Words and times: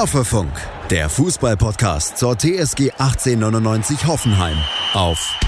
Hoffefunk, 0.00 0.50
der 0.88 1.10
Fußballpodcast 1.10 2.16
zur 2.16 2.34
TSG 2.34 2.90
1899 2.92 4.06
Hoffenheim 4.06 4.56
auf 4.94 5.38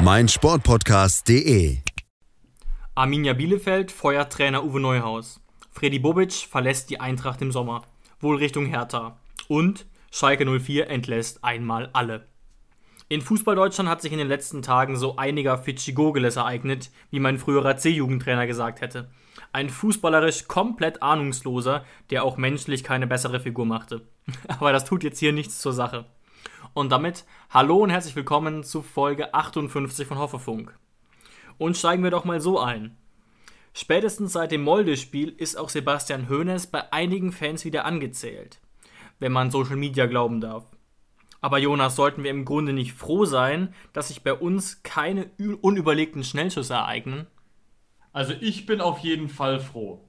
meinsportpodcast.de. 0.00 1.78
Arminia 2.94 3.32
Bielefeld 3.32 3.90
feuert 3.90 4.34
Trainer 4.34 4.64
Uwe 4.64 4.80
Neuhaus. 4.80 5.40
Freddy 5.70 5.98
Bobic 5.98 6.34
verlässt 6.34 6.90
die 6.90 7.00
Eintracht 7.00 7.40
im 7.40 7.52
Sommer, 7.52 7.84
wohl 8.20 8.36
Richtung 8.36 8.66
Hertha. 8.66 9.16
Und 9.48 9.86
Schalke 10.10 10.44
04 10.44 10.90
entlässt 10.90 11.42
einmal 11.42 11.88
alle. 11.94 12.26
In 13.08 13.22
Fußballdeutschland 13.22 13.88
hat 13.88 14.02
sich 14.02 14.12
in 14.12 14.18
den 14.18 14.28
letzten 14.28 14.60
Tagen 14.60 14.96
so 14.96 15.16
einiger 15.16 15.56
Fidschi-Gogeles 15.56 16.36
ereignet, 16.36 16.90
wie 17.10 17.20
mein 17.20 17.38
früherer 17.38 17.78
C-Jugendtrainer 17.78 18.46
gesagt 18.46 18.82
hätte. 18.82 19.08
Ein 19.52 19.68
fußballerisch 19.68 20.46
komplett 20.46 21.02
ahnungsloser, 21.02 21.84
der 22.10 22.22
auch 22.22 22.36
menschlich 22.36 22.84
keine 22.84 23.08
bessere 23.08 23.40
Figur 23.40 23.66
machte. 23.66 24.06
Aber 24.48 24.72
das 24.72 24.84
tut 24.84 25.02
jetzt 25.02 25.18
hier 25.18 25.32
nichts 25.32 25.58
zur 25.58 25.72
Sache. 25.72 26.06
Und 26.72 26.92
damit 26.92 27.24
hallo 27.50 27.78
und 27.78 27.90
herzlich 27.90 28.14
willkommen 28.14 28.62
zu 28.62 28.80
Folge 28.80 29.34
58 29.34 30.06
von 30.06 30.18
Hoffefunk. 30.18 30.78
Und 31.58 31.76
steigen 31.76 32.04
wir 32.04 32.12
doch 32.12 32.24
mal 32.24 32.40
so 32.40 32.60
ein. 32.60 32.96
Spätestens 33.74 34.32
seit 34.32 34.52
dem 34.52 34.62
Molde-Spiel 34.62 35.30
ist 35.30 35.56
auch 35.56 35.68
Sebastian 35.68 36.28
Hoeneß 36.28 36.68
bei 36.68 36.92
einigen 36.92 37.32
Fans 37.32 37.64
wieder 37.64 37.84
angezählt, 37.84 38.60
wenn 39.18 39.32
man 39.32 39.50
Social 39.50 39.76
Media 39.76 40.06
glauben 40.06 40.40
darf. 40.40 40.64
Aber 41.40 41.58
Jonas, 41.58 41.96
sollten 41.96 42.22
wir 42.22 42.30
im 42.30 42.44
Grunde 42.44 42.72
nicht 42.72 42.92
froh 42.92 43.24
sein, 43.24 43.74
dass 43.92 44.08
sich 44.08 44.22
bei 44.22 44.34
uns 44.34 44.84
keine 44.84 45.28
unüberlegten 45.60 46.22
Schnellschüsse 46.22 46.74
ereignen? 46.74 47.26
Also 48.12 48.34
ich 48.40 48.66
bin 48.66 48.80
auf 48.80 48.98
jeden 49.00 49.28
Fall 49.28 49.60
froh. 49.60 50.04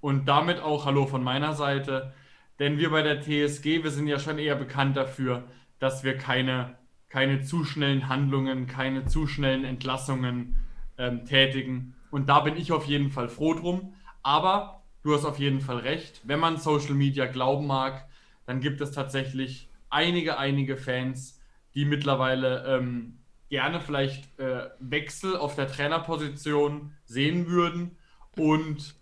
Und 0.00 0.26
damit 0.26 0.60
auch 0.60 0.86
Hallo 0.86 1.06
von 1.06 1.22
meiner 1.22 1.54
Seite. 1.54 2.12
Denn 2.58 2.78
wir 2.78 2.90
bei 2.90 3.02
der 3.02 3.20
TSG, 3.20 3.82
wir 3.82 3.90
sind 3.90 4.06
ja 4.06 4.18
schon 4.18 4.38
eher 4.38 4.54
bekannt 4.54 4.96
dafür, 4.96 5.44
dass 5.78 6.04
wir 6.04 6.16
keine, 6.16 6.76
keine 7.08 7.42
zu 7.42 7.64
schnellen 7.64 8.08
Handlungen, 8.08 8.66
keine 8.66 9.06
zu 9.06 9.26
schnellen 9.26 9.64
Entlassungen 9.64 10.56
ähm, 10.98 11.24
tätigen. 11.24 11.94
Und 12.10 12.28
da 12.28 12.40
bin 12.40 12.56
ich 12.56 12.72
auf 12.72 12.86
jeden 12.86 13.10
Fall 13.10 13.28
froh 13.28 13.54
drum. 13.54 13.94
Aber 14.22 14.82
du 15.02 15.14
hast 15.14 15.24
auf 15.24 15.38
jeden 15.38 15.60
Fall 15.60 15.78
recht. 15.78 16.20
Wenn 16.24 16.40
man 16.40 16.58
Social 16.58 16.94
Media 16.94 17.26
glauben 17.26 17.66
mag, 17.66 18.06
dann 18.46 18.60
gibt 18.60 18.80
es 18.80 18.92
tatsächlich 18.92 19.68
einige, 19.88 20.38
einige 20.38 20.76
Fans, 20.76 21.40
die 21.74 21.84
mittlerweile 21.84 22.64
ähm, 22.66 23.19
gerne 23.50 23.80
vielleicht 23.80 24.38
äh, 24.38 24.68
Wechsel 24.78 25.36
auf 25.36 25.56
der 25.56 25.68
Trainerposition 25.68 26.92
sehen 27.04 27.48
würden. 27.48 27.98
Und 28.36 28.94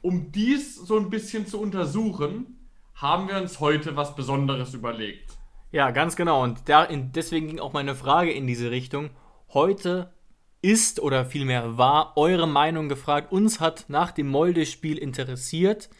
um 0.00 0.32
dies 0.32 0.76
so 0.76 0.96
ein 0.96 1.10
bisschen 1.10 1.46
zu 1.46 1.60
untersuchen, 1.60 2.58
haben 2.94 3.28
wir 3.28 3.36
uns 3.36 3.60
heute 3.60 3.96
was 3.96 4.14
Besonderes 4.14 4.72
überlegt. 4.72 5.36
Ja, 5.72 5.90
ganz 5.90 6.16
genau. 6.16 6.42
Und 6.42 6.68
da, 6.68 6.84
in, 6.84 7.12
deswegen 7.12 7.48
ging 7.48 7.60
auch 7.60 7.72
meine 7.72 7.94
Frage 7.94 8.32
in 8.32 8.46
diese 8.46 8.70
Richtung. 8.70 9.10
Heute 9.52 10.12
ist 10.62 11.00
oder 11.00 11.24
vielmehr 11.24 11.78
war 11.78 12.16
eure 12.16 12.46
Meinung 12.46 12.88
gefragt. 12.88 13.32
Uns 13.32 13.60
hat 13.60 13.86
nach 13.88 14.12
dem 14.12 14.28
Molde-Spiel 14.28 14.98
interessiert, 14.98 15.90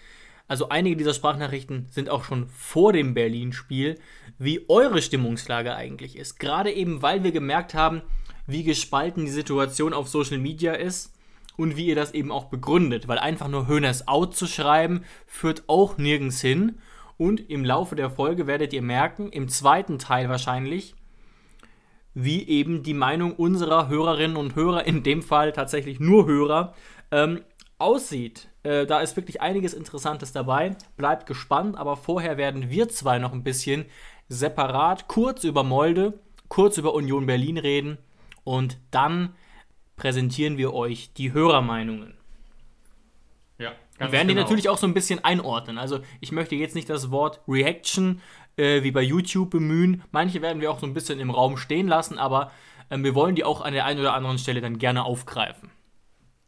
also 0.48 0.68
einige 0.68 0.96
dieser 0.96 1.14
Sprachnachrichten 1.14 1.86
sind 1.91 2.11
auch 2.11 2.24
schon 2.24 2.48
vor 2.48 2.92
dem 2.92 3.14
Berlin-Spiel, 3.14 4.00
wie 4.41 4.64
eure 4.69 5.02
Stimmungslage 5.02 5.77
eigentlich 5.77 6.16
ist. 6.16 6.41
Gerade 6.41 6.72
eben, 6.72 7.02
weil 7.02 7.22
wir 7.22 7.30
gemerkt 7.30 7.74
haben, 7.74 8.00
wie 8.46 8.64
gespalten 8.64 9.27
die 9.27 9.30
Situation 9.30 9.92
auf 9.92 10.08
Social 10.08 10.38
Media 10.38 10.72
ist 10.72 11.14
und 11.58 11.77
wie 11.77 11.86
ihr 11.86 11.94
das 11.94 12.14
eben 12.14 12.33
auch 12.33 12.46
begründet. 12.46 13.06
Weil 13.06 13.18
einfach 13.18 13.48
nur 13.48 13.68
Höhners 13.68 14.08
out 14.08 14.34
zu 14.34 14.46
schreiben, 14.46 15.05
führt 15.27 15.64
auch 15.66 15.98
nirgends 15.98 16.40
hin. 16.40 16.78
Und 17.18 17.51
im 17.51 17.67
Laufe 17.67 17.96
der 17.96 18.08
Folge 18.08 18.46
werdet 18.46 18.73
ihr 18.73 18.80
merken, 18.80 19.30
im 19.30 19.51
zweiten 19.51 19.98
Teil 19.98 20.30
wahrscheinlich, 20.30 20.95
wie 22.14 22.48
eben 22.48 22.83
die 22.83 22.95
Meinung 22.95 23.34
unserer 23.34 23.89
Hörerinnen 23.89 24.39
und 24.39 24.55
Hörer, 24.57 24.86
in 24.86 25.02
dem 25.02 25.20
Fall 25.20 25.52
tatsächlich 25.52 26.01
nur 26.01 26.27
Hörer, 26.27 26.74
ähm, 27.11 27.42
aussieht. 27.77 28.48
Äh, 28.62 28.86
da 28.86 29.01
ist 29.01 29.17
wirklich 29.17 29.42
einiges 29.42 29.74
Interessantes 29.74 30.33
dabei. 30.33 30.77
Bleibt 30.96 31.27
gespannt, 31.27 31.77
aber 31.77 31.98
vorher 31.98 32.39
werden 32.39 32.70
wir 32.70 32.89
zwei 32.89 33.18
noch 33.18 33.34
ein 33.34 33.45
bisschen 33.45 33.84
separat 34.30 35.08
kurz 35.08 35.45
über 35.45 35.64
Molde, 35.64 36.18
kurz 36.48 36.79
über 36.79 36.95
Union 36.95 37.27
Berlin 37.27 37.58
reden 37.58 37.98
und 38.45 38.79
dann 38.91 39.35
präsentieren 39.96 40.57
wir 40.57 40.73
euch 40.73 41.13
die 41.13 41.33
Hörermeinungen. 41.33 42.14
Ja, 43.58 43.73
ganz 43.98 43.98
wir 43.98 44.13
werden 44.13 44.29
genau. 44.29 44.39
die 44.39 44.45
natürlich 44.45 44.69
auch 44.70 44.79
so 44.79 44.86
ein 44.86 44.95
bisschen 44.95 45.23
einordnen. 45.23 45.77
Also 45.77 46.01
ich 46.20 46.33
möchte 46.33 46.55
jetzt 46.55 46.74
nicht 46.74 46.89
das 46.89 47.11
Wort 47.11 47.40
Reaction 47.46 48.23
äh, 48.57 48.83
wie 48.83 48.92
bei 48.92 49.02
YouTube 49.02 49.51
bemühen. 49.51 50.02
Manche 50.13 50.40
werden 50.40 50.63
wir 50.63 50.70
auch 50.70 50.79
so 50.79 50.86
ein 50.86 50.95
bisschen 50.95 51.20
im 51.20 51.30
Raum 51.30 51.57
stehen 51.57 51.89
lassen, 51.89 52.17
aber 52.17 52.52
äh, 52.89 52.98
wir 52.98 53.14
wollen 53.14 53.35
die 53.35 53.45
auch 53.45 53.61
an 53.61 53.74
der 53.74 53.85
einen 53.85 54.01
oder 54.01 54.14
anderen 54.14 54.39
Stelle 54.39 54.61
dann 54.61 54.79
gerne 54.79 55.05
aufgreifen. 55.05 55.70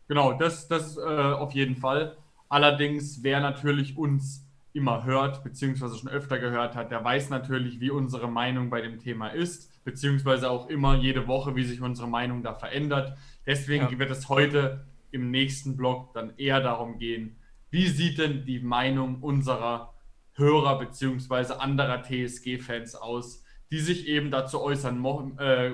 Genau, 0.06 0.32
das, 0.32 0.68
das 0.68 0.96
äh, 0.96 1.00
auf 1.00 1.52
jeden 1.52 1.76
Fall. 1.76 2.16
Allerdings, 2.48 3.22
wer 3.22 3.40
natürlich 3.40 3.96
uns 3.96 4.41
immer 4.72 5.04
hört, 5.04 5.44
beziehungsweise 5.44 5.96
schon 5.98 6.08
öfter 6.08 6.38
gehört 6.38 6.74
hat, 6.74 6.90
der 6.90 7.04
weiß 7.04 7.30
natürlich, 7.30 7.80
wie 7.80 7.90
unsere 7.90 8.28
Meinung 8.28 8.70
bei 8.70 8.80
dem 8.80 8.98
Thema 8.98 9.28
ist, 9.28 9.84
beziehungsweise 9.84 10.50
auch 10.50 10.68
immer 10.68 10.96
jede 10.96 11.26
Woche, 11.26 11.56
wie 11.56 11.64
sich 11.64 11.80
unsere 11.80 12.08
Meinung 12.08 12.42
da 12.42 12.54
verändert. 12.54 13.16
Deswegen 13.46 13.90
ja. 13.90 13.98
wird 13.98 14.10
es 14.10 14.28
heute 14.28 14.86
im 15.10 15.30
nächsten 15.30 15.76
Blog 15.76 16.14
dann 16.14 16.32
eher 16.38 16.60
darum 16.60 16.98
gehen, 16.98 17.36
wie 17.70 17.86
sieht 17.86 18.18
denn 18.18 18.44
die 18.44 18.60
Meinung 18.60 19.22
unserer 19.22 19.94
Hörer 20.34 20.78
beziehungsweise 20.78 21.60
anderer 21.60 22.02
TSG-Fans 22.02 22.94
aus, 22.94 23.44
die 23.70 23.80
sich 23.80 24.06
eben 24.06 24.30
dazu 24.30 24.60
äußern, 24.60 25.38
äh, 25.38 25.72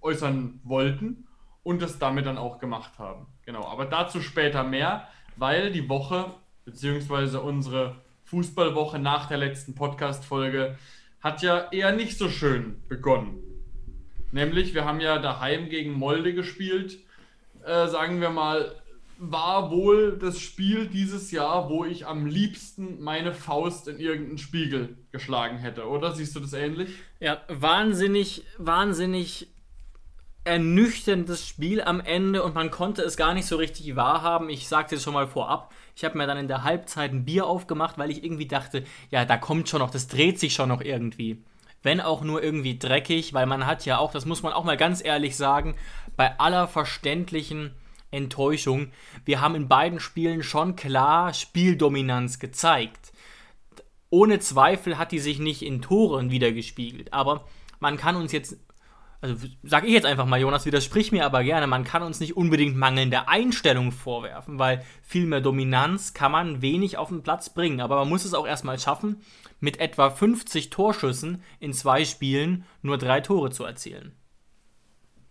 äußern 0.00 0.60
wollten 0.64 1.26
und 1.62 1.82
es 1.82 1.98
damit 1.98 2.26
dann 2.26 2.38
auch 2.38 2.58
gemacht 2.58 2.98
haben. 2.98 3.26
Genau, 3.44 3.66
aber 3.66 3.86
dazu 3.86 4.20
später 4.20 4.64
mehr, 4.64 5.08
weil 5.36 5.70
die 5.70 5.88
Woche, 5.88 6.32
beziehungsweise 6.64 7.40
unsere 7.40 7.96
Fußballwoche 8.28 8.98
nach 8.98 9.26
der 9.26 9.38
letzten 9.38 9.74
Podcast-Folge, 9.74 10.76
hat 11.20 11.42
ja 11.42 11.70
eher 11.72 11.92
nicht 11.92 12.18
so 12.18 12.28
schön 12.28 12.76
begonnen. 12.88 13.38
Nämlich, 14.32 14.74
wir 14.74 14.84
haben 14.84 15.00
ja 15.00 15.18
daheim 15.18 15.70
gegen 15.70 15.92
Molde 15.92 16.34
gespielt. 16.34 16.98
Äh, 17.64 17.88
sagen 17.88 18.20
wir 18.20 18.28
mal, 18.28 18.74
war 19.18 19.70
wohl 19.70 20.18
das 20.18 20.38
Spiel 20.38 20.86
dieses 20.86 21.30
Jahr, 21.30 21.70
wo 21.70 21.86
ich 21.86 22.06
am 22.06 22.26
liebsten 22.26 23.02
meine 23.02 23.32
Faust 23.32 23.88
in 23.88 23.98
irgendeinen 23.98 24.38
Spiegel 24.38 24.98
geschlagen 25.10 25.56
hätte, 25.56 25.88
oder? 25.88 26.14
Siehst 26.14 26.36
du 26.36 26.40
das 26.40 26.52
ähnlich? 26.52 26.90
Ja, 27.20 27.40
wahnsinnig, 27.48 28.44
wahnsinnig 28.58 29.48
ernüchterndes 30.48 31.46
Spiel 31.46 31.82
am 31.82 32.00
Ende 32.00 32.42
und 32.42 32.54
man 32.54 32.70
konnte 32.70 33.02
es 33.02 33.16
gar 33.16 33.34
nicht 33.34 33.46
so 33.46 33.56
richtig 33.56 33.94
wahrhaben. 33.94 34.48
Ich 34.48 34.66
sagte 34.66 34.96
es 34.96 35.02
schon 35.02 35.12
mal 35.12 35.28
vorab. 35.28 35.72
Ich 35.94 36.04
habe 36.04 36.16
mir 36.16 36.26
dann 36.26 36.38
in 36.38 36.48
der 36.48 36.64
Halbzeit 36.64 37.12
ein 37.12 37.26
Bier 37.26 37.46
aufgemacht, 37.46 37.98
weil 37.98 38.10
ich 38.10 38.24
irgendwie 38.24 38.48
dachte, 38.48 38.84
ja, 39.10 39.24
da 39.26 39.36
kommt 39.36 39.68
schon 39.68 39.80
noch, 39.80 39.90
das 39.90 40.08
dreht 40.08 40.40
sich 40.40 40.54
schon 40.54 40.70
noch 40.70 40.80
irgendwie. 40.80 41.44
Wenn 41.82 42.00
auch 42.00 42.22
nur 42.22 42.42
irgendwie 42.42 42.78
dreckig, 42.78 43.34
weil 43.34 43.46
man 43.46 43.66
hat 43.66 43.84
ja 43.84 43.98
auch, 43.98 44.10
das 44.10 44.24
muss 44.24 44.42
man 44.42 44.54
auch 44.54 44.64
mal 44.64 44.78
ganz 44.78 45.04
ehrlich 45.04 45.36
sagen, 45.36 45.76
bei 46.16 46.40
aller 46.40 46.66
verständlichen 46.66 47.72
Enttäuschung, 48.10 48.90
wir 49.26 49.42
haben 49.42 49.54
in 49.54 49.68
beiden 49.68 50.00
Spielen 50.00 50.42
schon 50.42 50.74
klar 50.74 51.34
Spieldominanz 51.34 52.38
gezeigt. 52.38 53.12
Ohne 54.10 54.38
Zweifel 54.38 54.96
hat 54.96 55.12
die 55.12 55.18
sich 55.18 55.38
nicht 55.38 55.62
in 55.62 55.82
Toren 55.82 56.30
wiedergespiegelt, 56.30 57.12
aber 57.12 57.44
man 57.80 57.98
kann 57.98 58.16
uns 58.16 58.32
jetzt 58.32 58.56
also 59.20 59.34
sage 59.64 59.88
ich 59.88 59.92
jetzt 59.92 60.06
einfach 60.06 60.26
mal, 60.26 60.40
Jonas, 60.40 60.64
widersprich 60.64 61.10
mir 61.10 61.24
aber 61.24 61.42
gerne, 61.42 61.66
man 61.66 61.82
kann 61.82 62.02
uns 62.02 62.20
nicht 62.20 62.36
unbedingt 62.36 62.76
mangelnde 62.76 63.26
Einstellung 63.26 63.90
vorwerfen, 63.90 64.58
weil 64.58 64.84
viel 65.02 65.26
mehr 65.26 65.40
Dominanz 65.40 66.14
kann 66.14 66.30
man 66.30 66.62
wenig 66.62 66.98
auf 66.98 67.08
den 67.08 67.22
Platz 67.22 67.50
bringen. 67.50 67.80
Aber 67.80 67.96
man 67.96 68.08
muss 68.08 68.24
es 68.24 68.34
auch 68.34 68.46
erstmal 68.46 68.78
schaffen, 68.78 69.22
mit 69.58 69.80
etwa 69.80 70.10
50 70.10 70.70
Torschüssen 70.70 71.42
in 71.58 71.72
zwei 71.72 72.04
Spielen 72.04 72.64
nur 72.82 72.96
drei 72.96 73.20
Tore 73.20 73.50
zu 73.50 73.64
erzielen. 73.64 74.12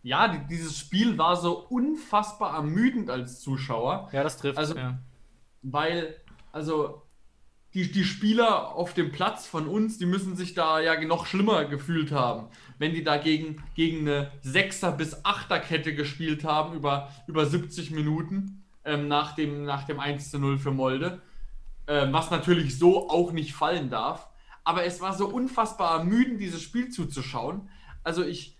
Ja, 0.04 0.28
dieses 0.28 0.78
Spiel 0.78 1.18
war 1.18 1.38
so 1.38 1.57
unfassbar 1.68 2.56
ermüdend 2.56 3.10
als 3.10 3.40
Zuschauer. 3.40 4.10
Ja, 4.12 4.24
das 4.24 4.38
trifft. 4.38 4.57
Also, 4.57 4.75
ja. 4.75 5.00
weil, 5.62 6.16
also 6.51 7.06
die, 7.78 7.92
die 7.92 8.06
Spieler 8.06 8.76
auf 8.76 8.96
dem 8.96 9.12
Platz 9.12 9.46
von 9.46 9.68
uns, 9.68 10.00
die 10.00 10.08
müssen 10.08 10.36
sich 10.36 10.56
da 10.56 10.80
ja 10.80 11.00
noch 11.06 11.28
schlimmer 11.28 11.66
gefühlt 11.66 12.12
haben, 12.12 12.48
wenn 12.80 12.96
die 12.96 13.04
da 13.04 13.18
gegen, 13.18 13.62
gegen 13.76 14.00
eine 14.00 14.32
6er 14.44 14.94
bis 14.94 15.24
8er 15.24 15.60
Kette 15.60 15.94
gespielt 15.94 16.44
haben 16.44 16.76
über, 16.76 17.12
über 17.28 17.46
70 17.46 17.92
Minuten 17.92 18.64
ähm, 18.84 19.08
nach, 19.08 19.36
dem, 19.36 19.64
nach 19.64 19.84
dem 19.84 20.00
1 20.00 20.32
zu 20.32 20.40
0 20.40 20.58
für 20.58 20.72
Molde. 20.72 21.22
Ähm, 21.86 22.12
was 22.12 22.32
natürlich 22.32 22.80
so 22.80 23.12
auch 23.12 23.32
nicht 23.32 23.54
fallen 23.54 23.92
darf. 23.92 24.28
Aber 24.64 24.84
es 24.84 25.00
war 25.00 25.14
so 25.14 25.28
unfassbar 25.28 26.00
ermüdend, 26.00 26.42
dieses 26.42 26.64
Spiel 26.64 26.90
zuzuschauen. 26.90 27.70
Also 28.04 28.26
ich, 28.26 28.58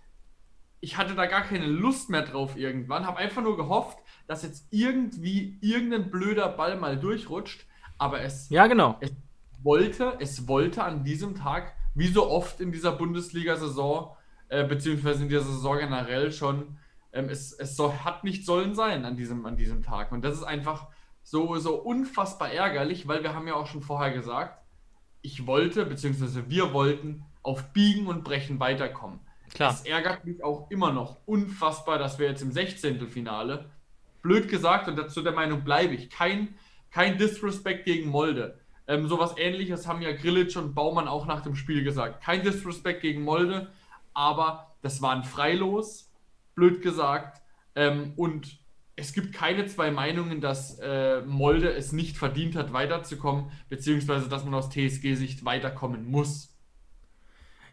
ich 0.78 0.96
hatte 0.96 1.16
da 1.16 1.26
gar 1.26 1.42
keine 1.42 1.66
Lust 1.66 2.08
mehr 2.08 2.22
drauf 2.22 2.56
irgendwann. 2.56 3.04
Habe 3.04 3.18
einfach 3.18 3.42
nur 3.42 3.56
gehofft, 3.56 3.98
dass 4.28 4.44
jetzt 4.44 4.68
irgendwie 4.70 5.58
irgendein 5.60 6.08
blöder 6.08 6.48
Ball 6.48 6.76
mal 6.76 6.96
durchrutscht 6.96 7.66
aber 7.98 8.22
es, 8.22 8.48
ja, 8.48 8.66
genau. 8.66 8.96
es, 9.00 9.12
wollte, 9.62 10.14
es 10.20 10.48
wollte 10.48 10.84
an 10.84 11.04
diesem 11.04 11.34
Tag, 11.34 11.74
wie 11.94 12.08
so 12.08 12.30
oft 12.30 12.60
in 12.60 12.72
dieser 12.72 12.92
Bundesliga-Saison, 12.92 14.16
äh, 14.48 14.64
beziehungsweise 14.64 15.24
in 15.24 15.28
dieser 15.28 15.42
Saison 15.42 15.78
generell 15.78 16.32
schon, 16.32 16.78
ähm, 17.12 17.28
es, 17.28 17.52
es 17.52 17.76
soll, 17.76 17.92
hat 18.04 18.24
nicht 18.24 18.46
sollen 18.46 18.74
sein 18.74 19.04
an 19.04 19.16
diesem, 19.16 19.44
an 19.46 19.56
diesem 19.56 19.82
Tag. 19.82 20.12
Und 20.12 20.24
das 20.24 20.36
ist 20.36 20.44
einfach 20.44 20.86
so, 21.22 21.56
so 21.56 21.74
unfassbar 21.74 22.50
ärgerlich, 22.50 23.08
weil 23.08 23.22
wir 23.22 23.34
haben 23.34 23.48
ja 23.48 23.54
auch 23.54 23.66
schon 23.66 23.82
vorher 23.82 24.12
gesagt, 24.12 24.62
ich 25.20 25.46
wollte, 25.46 25.84
beziehungsweise 25.84 26.48
wir 26.48 26.72
wollten 26.72 27.24
auf 27.42 27.72
Biegen 27.72 28.06
und 28.06 28.24
Brechen 28.24 28.60
weiterkommen. 28.60 29.20
Klar. 29.52 29.72
Es 29.72 29.82
ärgert 29.82 30.24
mich 30.24 30.42
auch 30.44 30.70
immer 30.70 30.92
noch 30.92 31.18
unfassbar, 31.26 31.98
dass 31.98 32.18
wir 32.18 32.28
jetzt 32.28 32.42
im 32.42 32.52
16. 32.52 33.08
Finale, 33.08 33.70
blöd 34.22 34.48
gesagt, 34.48 34.88
und 34.88 34.96
dazu 34.96 35.22
der 35.22 35.32
Meinung 35.32 35.64
bleibe 35.64 35.94
ich, 35.94 36.10
kein, 36.10 36.54
kein 36.90 37.18
Disrespect 37.18 37.84
gegen 37.84 38.08
Molde. 38.08 38.58
Ähm, 38.86 39.06
sowas 39.06 39.34
ähnliches 39.36 39.86
haben 39.86 40.00
ja 40.00 40.12
Grillitsch 40.12 40.56
und 40.56 40.74
Baumann 40.74 41.08
auch 41.08 41.26
nach 41.26 41.42
dem 41.42 41.54
Spiel 41.54 41.84
gesagt. 41.84 42.22
Kein 42.22 42.42
Disrespect 42.42 43.02
gegen 43.02 43.22
Molde, 43.22 43.70
aber 44.14 44.74
das 44.82 45.02
war 45.02 45.14
ein 45.14 45.24
Freilos, 45.24 46.10
blöd 46.54 46.80
gesagt. 46.80 47.42
Ähm, 47.74 48.14
und 48.16 48.58
es 48.96 49.12
gibt 49.12 49.32
keine 49.32 49.66
zwei 49.66 49.90
Meinungen, 49.90 50.40
dass 50.40 50.78
äh, 50.80 51.20
Molde 51.20 51.72
es 51.72 51.92
nicht 51.92 52.16
verdient 52.16 52.56
hat, 52.56 52.72
weiterzukommen, 52.72 53.50
beziehungsweise 53.68 54.28
dass 54.28 54.44
man 54.44 54.54
aus 54.54 54.70
TSG-Sicht 54.70 55.44
weiterkommen 55.44 56.10
muss. 56.10 56.57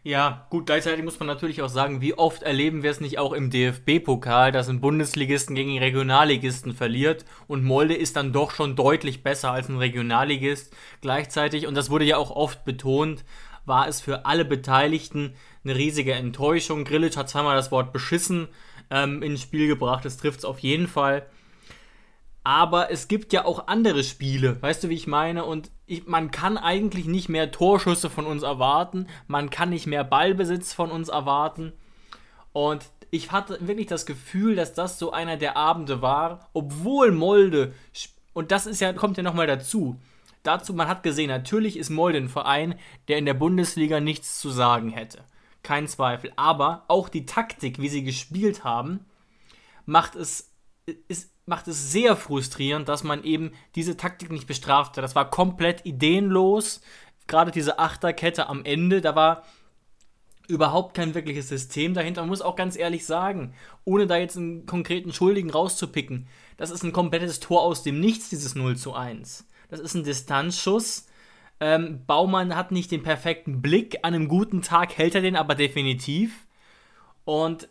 Ja, 0.06 0.46
gut, 0.50 0.66
gleichzeitig 0.66 1.04
muss 1.04 1.18
man 1.18 1.26
natürlich 1.26 1.62
auch 1.62 1.68
sagen, 1.68 2.00
wie 2.00 2.14
oft 2.14 2.44
erleben 2.44 2.84
wir 2.84 2.92
es 2.92 3.00
nicht 3.00 3.18
auch 3.18 3.32
im 3.32 3.50
DFB-Pokal, 3.50 4.52
dass 4.52 4.68
ein 4.68 4.80
Bundesligisten 4.80 5.56
gegen 5.56 5.76
Regionalligisten 5.76 6.74
verliert 6.74 7.24
und 7.48 7.64
Molde 7.64 7.96
ist 7.96 8.14
dann 8.14 8.32
doch 8.32 8.52
schon 8.52 8.76
deutlich 8.76 9.24
besser 9.24 9.50
als 9.50 9.68
ein 9.68 9.78
Regionalligist. 9.78 10.72
Gleichzeitig, 11.00 11.66
und 11.66 11.74
das 11.74 11.90
wurde 11.90 12.04
ja 12.04 12.18
auch 12.18 12.30
oft 12.30 12.64
betont, 12.64 13.24
war 13.64 13.88
es 13.88 14.00
für 14.00 14.26
alle 14.26 14.44
Beteiligten 14.44 15.34
eine 15.64 15.74
riesige 15.74 16.12
Enttäuschung. 16.12 16.84
Grillitsch 16.84 17.16
hat 17.16 17.28
zweimal 17.28 17.56
das 17.56 17.72
Wort 17.72 17.92
beschissen 17.92 18.46
ähm, 18.90 19.24
ins 19.24 19.42
Spiel 19.42 19.66
gebracht, 19.66 20.04
das 20.04 20.18
trifft 20.18 20.38
es 20.38 20.44
auf 20.44 20.60
jeden 20.60 20.86
Fall. 20.86 21.26
Aber 22.46 22.92
es 22.92 23.08
gibt 23.08 23.32
ja 23.32 23.44
auch 23.44 23.66
andere 23.66 24.04
Spiele, 24.04 24.62
weißt 24.62 24.84
du, 24.84 24.88
wie 24.88 24.94
ich 24.94 25.08
meine? 25.08 25.44
Und 25.44 25.72
ich, 25.84 26.06
man 26.06 26.30
kann 26.30 26.56
eigentlich 26.56 27.06
nicht 27.06 27.28
mehr 27.28 27.50
Torschüsse 27.50 28.08
von 28.08 28.24
uns 28.24 28.44
erwarten, 28.44 29.08
man 29.26 29.50
kann 29.50 29.70
nicht 29.70 29.88
mehr 29.88 30.04
Ballbesitz 30.04 30.72
von 30.72 30.92
uns 30.92 31.08
erwarten. 31.08 31.72
Und 32.52 32.88
ich 33.10 33.32
hatte 33.32 33.58
wirklich 33.66 33.88
das 33.88 34.06
Gefühl, 34.06 34.54
dass 34.54 34.74
das 34.74 34.96
so 35.00 35.10
einer 35.10 35.36
der 35.36 35.56
Abende 35.56 36.02
war, 36.02 36.48
obwohl 36.52 37.10
Molde, 37.10 37.74
und 38.32 38.52
das 38.52 38.66
ist 38.66 38.80
ja, 38.80 38.92
kommt 38.92 39.16
ja 39.16 39.24
nochmal 39.24 39.48
dazu, 39.48 39.96
dazu, 40.44 40.72
man 40.72 40.86
hat 40.86 41.02
gesehen, 41.02 41.30
natürlich 41.30 41.76
ist 41.76 41.90
Molde 41.90 42.18
ein 42.18 42.28
Verein, 42.28 42.78
der 43.08 43.18
in 43.18 43.26
der 43.26 43.34
Bundesliga 43.34 43.98
nichts 43.98 44.38
zu 44.38 44.50
sagen 44.50 44.90
hätte. 44.90 45.24
Kein 45.64 45.88
Zweifel. 45.88 46.32
Aber 46.36 46.84
auch 46.86 47.08
die 47.08 47.26
Taktik, 47.26 47.80
wie 47.80 47.88
sie 47.88 48.04
gespielt 48.04 48.62
haben, 48.62 49.04
macht 49.84 50.14
es, 50.14 50.52
ist, 51.08 51.32
macht 51.46 51.68
es 51.68 51.92
sehr 51.92 52.16
frustrierend, 52.16 52.88
dass 52.88 53.04
man 53.04 53.22
eben 53.22 53.52
diese 53.76 53.96
Taktik 53.96 54.30
nicht 54.30 54.48
bestraft 54.48 54.96
hat. 54.96 55.04
Das 55.04 55.14
war 55.14 55.30
komplett 55.30 55.86
ideenlos. 55.86 56.80
Gerade 57.28 57.52
diese 57.52 57.78
Achterkette 57.78 58.48
am 58.48 58.64
Ende, 58.64 59.00
da 59.00 59.14
war 59.14 59.44
überhaupt 60.48 60.94
kein 60.94 61.14
wirkliches 61.14 61.48
System 61.48 61.94
dahinter. 61.94 62.22
Man 62.22 62.28
muss 62.28 62.42
auch 62.42 62.56
ganz 62.56 62.76
ehrlich 62.76 63.06
sagen, 63.06 63.54
ohne 63.84 64.06
da 64.06 64.16
jetzt 64.16 64.36
einen 64.36 64.66
konkreten 64.66 65.12
Schuldigen 65.12 65.50
rauszupicken, 65.50 66.28
das 66.56 66.70
ist 66.70 66.82
ein 66.82 66.92
komplettes 66.92 67.40
Tor 67.40 67.62
aus 67.62 67.82
dem 67.82 68.00
Nichts, 68.00 68.28
dieses 68.28 68.54
0 68.54 68.76
zu 68.76 68.94
1. 68.94 69.46
Das 69.68 69.80
ist 69.80 69.94
ein 69.94 70.04
Distanzschuss. 70.04 71.06
Ähm, 71.58 72.04
Baumann 72.06 72.54
hat 72.54 72.70
nicht 72.70 72.90
den 72.90 73.02
perfekten 73.02 73.62
Blick. 73.62 73.98
An 74.02 74.14
einem 74.14 74.28
guten 74.28 74.62
Tag 74.62 74.96
hält 74.96 75.14
er 75.14 75.22
den 75.22 75.36
aber 75.36 75.54
definitiv. 75.54 76.46
Und 77.24 77.68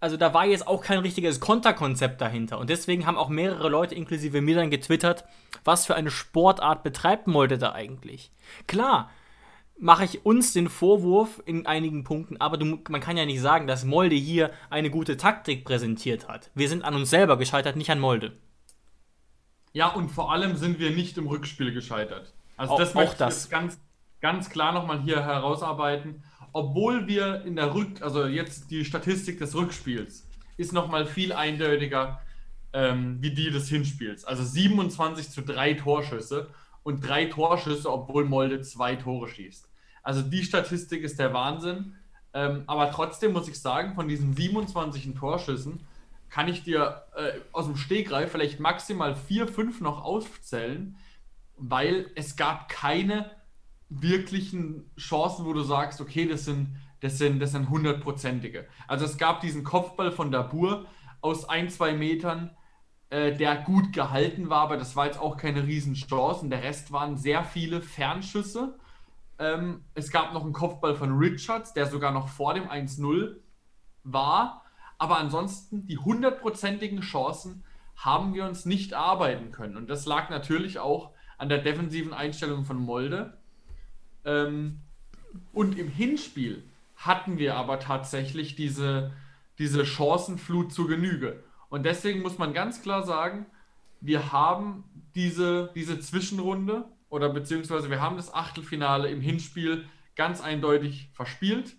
also 0.00 0.16
da 0.16 0.32
war 0.32 0.46
jetzt 0.46 0.66
auch 0.66 0.82
kein 0.82 1.00
richtiges 1.00 1.40
Konterkonzept 1.40 2.20
dahinter. 2.20 2.58
Und 2.58 2.70
deswegen 2.70 3.06
haben 3.06 3.16
auch 3.16 3.28
mehrere 3.28 3.68
Leute, 3.68 3.94
inklusive 3.94 4.40
mir, 4.40 4.56
dann 4.56 4.70
getwittert, 4.70 5.24
was 5.64 5.86
für 5.86 5.94
eine 5.94 6.10
Sportart 6.10 6.82
betreibt 6.82 7.26
Molde 7.26 7.58
da 7.58 7.72
eigentlich. 7.72 8.30
Klar, 8.66 9.10
mache 9.78 10.04
ich 10.04 10.24
uns 10.24 10.52
den 10.52 10.68
Vorwurf 10.68 11.42
in 11.46 11.66
einigen 11.66 12.04
Punkten, 12.04 12.36
aber 12.40 12.56
du, 12.56 12.78
man 12.88 13.00
kann 13.00 13.16
ja 13.16 13.26
nicht 13.26 13.40
sagen, 13.40 13.66
dass 13.66 13.84
Molde 13.84 14.16
hier 14.16 14.50
eine 14.70 14.90
gute 14.90 15.16
Taktik 15.16 15.64
präsentiert 15.64 16.28
hat. 16.28 16.50
Wir 16.54 16.68
sind 16.68 16.84
an 16.84 16.94
uns 16.94 17.10
selber 17.10 17.36
gescheitert, 17.36 17.76
nicht 17.76 17.90
an 17.90 18.00
Molde. 18.00 18.36
Ja, 19.72 19.88
und 19.88 20.10
vor 20.10 20.32
allem 20.32 20.56
sind 20.56 20.78
wir 20.78 20.90
nicht 20.90 21.18
im 21.18 21.26
Rückspiel 21.26 21.72
gescheitert. 21.72 22.32
Also 22.56 22.74
auch, 22.74 22.78
das 22.78 22.94
möchte 22.94 23.12
ich 23.12 23.18
das. 23.18 23.50
ganz, 23.50 23.80
ganz 24.20 24.50
klar 24.50 24.72
nochmal 24.72 25.02
hier 25.02 25.24
herausarbeiten 25.24 26.24
obwohl 26.52 27.06
wir 27.06 27.44
in 27.44 27.56
der 27.56 27.74
Rück, 27.74 28.02
also 28.02 28.26
jetzt 28.26 28.70
die 28.70 28.84
Statistik 28.84 29.38
des 29.38 29.54
Rückspiels 29.54 30.26
ist 30.56 30.72
nochmal 30.72 31.06
viel 31.06 31.32
eindeutiger 31.32 32.20
ähm, 32.72 33.18
wie 33.20 33.30
die 33.30 33.50
des 33.50 33.68
Hinspiels. 33.68 34.24
Also 34.24 34.42
27 34.42 35.30
zu 35.30 35.42
3 35.42 35.74
Torschüsse 35.74 36.48
und 36.88 37.06
drei 37.06 37.26
Torschüsse, 37.26 37.92
obwohl 37.92 38.24
Molde 38.24 38.62
zwei 38.62 38.96
Tore 38.96 39.28
schießt. 39.28 39.68
Also 40.02 40.22
die 40.22 40.42
Statistik 40.42 41.02
ist 41.02 41.18
der 41.18 41.34
Wahnsinn. 41.34 41.96
Ähm, 42.32 42.64
aber 42.66 42.90
trotzdem 42.90 43.32
muss 43.32 43.46
ich 43.46 43.60
sagen, 43.60 43.94
von 43.94 44.08
diesen 44.08 44.34
27 44.34 45.14
Torschüssen 45.14 45.80
kann 46.30 46.48
ich 46.48 46.62
dir 46.62 47.04
äh, 47.14 47.32
aus 47.52 47.66
dem 47.66 47.76
Stegreif 47.76 48.32
vielleicht 48.32 48.58
maximal 48.58 49.16
4, 49.16 49.48
5 49.48 49.82
noch 49.82 50.02
aufzählen, 50.02 50.96
weil 51.58 52.10
es 52.14 52.36
gab 52.36 52.70
keine 52.70 53.30
wirklichen 53.88 54.90
Chancen, 54.98 55.44
wo 55.44 55.52
du 55.52 55.62
sagst, 55.62 56.00
okay, 56.00 56.26
das 56.26 56.44
sind, 56.44 56.76
das 57.00 57.18
sind, 57.18 57.40
das 57.40 57.52
sind 57.52 57.70
hundertprozentige. 57.70 58.66
Also 58.86 59.04
es 59.04 59.18
gab 59.18 59.40
diesen 59.40 59.64
Kopfball 59.64 60.12
von 60.12 60.30
Dabur 60.30 60.86
aus 61.20 61.48
ein, 61.48 61.70
zwei 61.70 61.94
Metern, 61.94 62.50
äh, 63.10 63.34
der 63.34 63.56
gut 63.56 63.92
gehalten 63.92 64.50
war, 64.50 64.60
aber 64.60 64.76
das 64.76 64.94
war 64.94 65.06
jetzt 65.06 65.18
auch 65.18 65.36
keine 65.36 65.66
Riesenchance. 65.66 66.42
Und 66.42 66.50
der 66.50 66.62
Rest 66.62 66.92
waren 66.92 67.16
sehr 67.16 67.44
viele 67.44 67.80
Fernschüsse. 67.80 68.78
Ähm, 69.38 69.84
es 69.94 70.10
gab 70.10 70.34
noch 70.34 70.42
einen 70.42 70.52
Kopfball 70.52 70.94
von 70.94 71.16
Richards, 71.16 71.72
der 71.72 71.86
sogar 71.86 72.12
noch 72.12 72.28
vor 72.28 72.54
dem 72.54 72.68
1-0 72.68 73.36
war. 74.04 74.64
Aber 74.98 75.18
ansonsten 75.18 75.86
die 75.86 75.96
hundertprozentigen 75.96 77.00
Chancen 77.00 77.64
haben 77.96 78.34
wir 78.34 78.44
uns 78.44 78.64
nicht 78.64 78.94
arbeiten 78.94 79.52
können. 79.52 79.76
Und 79.76 79.88
das 79.88 80.06
lag 80.06 80.28
natürlich 80.28 80.78
auch 80.78 81.12
an 81.36 81.48
der 81.48 81.58
defensiven 81.58 82.12
Einstellung 82.12 82.64
von 82.64 82.78
Molde. 82.78 83.38
Ähm, 84.28 84.80
und 85.52 85.78
im 85.78 85.88
Hinspiel 85.88 86.62
hatten 86.96 87.38
wir 87.38 87.56
aber 87.56 87.80
tatsächlich 87.80 88.54
diese, 88.56 89.12
diese 89.58 89.86
Chancenflut 89.86 90.72
zur 90.72 90.88
Genüge. 90.88 91.42
Und 91.70 91.84
deswegen 91.84 92.22
muss 92.22 92.38
man 92.38 92.52
ganz 92.52 92.82
klar 92.82 93.04
sagen, 93.04 93.46
wir 94.00 94.32
haben 94.32 94.84
diese, 95.14 95.70
diese 95.74 95.98
Zwischenrunde 95.98 96.84
oder 97.08 97.30
beziehungsweise 97.30 97.90
wir 97.90 98.00
haben 98.00 98.16
das 98.16 98.32
Achtelfinale 98.32 99.08
im 99.08 99.20
Hinspiel 99.20 99.84
ganz 100.14 100.40
eindeutig 100.40 101.10
verspielt. 101.14 101.76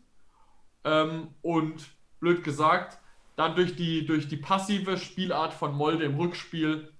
Ähm, 0.83 1.27
und 1.41 1.87
blöd 2.19 2.43
gesagt, 2.43 2.97
dann 3.35 3.55
durch 3.55 3.75
die, 3.75 4.05
durch 4.05 4.27
die 4.27 4.37
passive 4.37 4.97
Spielart 4.97 5.53
von 5.53 5.73
Molde 5.75 6.05
im 6.05 6.15
Rückspiel, 6.15 6.91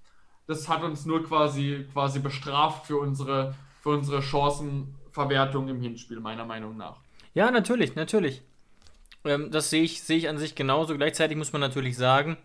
das 0.48 0.68
hat 0.70 0.84
uns 0.84 1.06
nur 1.06 1.24
quasi, 1.24 1.88
quasi 1.94 2.20
bestraft 2.20 2.88
für 2.88 2.98
unsere, 2.98 3.56
für 3.82 3.90
unsere 3.90 4.22
Chancen 4.22 4.96
Verwertung 5.20 5.68
im 5.68 5.82
Hinspiel, 5.82 6.22
meiner 6.22 6.46
Meinung 6.46 6.78
nach. 6.78 6.98
Ja, 7.34 7.52
natürlich, 7.52 7.96
natürlich. 7.96 8.42
Ähm, 9.26 9.52
das 9.52 9.70
sehe 9.70 9.84
ich, 9.84 10.02
sehe 10.02 10.18
ich 10.18 10.30
an 10.30 10.38
sich 10.38 10.56
genauso. 10.56 10.96
Gleichzeitig 10.96 11.38
muss 11.38 11.52
man 11.52 11.60
natürlich 11.60 11.98
sagen, 11.98 12.38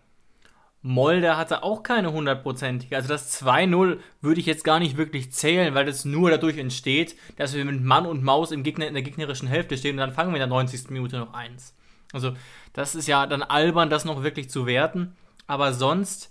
Molde 0.81 1.37
hatte 1.37 1.63
auch 1.63 1.83
keine 1.83 2.11
hundertprozentige. 2.11 2.95
Also 2.97 3.07
das 3.07 3.41
2-0 3.41 3.99
würde 4.21 4.39
ich 4.41 4.45
jetzt 4.45 4.65
gar 4.65 4.79
nicht 4.79 4.97
wirklich 4.97 5.31
zählen, 5.31 5.73
weil 5.73 5.85
das 5.85 6.03
nur 6.03 6.29
dadurch 6.29 6.57
entsteht, 6.57 7.15
dass 7.37 7.53
wir 7.53 7.63
mit 7.63 7.81
Mann 7.81 8.05
und 8.05 8.23
Maus 8.23 8.51
im 8.51 8.63
Gegner, 8.63 8.87
in 8.87 8.93
der 8.93 9.03
gegnerischen 9.03 9.47
Hälfte 9.47 9.77
stehen 9.77 9.95
und 9.95 9.99
dann 9.99 10.11
fangen 10.11 10.31
wir 10.31 10.35
in 10.35 10.41
der 10.41 10.47
90. 10.47 10.89
Minute 10.89 11.17
noch 11.17 11.33
eins. 11.33 11.73
Also 12.11 12.33
das 12.73 12.93
ist 12.93 13.07
ja 13.07 13.25
dann 13.25 13.41
albern, 13.41 13.89
das 13.89 14.03
noch 14.03 14.21
wirklich 14.21 14.49
zu 14.49 14.65
werten. 14.65 15.15
Aber 15.47 15.73
sonst 15.73 16.29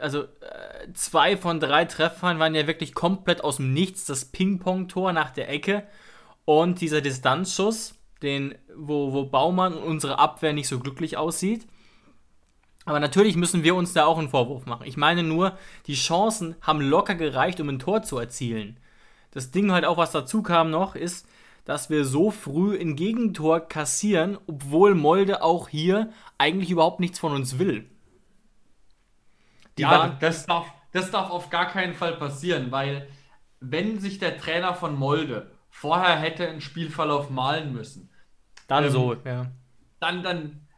also 0.00 0.22
äh, 0.22 0.92
zwei 0.94 1.36
von 1.36 1.60
drei 1.60 1.84
Treffern 1.84 2.38
waren 2.38 2.54
ja 2.54 2.66
wirklich 2.66 2.94
komplett 2.94 3.42
aus 3.42 3.56
dem 3.56 3.72
Nichts. 3.72 4.04
Das 4.06 4.26
Ping-Pong-Tor 4.26 5.12
nach 5.12 5.30
der 5.30 5.48
Ecke 5.48 5.86
und 6.44 6.80
dieser 6.80 7.00
Distanzschuss, 7.00 7.94
den, 8.22 8.54
wo, 8.74 9.12
wo 9.12 9.24
Baumann 9.24 9.74
und 9.74 9.82
unsere 9.82 10.18
Abwehr 10.18 10.52
nicht 10.52 10.68
so 10.68 10.78
glücklich 10.80 11.16
aussieht. 11.16 11.66
Aber 12.84 13.00
natürlich 13.00 13.36
müssen 13.36 13.64
wir 13.64 13.74
uns 13.74 13.92
da 13.92 14.06
auch 14.06 14.16
einen 14.16 14.30
Vorwurf 14.30 14.64
machen. 14.64 14.86
Ich 14.86 14.96
meine 14.96 15.22
nur, 15.22 15.58
die 15.86 15.94
Chancen 15.94 16.56
haben 16.62 16.80
locker 16.80 17.14
gereicht, 17.14 17.60
um 17.60 17.68
ein 17.68 17.78
Tor 17.78 18.02
zu 18.02 18.16
erzielen. 18.16 18.78
Das 19.30 19.50
Ding 19.50 19.72
halt 19.72 19.84
auch, 19.84 19.98
was 19.98 20.10
dazu 20.10 20.42
kam 20.42 20.70
noch, 20.70 20.94
ist, 20.94 21.28
dass 21.66 21.90
wir 21.90 22.06
so 22.06 22.30
früh 22.30 22.80
ein 22.80 22.96
Gegentor 22.96 23.60
kassieren, 23.60 24.38
obwohl 24.46 24.94
Molde 24.94 25.42
auch 25.42 25.68
hier 25.68 26.10
eigentlich 26.38 26.70
überhaupt 26.70 26.98
nichts 26.98 27.18
von 27.18 27.32
uns 27.32 27.58
will. 27.58 27.90
Die 29.78 29.82
ja, 29.82 30.16
das 30.20 30.46
darf, 30.46 30.66
das 30.92 31.10
darf 31.10 31.30
auf 31.30 31.50
gar 31.50 31.68
keinen 31.68 31.94
Fall 31.94 32.16
passieren, 32.16 32.70
weil 32.70 33.08
wenn 33.60 33.98
sich 33.98 34.18
der 34.18 34.38
Trainer 34.38 34.74
von 34.74 34.96
Molde 34.96 35.50
vorher 35.70 36.16
hätte 36.16 36.48
einen 36.48 36.60
Spielverlauf 36.60 37.30
malen 37.30 37.72
müssen, 37.72 38.10
Dann 38.66 38.84
Ähm, 38.84 38.90
so, 38.90 39.16
ja. 39.24 39.46
dann, 40.00 40.22
dann 40.22 40.68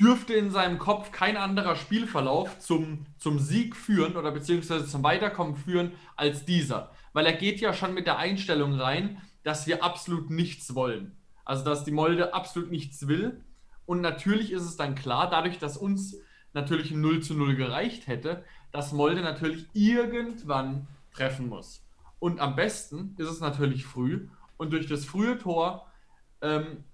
dürfte 0.00 0.34
in 0.34 0.50
seinem 0.50 0.78
Kopf 0.78 1.12
kein 1.12 1.36
anderer 1.36 1.76
Spielverlauf 1.76 2.58
zum, 2.58 3.06
zum 3.18 3.38
Sieg 3.38 3.76
führen 3.76 4.16
oder 4.16 4.32
beziehungsweise 4.32 4.86
zum 4.86 5.02
Weiterkommen 5.02 5.56
führen 5.56 5.92
als 6.16 6.44
dieser. 6.44 6.90
Weil 7.12 7.26
er 7.26 7.34
geht 7.34 7.60
ja 7.60 7.72
schon 7.72 7.94
mit 7.94 8.06
der 8.06 8.18
Einstellung 8.18 8.74
rein, 8.74 9.20
dass 9.42 9.66
wir 9.66 9.84
absolut 9.84 10.30
nichts 10.30 10.74
wollen. 10.74 11.16
Also 11.44 11.64
dass 11.64 11.84
die 11.84 11.92
Molde 11.92 12.34
absolut 12.34 12.70
nichts 12.70 13.06
will. 13.06 13.44
Und 13.86 14.00
natürlich 14.00 14.52
ist 14.52 14.62
es 14.62 14.76
dann 14.76 14.94
klar, 14.94 15.30
dadurch, 15.30 15.58
dass 15.58 15.76
uns 15.76 16.16
natürlich 16.52 16.90
ein 16.90 17.00
0 17.00 17.20
zu 17.22 17.34
0 17.34 17.56
gereicht 17.56 18.06
hätte, 18.06 18.44
dass 18.72 18.92
Molde 18.92 19.22
natürlich 19.22 19.66
irgendwann 19.72 20.86
treffen 21.12 21.48
muss. 21.48 21.84
Und 22.18 22.40
am 22.40 22.54
besten 22.54 23.14
ist 23.18 23.28
es 23.28 23.40
natürlich 23.40 23.84
früh. 23.84 24.28
Und 24.56 24.72
durch 24.72 24.86
das 24.86 25.04
frühe 25.04 25.38
Tor 25.38 25.86
ähm, 26.42 26.84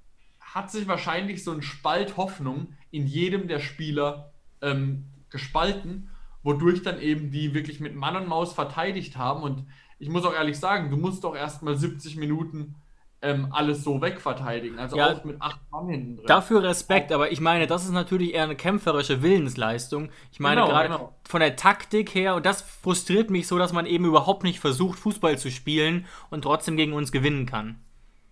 hat 0.40 0.70
sich 0.70 0.86
wahrscheinlich 0.86 1.42
so 1.42 1.52
ein 1.52 1.62
Spalt 1.62 2.16
Hoffnung 2.16 2.75
in 2.90 3.06
jedem 3.06 3.48
der 3.48 3.58
Spieler 3.58 4.32
ähm, 4.62 5.04
gespalten, 5.30 6.08
wodurch 6.42 6.82
dann 6.82 7.00
eben 7.00 7.30
die 7.30 7.54
wirklich 7.54 7.80
mit 7.80 7.96
Mann 7.96 8.16
und 8.16 8.28
Maus 8.28 8.52
verteidigt 8.52 9.16
haben. 9.16 9.42
Und 9.42 9.66
ich 9.98 10.08
muss 10.08 10.25
auch 10.25 10.32
ehrlich 10.32 10.58
sagen, 10.58 10.90
du 10.90 10.96
musst 10.96 11.25
doch 11.25 11.34
erstmal 11.34 11.76
70 11.76 12.16
Minuten 12.16 12.76
ähm, 13.23 13.49
alles 13.52 13.82
so 13.82 14.00
wegverteidigen. 14.00 14.78
Also 14.78 14.96
Ja. 14.96 15.12
auch 15.12 15.25
mit 15.25 15.40
acht 15.40 15.61
Mann 15.70 15.88
hinten 15.88 16.16
drin. 16.16 16.26
Dafür 16.26 16.62
Respekt, 16.62 17.12
aber 17.12 17.30
ich 17.32 17.40
meine, 17.40 17.66
das 17.66 17.85
ist 17.85 17.92
natürlich 17.92 18.35
eher 18.35 18.44
eine 18.44 18.56
kämpferische 18.56 19.23
Willensleistung. 19.23 20.11
Ich 20.32 20.40
meine 20.40 20.61
Genau, 20.61 20.68
gerade 20.68 20.88
genau. 20.88 21.12
von 21.25 21.40
der 21.40 21.56
Taktik 21.56 22.14
her, 22.14 22.35
und 22.35 22.44
das 22.46 22.62
frustriert 22.62 23.30
mich 23.30 23.46
so, 23.46 23.58
dass 23.58 23.73
man 23.73 23.87
eben 23.87 24.04
überhaupt 24.04 24.42
nicht 24.42 24.61
versucht, 24.61 24.99
Fußball 24.99 25.38
zu 25.38 25.50
spielen 25.50 26.06
und 26.30 26.42
trotzdem 26.42 26.76
gegen 26.76 26.92
uns 26.92 27.12
gewinnen 27.12 27.46
kann. 27.46 27.78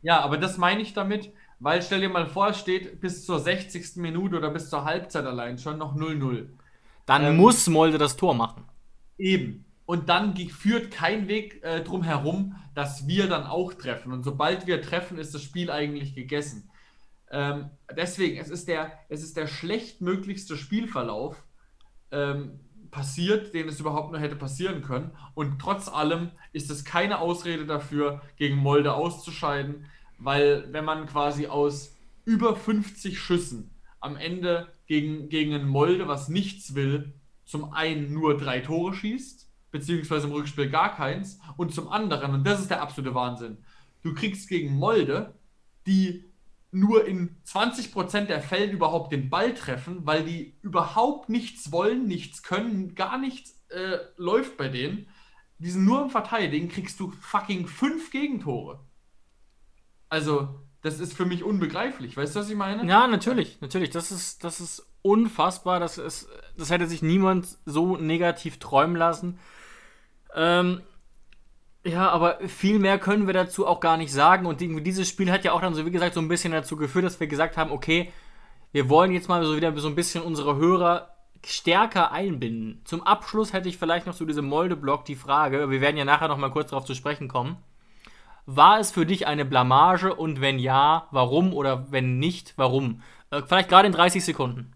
Ja, 0.03 0.21
aber 0.21 0.39
das 0.39 0.57
meine 0.59 0.83
ich 0.83 0.93
damit, 0.95 1.33
weil 1.59 1.83
stell 1.83 2.01
dir 2.01 2.09
mal 2.09 2.27
vor, 2.29 2.49
es 2.51 2.59
steht 2.61 3.01
bis 3.01 3.25
zur 3.27 3.41
60. 3.41 4.01
Minute 4.01 4.37
oder 4.37 4.51
bis 4.51 4.69
zur 4.71 4.85
Halbzeit 4.85 5.25
allein 5.27 5.59
schon 5.59 5.79
noch 5.79 5.95
0-0. 5.97 6.57
Dann 7.07 7.25
Ähm, 7.25 7.37
muss 7.37 7.67
Molde 7.67 7.97
das 7.97 8.17
Tor 8.19 8.35
machen. 8.35 8.69
Eben. 9.19 9.64
Und 9.87 10.09
dann 10.09 10.37
führt 10.37 10.91
kein 10.91 11.29
Weg 11.29 11.63
äh, 11.63 11.83
drum 11.83 12.03
herum, 12.03 12.57
dass 12.75 13.07
wir 13.07 13.29
dann 13.29 13.45
auch 13.45 13.75
treffen. 13.75 14.13
Und 14.13 14.23
sobald 14.23 14.67
wir 14.67 14.81
treffen, 14.81 15.19
ist 15.19 15.35
das 15.35 15.43
Spiel 15.43 15.71
eigentlich 15.71 16.15
gegessen. 16.15 16.71
Ähm, 17.31 17.71
deswegen, 17.97 18.39
es 18.39 18.49
ist 18.49 18.69
der, 18.69 18.93
es 19.09 19.23
ist 19.23 19.37
der 19.37 19.47
schlechtmöglichste 19.47 20.57
Spielverlauf 20.57 21.43
ähm, 22.11 22.61
passiert, 22.91 23.53
den 23.55 23.69
es 23.69 23.81
überhaupt 23.81 24.13
nur 24.13 24.21
hätte 24.21 24.37
passieren 24.37 24.83
können. 24.83 25.11
Und 25.35 25.59
trotz 25.59 25.89
allem 25.89 26.31
ist 26.53 26.71
es 26.71 26.85
keine 26.85 27.19
Ausrede 27.19 27.67
dafür, 27.67 28.23
gegen 28.37 28.57
Molde 28.57 28.95
auszuscheiden, 28.95 29.87
weil 30.19 30.73
wenn 30.73 30.85
man 30.85 31.07
quasi 31.07 31.49
aus 31.49 31.97
über 32.25 32.57
50 32.57 33.19
Schüssen 33.19 33.71
am 34.01 34.17
Ende 34.17 34.69
gegen, 34.87 35.29
gegen 35.29 35.55
ein 35.55 35.67
Molde, 35.67 36.07
was 36.09 36.29
nichts 36.29 36.75
will, 36.75 37.15
zum 37.45 37.73
einen 37.73 38.13
nur 38.13 38.39
drei 38.39 38.61
Tore 38.61 38.95
schießt, 38.95 39.44
beziehungsweise 39.75 40.29
im 40.29 40.33
Rückspiel 40.33 40.71
gar 40.71 40.95
keins, 40.95 41.41
und 41.57 41.75
zum 41.75 41.89
anderen, 41.89 42.33
und 42.33 42.47
das 42.47 42.61
ist 42.61 42.71
der 42.71 42.81
absolute 42.81 43.13
Wahnsinn, 43.13 43.59
du 44.03 44.15
kriegst 44.15 44.49
gegen 44.49 44.73
Molde, 44.77 45.35
die 45.85 46.25
nur 46.71 47.09
in 47.09 47.35
20% 47.45 48.27
der 48.27 48.41
Fällen 48.41 48.71
überhaupt 48.71 49.11
den 49.11 49.31
Ball 49.31 49.53
treffen, 49.53 50.07
weil 50.07 50.23
die 50.23 50.55
überhaupt 50.63 51.29
nichts 51.29 51.73
wollen, 51.73 52.07
nichts 52.07 52.45
können, 52.45 52.95
gar 52.95 53.19
nichts 53.19 53.61
äh, 53.71 53.99
läuft 54.17 54.57
bei 54.57 54.69
denen. 54.69 55.09
Die 55.59 55.71
sind 55.71 55.85
nur 55.85 56.03
im 56.03 56.11
Verteidigen, 56.11 56.69
kriegst 56.69 57.01
du 57.01 57.11
fucking 57.11 57.67
fünf 57.67 58.13
Gegentore. 58.13 58.79
Also, 60.09 60.61
das 60.83 61.01
ist 61.01 61.15
für 61.15 61.27
mich 61.27 61.43
unbegreiflich. 61.43 62.17
Weißt 62.17 62.37
du, 62.37 62.41
was 62.41 62.49
ich 62.49 62.57
meine? 62.57 62.87
Ja, 62.89 63.09
natürlich, 63.09 63.61
natürlich. 63.61 63.91
Das 63.91 64.13
ist, 64.13 64.45
das 64.45 64.61
ist 64.61 64.87
unfassbar. 65.03 65.81
Das, 65.81 65.99
ist, 65.99 66.29
das 66.57 66.71
hätte 66.71 66.87
sich 66.87 67.03
niemand 67.03 67.59
so 67.67 67.97
negativ 67.97 68.59
träumen 68.59 68.95
lassen. 68.95 69.39
Ähm, 70.35 70.83
ja, 71.85 72.09
aber 72.09 72.39
viel 72.49 72.79
mehr 72.79 72.99
können 72.99 73.27
wir 73.27 73.35
dazu 73.35 73.67
auch 73.67 73.81
gar 73.81 73.97
nicht 73.97 74.13
sagen. 74.13 74.47
Und 74.47 74.61
dieses 74.61 75.09
Spiel 75.09 75.31
hat 75.31 75.45
ja 75.45 75.53
auch 75.53 75.61
dann 75.61 75.75
so, 75.75 75.85
wie 75.85 75.91
gesagt, 75.91 76.15
so 76.15 76.21
ein 76.21 76.29
bisschen 76.29 76.53
dazu 76.53 76.77
geführt, 76.77 77.05
dass 77.05 77.21
wir 77.21 77.27
gesagt 77.27 77.57
haben, 77.57 77.71
okay, 77.71 78.13
wir 78.73 78.89
wollen 78.89 79.13
jetzt 79.13 79.29
mal 79.29 79.45
so 79.45 79.57
wieder 79.57 79.77
so 79.79 79.89
ein 79.89 79.95
bisschen 79.95 80.23
unsere 80.23 80.57
Hörer 80.57 81.15
stärker 81.45 82.11
einbinden. 82.11 82.81
Zum 82.85 83.03
Abschluss 83.03 83.53
hätte 83.53 83.69
ich 83.69 83.77
vielleicht 83.77 84.07
noch 84.07 84.15
zu 84.15 84.25
diesem 84.25 84.47
Molde-Blog 84.47 85.05
die 85.05 85.15
Frage, 85.15 85.71
wir 85.71 85.81
werden 85.81 85.97
ja 85.97 86.05
nachher 86.05 86.29
noch 86.29 86.39
mal 86.39 86.51
kurz 86.51 86.71
darauf 86.71 86.87
zu 86.87 86.95
sprechen 86.95 87.29
kommen. 87.29 87.57
War 88.47 88.79
es 88.79 88.91
für 88.91 89.07
dich 89.07 89.27
eine 89.27 89.45
Blamage 89.45 90.15
und 90.15 90.41
wenn 90.41 90.59
ja, 90.59 91.09
warum 91.11 91.55
oder 91.55 91.91
wenn 91.91 92.19
nicht, 92.19 92.55
warum? 92.57 93.03
Äh, 93.31 93.43
vielleicht 93.47 93.69
gerade 93.69 93.87
in 93.87 93.93
30 93.93 94.25
Sekunden. 94.25 94.73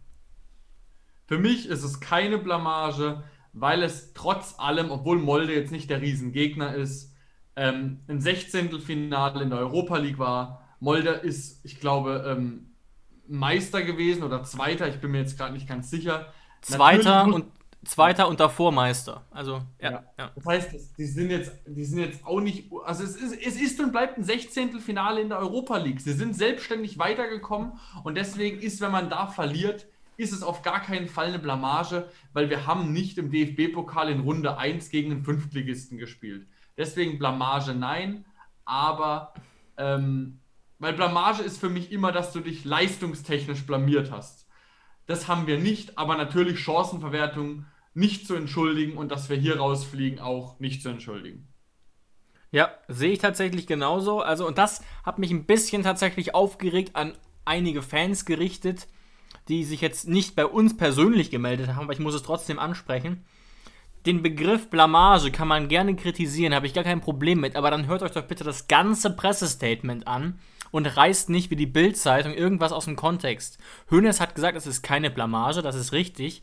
Für 1.27 1.39
mich 1.39 1.69
ist 1.69 1.85
es 1.85 2.01
keine 2.01 2.39
Blamage, 2.39 3.23
weil 3.61 3.83
es 3.83 4.13
trotz 4.15 4.55
allem, 4.59 4.91
obwohl 4.91 5.19
Molde 5.19 5.55
jetzt 5.55 5.73
nicht 5.73 5.91
der 5.91 6.01
Riesengegner 6.01 6.75
ist, 6.75 7.15
ähm, 7.57 8.01
ein 8.09 8.21
16. 8.21 8.81
Finale 8.81 9.43
in 9.43 9.51
der 9.51 9.59
Europa 9.59 9.97
League 9.99 10.19
war. 10.19 10.63
Molde 10.81 11.11
ist, 11.11 11.65
ich 11.65 11.81
glaube, 11.81 12.25
ähm, 12.27 12.75
Meister 13.27 13.83
gewesen 13.83 14.23
oder 14.23 14.43
Zweiter, 14.45 14.89
ich 14.89 15.01
bin 15.01 15.11
mir 15.11 15.19
jetzt 15.19 15.37
gerade 15.37 15.53
nicht 15.53 15.69
ganz 15.69 15.91
sicher. 15.91 16.33
Zweiter 16.63 17.27
Natürlich 17.27 17.35
und 17.35 17.53
Zweiter 17.85 18.29
und 18.29 18.41
davor 18.41 18.73
Meister. 18.73 19.25
Also, 19.31 19.63
ja. 19.81 19.91
Ja. 19.91 20.05
ja. 20.19 20.33
Das 20.35 20.45
heißt, 20.45 20.99
die 20.99 21.07
sind 21.07 21.31
jetzt, 21.31 21.53
die 21.67 21.85
sind 21.85 22.01
jetzt 22.01 22.27
auch 22.27 22.41
nicht, 22.41 22.71
also 22.85 23.05
es 23.05 23.15
ist, 23.17 23.33
es 23.41 23.61
ist 23.61 23.81
und 23.81 23.93
bleibt 23.93 24.19
ein 24.19 24.25
16. 24.25 24.81
Finale 24.81 25.21
in 25.21 25.29
der 25.29 25.39
Europa 25.39 25.77
League. 25.77 26.01
Sie 26.01 26.13
sind 26.13 26.35
selbstständig 26.35 26.99
weitergekommen 26.99 27.79
und 28.03 28.17
deswegen 28.17 28.59
ist, 28.59 28.81
wenn 28.81 28.91
man 28.91 29.09
da 29.09 29.29
verliert, 29.29 29.87
ist 30.19 30.33
es 30.33 30.43
auf 30.43 30.63
gar 30.63 30.83
keinen 30.83 31.09
Fall 31.09 31.29
eine 31.29 31.39
Blamage, 31.39 32.11
weil 32.33 32.51
wir 32.51 32.67
haben 32.67 32.93
nicht 32.93 33.17
im 33.17 33.31
DFB-Pokal 33.31 34.11
in 34.11 34.21
Runde 34.21 34.59
1 34.59 34.91
gegen 34.91 35.13
einen 35.13 35.25
Fünftligisten 35.25 35.97
gespielt. 35.97 36.47
Deswegen 36.77 37.19
Blamage 37.19 37.73
nein, 37.73 38.27
aber 38.65 39.33
ähm, 39.79 40.41
weil 40.81 40.93
Blamage 40.93 41.43
ist 41.43 41.59
für 41.59 41.71
mich 41.71 41.93
immer, 41.93 42.13
dass 42.13 42.33
du 42.33 42.41
dich 42.41 42.65
leistungstechnisch 42.65 43.65
blamiert 43.65 44.11
hast. 44.11 44.49
Das 45.07 45.29
haben 45.29 45.47
wir 45.47 45.59
nicht, 45.59 45.97
aber 45.99 46.17
natürlich 46.17 46.59
Chancenverwertung 46.61 47.65
nicht 47.95 48.27
zu 48.27 48.35
entschuldigen 48.35 48.99
und 48.99 49.11
dass 49.11 49.29
wir 49.29 49.37
hier 49.37 49.59
rausfliegen 49.59 50.19
auch 50.19 50.59
nicht 50.59 50.83
zu 50.83 50.89
entschuldigen. 50.89 51.49
Ja, 52.51 52.71
sehe 52.89 53.13
ich 53.13 53.19
tatsächlich 53.19 53.67
genauso. 53.67 54.21
Also, 54.21 54.47
und 54.47 54.59
das 54.59 54.83
hat 55.05 55.19
mich 55.19 55.31
ein 55.31 55.45
bisschen 55.45 55.83
tatsächlich 55.85 56.35
aufgeregt 56.35 56.97
an 56.97 57.15
einige 57.45 57.83
Fans 57.83 58.25
gerichtet, 58.25 58.89
die 59.49 59.65
sich 59.65 59.81
jetzt 59.81 60.09
nicht 60.09 60.37
bei 60.37 60.47
uns 60.47 60.77
persönlich 60.77 61.31
gemeldet 61.31 61.69
haben, 61.69 61.85
aber 61.85 61.93
ich 61.93 61.99
muss 61.99 62.15
es 62.15 62.23
trotzdem 62.23 62.59
ansprechen. 62.59 63.25
Den 64.07 64.23
Begriff 64.23 64.71
Blamage 64.71 65.31
kann 65.31 65.49
man 65.49 65.69
gerne 65.69 65.97
kritisieren, 65.97 66.55
habe 66.55 66.67
ich 66.67 66.75
gar 66.75 66.85
kein 66.85 67.01
Problem 67.01 67.41
mit, 67.41 67.57
aber 67.57 67.71
dann 67.71 67.87
hört 67.87 68.03
euch 68.03 68.13
doch 68.13 68.23
bitte 68.23 68.45
das 68.45 68.69
ganze 68.69 69.11
Pressestatement 69.11 70.07
an 70.07 70.39
und 70.71 70.87
reißt 70.87 71.31
nicht 71.31 71.51
wie 71.51 71.57
die 71.57 71.67
Bild-Zeitung 71.67 72.33
irgendwas 72.33 72.73
aus 72.73 72.85
dem 72.85 72.97
Kontext. 72.97 73.59
Hönes 73.91 74.21
hat 74.21 74.35
gesagt, 74.35 74.57
es 74.57 74.67
ist 74.67 74.83
keine 74.83 75.11
Blamage, 75.11 75.63
das 75.63 75.75
ist 75.75 75.93
richtig. 75.93 76.43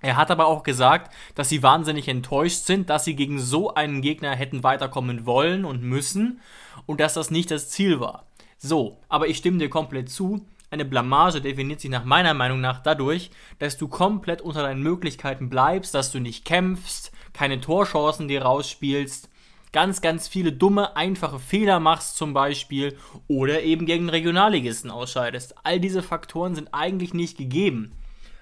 Er 0.00 0.16
hat 0.16 0.30
aber 0.30 0.46
auch 0.46 0.62
gesagt, 0.62 1.14
dass 1.34 1.48
sie 1.48 1.62
wahnsinnig 1.62 2.08
enttäuscht 2.08 2.64
sind, 2.64 2.90
dass 2.90 3.04
sie 3.04 3.16
gegen 3.16 3.38
so 3.38 3.74
einen 3.74 4.02
Gegner 4.02 4.34
hätten 4.34 4.62
weiterkommen 4.62 5.24
wollen 5.24 5.64
und 5.64 5.82
müssen 5.82 6.40
und 6.84 7.00
dass 7.00 7.14
das 7.14 7.30
nicht 7.30 7.50
das 7.50 7.70
Ziel 7.70 8.00
war. 8.00 8.26
So, 8.58 8.98
aber 9.08 9.28
ich 9.28 9.38
stimme 9.38 9.58
dir 9.58 9.70
komplett 9.70 10.10
zu. 10.10 10.46
Eine 10.70 10.84
Blamage 10.84 11.40
definiert 11.40 11.80
sich 11.80 11.90
nach 11.90 12.04
meiner 12.04 12.34
Meinung 12.34 12.60
nach 12.60 12.82
dadurch, 12.82 13.30
dass 13.58 13.76
du 13.76 13.86
komplett 13.88 14.42
unter 14.42 14.62
deinen 14.62 14.82
Möglichkeiten 14.82 15.48
bleibst, 15.48 15.94
dass 15.94 16.10
du 16.10 16.18
nicht 16.18 16.44
kämpfst, 16.44 17.12
keine 17.32 17.60
Torchancen 17.60 18.26
dir 18.26 18.42
rausspielst, 18.42 19.30
ganz, 19.72 20.00
ganz 20.00 20.26
viele 20.26 20.52
dumme, 20.52 20.96
einfache 20.96 21.38
Fehler 21.38 21.80
machst 21.80 22.16
zum 22.16 22.32
Beispiel 22.32 22.96
oder 23.28 23.62
eben 23.62 23.86
gegen 23.86 24.08
Regionalligisten 24.08 24.90
ausscheidest. 24.90 25.54
All 25.62 25.78
diese 25.78 26.02
Faktoren 26.02 26.54
sind 26.54 26.70
eigentlich 26.72 27.14
nicht 27.14 27.36
gegeben. 27.38 27.92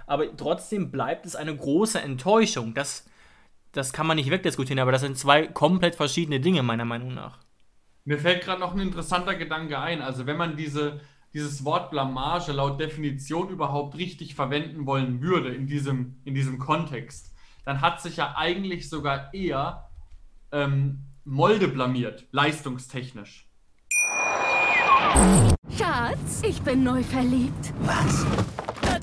Aber 0.06 0.34
trotzdem 0.36 0.90
bleibt 0.90 1.26
es 1.26 1.36
eine 1.36 1.54
große 1.54 2.00
Enttäuschung. 2.00 2.74
Das, 2.74 3.04
das 3.72 3.92
kann 3.92 4.06
man 4.06 4.16
nicht 4.16 4.30
wegdiskutieren, 4.30 4.78
aber 4.78 4.92
das 4.92 5.00
sind 5.00 5.18
zwei 5.18 5.46
komplett 5.46 5.96
verschiedene 5.96 6.40
Dinge, 6.40 6.62
meiner 6.62 6.84
Meinung 6.84 7.14
nach. 7.14 7.38
Mir 8.04 8.18
fällt 8.18 8.44
gerade 8.44 8.60
noch 8.60 8.74
ein 8.74 8.80
interessanter 8.80 9.34
Gedanke 9.34 9.78
ein. 9.78 10.02
Also 10.02 10.26
wenn 10.26 10.36
man 10.36 10.56
diese, 10.56 11.00
dieses 11.34 11.64
Wort 11.64 11.90
Blamage 11.90 12.52
laut 12.52 12.80
Definition 12.80 13.48
überhaupt 13.48 13.98
richtig 13.98 14.36
verwenden 14.36 14.86
wollen 14.86 15.20
würde 15.20 15.52
in 15.52 15.66
diesem, 15.66 16.16
in 16.24 16.34
diesem 16.34 16.58
Kontext, 16.58 17.34
dann 17.64 17.80
hat 17.80 18.00
sich 18.00 18.16
ja 18.16 18.34
eigentlich 18.36 18.88
sogar 18.88 19.34
eher 19.34 19.90
ähm, 20.52 21.00
Molde 21.24 21.68
blamiert, 21.68 22.26
leistungstechnisch. 22.30 23.48
Schatz, 25.76 26.42
ich 26.42 26.62
bin 26.62 26.84
neu 26.84 27.02
verliebt. 27.02 27.72
Was? 27.80 28.26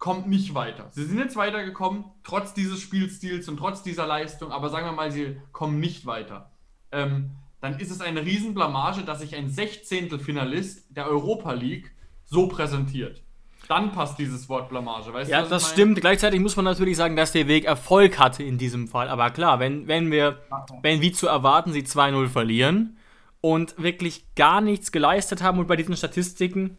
kommt 0.00 0.26
nicht 0.26 0.54
weiter. 0.54 0.88
Sie 0.90 1.04
sind 1.04 1.18
jetzt 1.18 1.36
weitergekommen, 1.36 2.04
trotz 2.24 2.54
dieses 2.54 2.80
Spielstils 2.80 3.48
und 3.48 3.58
trotz 3.58 3.82
dieser 3.82 4.06
Leistung, 4.06 4.50
aber 4.50 4.70
sagen 4.70 4.86
wir 4.86 4.92
mal, 4.92 5.12
sie 5.12 5.36
kommen 5.52 5.78
nicht 5.78 6.06
weiter. 6.06 6.50
Ähm, 6.90 7.32
dann 7.60 7.78
ist 7.78 7.90
es 7.90 8.00
eine 8.00 8.24
Riesenblamage, 8.24 9.02
dass 9.02 9.20
sich 9.20 9.36
ein 9.36 9.50
Sechzehntelfinalist 9.50 10.96
der 10.96 11.06
Europa 11.06 11.52
League 11.52 11.92
so 12.24 12.48
präsentiert. 12.48 13.22
Dann 13.68 13.92
passt 13.92 14.18
dieses 14.18 14.48
Wort 14.48 14.70
Blamage. 14.70 15.12
Weißt 15.12 15.30
ja, 15.30 15.42
du, 15.42 15.50
das 15.50 15.70
stimmt. 15.70 16.00
Gleichzeitig 16.00 16.40
muss 16.40 16.56
man 16.56 16.64
natürlich 16.64 16.96
sagen, 16.96 17.14
dass 17.14 17.32
der 17.32 17.46
Weg 17.46 17.66
Erfolg 17.66 18.18
hatte 18.18 18.42
in 18.42 18.56
diesem 18.56 18.88
Fall. 18.88 19.08
Aber 19.08 19.28
klar, 19.30 19.60
wenn, 19.60 19.86
wenn 19.86 20.10
wir, 20.10 20.40
wenn 20.82 21.02
wie 21.02 21.12
zu 21.12 21.28
erwarten, 21.28 21.72
sie 21.72 21.82
2-0 21.82 22.28
verlieren 22.28 22.96
und 23.42 23.80
wirklich 23.80 24.34
gar 24.34 24.62
nichts 24.62 24.92
geleistet 24.92 25.42
haben 25.42 25.58
und 25.58 25.68
bei 25.68 25.76
diesen 25.76 25.94
Statistiken, 25.94 26.78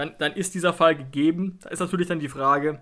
dann, 0.00 0.14
dann 0.18 0.32
ist 0.32 0.54
dieser 0.54 0.72
Fall 0.72 0.96
gegeben. 0.96 1.58
Da 1.62 1.68
ist 1.68 1.80
natürlich 1.80 2.08
dann 2.08 2.20
die 2.20 2.28
Frage, 2.28 2.80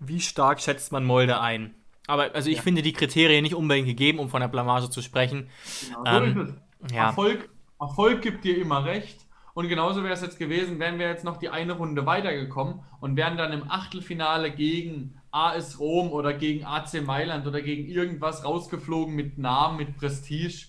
wie 0.00 0.20
stark 0.20 0.60
schätzt 0.60 0.92
man 0.92 1.04
Molde 1.04 1.40
ein? 1.40 1.74
Aber 2.06 2.34
also 2.34 2.50
ich 2.50 2.56
ja. 2.56 2.62
finde 2.62 2.82
die 2.82 2.92
Kriterien 2.92 3.42
nicht 3.42 3.54
unbedingt 3.54 3.86
gegeben, 3.86 4.18
um 4.18 4.28
von 4.28 4.40
der 4.40 4.48
Blamage 4.48 4.90
zu 4.90 5.02
sprechen. 5.02 5.48
Genau, 5.88 6.04
ähm, 6.04 6.60
ja. 6.92 7.06
Erfolg, 7.06 7.48
Erfolg 7.80 8.22
gibt 8.22 8.44
dir 8.44 8.58
immer 8.58 8.84
recht. 8.84 9.20
Und 9.54 9.68
genauso 9.68 10.02
wäre 10.02 10.12
es 10.12 10.20
jetzt 10.20 10.38
gewesen, 10.38 10.78
wären 10.78 10.98
wir 10.98 11.08
jetzt 11.08 11.24
noch 11.24 11.38
die 11.38 11.48
eine 11.48 11.72
Runde 11.72 12.04
weitergekommen 12.04 12.80
und 13.00 13.16
wären 13.16 13.38
dann 13.38 13.52
im 13.52 13.70
Achtelfinale 13.70 14.50
gegen 14.50 15.18
AS 15.30 15.80
Rom 15.80 16.12
oder 16.12 16.34
gegen 16.34 16.64
AC 16.64 17.02
Mailand 17.02 17.46
oder 17.46 17.62
gegen 17.62 17.86
irgendwas 17.86 18.44
rausgeflogen 18.44 19.14
mit 19.14 19.38
Namen, 19.38 19.78
mit 19.78 19.96
Prestige. 19.96 20.66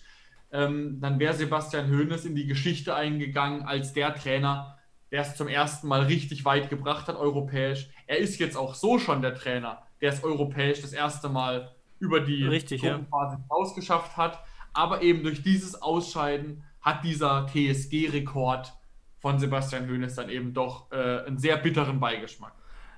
Ähm, 0.53 1.01
dann 1.01 1.19
wäre 1.19 1.33
Sebastian 1.33 1.89
Hoeneß 1.89 2.23
in 2.23 2.35
die 2.35 2.47
Geschichte 2.47 2.95
eingegangen 2.95 3.63
als 3.63 3.91
der 3.91 4.15
Trainer, 4.15 4.76
der 5.11 5.21
es 5.21 5.35
zum 5.35 5.47
ersten 5.47 5.87
Mal 5.87 6.03
richtig 6.03 6.45
weit 6.45 6.69
gebracht 6.69 7.07
hat, 7.07 7.15
europäisch. 7.15 7.89
Er 8.07 8.17
ist 8.17 8.39
jetzt 8.39 8.57
auch 8.57 8.75
so 8.75 8.99
schon 8.99 9.21
der 9.21 9.35
Trainer, 9.35 9.81
der 10.01 10.11
es 10.11 10.23
europäisch 10.23 10.81
das 10.81 10.93
erste 10.93 11.29
Mal 11.29 11.71
über 11.99 12.19
die 12.19 12.45
Richtig, 12.45 12.81
Gruppenphase 12.81 13.37
ja. 13.37 13.45
ausgeschafft 13.49 14.17
hat. 14.17 14.43
Aber 14.73 15.01
eben 15.01 15.23
durch 15.23 15.41
dieses 15.41 15.81
Ausscheiden 15.81 16.63
hat 16.81 17.03
dieser 17.03 17.47
TSG-Rekord 17.47 18.73
von 19.19 19.39
Sebastian 19.39 19.89
Hoeneß 19.89 20.15
dann 20.15 20.29
eben 20.29 20.53
doch 20.53 20.91
äh, 20.91 21.25
einen 21.25 21.37
sehr 21.37 21.57
bitteren 21.57 21.99
Beigeschmack. 21.99 22.53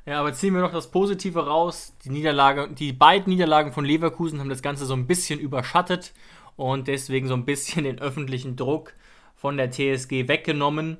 Ja, 0.05 0.19
aber 0.19 0.33
ziehen 0.33 0.53
wir 0.53 0.61
noch 0.61 0.71
das 0.71 0.91
Positive 0.91 1.45
raus. 1.45 1.95
Die 2.03 2.09
Niederlage, 2.09 2.69
die 2.73 2.93
beiden 2.93 3.31
Niederlagen 3.31 3.71
von 3.71 3.85
Leverkusen 3.85 4.39
haben 4.39 4.49
das 4.49 4.61
Ganze 4.61 4.85
so 4.85 4.93
ein 4.93 5.07
bisschen 5.07 5.39
überschattet 5.39 6.13
und 6.55 6.87
deswegen 6.87 7.27
so 7.27 7.35
ein 7.35 7.45
bisschen 7.45 7.83
den 7.83 7.99
öffentlichen 7.99 8.55
Druck 8.55 8.93
von 9.35 9.55
der 9.55 9.71
TSG 9.71 10.27
weggenommen. 10.27 10.97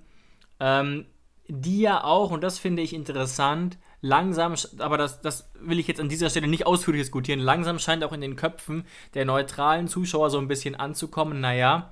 Ähm, 0.60 1.06
die 1.48 1.82
ja 1.82 2.04
auch, 2.04 2.32
und 2.32 2.42
das 2.42 2.60
finde 2.60 2.82
ich 2.82 2.94
interessant, 2.94 3.78
langsam, 4.02 4.56
aber 4.78 4.98
das, 4.98 5.22
das 5.22 5.52
will 5.60 5.80
ich 5.80 5.88
jetzt 5.88 6.00
an 6.00 6.10
dieser 6.10 6.30
Stelle 6.30 6.48
nicht 6.48 6.66
ausführlich 6.66 7.02
diskutieren, 7.02 7.40
langsam 7.40 7.80
scheint 7.80 8.04
auch 8.04 8.14
in 8.14 8.22
den 8.22 8.36
Köpfen 8.36 8.86
der 9.14 9.26
neutralen 9.26 9.88
Zuschauer 9.88 10.30
so 10.30 10.38
ein 10.38 10.48
bisschen 10.48 10.76
anzukommen, 10.76 11.42
naja, 11.42 11.92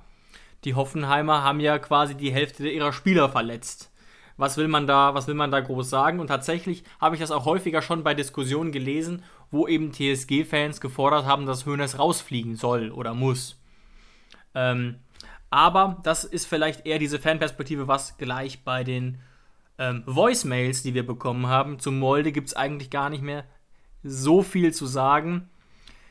die 0.64 0.74
Hoffenheimer 0.74 1.42
haben 1.42 1.60
ja 1.60 1.78
quasi 1.78 2.14
die 2.14 2.32
Hälfte 2.32 2.68
ihrer 2.68 2.92
Spieler 2.92 3.28
verletzt. 3.28 3.90
Was 4.36 4.56
will 4.56 4.68
man 4.68 4.86
da, 4.86 5.14
was 5.14 5.26
will 5.26 5.34
man 5.34 5.50
da 5.50 5.58
groß 5.60 5.90
sagen? 5.90 6.20
Und 6.20 6.28
tatsächlich 6.28 6.84
habe 7.00 7.16
ich 7.16 7.20
das 7.20 7.32
auch 7.32 7.44
häufiger 7.44 7.82
schon 7.82 8.04
bei 8.04 8.14
Diskussionen 8.14 8.70
gelesen, 8.70 9.24
wo 9.50 9.66
eben 9.66 9.92
TSG-Fans 9.92 10.80
gefordert 10.80 11.26
haben, 11.26 11.46
dass 11.46 11.66
Hönes 11.66 11.98
rausfliegen 11.98 12.54
soll 12.54 12.92
oder 12.92 13.14
muss. 13.14 13.60
Ähm, 14.54 14.96
aber 15.50 16.00
das 16.02 16.24
ist 16.24 16.46
vielleicht 16.46 16.86
eher 16.86 16.98
diese 16.98 17.18
Fanperspektive, 17.18 17.88
was 17.88 18.16
gleich 18.18 18.64
bei 18.64 18.84
den 18.84 19.20
ähm, 19.78 20.02
Voicemails, 20.06 20.82
die 20.82 20.94
wir 20.94 21.06
bekommen 21.06 21.46
haben, 21.46 21.78
zu 21.78 21.92
Molde 21.92 22.32
gibt 22.32 22.48
es 22.48 22.56
eigentlich 22.56 22.90
gar 22.90 23.10
nicht 23.10 23.22
mehr 23.22 23.44
so 24.02 24.42
viel 24.42 24.72
zu 24.74 24.86
sagen. 24.86 25.48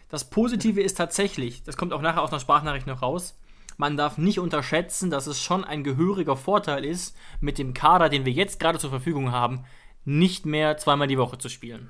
Das 0.09 0.29
Positive 0.29 0.81
ist 0.81 0.95
tatsächlich, 0.95 1.63
das 1.63 1.77
kommt 1.77 1.93
auch 1.93 2.01
nachher 2.01 2.23
aus 2.23 2.31
einer 2.31 2.39
Sprachnachricht 2.39 2.87
noch 2.87 3.01
raus, 3.01 3.37
man 3.77 3.95
darf 3.95 4.17
nicht 4.17 4.39
unterschätzen, 4.39 5.11
dass 5.11 5.27
es 5.27 5.41
schon 5.41 5.63
ein 5.63 5.83
gehöriger 5.83 6.35
Vorteil 6.35 6.83
ist, 6.83 7.15
mit 7.39 7.59
dem 7.59 7.75
Kader, 7.75 8.09
den 8.09 8.25
wir 8.25 8.33
jetzt 8.33 8.59
gerade 8.59 8.79
zur 8.79 8.89
Verfügung 8.89 9.31
haben, 9.31 9.65
nicht 10.03 10.47
mehr 10.47 10.77
zweimal 10.77 11.07
die 11.07 11.19
Woche 11.19 11.37
zu 11.37 11.47
spielen. 11.47 11.89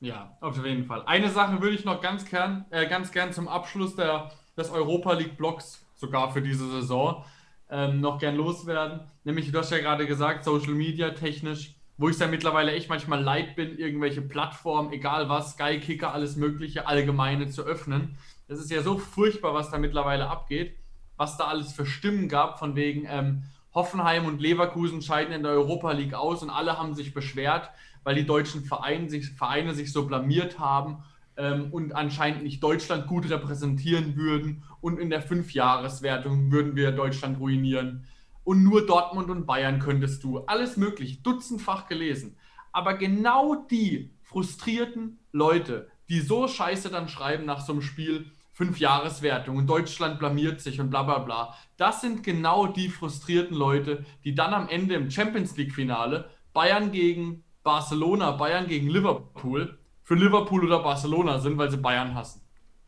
Ja, 0.00 0.36
auf 0.40 0.56
jeden 0.64 0.86
Fall. 0.86 1.04
Eine 1.04 1.28
Sache 1.28 1.60
würde 1.60 1.76
ich 1.76 1.84
noch 1.84 2.00
ganz 2.00 2.24
gern, 2.24 2.64
äh, 2.70 2.88
ganz 2.88 3.12
gern 3.12 3.32
zum 3.32 3.46
Abschluss 3.46 3.94
der, 3.94 4.32
des 4.56 4.70
Europa 4.70 5.12
League 5.12 5.36
Blocks 5.36 5.79
sogar 6.00 6.32
für 6.32 6.42
diese 6.42 6.68
Saison 6.70 7.24
ähm, 7.70 8.00
noch 8.00 8.18
gern 8.18 8.36
loswerden. 8.36 9.00
Nämlich, 9.24 9.50
du 9.52 9.58
hast 9.58 9.70
ja 9.70 9.78
gerade 9.78 10.06
gesagt, 10.06 10.44
Social 10.44 10.74
Media 10.74 11.10
technisch, 11.10 11.74
wo 11.96 12.08
ich 12.08 12.14
es 12.14 12.20
ja 12.20 12.26
mittlerweile 12.26 12.72
echt 12.72 12.88
manchmal 12.88 13.22
leid 13.22 13.56
bin, 13.56 13.76
irgendwelche 13.78 14.22
Plattformen, 14.22 14.92
egal 14.92 15.28
was, 15.28 15.52
Sky, 15.52 15.78
Kicker, 15.78 16.12
alles 16.12 16.36
Mögliche, 16.36 16.86
allgemeine 16.86 17.48
zu 17.48 17.62
öffnen. 17.62 18.16
Das 18.48 18.58
ist 18.58 18.70
ja 18.70 18.82
so 18.82 18.98
furchtbar, 18.98 19.54
was 19.54 19.70
da 19.70 19.78
mittlerweile 19.78 20.28
abgeht, 20.28 20.74
was 21.16 21.36
da 21.36 21.44
alles 21.44 21.72
für 21.72 21.86
Stimmen 21.86 22.28
gab, 22.28 22.58
von 22.58 22.74
wegen 22.74 23.06
ähm, 23.08 23.44
Hoffenheim 23.74 24.24
und 24.24 24.40
Leverkusen 24.40 25.02
scheiden 25.02 25.32
in 25.32 25.42
der 25.42 25.52
Europa 25.52 25.92
League 25.92 26.14
aus 26.14 26.42
und 26.42 26.50
alle 26.50 26.78
haben 26.78 26.94
sich 26.94 27.14
beschwert, 27.14 27.70
weil 28.02 28.14
die 28.14 28.26
deutschen 28.26 28.64
Vereine 28.64 29.08
sich, 29.08 29.30
Vereine 29.30 29.74
sich 29.74 29.92
so 29.92 30.06
blamiert 30.06 30.58
haben 30.58 31.04
ähm, 31.40 31.72
und 31.72 31.94
anscheinend 31.94 32.42
nicht 32.42 32.62
Deutschland 32.62 33.06
gut 33.06 33.28
repräsentieren 33.30 34.14
würden 34.14 34.62
und 34.82 35.00
in 35.00 35.08
der 35.08 35.22
Fünfjahreswertung 35.22 36.52
würden 36.52 36.76
wir 36.76 36.92
Deutschland 36.92 37.40
ruinieren. 37.40 38.04
Und 38.44 38.62
nur 38.62 38.86
Dortmund 38.86 39.30
und 39.30 39.46
Bayern 39.46 39.78
könntest 39.78 40.22
du. 40.22 40.40
Alles 40.40 40.76
möglich, 40.76 41.22
dutzendfach 41.22 41.86
gelesen. 41.86 42.36
Aber 42.72 42.94
genau 42.94 43.54
die 43.70 44.10
frustrierten 44.22 45.18
Leute, 45.32 45.88
die 46.08 46.20
so 46.20 46.46
scheiße 46.46 46.90
dann 46.90 47.08
schreiben 47.08 47.46
nach 47.46 47.60
so 47.60 47.72
einem 47.72 47.82
Spiel, 47.82 48.30
Fünfjahreswertung 48.52 49.56
und 49.56 49.66
Deutschland 49.66 50.18
blamiert 50.18 50.60
sich 50.60 50.80
und 50.80 50.90
bla 50.90 51.02
bla 51.02 51.20
bla. 51.20 51.54
Das 51.78 52.02
sind 52.02 52.22
genau 52.22 52.66
die 52.66 52.90
frustrierten 52.90 53.56
Leute, 53.56 54.04
die 54.24 54.34
dann 54.34 54.52
am 54.52 54.68
Ende 54.68 54.94
im 54.94 55.10
Champions 55.10 55.56
League-Finale 55.56 56.28
Bayern 56.52 56.92
gegen 56.92 57.44
Barcelona, 57.62 58.32
Bayern 58.32 58.66
gegen 58.66 58.90
Liverpool 58.90 59.78
für 60.10 60.16
Liverpool 60.16 60.64
oder 60.64 60.80
Barcelona 60.80 61.38
sind, 61.38 61.56
weil 61.56 61.70
sie 61.70 61.76
Bayern 61.76 62.16
hassen. 62.16 62.40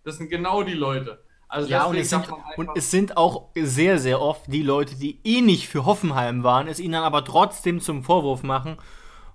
Das 0.03 0.17
sind 0.17 0.29
genau 0.29 0.65
die 0.65 0.75
Leute. 0.75 1.23
Also 1.47 1.71
ja, 1.71 1.85
und 1.85 1.95
es, 1.95 2.11
sind, 2.11 2.29
und 2.57 2.71
es 2.75 2.91
sind 2.91 3.17
auch 3.17 3.51
sehr, 3.55 4.01
sehr 4.01 4.21
oft 4.21 4.53
die 4.53 4.65
Leute, 4.65 4.97
die 4.97 5.21
eh 5.23 5.41
nicht 5.41 5.69
für 5.69 5.87
Hoffenheim 5.87 6.43
waren, 6.43 6.67
es 6.67 6.81
ihnen 6.81 6.95
dann 6.95 7.05
aber 7.05 7.25
trotzdem 7.25 7.81
zum 7.81 8.03
Vorwurf 8.03 8.43
machen, 8.43 8.77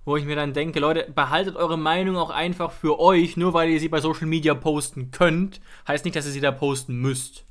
wo 0.04 0.18
ich 0.18 0.26
mir 0.26 0.36
dann 0.36 0.52
denke, 0.52 0.82
Leute, 0.82 1.10
behaltet 1.16 1.56
eure 1.56 1.78
Meinung 1.78 2.18
auch 2.18 2.30
einfach 2.30 2.74
für 2.74 3.00
euch, 3.00 3.38
nur 3.38 3.54
weil 3.54 3.70
ihr 3.70 3.80
sie 3.80 3.88
bei 3.88 4.02
Social 4.02 4.28
Media 4.28 4.54
posten 4.54 5.12
könnt, 5.12 5.62
heißt 5.88 6.04
nicht, 6.04 6.18
dass 6.18 6.26
ihr 6.26 6.34
sie 6.34 6.42
da 6.42 6.52
posten 6.52 7.00
müsst. 7.00 7.46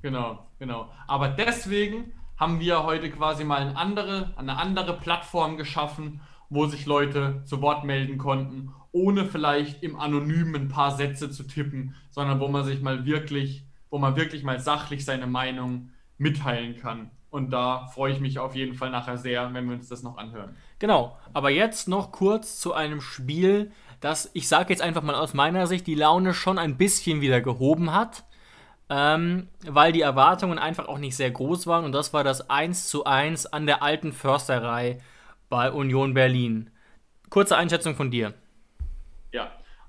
Genau, 0.00 0.46
genau. 0.58 0.90
Aber 1.06 1.28
deswegen 1.28 2.14
haben 2.38 2.58
wir 2.58 2.84
heute 2.84 3.10
quasi 3.10 3.44
mal 3.44 3.60
eine 3.60 3.76
andere, 3.76 4.32
eine 4.36 4.56
andere 4.56 4.94
Plattform 4.94 5.58
geschaffen, 5.58 6.22
wo 6.48 6.64
sich 6.64 6.86
Leute 6.86 7.42
zu 7.44 7.60
Wort 7.60 7.84
melden 7.84 8.16
konnten, 8.16 8.72
ohne 8.96 9.26
vielleicht 9.26 9.82
im 9.82 10.00
Anonymen 10.00 10.54
ein 10.56 10.68
paar 10.68 10.96
Sätze 10.96 11.30
zu 11.30 11.42
tippen, 11.42 11.94
sondern 12.10 12.40
wo 12.40 12.48
man 12.48 12.64
sich 12.64 12.80
mal 12.80 13.04
wirklich, 13.04 13.64
wo 13.90 13.98
man 13.98 14.16
wirklich 14.16 14.42
mal 14.42 14.58
sachlich 14.58 15.04
seine 15.04 15.26
Meinung 15.26 15.90
mitteilen 16.18 16.76
kann. 16.76 17.10
Und 17.28 17.50
da 17.50 17.88
freue 17.88 18.12
ich 18.12 18.20
mich 18.20 18.38
auf 18.38 18.54
jeden 18.56 18.74
Fall 18.74 18.90
nachher 18.90 19.18
sehr, 19.18 19.52
wenn 19.52 19.66
wir 19.68 19.74
uns 19.74 19.88
das 19.88 20.02
noch 20.02 20.16
anhören. 20.16 20.56
Genau, 20.78 21.18
aber 21.34 21.50
jetzt 21.50 21.88
noch 21.88 22.10
kurz 22.10 22.58
zu 22.58 22.72
einem 22.72 23.02
Spiel, 23.02 23.70
das, 24.00 24.30
ich 24.32 24.48
sage 24.48 24.70
jetzt 24.70 24.80
einfach 24.82 25.02
mal 25.02 25.14
aus 25.14 25.34
meiner 25.34 25.66
Sicht, 25.66 25.86
die 25.86 25.94
Laune 25.94 26.32
schon 26.32 26.58
ein 26.58 26.78
bisschen 26.78 27.20
wieder 27.20 27.42
gehoben 27.42 27.92
hat. 27.92 28.24
ähm, 28.88 29.48
weil 29.66 29.92
die 29.92 30.00
Erwartungen 30.02 30.58
einfach 30.58 30.86
auch 30.88 30.98
nicht 30.98 31.16
sehr 31.16 31.30
groß 31.30 31.66
waren 31.66 31.84
und 31.84 31.92
das 31.92 32.12
war 32.12 32.24
das 32.24 32.48
1 32.50 32.88
zu 32.88 33.04
1 33.04 33.46
an 33.46 33.66
der 33.66 33.82
alten 33.82 34.12
Försterei 34.12 35.00
bei 35.48 35.70
Union 35.72 36.14
Berlin. 36.14 36.70
Kurze 37.30 37.56
Einschätzung 37.56 37.96
von 37.96 38.10
dir. 38.10 38.34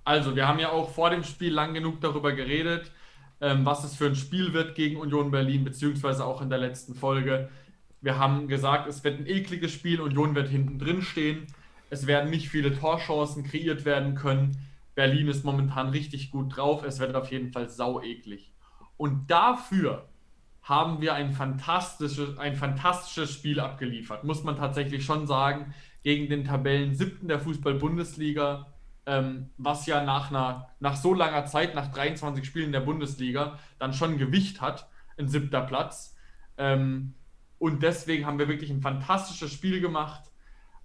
Also 0.08 0.38
wir 0.38 0.48
haben 0.48 0.60
ja 0.60 0.72
auch 0.72 0.92
vor 0.92 1.10
dem 1.10 1.26
Spiel 1.26 1.52
lang 1.52 1.74
genug 1.74 2.00
darüber 2.00 2.32
geredet, 2.32 2.94
ähm, 3.42 3.66
was 3.66 3.84
es 3.84 3.98
für 3.98 4.06
ein 4.06 4.16
Spiel 4.16 4.54
wird 4.54 4.74
gegen 4.74 4.96
Union 4.96 5.32
Berlin, 5.32 5.66
beziehungsweise 5.66 6.24
auch 6.24 6.42
in 6.42 6.50
der 6.50 6.60
letzten 6.60 6.96
Folge. 6.96 7.50
Wir 8.00 8.18
haben 8.18 8.48
gesagt, 8.48 8.88
es 8.88 9.04
wird 9.04 9.20
ein 9.20 9.28
ekliges 9.28 9.74
Spiel, 9.74 10.00
Union 10.00 10.34
wird 10.34 10.48
hinten 10.48 10.80
drin 10.80 11.02
stehen, 11.02 11.48
es 11.90 12.08
werden 12.08 12.30
nicht 12.30 12.48
viele 12.48 12.74
Torchancen 12.74 13.44
kreiert 13.44 13.84
werden 13.84 14.16
können. 14.16 14.58
Berlin 14.96 15.28
ist 15.28 15.44
momentan 15.44 15.90
richtig 15.90 16.32
gut 16.32 16.56
drauf, 16.56 16.86
es 16.86 17.02
wird 17.02 17.14
auf 17.14 17.30
jeden 17.30 17.52
Fall 17.52 17.68
sau 17.68 18.02
eklig. 18.02 18.54
Und 18.96 19.30
dafür 19.30 20.08
haben 20.62 21.02
wir 21.02 21.16
ein 21.16 21.34
fantastisches, 21.34 22.38
ein 22.38 22.56
fantastisches 22.56 23.34
Spiel 23.34 23.60
abgeliefert, 23.60 24.24
muss 24.24 24.46
man 24.46 24.56
tatsächlich 24.56 25.04
schon 25.04 25.28
sagen, 25.28 25.74
gegen 26.02 26.30
den 26.30 26.46
Tabellen 26.46 26.96
siebten 26.96 27.28
der 27.28 27.42
Fußball-Bundesliga, 27.42 28.68
ähm, 29.08 29.50
was 29.58 29.86
ja 29.86 30.04
nach, 30.04 30.30
einer, 30.30 30.70
nach 30.80 30.98
so 30.98 31.14
langer 31.14 31.46
Zeit, 31.46 31.74
nach 31.74 31.88
23 31.88 32.46
Spielen 32.46 32.74
der 32.74 32.82
Bundesliga, 32.82 33.58
dann 33.80 33.94
schon 33.94 34.18
Gewicht 34.18 34.62
hat, 34.62 34.90
ein 35.18 35.30
siebter 35.30 35.62
Platz. 35.62 36.16
Ähm, 36.58 37.14
und 37.58 37.82
deswegen 37.82 38.26
haben 38.26 38.38
wir 38.38 38.50
wirklich 38.50 38.70
ein 38.70 38.82
fantastisches 38.82 39.52
Spiel 39.52 39.80
gemacht, 39.80 40.24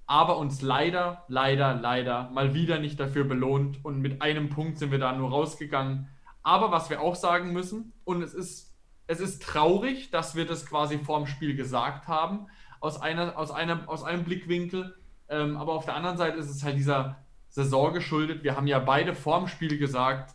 aber 0.07 0.39
uns 0.39 0.63
leider, 0.63 1.25
leider, 1.27 1.75
leider 1.75 2.31
mal 2.31 2.55
wieder 2.55 2.79
nicht 2.79 2.99
dafür 3.01 3.25
belohnt. 3.25 3.85
Und 3.85 4.01
mit 4.01 4.23
einem 4.23 4.49
Punkt 4.49 4.79
sind 4.79 4.93
wir 4.93 5.01
da 5.01 5.13
nur 5.13 5.31
rausgegangen. 5.31 6.09
Aber 6.45 6.71
was 6.71 6.91
wir 6.91 7.01
auch 7.01 7.17
sagen 7.17 7.53
müssen, 7.53 7.93
und 8.05 8.23
es 8.23 8.35
ist, 8.35 8.73
es 9.09 9.21
ist 9.21 9.43
traurig, 9.43 10.11
dass 10.11 10.37
wir 10.37 10.47
das 10.47 10.65
quasi 10.67 10.99
vorm 10.99 11.27
Spiel 11.27 11.57
gesagt 11.57 12.07
haben, 12.07 12.47
aus, 12.79 13.01
einer, 13.01 13.37
aus, 13.37 13.51
einem, 13.51 13.89
aus 13.89 14.05
einem 14.05 14.23
Blickwinkel. 14.25 14.95
Ähm, 15.29 15.57
aber 15.57 15.73
auf 15.73 15.87
der 15.87 15.97
anderen 15.97 16.17
Seite 16.17 16.39
ist 16.39 16.51
es 16.51 16.63
halt 16.63 16.77
dieser 16.77 17.17
Saison 17.53 17.93
geschuldet. 17.93 18.43
Wir 18.43 18.57
haben 18.57 18.67
ja 18.67 18.79
beide 18.79 19.15
vorm 19.15 19.47
Spiel 19.47 19.79
gesagt, 19.79 20.35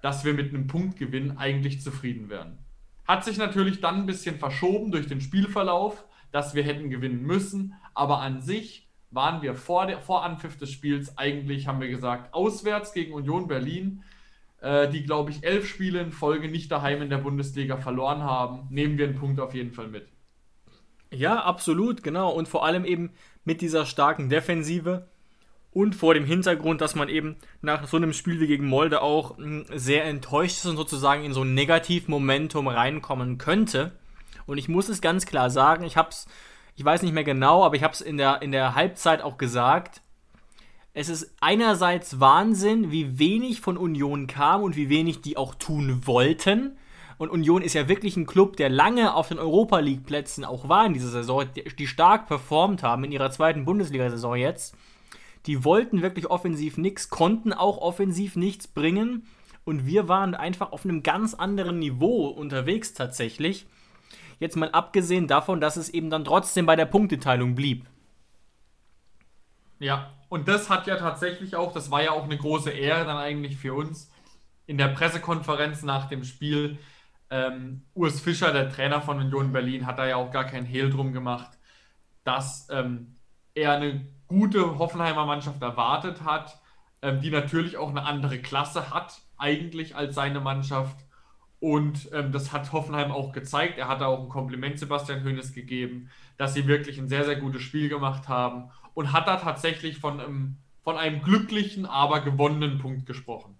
dass 0.00 0.24
wir 0.24 0.34
mit 0.34 0.54
einem 0.54 0.68
Punktgewinn 0.68 1.36
eigentlich 1.36 1.82
zufrieden 1.82 2.30
wären. 2.30 2.58
Hat 3.06 3.24
sich 3.24 3.38
natürlich 3.38 3.80
dann 3.80 3.96
ein 3.96 4.06
bisschen 4.06 4.38
verschoben 4.38 4.92
durch 4.92 5.08
den 5.08 5.20
Spielverlauf, 5.20 6.04
dass 6.30 6.54
wir 6.54 6.62
hätten 6.62 6.90
gewinnen 6.90 7.22
müssen. 7.22 7.74
Aber 7.92 8.20
an 8.20 8.40
sich 8.40 8.88
waren 9.10 9.42
wir 9.42 9.54
vor, 9.56 9.86
der, 9.86 10.00
vor 10.00 10.24
Anpfiff 10.24 10.56
des 10.56 10.70
Spiels 10.70 11.18
eigentlich, 11.18 11.66
haben 11.66 11.80
wir 11.80 11.88
gesagt, 11.88 12.32
auswärts 12.32 12.92
gegen 12.92 13.12
Union 13.12 13.48
Berlin 13.48 14.04
äh, 14.60 14.88
die, 14.88 15.02
glaube 15.02 15.32
ich, 15.32 15.42
elf 15.42 15.66
Spiele 15.68 16.00
in 16.00 16.12
Folge 16.12 16.48
nicht 16.48 16.70
daheim 16.70 17.02
in 17.02 17.10
der 17.10 17.18
Bundesliga 17.18 17.78
verloren 17.78 18.22
haben, 18.22 18.68
nehmen 18.70 18.96
wir 18.96 19.06
einen 19.06 19.18
Punkt 19.18 19.40
auf 19.40 19.54
jeden 19.54 19.72
Fall 19.72 19.88
mit. 19.88 20.06
Ja, 21.10 21.42
absolut, 21.42 22.04
genau. 22.04 22.30
Und 22.30 22.46
vor 22.46 22.64
allem 22.64 22.84
eben 22.84 23.10
mit 23.44 23.60
dieser 23.60 23.86
starken 23.86 24.28
Defensive 24.28 25.08
und 25.72 25.94
vor 25.94 26.14
dem 26.14 26.24
Hintergrund, 26.24 26.80
dass 26.80 26.94
man 26.94 27.08
eben 27.08 27.36
nach 27.60 27.86
so 27.86 27.96
einem 27.96 28.12
Spiel 28.12 28.40
wie 28.40 28.46
gegen 28.46 28.66
Molde 28.66 29.02
auch 29.02 29.36
hm, 29.36 29.66
sehr 29.74 30.04
enttäuscht 30.04 30.58
ist 30.58 30.66
und 30.66 30.76
sozusagen 30.76 31.24
in 31.24 31.32
so 31.32 31.42
ein 31.42 31.54
Negativmomentum 31.54 32.68
reinkommen 32.68 33.38
könnte. 33.38 33.92
Und 34.46 34.58
ich 34.58 34.68
muss 34.68 34.88
es 34.88 35.00
ganz 35.00 35.26
klar 35.26 35.50
sagen, 35.50 35.84
ich 35.84 35.96
habe 35.96 36.08
es, 36.08 36.26
ich 36.74 36.84
weiß 36.84 37.02
nicht 37.02 37.12
mehr 37.12 37.24
genau, 37.24 37.64
aber 37.64 37.76
ich 37.76 37.82
habe 37.82 37.92
es 37.92 38.00
in 38.00 38.16
der, 38.16 38.40
in 38.42 38.52
der 38.52 38.74
Halbzeit 38.74 39.22
auch 39.22 39.36
gesagt, 39.36 40.00
es 40.94 41.08
ist 41.08 41.32
einerseits 41.40 42.18
Wahnsinn, 42.18 42.90
wie 42.90 43.18
wenig 43.18 43.60
von 43.60 43.76
Union 43.76 44.26
kam 44.26 44.62
und 44.62 44.74
wie 44.74 44.88
wenig 44.88 45.20
die 45.20 45.36
auch 45.36 45.54
tun 45.54 46.06
wollten. 46.06 46.76
Und 47.18 47.30
Union 47.30 47.62
ist 47.62 47.74
ja 47.74 47.88
wirklich 47.88 48.16
ein 48.16 48.26
Club, 48.26 48.56
der 48.56 48.68
lange 48.68 49.14
auf 49.14 49.28
den 49.28 49.38
Europa 49.38 49.80
League 49.80 50.06
Plätzen 50.06 50.44
auch 50.44 50.68
war 50.68 50.86
in 50.86 50.94
dieser 50.94 51.10
Saison, 51.10 51.44
die 51.78 51.86
stark 51.86 52.26
performt 52.26 52.82
haben 52.82 53.04
in 53.04 53.12
ihrer 53.12 53.30
zweiten 53.30 53.64
Bundesliga-Saison 53.64 54.36
jetzt. 54.36 54.74
Die 55.46 55.64
wollten 55.64 56.02
wirklich 56.02 56.26
offensiv 56.26 56.78
nichts, 56.78 57.10
konnten 57.10 57.52
auch 57.52 57.78
offensiv 57.78 58.36
nichts 58.36 58.68
bringen. 58.68 59.26
Und 59.64 59.86
wir 59.86 60.08
waren 60.08 60.34
einfach 60.34 60.72
auf 60.72 60.84
einem 60.84 61.02
ganz 61.02 61.34
anderen 61.34 61.78
Niveau 61.78 62.26
unterwegs 62.28 62.94
tatsächlich. 62.94 63.66
Jetzt 64.40 64.56
mal 64.56 64.70
abgesehen 64.70 65.26
davon, 65.26 65.60
dass 65.60 65.76
es 65.76 65.88
eben 65.88 66.10
dann 66.10 66.24
trotzdem 66.24 66.64
bei 66.64 66.76
der 66.76 66.86
Punkteteilung 66.86 67.54
blieb. 67.54 67.86
Ja, 69.78 70.12
und 70.28 70.48
das 70.48 70.70
hat 70.70 70.86
ja 70.86 70.96
tatsächlich 70.96 71.56
auch, 71.56 71.72
das 71.72 71.90
war 71.90 72.02
ja 72.02 72.12
auch 72.12 72.24
eine 72.24 72.36
große 72.36 72.70
Ehre 72.70 73.04
dann 73.04 73.16
eigentlich 73.16 73.56
für 73.56 73.74
uns, 73.74 74.10
in 74.66 74.76
der 74.76 74.88
Pressekonferenz 74.88 75.82
nach 75.82 76.08
dem 76.08 76.24
Spiel, 76.24 76.78
ähm, 77.30 77.82
Urs 77.94 78.20
Fischer, 78.20 78.52
der 78.52 78.70
Trainer 78.70 79.00
von 79.00 79.18
Union 79.18 79.52
Berlin, 79.52 79.86
hat 79.86 79.98
da 79.98 80.06
ja 80.06 80.16
auch 80.16 80.30
gar 80.30 80.44
keinen 80.44 80.66
Hehl 80.66 80.90
drum 80.90 81.12
gemacht, 81.12 81.58
dass 82.24 82.68
ähm, 82.70 83.16
er 83.54 83.72
eine 83.72 84.06
gute 84.28 84.78
Hoffenheimer 84.78 85.26
Mannschaft 85.26 85.60
erwartet 85.62 86.22
hat, 86.22 86.60
ähm, 87.02 87.20
die 87.20 87.30
natürlich 87.30 87.76
auch 87.76 87.90
eine 87.90 88.04
andere 88.04 88.38
Klasse 88.38 88.90
hat, 88.90 89.20
eigentlich 89.36 89.96
als 89.96 90.14
seine 90.14 90.40
Mannschaft. 90.40 90.96
Und 91.60 92.08
ähm, 92.12 92.30
das 92.30 92.52
hat 92.52 92.72
Hoffenheim 92.72 93.10
auch 93.10 93.32
gezeigt. 93.32 93.78
Er 93.78 93.88
hat 93.88 94.02
auch 94.02 94.22
ein 94.22 94.28
Kompliment 94.28 94.78
Sebastian 94.78 95.24
Hoeneß 95.24 95.54
gegeben, 95.54 96.10
dass 96.36 96.54
sie 96.54 96.68
wirklich 96.68 96.98
ein 96.98 97.08
sehr, 97.08 97.24
sehr 97.24 97.36
gutes 97.36 97.62
Spiel 97.62 97.88
gemacht 97.88 98.28
haben 98.28 98.70
und 98.94 99.12
hat 99.12 99.26
da 99.26 99.36
tatsächlich 99.36 99.98
von 99.98 100.20
einem, 100.20 100.58
von 100.84 100.96
einem 100.96 101.22
glücklichen, 101.22 101.84
aber 101.84 102.20
gewonnenen 102.20 102.78
Punkt 102.78 103.06
gesprochen. 103.06 103.57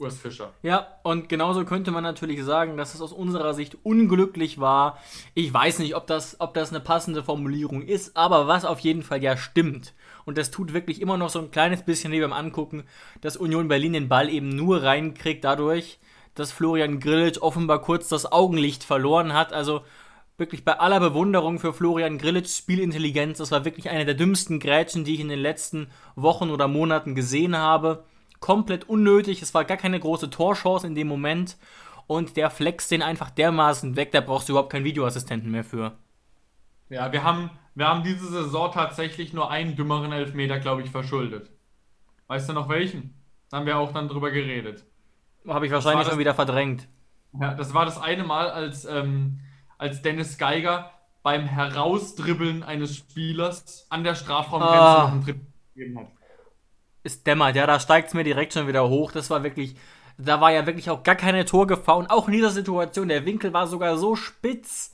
Urs 0.00 0.18
Fischer. 0.18 0.52
Ja, 0.62 0.88
und 1.04 1.28
genauso 1.28 1.64
könnte 1.64 1.92
man 1.92 2.02
natürlich 2.02 2.42
sagen, 2.42 2.76
dass 2.76 2.94
es 2.94 3.00
aus 3.00 3.12
unserer 3.12 3.54
Sicht 3.54 3.78
unglücklich 3.84 4.58
war. 4.58 4.98
Ich 5.34 5.54
weiß 5.54 5.78
nicht, 5.78 5.94
ob 5.94 6.08
das, 6.08 6.40
ob 6.40 6.52
das 6.54 6.70
eine 6.70 6.80
passende 6.80 7.22
Formulierung 7.22 7.82
ist, 7.82 8.16
aber 8.16 8.48
was 8.48 8.64
auf 8.64 8.80
jeden 8.80 9.02
Fall 9.02 9.22
ja 9.22 9.36
stimmt. 9.36 9.94
Und 10.24 10.36
das 10.36 10.50
tut 10.50 10.72
wirklich 10.72 11.00
immer 11.00 11.16
noch 11.16 11.30
so 11.30 11.38
ein 11.38 11.52
kleines 11.52 11.82
bisschen 11.82 12.12
wie 12.12 12.20
beim 12.20 12.32
Angucken, 12.32 12.84
dass 13.20 13.36
Union 13.36 13.68
Berlin 13.68 13.92
den 13.92 14.08
Ball 14.08 14.28
eben 14.28 14.48
nur 14.48 14.82
reinkriegt, 14.82 15.44
dadurch, 15.44 16.00
dass 16.34 16.50
Florian 16.50 16.98
Grillitsch 16.98 17.40
offenbar 17.40 17.80
kurz 17.80 18.08
das 18.08 18.30
Augenlicht 18.30 18.82
verloren 18.82 19.32
hat. 19.32 19.52
Also 19.52 19.82
wirklich 20.36 20.64
bei 20.64 20.78
aller 20.80 20.98
Bewunderung 20.98 21.60
für 21.60 21.72
Florian 21.72 22.18
Grillitschs 22.18 22.58
Spielintelligenz, 22.58 23.38
das 23.38 23.52
war 23.52 23.64
wirklich 23.64 23.90
eine 23.90 24.04
der 24.04 24.14
dümmsten 24.14 24.58
Grätschen, 24.58 25.04
die 25.04 25.14
ich 25.14 25.20
in 25.20 25.28
den 25.28 25.38
letzten 25.38 25.86
Wochen 26.16 26.50
oder 26.50 26.66
Monaten 26.66 27.14
gesehen 27.14 27.56
habe. 27.56 28.04
Komplett 28.44 28.90
unnötig, 28.90 29.40
es 29.40 29.54
war 29.54 29.64
gar 29.64 29.78
keine 29.78 29.98
große 29.98 30.28
Torchance 30.28 30.86
in 30.86 30.94
dem 30.94 31.08
Moment 31.08 31.56
und 32.06 32.36
der 32.36 32.50
flext 32.50 32.90
den 32.90 33.00
einfach 33.00 33.30
dermaßen 33.30 33.96
weg, 33.96 34.12
da 34.12 34.20
brauchst 34.20 34.50
du 34.50 34.52
überhaupt 34.52 34.70
keinen 34.70 34.84
Videoassistenten 34.84 35.50
mehr 35.50 35.64
für. 35.64 35.92
Ja, 36.90 37.10
wir 37.10 37.24
haben, 37.24 37.48
wir 37.74 37.88
haben 37.88 38.02
diese 38.02 38.28
Saison 38.28 38.70
tatsächlich 38.70 39.32
nur 39.32 39.50
einen 39.50 39.76
dümmeren 39.76 40.12
Elfmeter, 40.12 40.60
glaube 40.60 40.82
ich, 40.82 40.90
verschuldet. 40.90 41.52
Weißt 42.26 42.46
du 42.46 42.52
noch 42.52 42.68
welchen? 42.68 43.14
Da 43.48 43.56
haben 43.56 43.64
wir 43.64 43.78
auch 43.78 43.92
dann 43.92 44.08
drüber 44.08 44.30
geredet. 44.30 44.84
Habe 45.48 45.64
ich 45.64 45.72
wahrscheinlich 45.72 46.06
schon 46.06 46.18
wieder 46.18 46.34
verdrängt. 46.34 46.86
Ja, 47.40 47.54
das 47.54 47.72
war 47.72 47.86
das 47.86 47.98
eine 47.98 48.24
Mal, 48.24 48.50
als 48.50 48.84
ähm, 48.84 49.40
als 49.78 50.02
Dennis 50.02 50.36
Geiger 50.36 50.90
beim 51.22 51.46
Herausdribbeln 51.46 52.62
eines 52.62 52.94
Spielers 52.94 53.86
an 53.88 54.04
der 54.04 54.14
Strafraumgrenze 54.14 54.78
ah. 54.78 55.02
noch 55.04 55.12
einen 55.12 55.24
Dribbel 55.24 55.46
gegeben 55.74 55.98
hat. 55.98 56.23
Ist 57.04 57.26
dämmert, 57.26 57.54
ja, 57.54 57.66
da 57.66 57.78
steigt 57.78 58.08
es 58.08 58.14
mir 58.14 58.24
direkt 58.24 58.54
schon 58.54 58.66
wieder 58.66 58.88
hoch. 58.88 59.12
Das 59.12 59.30
war 59.30 59.44
wirklich, 59.44 59.76
da 60.18 60.40
war 60.40 60.50
ja 60.50 60.66
wirklich 60.66 60.90
auch 60.90 61.02
gar 61.02 61.14
keine 61.14 61.44
Torgefahr 61.44 61.98
und 61.98 62.10
auch 62.10 62.26
in 62.26 62.32
dieser 62.32 62.50
Situation, 62.50 63.08
der 63.08 63.24
Winkel 63.26 63.52
war 63.52 63.66
sogar 63.66 63.96
so 63.96 64.16
spitz. 64.16 64.92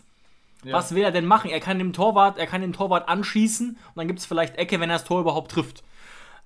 Ja. 0.65 0.75
Was 0.75 0.95
will 0.95 1.03
er 1.03 1.13
denn 1.13 1.25
machen? 1.25 1.51
Er 1.51 1.61
kann 1.61 1.79
dem 1.79 1.95
Torwart, 1.95 2.37
er 2.37 2.47
kann 2.47 2.61
den 2.61 2.75
Torwart 2.75 3.09
anschießen 3.09 3.71
und 3.71 3.97
dann 3.97 4.07
gibt 4.09 4.19
es 4.19 4.27
vielleicht 4.27 4.57
Ecke, 4.57 4.79
wenn 4.79 4.91
er 4.91 4.97
das 4.97 5.05
Tor 5.05 5.21
überhaupt 5.21 5.53
trifft. 5.53 5.83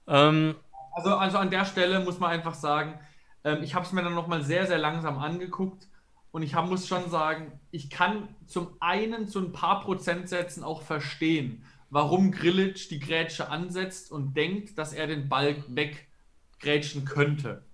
Ähm, 0.07 0.55
also, 0.93 1.17
also 1.17 1.39
an 1.39 1.51
der 1.51 1.65
Stelle 1.65 1.99
muss 2.01 2.21
man 2.21 2.31
einfach 2.31 2.55
sagen, 2.55 3.01
ähm, 3.43 3.63
ich 3.63 3.75
habe 3.75 3.85
es 3.85 3.93
mir 3.93 4.03
dann 4.03 4.15
nochmal 4.15 4.43
sehr, 4.43 4.67
sehr 4.67 4.79
langsam 4.79 5.19
angeguckt 5.19 5.89
und 6.31 6.43
ich 6.43 6.55
hab, 6.55 6.69
muss 6.69 6.87
schon 6.87 7.11
sagen, 7.11 7.59
ich 7.71 7.91
kann 7.91 8.29
zum 8.47 8.77
einen 8.81 9.29
zu 9.29 9.41
ein 9.41 9.53
paar 9.53 9.81
Prozentsätzen 9.81 10.63
auch 10.63 10.83
verstehen, 10.83 11.65
warum 11.95 12.33
Grillitsch 12.33 12.91
die 12.91 12.99
Grätsche 12.99 13.51
ansetzt 13.51 14.11
und 14.11 14.37
denkt, 14.37 14.77
dass 14.79 14.93
er 14.93 15.07
den 15.07 15.29
Ball 15.29 15.63
weggrätschen 15.69 17.05
könnte. 17.05 17.65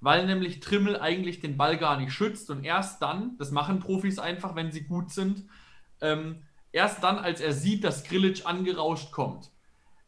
Weil 0.00 0.26
nämlich 0.26 0.60
Trimmel 0.60 1.00
eigentlich 1.00 1.40
den 1.40 1.56
Ball 1.56 1.78
gar 1.78 1.98
nicht 1.98 2.12
schützt 2.12 2.50
und 2.50 2.62
erst 2.62 3.00
dann, 3.00 3.38
das 3.38 3.52
machen 3.52 3.80
Profis 3.80 4.18
einfach, 4.18 4.54
wenn 4.54 4.70
sie 4.70 4.82
gut 4.82 5.10
sind, 5.10 5.46
ähm, 6.02 6.42
erst 6.72 7.02
dann, 7.02 7.16
als 7.16 7.40
er 7.40 7.54
sieht, 7.54 7.82
dass 7.82 8.04
Grillitsch 8.04 8.44
angerauscht 8.44 9.12
kommt, 9.12 9.50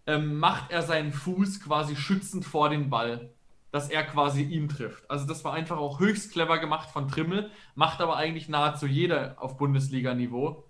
ähm, 0.07 0.39
macht 0.39 0.71
er 0.71 0.83
seinen 0.83 1.13
Fuß 1.15 1.61
quasi 1.61 1.97
schützend 1.97 2.45
vor 2.45 2.69
den 2.69 2.91
Ball 2.91 3.33
dass 3.71 3.89
er 3.89 4.05
quasi 4.05 4.43
ihn 4.43 4.69
trifft. 4.69 5.11
Also 5.11 5.27
das 5.27 5.45
war 5.45 5.55
einfach 5.55 5.79
auch 5.79 5.99
höchst 5.99 6.33
clever 6.33 6.59
gemacht 6.59 6.91
von 6.91 7.09
Trimmel, 7.09 7.51
macht 7.75 8.03
aber 8.03 8.17
eigentlich 8.17 8.51
nahezu 8.51 8.87
jeder 8.87 9.37
auf 9.39 9.57
Bundesliga-Niveau. 9.57 10.63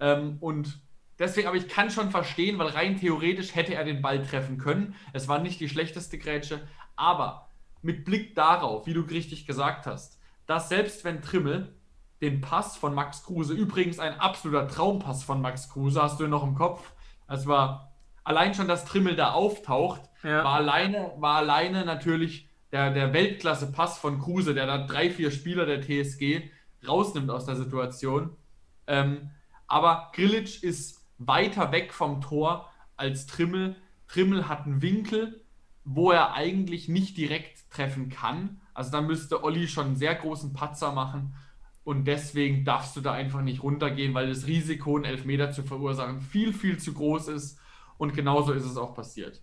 Ähm, 0.00 0.36
und 0.40 0.82
deswegen, 1.18 1.48
aber 1.48 1.56
ich 1.56 1.68
kann 1.68 1.90
schon 1.90 2.10
verstehen, 2.10 2.58
weil 2.58 2.68
rein 2.68 2.98
theoretisch 2.98 3.54
hätte 3.54 3.74
er 3.74 3.84
den 3.84 4.02
Ball 4.02 4.22
treffen 4.22 4.58
können. 4.58 4.94
Es 5.12 5.28
war 5.28 5.38
nicht 5.38 5.60
die 5.60 5.68
schlechteste 5.68 6.18
Grätsche, 6.18 6.60
aber 6.96 7.48
mit 7.82 8.04
Blick 8.04 8.34
darauf, 8.34 8.86
wie 8.86 8.94
du 8.94 9.00
richtig 9.00 9.46
gesagt 9.46 9.86
hast, 9.86 10.20
dass 10.46 10.68
selbst 10.68 11.04
wenn 11.04 11.22
Trimmel 11.22 11.74
den 12.22 12.40
Pass 12.40 12.76
von 12.76 12.94
Max 12.94 13.24
Kruse. 13.24 13.52
Übrigens 13.52 13.98
ein 13.98 14.18
absoluter 14.18 14.68
Traumpass 14.68 15.24
von 15.24 15.42
Max 15.42 15.68
Kruse, 15.68 16.00
hast 16.00 16.20
du 16.20 16.28
noch 16.28 16.44
im 16.44 16.54
Kopf. 16.54 16.92
Es 17.28 17.46
war 17.46 17.92
allein 18.24 18.54
schon, 18.54 18.68
dass 18.68 18.84
Trimmel 18.84 19.16
da 19.16 19.32
auftaucht, 19.32 20.02
ja. 20.22 20.44
war, 20.44 20.54
alleine, 20.54 21.12
war 21.16 21.38
alleine 21.38 21.84
natürlich 21.84 22.48
der, 22.70 22.92
der 22.92 23.12
Weltklasse-Pass 23.12 23.98
von 23.98 24.20
Kruse, 24.20 24.54
der 24.54 24.66
da 24.66 24.86
drei, 24.86 25.10
vier 25.10 25.32
Spieler 25.32 25.66
der 25.66 25.82
TSG 25.82 26.48
rausnimmt 26.86 27.30
aus 27.30 27.44
der 27.46 27.56
Situation. 27.56 28.36
Ähm, 28.86 29.30
aber 29.66 30.10
Grilic 30.14 30.62
ist 30.62 31.01
weiter 31.26 31.72
weg 31.72 31.92
vom 31.92 32.20
Tor 32.20 32.70
als 32.96 33.26
Trimmel. 33.26 33.76
Trimmel 34.08 34.48
hat 34.48 34.66
einen 34.66 34.82
Winkel, 34.82 35.44
wo 35.84 36.10
er 36.10 36.34
eigentlich 36.34 36.88
nicht 36.88 37.16
direkt 37.16 37.70
treffen 37.70 38.08
kann. 38.08 38.60
Also 38.74 38.90
da 38.90 39.00
müsste 39.00 39.42
Olli 39.42 39.68
schon 39.68 39.86
einen 39.86 39.96
sehr 39.96 40.14
großen 40.14 40.52
Patzer 40.52 40.92
machen. 40.92 41.34
Und 41.84 42.04
deswegen 42.04 42.64
darfst 42.64 42.96
du 42.96 43.00
da 43.00 43.12
einfach 43.12 43.42
nicht 43.42 43.62
runtergehen, 43.62 44.14
weil 44.14 44.28
das 44.28 44.46
Risiko, 44.46 44.96
einen 44.96 45.04
Elfmeter 45.04 45.50
zu 45.50 45.64
verursachen, 45.64 46.20
viel, 46.20 46.52
viel 46.52 46.78
zu 46.78 46.94
groß 46.94 47.28
ist. 47.28 47.58
Und 47.98 48.14
genauso 48.14 48.52
ist 48.52 48.64
es 48.64 48.76
auch 48.76 48.94
passiert. 48.94 49.42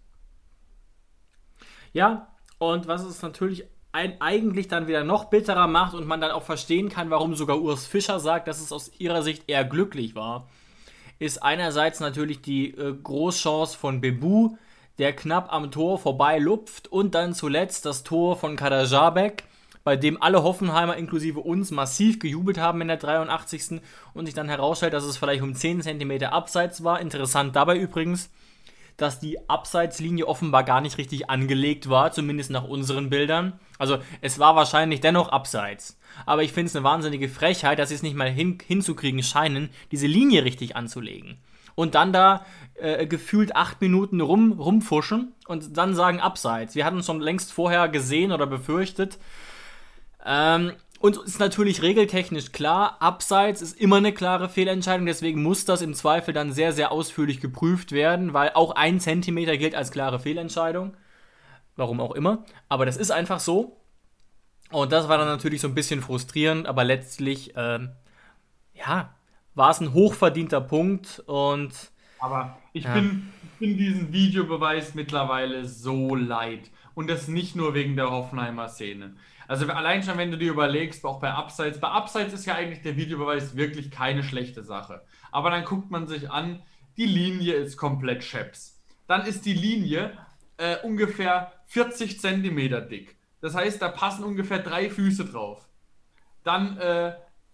Ja, 1.91 2.33
und 2.57 2.87
was 2.87 3.03
es 3.03 3.21
natürlich 3.21 3.65
ein, 3.91 4.21
eigentlich 4.21 4.67
dann 4.67 4.87
wieder 4.87 5.03
noch 5.03 5.25
bitterer 5.25 5.67
macht 5.67 5.93
und 5.93 6.07
man 6.07 6.21
dann 6.21 6.31
auch 6.31 6.43
verstehen 6.43 6.89
kann, 6.89 7.09
warum 7.09 7.35
sogar 7.35 7.59
Urs 7.59 7.87
Fischer 7.87 8.19
sagt, 8.19 8.47
dass 8.47 8.61
es 8.61 8.71
aus 8.71 8.91
ihrer 8.99 9.23
Sicht 9.23 9.49
eher 9.49 9.65
glücklich 9.65 10.15
war, 10.15 10.47
ist 11.19 11.43
einerseits 11.43 11.99
natürlich 11.99 12.41
die 12.41 12.71
äh, 12.71 12.93
Großchance 12.93 13.77
von 13.77 14.01
Bebu, 14.01 14.55
der 14.97 15.13
knapp 15.15 15.51
am 15.53 15.71
Tor 15.71 15.99
vorbei 15.99 16.39
lupft 16.39 16.87
und 16.87 17.13
dann 17.15 17.33
zuletzt 17.33 17.85
das 17.85 18.03
Tor 18.03 18.37
von 18.37 18.55
Kadajabek, 18.55 19.43
bei 19.83 19.95
dem 19.95 20.21
alle 20.21 20.43
Hoffenheimer 20.43 20.97
inklusive 20.97 21.39
uns 21.39 21.71
massiv 21.71 22.19
gejubelt 22.19 22.57
haben 22.57 22.81
in 22.81 22.89
der 22.89 22.97
83. 22.97 23.81
und 24.13 24.25
sich 24.25 24.35
dann 24.35 24.49
herausstellt, 24.49 24.93
dass 24.93 25.05
es 25.05 25.17
vielleicht 25.17 25.41
um 25.41 25.55
10 25.55 25.81
cm 25.81 26.23
abseits 26.23 26.83
war. 26.83 26.99
Interessant 26.99 27.55
dabei 27.55 27.77
übrigens, 27.77 28.29
dass 29.01 29.19
die 29.19 29.49
Abseitslinie 29.49 30.27
offenbar 30.27 30.63
gar 30.63 30.81
nicht 30.81 30.97
richtig 30.97 31.29
angelegt 31.29 31.89
war, 31.89 32.11
zumindest 32.11 32.51
nach 32.51 32.63
unseren 32.63 33.09
Bildern. 33.09 33.59
Also 33.77 33.99
es 34.21 34.39
war 34.39 34.55
wahrscheinlich 34.55 35.01
dennoch 35.01 35.29
abseits. 35.29 35.99
Aber 36.25 36.43
ich 36.43 36.53
finde 36.53 36.67
es 36.67 36.75
eine 36.75 36.83
wahnsinnige 36.83 37.29
Frechheit, 37.29 37.79
dass 37.79 37.89
sie 37.89 37.95
es 37.95 38.03
nicht 38.03 38.15
mal 38.15 38.29
hin, 38.29 38.57
hinzukriegen 38.65 39.23
scheinen, 39.23 39.69
diese 39.91 40.07
Linie 40.07 40.43
richtig 40.43 40.75
anzulegen 40.75 41.37
und 41.79 41.95
dann 41.95 42.11
da 42.11 42.45
äh, 42.75 43.07
gefühlt 43.07 43.55
acht 43.55 43.79
Minuten 43.79 44.19
rum, 44.19 44.51
rumfuschen 44.51 45.33
und 45.47 45.77
dann 45.77 45.95
sagen 45.95 46.19
Abseits. 46.19 46.75
Wir 46.75 46.83
hatten 46.83 46.99
es 46.99 47.05
schon 47.05 47.21
längst 47.21 47.53
vorher 47.53 47.87
gesehen 47.87 48.33
oder 48.33 48.47
befürchtet. 48.47 49.17
Ähm, 50.25 50.73
und 50.99 51.17
ist 51.17 51.39
natürlich 51.39 51.81
regeltechnisch 51.81 52.51
klar, 52.51 53.01
Abseits 53.01 53.61
ist 53.61 53.79
immer 53.79 53.97
eine 53.97 54.13
klare 54.13 54.49
Fehlentscheidung, 54.49 55.05
deswegen 55.05 55.41
muss 55.41 55.63
das 55.63 55.81
im 55.81 55.93
Zweifel 55.93 56.33
dann 56.33 56.51
sehr, 56.51 56.73
sehr 56.73 56.91
ausführlich 56.91 57.39
geprüft 57.39 57.93
werden, 57.93 58.33
weil 58.33 58.51
auch 58.53 58.71
ein 58.71 58.99
Zentimeter 58.99 59.57
gilt 59.57 59.75
als 59.75 59.91
klare 59.91 60.19
Fehlentscheidung. 60.19 60.95
Warum 61.77 62.01
auch 62.01 62.13
immer. 62.13 62.43
Aber 62.67 62.85
das 62.85 62.97
ist 62.97 63.11
einfach 63.11 63.39
so. 63.39 63.77
Und 64.71 64.91
das 64.91 65.07
war 65.07 65.17
dann 65.17 65.27
natürlich 65.27 65.61
so 65.61 65.69
ein 65.69 65.75
bisschen 65.75 66.01
frustrierend, 66.01 66.67
aber 66.67 66.83
letztlich, 66.83 67.53
ähm, 67.55 67.91
ja, 68.73 69.13
war 69.55 69.71
es 69.71 69.79
ein 69.79 69.93
hochverdienter 69.93 70.61
Punkt 70.61 71.23
und. 71.25 71.71
Aber 72.19 72.57
ich, 72.73 72.83
ja. 72.83 72.93
bin, 72.93 73.31
bin 73.59 73.77
diesen 73.77 74.11
Videobeweis 74.11 74.93
mittlerweile 74.95 75.65
so 75.65 76.13
leid. 76.13 76.69
Und 76.93 77.09
das 77.09 77.29
nicht 77.29 77.55
nur 77.55 77.73
wegen 77.73 77.95
der 77.95 78.11
Hoffenheimer 78.11 78.67
Szene. 78.67 79.15
Also 79.49 79.65
allein 79.67 80.03
schon, 80.03 80.17
wenn 80.19 80.29
du 80.29 80.37
dir 80.37 80.51
überlegst, 80.51 81.03
auch 81.05 81.19
bei 81.19 81.31
Abseits, 81.31 81.79
bei 81.79 81.87
Abseits 81.87 82.33
ist 82.33 82.45
ja 82.45 82.53
eigentlich 82.53 82.83
der 82.83 82.97
Videobeweis 82.97 83.55
wirklich 83.55 83.89
keine 83.89 84.23
schlechte 84.23 84.63
Sache. 84.63 85.01
Aber 85.31 85.49
dann 85.49 85.65
guckt 85.65 85.89
man 85.89 86.07
sich 86.07 86.29
an, 86.29 86.61
die 86.97 87.07
Linie 87.07 87.55
ist 87.55 87.75
komplett 87.75 88.23
scheps. 88.23 88.79
Dann 89.07 89.25
ist 89.25 89.45
die 89.45 89.53
Linie 89.53 90.15
äh, 90.57 90.77
ungefähr 90.83 91.51
40 91.65 92.19
Zentimeter 92.19 92.79
dick. 92.79 93.17
Das 93.41 93.55
heißt, 93.55 93.81
da 93.81 93.89
passen 93.89 94.23
ungefähr 94.23 94.59
drei 94.59 94.89
Füße 94.89 95.25
drauf. 95.25 95.67
Dann 96.43 96.77
äh, 96.77 97.13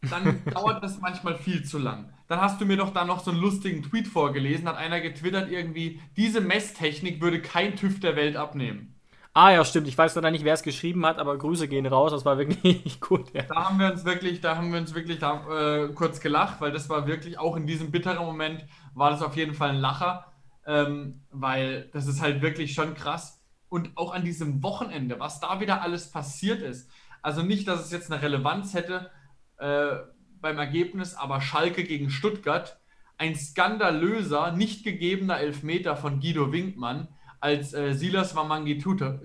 dann 0.10 0.42
dauert 0.54 0.84
das 0.84 1.00
manchmal 1.00 1.38
viel 1.38 1.64
zu 1.64 1.78
lang. 1.78 2.14
Dann 2.28 2.42
hast 2.42 2.60
du 2.60 2.66
mir 2.66 2.78
doch 2.78 2.94
da 2.94 3.06
noch 3.06 3.24
so 3.24 3.32
einen 3.32 3.40
lustigen 3.40 3.84
Tweet 3.84 4.08
vorgelesen, 4.08 4.68
hat 4.68 4.78
einer 4.78 5.00
getwittert 5.00 5.50
irgendwie, 5.50 6.02
diese 6.18 6.42
Messtechnik 6.42 7.22
würde 7.22 7.42
kein 7.42 7.76
TÜV 7.76 8.00
der 8.00 8.16
Welt 8.16 8.36
abnehmen. 8.36 8.95
Ah 9.38 9.52
ja, 9.52 9.66
stimmt. 9.66 9.90
Ich 9.90 9.98
weiß 9.98 10.16
leider 10.16 10.32
nicht, 10.32 10.46
wer 10.46 10.54
es 10.54 10.64
geschrieben 10.64 11.06
hat, 11.06 11.20
aber 11.20 11.38
Grüße 11.38 11.68
gehen 11.68 11.86
raus. 11.86 12.12
Das 12.12 12.24
war 12.24 12.38
wirklich 12.38 13.02
gut. 13.02 13.34
Ja. 13.34 13.42
Da 13.44 13.66
haben 13.66 13.80
wir 13.80 13.92
uns 13.92 14.06
wirklich, 14.06 14.40
da 14.40 14.56
haben 14.56 14.72
wir 14.72 14.80
uns 14.80 14.96
wirklich 14.96 15.20
da, 15.20 15.44
äh, 15.84 15.90
kurz 15.90 16.22
gelacht, 16.22 16.62
weil 16.62 16.72
das 16.72 16.88
war 16.88 17.06
wirklich 17.06 17.38
auch 17.38 17.58
in 17.58 17.68
diesem 17.68 17.92
bitteren 17.92 18.26
Moment 18.26 18.66
war 18.94 19.12
das 19.12 19.22
auf 19.22 19.36
jeden 19.36 19.54
Fall 19.54 19.72
ein 19.72 19.82
Lacher, 19.82 20.32
ähm, 20.66 21.26
weil 21.32 21.90
das 21.92 22.08
ist 22.08 22.22
halt 22.22 22.42
wirklich 22.42 22.74
schon 22.74 22.94
krass. 22.96 23.44
Und 23.68 23.98
auch 23.98 24.14
an 24.14 24.24
diesem 24.24 24.64
Wochenende, 24.64 25.20
was 25.20 25.42
da 25.42 25.60
wieder 25.60 25.82
alles 25.82 26.12
passiert 26.12 26.62
ist. 26.62 26.90
Also 27.22 27.44
nicht, 27.44 27.68
dass 27.68 27.84
es 27.84 27.92
jetzt 27.92 28.10
eine 28.10 28.22
Relevanz 28.22 28.74
hätte, 28.74 29.12
äh, 29.58 29.98
beim 30.40 30.58
Ergebnis, 30.58 31.14
aber 31.14 31.42
Schalke 31.42 31.84
gegen 31.84 32.10
Stuttgart. 32.10 32.80
Ein 33.18 33.36
skandalöser, 33.36 34.54
nicht 34.54 34.86
gegebener 34.86 35.40
Elfmeter 35.40 35.98
von 35.98 36.22
Guido 36.22 36.54
Winkmann, 36.54 37.10
als 37.40 37.74
äh, 37.74 37.94
Silas 37.94 38.36
Wamangituka 38.36 39.20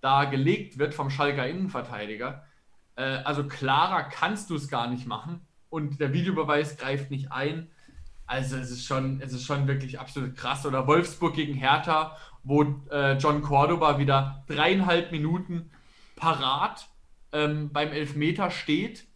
da 0.00 0.24
gelegt 0.24 0.78
wird 0.78 0.94
vom 0.94 1.10
Schalker 1.10 1.46
Innenverteidiger. 1.46 2.44
Äh, 2.96 3.02
also 3.24 3.46
klarer 3.46 4.04
kannst 4.04 4.50
du 4.50 4.56
es 4.56 4.68
gar 4.68 4.88
nicht 4.88 5.06
machen 5.06 5.40
und 5.68 6.00
der 6.00 6.12
Videobeweis 6.12 6.76
greift 6.76 7.10
nicht 7.10 7.32
ein. 7.32 7.70
Also 8.26 8.56
es 8.56 8.70
ist 8.70 8.86
schon, 8.86 9.20
es 9.20 9.32
ist 9.32 9.44
schon 9.44 9.66
wirklich 9.66 9.98
absolut 9.98 10.36
krass. 10.36 10.64
Oder 10.64 10.86
Wolfsburg 10.86 11.34
gegen 11.34 11.54
Hertha, 11.54 12.16
wo 12.44 12.62
äh, 12.90 13.16
John 13.18 13.42
Cordoba 13.42 13.98
wieder 13.98 14.44
dreieinhalb 14.46 15.10
Minuten 15.12 15.70
parat 16.16 16.88
ähm, 17.32 17.72
beim 17.72 17.88
Elfmeter 17.88 18.50
steht 18.50 19.06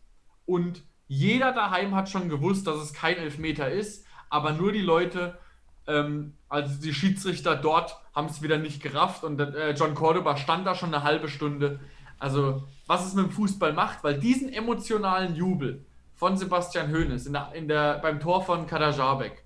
und 0.47 0.83
jeder 1.07 1.53
daheim 1.53 1.95
hat 1.95 2.09
schon 2.09 2.29
gewusst, 2.29 2.67
dass 2.67 2.77
es 2.77 2.93
kein 2.93 3.17
Elfmeter 3.17 3.71
ist, 3.71 4.07
aber 4.31 4.53
nur 4.53 4.73
die 4.73 4.81
Leute, 4.81 5.39
ähm, 5.87 6.35
also 6.55 6.81
die 6.81 6.95
Schiedsrichter 6.95 7.57
dort 7.57 7.97
haben 8.15 8.29
es 8.29 8.41
wieder 8.41 8.59
nicht 8.59 8.81
gerafft 8.81 9.25
und 9.25 9.41
äh, 9.41 9.73
John 9.73 9.95
Cordoba 9.95 10.37
stand 10.37 10.67
da 10.67 10.75
schon 10.75 10.95
eine 10.95 11.03
halbe 11.03 11.29
Stunde. 11.29 11.81
Also 12.19 12.63
was 12.87 13.07
es 13.07 13.15
mit 13.15 13.27
dem 13.27 13.33
Fußball 13.33 13.73
macht, 13.73 14.05
weil 14.05 14.19
diesen 14.21 14.53
emotionalen 14.53 15.35
Jubel 15.35 15.85
von 16.15 16.37
Sebastian 16.37 16.93
Hoeneß 16.93 17.27
in 17.27 17.33
der, 17.33 17.53
in 17.55 17.67
der, 17.67 17.99
beim 17.99 18.21
Tor 18.21 18.45
von 18.45 18.69
Kadajabek 18.69 19.45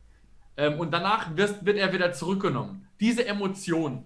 ähm, 0.59 0.79
und 0.79 0.92
danach 0.92 1.35
wird, 1.35 1.64
wird 1.64 1.79
er 1.79 1.92
wieder 1.94 2.12
zurückgenommen. 2.12 2.87
Diese 3.01 3.27
Emotion, 3.27 4.05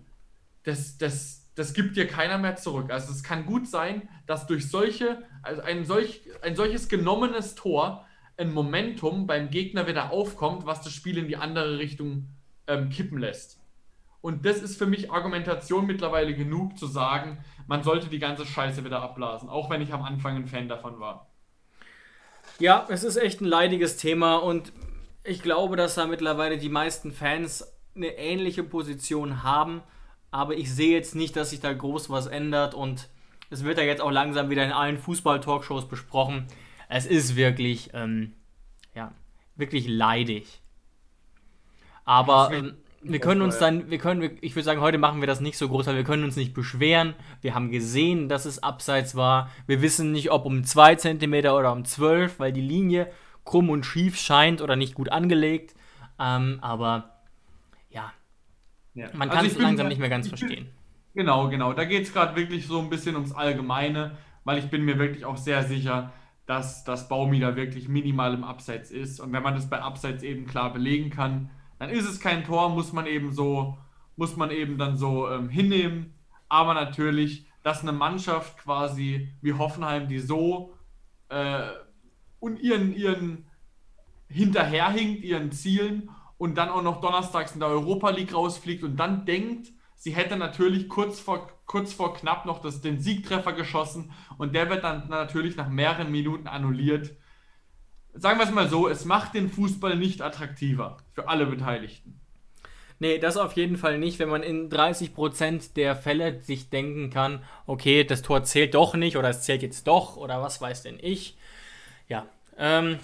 das, 0.62 0.96
das, 0.96 1.50
das 1.56 1.74
gibt 1.74 1.96
dir 1.96 2.06
keiner 2.06 2.38
mehr 2.38 2.54
zurück. 2.54 2.92
Also 2.92 3.12
es 3.12 3.24
kann 3.24 3.46
gut 3.46 3.66
sein, 3.66 4.08
dass 4.26 4.46
durch 4.46 4.70
solche, 4.70 5.24
also 5.42 5.60
ein, 5.62 5.84
solch, 5.84 6.22
ein 6.42 6.54
solches 6.54 6.88
genommenes 6.88 7.56
Tor 7.56 8.06
ein 8.36 8.52
Momentum 8.52 9.26
beim 9.26 9.50
Gegner 9.50 9.88
wieder 9.88 10.12
aufkommt, 10.12 10.66
was 10.66 10.82
das 10.82 10.92
Spiel 10.92 11.18
in 11.18 11.26
die 11.26 11.36
andere 11.36 11.78
Richtung 11.78 12.28
ähm, 12.72 12.90
kippen 12.90 13.18
lässt. 13.18 13.58
Und 14.20 14.46
das 14.46 14.58
ist 14.62 14.78
für 14.78 14.87
mich 14.87 15.11
Argumentation 15.11 15.87
mittlerweile 15.87 16.35
genug 16.35 16.78
zu 16.78 16.87
sagen, 16.87 17.44
man 17.66 17.82
sollte 17.82 18.08
die 18.08 18.20
ganze 18.20 18.46
Scheiße 18.46 18.85
wieder 18.85 19.02
abblasen, 19.02 19.48
auch 19.48 19.68
wenn 19.68 19.82
ich 19.82 19.92
am 19.92 20.02
Anfang 20.02 20.37
ein 20.37 20.46
Fan 20.46 20.68
davon 20.68 21.00
war. 21.00 21.28
Ja, 22.58 22.87
es 22.88 23.02
ist 23.02 23.16
echt 23.16 23.40
ein 23.40 23.46
leidiges 23.46 23.96
Thema 23.96 24.37
und 24.37 24.72
ich 25.24 25.42
glaube, 25.42 25.76
dass 25.76 25.96
da 25.96 26.06
mittlerweile 26.06 26.58
die 26.58 26.68
meisten 26.68 27.12
Fans 27.12 27.72
eine 27.94 28.16
ähnliche 28.16 28.62
Position 28.62 29.42
haben 29.42 29.82
aber 30.32 30.56
ich 30.56 30.74
sehe 30.74 30.92
jetzt 30.92 31.14
nicht, 31.14 31.37
dass 31.37 31.50
sich 31.50 31.61
da 31.61 31.72
groß 31.72 32.11
was 32.11 32.26
ändert 32.26 32.74
und 32.74 33.08
es 33.50 33.64
wird 33.64 33.76
ja 33.76 33.85
jetzt 33.85 34.00
auch 34.00 34.11
langsam 34.11 34.48
wieder 34.48 34.64
in 34.64 34.72
allen 34.72 34.96
Fußball-Talkshows 34.96 35.87
besprochen. 35.87 36.46
Es 36.88 37.04
ist 37.04 37.37
wirklich, 37.37 37.90
ähm, 37.92 38.32
ja, 38.94 39.12
wirklich 39.56 39.87
leidig. 39.87 40.61
Aber 42.04 42.50
ähm, 42.52 42.74
wir 43.02 43.18
können 43.18 43.42
uns 43.42 43.58
dann, 43.58 43.90
wir 43.90 43.98
können, 43.98 44.38
ich 44.40 44.54
würde 44.54 44.64
sagen, 44.64 44.80
heute 44.80 44.98
machen 44.98 45.20
wir 45.20 45.26
das 45.26 45.40
nicht 45.40 45.58
so 45.58 45.68
groß, 45.68 45.86
weil 45.86 45.96
wir 45.96 46.04
können 46.04 46.24
uns 46.24 46.36
nicht 46.36 46.54
beschweren. 46.54 47.14
Wir 47.40 47.54
haben 47.54 47.70
gesehen, 47.70 48.28
dass 48.28 48.44
es 48.44 48.62
abseits 48.62 49.16
war. 49.16 49.50
Wir 49.66 49.82
wissen 49.82 50.12
nicht, 50.12 50.30
ob 50.30 50.46
um 50.46 50.64
2 50.64 50.96
cm 50.96 51.32
oder 51.46 51.72
um 51.72 51.84
12, 51.84 52.38
weil 52.38 52.52
die 52.52 52.60
Linie 52.60 53.10
krumm 53.44 53.70
und 53.70 53.84
schief 53.84 54.18
scheint 54.18 54.60
oder 54.60 54.76
nicht 54.76 54.94
gut 54.94 55.08
angelegt. 55.10 55.74
Ähm, 56.18 56.58
aber 56.60 57.16
ja. 57.90 58.12
Man 58.94 59.30
also 59.30 59.36
kann 59.36 59.46
es 59.46 59.58
langsam 59.58 59.88
nicht 59.88 59.98
mehr 59.98 60.10
ganz 60.10 60.28
verstehen. 60.28 60.68
Genau, 61.14 61.48
genau. 61.48 61.72
Da 61.72 61.84
geht 61.84 62.04
es 62.04 62.12
gerade 62.12 62.36
wirklich 62.36 62.66
so 62.66 62.78
ein 62.78 62.88
bisschen 62.88 63.16
ums 63.16 63.32
Allgemeine, 63.32 64.16
weil 64.44 64.58
ich 64.58 64.70
bin 64.70 64.84
mir 64.84 64.98
wirklich 64.98 65.24
auch 65.24 65.36
sehr 65.36 65.64
sicher, 65.64 66.12
dass 66.46 66.84
das 66.84 67.08
Baumi 67.08 67.40
da 67.40 67.56
wirklich 67.56 67.88
minimal 67.88 68.34
im 68.34 68.44
Abseits 68.44 68.90
ist. 68.90 69.20
Und 69.20 69.32
wenn 69.32 69.42
man 69.42 69.54
das 69.54 69.68
bei 69.68 69.80
Abseits 69.80 70.22
eben 70.22 70.46
klar 70.46 70.72
belegen 70.72 71.10
kann, 71.10 71.50
dann 71.82 71.90
ist 71.90 72.08
es 72.08 72.20
kein 72.20 72.44
Tor, 72.44 72.68
muss 72.68 72.92
man 72.92 73.06
eben 73.06 73.32
so, 73.32 73.76
muss 74.14 74.36
man 74.36 74.52
eben 74.52 74.78
dann 74.78 74.96
so 74.96 75.28
ähm, 75.28 75.48
hinnehmen. 75.48 76.14
Aber 76.48 76.74
natürlich, 76.74 77.44
dass 77.64 77.82
eine 77.82 77.90
Mannschaft 77.90 78.56
quasi 78.58 79.34
wie 79.40 79.54
Hoffenheim, 79.54 80.06
die 80.06 80.20
so 80.20 80.74
äh, 81.28 81.70
und 82.38 82.60
ihren, 82.60 82.94
ihren 82.94 83.46
hinterherhinkt, 84.28 85.24
ihren 85.24 85.50
Zielen 85.50 86.10
und 86.38 86.56
dann 86.56 86.68
auch 86.68 86.84
noch 86.84 87.00
donnerstags 87.00 87.54
in 87.54 87.58
der 87.58 87.70
Europa 87.70 88.10
League 88.10 88.32
rausfliegt 88.32 88.84
und 88.84 88.96
dann 88.96 89.26
denkt, 89.26 89.72
sie 89.96 90.12
hätte 90.12 90.36
natürlich 90.36 90.88
kurz 90.88 91.18
vor, 91.18 91.50
kurz 91.66 91.92
vor 91.92 92.14
knapp 92.14 92.46
noch 92.46 92.60
das, 92.60 92.80
den 92.80 93.00
Siegtreffer 93.00 93.54
geschossen 93.54 94.12
und 94.38 94.54
der 94.54 94.70
wird 94.70 94.84
dann 94.84 95.08
natürlich 95.08 95.56
nach 95.56 95.68
mehreren 95.68 96.12
Minuten 96.12 96.46
annulliert. 96.46 97.16
Sagen 98.14 98.38
wir 98.38 98.44
es 98.44 98.53
mal 98.53 98.68
so, 98.68 98.88
es 98.88 99.05
macht 99.05 99.35
den 99.35 99.51
Fußball 99.51 99.96
nicht 99.96 100.20
attraktiver 100.20 100.98
für 101.14 101.29
alle 101.29 101.46
Beteiligten. 101.46 102.20
Nee, 102.98 103.18
das 103.18 103.37
auf 103.37 103.55
jeden 103.55 103.79
Fall 103.79 103.98
nicht, 103.98 104.20
wenn 104.20 104.29
man 104.29 104.44
in 104.44 104.70
30% 104.70 105.75
der 105.75 105.96
Fälle 105.96 106.40
sich 106.40 106.70
denken 106.70 107.11
kann, 107.11 107.42
okay, 107.66 108.05
das 108.05 108.22
Tor 108.22 108.44
zählt 108.44 108.75
doch 108.75 108.94
nicht 108.94 109.16
oder 109.16 109.31
es 109.31 109.42
zählt 109.42 109.62
jetzt 109.62 109.88
doch 109.88 110.16
oder 110.16 110.40
was 110.40 110.61
weiß 110.61 110.85
denn 110.85 110.98
ich. 111.01 111.37
Ja, 112.09 112.27
ähm, 112.59 113.01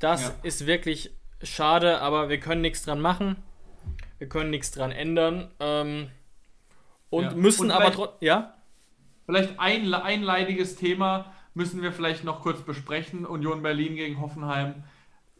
das 0.00 0.22
ja. 0.22 0.34
ist 0.42 0.66
wirklich 0.66 1.12
schade, 1.42 2.00
aber 2.00 2.28
wir 2.28 2.40
können 2.40 2.60
nichts 2.60 2.82
dran 2.82 3.00
machen. 3.00 3.36
Wir 4.18 4.28
können 4.28 4.50
nichts 4.50 4.70
dran 4.70 4.92
ändern. 4.92 5.50
Ähm, 5.60 6.10
und 7.10 7.24
ja. 7.24 7.30
müssen 7.34 7.66
und 7.66 7.70
aber 7.70 7.90
trotzdem, 7.92 8.26
ja? 8.26 8.54
Vielleicht 9.24 9.58
ein, 9.58 9.94
ein 9.94 10.22
leidiges 10.22 10.76
Thema 10.76 11.32
müssen 11.58 11.82
wir 11.82 11.92
vielleicht 11.92 12.22
noch 12.22 12.40
kurz 12.40 12.62
besprechen. 12.62 13.26
Union 13.26 13.62
Berlin 13.62 13.96
gegen 13.96 14.20
Hoffenheim, 14.20 14.84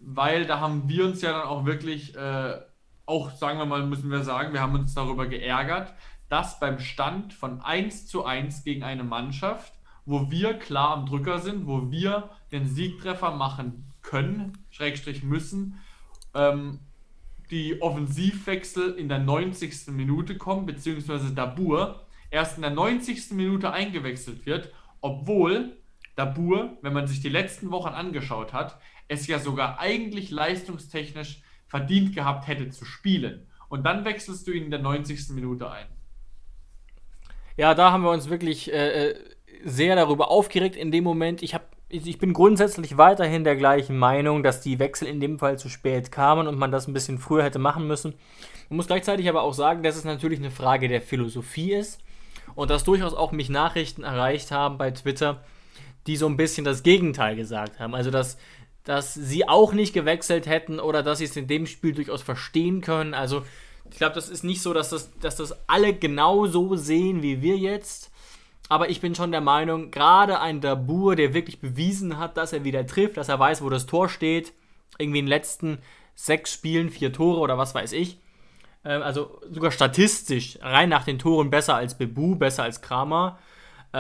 weil 0.01 0.47
da 0.47 0.59
haben 0.59 0.89
wir 0.89 1.05
uns 1.05 1.23
ja 1.23 1.31
dann 1.31 1.47
auch 1.47 1.65
wirklich 1.65 2.17
äh, 2.17 2.59
auch, 3.07 3.31
sagen 3.31 3.59
wir 3.59 3.67
mal, 3.67 3.87
müssen 3.87 4.11
wir 4.11 4.25
sagen, 4.25 4.53
wir 4.53 4.61
haben 4.61 4.75
uns 4.75 4.95
darüber 4.95 5.29
geärgert, 5.29 5.95
dass 6.29 6.59
beim 6.59 6.81
Stand 6.81 7.33
von 7.33 7.61
1 7.61 8.09
zu 8.09 8.25
1 8.25 8.65
gegen 8.65 8.83
eine 8.83 9.05
Mannschaft, 9.05 9.73
wo 10.07 10.29
wir 10.29 10.55
klar 10.55 10.91
am 10.91 11.07
Drücker 11.07 11.39
sind, 11.39 11.69
wo 11.69 11.93
wir 11.93 12.31
den 12.51 12.67
Siegtreffer 12.67 13.31
machen 13.31 13.93
können, 14.03 14.59
Schrägstrich 14.71 15.23
müssen, 15.23 15.79
ähm, 16.35 16.81
die 17.53 17.81
Offensivwechsel 17.81 18.95
in 18.95 19.09
der 19.09 19.21
90. 19.21 19.93
Minute 19.93 20.37
kommen, 20.37 20.67
beziehungsweise 20.67 21.33
Dabur 21.33 22.07
erst 22.31 22.57
in 22.57 22.63
der 22.63 22.73
90. 22.73 23.31
Minute 23.31 23.71
eingewechselt 23.73 24.45
wird, 24.47 24.73
obwohl 25.01 25.78
Dabur, 26.19 26.77
wenn 26.83 26.93
man 26.93 27.07
sich 27.07 27.21
die 27.21 27.29
letzten 27.29 27.71
Wochen 27.71 27.91
angeschaut 27.91 28.53
hat, 28.53 28.79
es 29.07 29.29
ja 29.29 29.39
sogar 29.39 29.79
eigentlich 29.79 30.31
leistungstechnisch 30.31 31.43
verdient 31.69 32.15
gehabt 32.15 32.49
hätte 32.49 32.71
zu 32.71 32.85
spielen. 32.85 33.47
Und 33.69 33.85
dann 33.85 34.05
wechselst 34.05 34.47
du 34.47 34.51
ihn 34.51 34.65
in 34.65 34.71
der 34.71 34.81
90. 34.81 35.31
Minute 35.31 35.71
ein. 35.71 35.87
Ja, 37.57 37.75
da 37.75 37.93
haben 37.93 38.03
wir 38.03 38.11
uns 38.11 38.29
wirklich 38.31 38.73
äh, 38.73 39.11
äh, 39.11 39.15
sehr 39.65 39.95
darüber 39.95 40.31
aufgeregt 40.31 40.75
in 40.75 40.91
dem 40.91 41.05
Moment. 41.05 41.43
Ich, 41.43 41.55
hab, 41.55 41.77
ich 41.89 42.19
bin 42.19 42.33
grundsätzlich 42.33 42.97
weiterhin 42.97 43.45
der 43.45 43.57
gleichen 43.57 43.97
Meinung, 43.97 44.43
dass 44.43 44.61
die 44.61 44.79
Wechsel 44.79 45.07
in 45.07 45.21
dem 45.21 45.39
Fall 45.39 45.57
zu 45.57 45.69
spät 45.69 46.11
kamen 46.11 46.49
und 46.49 46.59
man 46.59 46.73
das 46.73 46.89
ein 46.89 46.95
bisschen 46.95 47.19
früher 47.19 47.45
hätte 47.45 47.59
machen 47.59 47.87
müssen. 47.87 48.15
Man 48.69 48.79
muss 48.79 48.89
gleichzeitig 48.89 49.29
aber 49.29 49.43
auch 49.43 49.55
sagen, 49.55 49.83
dass 49.83 49.97
es 49.97 50.05
natürlich 50.05 50.41
eine 50.41 50.51
Frage 50.51 50.89
der 50.89 51.01
Philosophie 51.01 51.75
ist 51.75 52.03
und 52.55 52.71
dass 52.71 52.85
durchaus 52.85 53.15
auch 53.15 53.33
mich 53.33 53.51
Nachrichten 53.51 54.03
erreicht 54.03 54.51
haben 54.51 54.79
bei 54.79 54.91
Twitter, 54.91 55.45
die 56.07 56.17
so 56.17 56.27
ein 56.27 56.37
bisschen 56.37 56.65
das 56.65 56.83
Gegenteil 56.83 57.37
gesagt 57.37 57.79
haben. 57.81 57.95
Also, 57.95 58.11
dass 58.11 58.39
dass 58.89 59.13
sie 59.13 59.47
auch 59.47 59.75
nicht 59.75 59.93
gewechselt 59.93 60.47
hätten 60.47 60.81
oder 60.81 61.03
dass 61.03 61.19
sie 61.19 61.27
es 61.27 61.37
in 61.37 61.47
dem 61.47 61.67
Spiel 61.67 61.93
durchaus 61.93 62.23
verstehen 62.23 62.81
können. 62.81 63.13
Also 63.13 63.43
ich 63.91 63.99
glaube, 63.99 64.15
das 64.15 64.31
ist 64.31 64.45
nicht 64.45 64.63
so, 64.63 64.73
dass 64.73 64.89
das, 64.89 65.11
dass 65.21 65.37
das 65.37 65.55
alle 65.69 65.93
genau 65.93 66.47
so 66.47 66.75
sehen 66.75 67.23
wie 67.23 67.43
wir 67.43 67.59
jetzt. 67.59 68.11
Aber 68.71 68.89
ich 68.89 69.03
bin 69.03 69.15
schon 69.15 69.31
der 69.31 69.43
Meinung, 69.43 69.91
gerade 69.91 70.41
ein 70.41 70.63
Dabur, 70.63 71.17
der 71.17 71.35
wirklich 71.35 71.61
bewiesen 71.61 72.19
hat, 72.19 72.39
dass 72.39 72.55
er 72.55 72.65
wieder 72.65 72.87
trifft, 72.87 73.19
dass 73.19 73.29
er 73.29 73.39
weiß, 73.39 73.63
wo 73.63 73.69
das 73.69 73.85
Tor 73.85 74.09
steht, 74.09 74.55
irgendwie 74.99 75.19
in 75.19 75.27
den 75.27 75.31
letzten 75.31 75.79
sechs 76.15 76.55
Spielen 76.55 76.89
vier 76.89 77.13
Tore 77.13 77.41
oder 77.41 77.59
was 77.59 77.75
weiß 77.75 77.93
ich. 77.93 78.19
Ähm, 78.87 79.03
also 79.03 79.39
sogar 79.51 79.71
statistisch, 79.71 80.59
rein 80.63 80.89
nach 80.89 81.05
den 81.05 81.19
Toren 81.19 81.51
besser 81.51 81.77
als 81.77 81.97
Bebu, 81.97 82.37
besser 82.37 82.63
als 82.63 82.81
Kramer. 82.81 83.39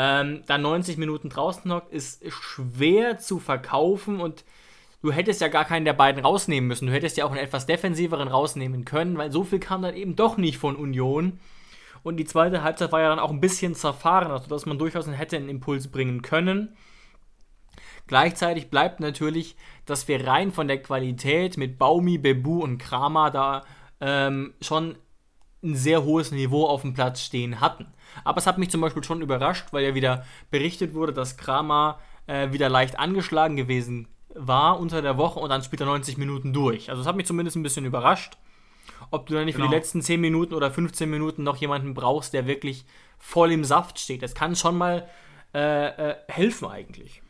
Ähm, 0.00 0.44
dann 0.46 0.62
90 0.62 0.96
Minuten 0.96 1.28
draußen 1.28 1.72
hockt, 1.72 1.92
ist 1.92 2.22
schwer 2.28 3.18
zu 3.18 3.40
verkaufen 3.40 4.20
und 4.20 4.44
du 5.02 5.10
hättest 5.10 5.40
ja 5.40 5.48
gar 5.48 5.64
keinen 5.64 5.84
der 5.84 5.92
beiden 5.92 6.24
rausnehmen 6.24 6.68
müssen. 6.68 6.86
Du 6.86 6.92
hättest 6.92 7.16
ja 7.16 7.24
auch 7.24 7.32
einen 7.32 7.40
etwas 7.40 7.66
defensiveren 7.66 8.28
rausnehmen 8.28 8.84
können, 8.84 9.18
weil 9.18 9.32
so 9.32 9.42
viel 9.42 9.58
kam 9.58 9.82
dann 9.82 9.96
eben 9.96 10.14
doch 10.14 10.36
nicht 10.36 10.56
von 10.56 10.76
Union. 10.76 11.40
Und 12.04 12.16
die 12.16 12.24
zweite 12.24 12.62
Halbzeit 12.62 12.92
war 12.92 13.00
ja 13.00 13.08
dann 13.08 13.18
auch 13.18 13.32
ein 13.32 13.40
bisschen 13.40 13.74
zerfahren, 13.74 14.30
also 14.30 14.48
dass 14.48 14.66
man 14.66 14.78
durchaus 14.78 15.08
hätte 15.08 15.36
einen 15.36 15.48
Impuls 15.48 15.88
bringen 15.88 16.22
können. 16.22 16.76
Gleichzeitig 18.06 18.70
bleibt 18.70 19.00
natürlich, 19.00 19.56
dass 19.84 20.06
wir 20.06 20.24
rein 20.28 20.52
von 20.52 20.68
der 20.68 20.80
Qualität 20.80 21.56
mit 21.56 21.76
Baumi, 21.76 22.18
Bebu 22.18 22.62
und 22.62 22.78
Kramer 22.78 23.32
da 23.32 23.64
ähm, 24.00 24.54
schon 24.60 24.96
ein 25.64 25.74
sehr 25.74 26.04
hohes 26.04 26.30
Niveau 26.30 26.68
auf 26.68 26.82
dem 26.82 26.94
Platz 26.94 27.20
stehen 27.20 27.60
hatten. 27.60 27.88
Aber 28.24 28.38
es 28.38 28.46
hat 28.46 28.58
mich 28.58 28.70
zum 28.70 28.80
Beispiel 28.80 29.04
schon 29.04 29.20
überrascht, 29.20 29.66
weil 29.72 29.84
ja 29.84 29.94
wieder 29.94 30.24
berichtet 30.50 30.94
wurde, 30.94 31.12
dass 31.12 31.36
Kramer 31.36 31.98
äh, 32.26 32.52
wieder 32.52 32.68
leicht 32.68 32.98
angeschlagen 32.98 33.56
gewesen 33.56 34.08
war 34.34 34.78
unter 34.78 35.02
der 35.02 35.16
Woche 35.16 35.40
und 35.40 35.48
dann 35.50 35.62
spielt 35.62 35.80
er 35.80 35.86
90 35.86 36.18
Minuten 36.18 36.52
durch. 36.52 36.90
Also 36.90 37.00
das 37.00 37.08
hat 37.08 37.16
mich 37.16 37.26
zumindest 37.26 37.56
ein 37.56 37.62
bisschen 37.62 37.84
überrascht. 37.84 38.36
Ob 39.10 39.26
du 39.26 39.34
dann 39.34 39.44
nicht 39.44 39.56
genau. 39.56 39.66
für 39.66 39.68
die 39.68 39.74
genau. 39.74 39.80
letzten 39.80 40.02
10 40.02 40.20
Minuten 40.20 40.54
oder 40.54 40.70
15 40.70 41.08
Minuten 41.08 41.42
noch 41.42 41.56
jemanden 41.56 41.94
brauchst, 41.94 42.34
der 42.34 42.46
wirklich 42.46 42.84
voll 43.18 43.52
im 43.52 43.64
Saft 43.64 43.98
steht. 43.98 44.22
Das 44.22 44.34
kann 44.34 44.56
schon 44.56 44.76
mal 44.76 45.08
äh, 45.54 46.10
äh, 46.10 46.16
helfen 46.28 46.68
eigentlich. 46.68 47.22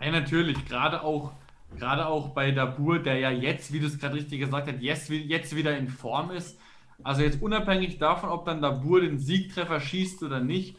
Ja, 0.00 0.10
natürlich. 0.10 0.64
Gerade 0.66 1.02
auch, 1.02 1.32
gerade 1.76 2.06
auch 2.06 2.30
bei 2.30 2.52
Dabur, 2.52 2.98
der 2.98 3.18
ja 3.18 3.30
jetzt, 3.30 3.72
wie 3.72 3.80
du 3.80 3.86
es 3.86 3.98
gerade 3.98 4.14
richtig 4.14 4.40
gesagt 4.40 4.68
hast, 4.68 4.80
jetzt, 4.80 5.10
jetzt 5.10 5.54
wieder 5.54 5.76
in 5.76 5.88
Form 5.88 6.30
ist. 6.30 6.58
Also 7.02 7.22
jetzt 7.22 7.42
unabhängig 7.42 7.98
davon, 7.98 8.30
ob 8.30 8.44
dann 8.44 8.62
Dabur 8.62 9.00
den 9.00 9.18
Siegtreffer 9.18 9.80
schießt 9.80 10.22
oder 10.22 10.40
nicht, 10.40 10.76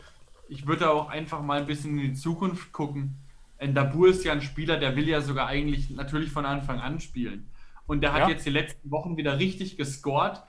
ich 0.49 0.67
würde 0.67 0.89
auch 0.89 1.10
einfach 1.10 1.41
mal 1.41 1.60
ein 1.60 1.67
bisschen 1.67 1.97
in 1.97 2.12
die 2.12 2.13
Zukunft 2.13 2.71
gucken. 2.73 3.15
Dabur 3.60 4.10
ist 4.10 4.23
ja 4.25 4.34
ein 4.34 4.41
Spieler, 4.41 4.77
der 4.77 4.95
will 4.95 5.07
ja 5.07 5.21
sogar 5.21 5.47
eigentlich 5.47 5.89
natürlich 5.91 6.31
von 6.31 6.45
Anfang 6.45 6.79
an 6.79 6.99
spielen. 6.99 7.47
Und 7.88 8.01
der 8.01 8.13
hat 8.13 8.21
ja. 8.21 8.29
jetzt 8.29 8.45
die 8.45 8.51
letzten 8.51 8.89
Wochen 8.91 9.17
wieder 9.17 9.38
richtig 9.38 9.77
gescored. 9.77 10.41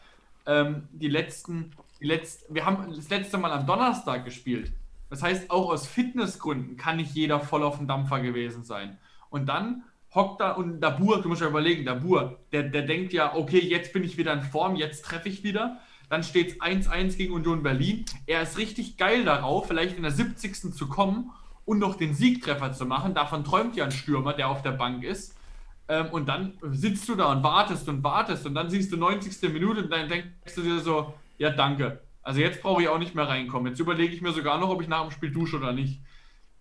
Ähm, 0.47 0.89
die 0.93 1.09
letzten, 1.09 1.73
die 2.01 2.07
letzten, 2.07 2.55
wir 2.55 2.65
haben 2.65 2.93
das 2.95 3.09
letzte 3.11 3.39
Mal 3.39 3.53
am 3.53 3.67
Donnerstag 3.67 4.25
gespielt. 4.25 4.73
Das 5.11 5.23
heißt, 5.23 5.51
auch 5.51 5.71
aus 5.71 5.87
Fitnessgründen 5.87 6.77
kann 6.77 6.97
nicht 6.97 7.15
jeder 7.15 7.39
voll 7.39 7.63
auf 7.63 7.77
dem 7.77 7.87
Dampfer 7.87 8.21
gewesen 8.21 8.65
sein. 8.65 8.97
Und 9.29 9.47
dann 9.47 9.85
hockt 10.15 10.41
da 10.41 10.53
und 10.53 10.81
Dabur, 10.81 11.23
du 11.23 11.29
musst 11.29 11.41
ja 11.41 11.49
überlegen, 11.49 11.85
Dabur, 11.85 12.39
der, 12.53 12.65
der 12.65 12.83
denkt 12.83 13.13
ja, 13.13 13.35
okay, 13.35 13.59
jetzt 13.59 13.93
bin 13.93 14.05
ich 14.05 14.17
wieder 14.17 14.33
in 14.33 14.43
Form, 14.43 14.77
jetzt 14.77 15.05
treffe 15.05 15.29
ich 15.29 15.43
wieder. 15.43 15.79
Dann 16.09 16.23
steht 16.23 16.51
es 16.51 16.61
1-1 16.61 17.17
gegen 17.17 17.33
Union 17.33 17.63
Berlin. 17.63 18.05
Er 18.27 18.43
ist 18.43 18.59
richtig 18.59 18.99
geil 18.99 19.25
darauf, 19.25 19.67
vielleicht 19.69 19.97
in 19.97 20.03
der 20.03 20.13
70. 20.13 20.75
zu 20.75 20.89
kommen 20.89 21.31
und 21.65 21.79
noch 21.79 21.95
den 21.95 22.15
Siegtreffer 22.15 22.73
zu 22.73 22.85
machen. 22.85 23.15
Davon 23.15 23.45
träumt 23.45 23.77
ja 23.77 23.85
ein 23.85 23.93
Stürmer, 23.93 24.35
der 24.35 24.49
auf 24.49 24.63
der 24.63 24.73
Bank 24.73 25.05
ist. 25.05 25.35
Ähm, 25.89 26.09
und 26.11 26.29
dann 26.29 26.59
sitzt 26.71 27.09
du 27.09 27.15
da 27.15 27.33
und 27.33 27.43
wartest 27.43 27.89
und 27.89 28.05
wartest 28.05 28.47
und 28.47 28.55
dann 28.55 28.69
siehst 28.69 28.93
du 28.93 28.97
90. 28.97 29.53
Minute 29.53 29.85
und 29.85 29.91
dann 29.91 30.09
denkst 30.09 30.55
du 30.55 30.63
dir 30.63 30.81
so, 30.81 31.15
ja 31.39 31.51
danke. 31.51 32.01
Also 32.23 32.41
jetzt 32.41 32.63
brauche 32.63 32.83
ich 32.83 32.89
auch 32.89 32.99
nicht 32.99 33.15
mehr 33.15 33.29
reinkommen. 33.29 33.73
Jetzt 33.73 33.81
überlege 33.81 34.15
ich 34.15 34.23
mir 34.23 34.33
sogar 34.33 34.59
noch, 34.59 34.69
ob 34.69 34.81
ich 34.83 34.89
nach 34.89 35.03
dem 35.03 35.11
Spiel 35.11 35.33
dusche 35.33 35.57
oder 35.57 35.73
nicht. 35.73 36.01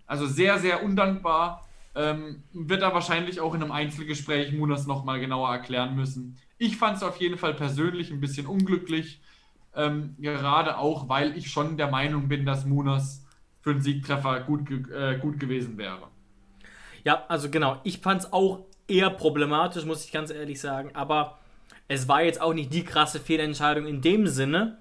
Also 0.07 0.25
sehr, 0.25 0.59
sehr 0.59 0.83
undankbar. 0.83 1.67
Ähm, 1.93 2.43
wird 2.53 2.81
er 2.81 2.93
wahrscheinlich 2.93 3.41
auch 3.41 3.53
in 3.53 3.61
einem 3.61 3.71
Einzelgespräch 3.71 4.53
Munas 4.53 4.87
nochmal 4.87 5.19
genauer 5.19 5.49
erklären 5.49 5.95
müssen. 5.95 6.37
Ich 6.57 6.77
fand 6.77 6.97
es 6.97 7.03
auf 7.03 7.17
jeden 7.17 7.37
Fall 7.37 7.53
persönlich 7.53 8.11
ein 8.11 8.21
bisschen 8.21 8.45
unglücklich. 8.45 9.21
Ähm, 9.75 10.15
gerade 10.19 10.77
auch, 10.77 11.09
weil 11.09 11.37
ich 11.37 11.51
schon 11.51 11.77
der 11.77 11.89
Meinung 11.89 12.27
bin, 12.27 12.45
dass 12.45 12.65
Munas 12.65 13.25
für 13.61 13.71
einen 13.71 13.81
Siegtreffer 13.81 14.41
gut, 14.41 14.69
äh, 14.89 15.17
gut 15.19 15.39
gewesen 15.39 15.77
wäre. 15.77 16.07
Ja, 17.03 17.25
also 17.27 17.49
genau. 17.49 17.79
Ich 17.83 17.99
fand 17.99 18.21
es 18.21 18.33
auch 18.33 18.65
eher 18.87 19.09
problematisch, 19.09 19.85
muss 19.85 20.05
ich 20.05 20.11
ganz 20.11 20.31
ehrlich 20.31 20.59
sagen. 20.59 20.91
Aber 20.93 21.39
es 21.87 22.07
war 22.07 22.23
jetzt 22.23 22.41
auch 22.41 22.53
nicht 22.53 22.73
die 22.73 22.83
krasse 22.83 23.19
Fehlentscheidung 23.19 23.85
in 23.85 24.01
dem 24.01 24.27
Sinne, 24.27 24.77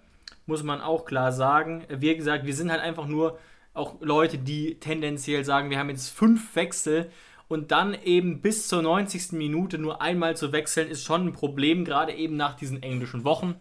muss 0.46 0.62
man 0.62 0.80
auch 0.80 1.04
klar 1.04 1.32
sagen. 1.32 1.84
Wie 1.88 2.14
gesagt, 2.14 2.46
wir 2.46 2.54
sind 2.54 2.70
halt 2.70 2.80
einfach 2.80 3.06
nur 3.06 3.38
auch 3.80 4.00
Leute, 4.00 4.38
die 4.38 4.78
tendenziell 4.78 5.44
sagen, 5.44 5.70
wir 5.70 5.78
haben 5.78 5.90
jetzt 5.90 6.10
fünf 6.10 6.54
Wechsel 6.54 7.10
und 7.48 7.72
dann 7.72 7.94
eben 7.94 8.42
bis 8.42 8.68
zur 8.68 8.82
90. 8.82 9.32
Minute 9.32 9.78
nur 9.78 10.00
einmal 10.00 10.36
zu 10.36 10.52
wechseln, 10.52 10.88
ist 10.88 11.02
schon 11.02 11.26
ein 11.26 11.32
Problem, 11.32 11.84
gerade 11.84 12.12
eben 12.12 12.36
nach 12.36 12.54
diesen 12.54 12.82
englischen 12.82 13.24
Wochen. 13.24 13.56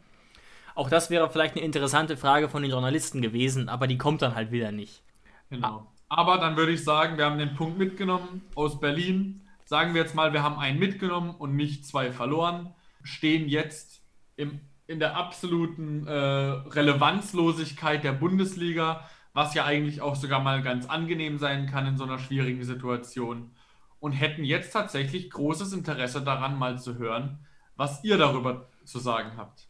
Auch 0.76 0.90
das 0.90 1.10
wäre 1.10 1.30
vielleicht 1.30 1.56
eine 1.56 1.66
interessante 1.66 2.18
Frage 2.18 2.50
von 2.50 2.62
den 2.62 2.72
Journalisten 2.72 3.22
gewesen, 3.22 3.68
aber 3.70 3.88
die 3.88 3.98
kommt 3.98 4.22
dann 4.22 4.36
halt 4.36 4.52
wieder 4.52 4.72
nicht. 4.72 5.02
Genau. 5.50 5.88
Aber 6.10 6.38
dann 6.38 6.58
würde 6.58 6.74
ich 6.74 6.84
sagen, 6.84 7.18
wir 7.18 7.26
haben 7.26 7.40
den 7.40 7.56
Punkt 7.56 7.78
mitgenommen 7.78 8.42
aus 8.56 8.80
Berlin. 8.80 9.42
Sagen 9.66 9.94
wir 9.94 10.02
jetzt 10.02 10.16
mal, 10.16 10.34
wir 10.34 10.44
haben 10.44 10.58
einen 10.58 10.80
mitgenommen 10.80 11.32
und 11.32 11.56
nicht 11.56 11.86
zwei 11.86 12.12
verloren. 12.12 12.74
Stehen 13.04 13.48
jetzt 13.48 14.02
im, 14.36 14.60
in 14.88 15.00
der 15.00 15.16
absoluten 15.16 16.08
äh, 16.08 16.12
Relevanzlosigkeit 16.12 18.04
der 18.04 18.14
Bundesliga, 18.14 19.08
was 19.34 19.54
ja 19.54 19.66
eigentlich 19.66 20.02
auch 20.02 20.16
sogar 20.16 20.42
mal 20.42 20.62
ganz 20.62 20.88
angenehm 20.88 21.38
sein 21.38 21.68
kann 21.68 21.86
in 21.88 21.98
so 21.98 22.04
einer 22.04 22.20
schwierigen 22.20 22.64
Situation. 22.64 23.52
und 24.00 24.14
hätten 24.14 24.44
jetzt 24.46 24.72
tatsächlich 24.72 25.30
großes 25.30 25.74
Interesse 25.74 26.22
daran, 26.22 26.58
mal 26.58 26.80
zu 26.80 26.98
hören, 26.98 27.40
was 27.76 28.04
ihr 28.04 28.18
darüber 28.18 28.70
zu 28.86 29.00
sagen 29.00 29.32
habt. 29.38 29.68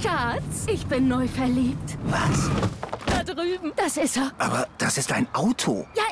Schatz, 0.00 0.66
ich 0.68 0.86
bin 0.86 1.08
neu 1.08 1.26
verliebt. 1.26 1.98
Was? 2.04 2.50
Da 3.06 3.24
drüben. 3.24 3.72
Das 3.76 3.96
ist 3.96 4.16
er. 4.16 4.30
Aber 4.38 4.68
das 4.78 4.98
ist 4.98 5.12
ein 5.12 5.26
Auto. 5.34 5.86
Ja, 5.96 6.04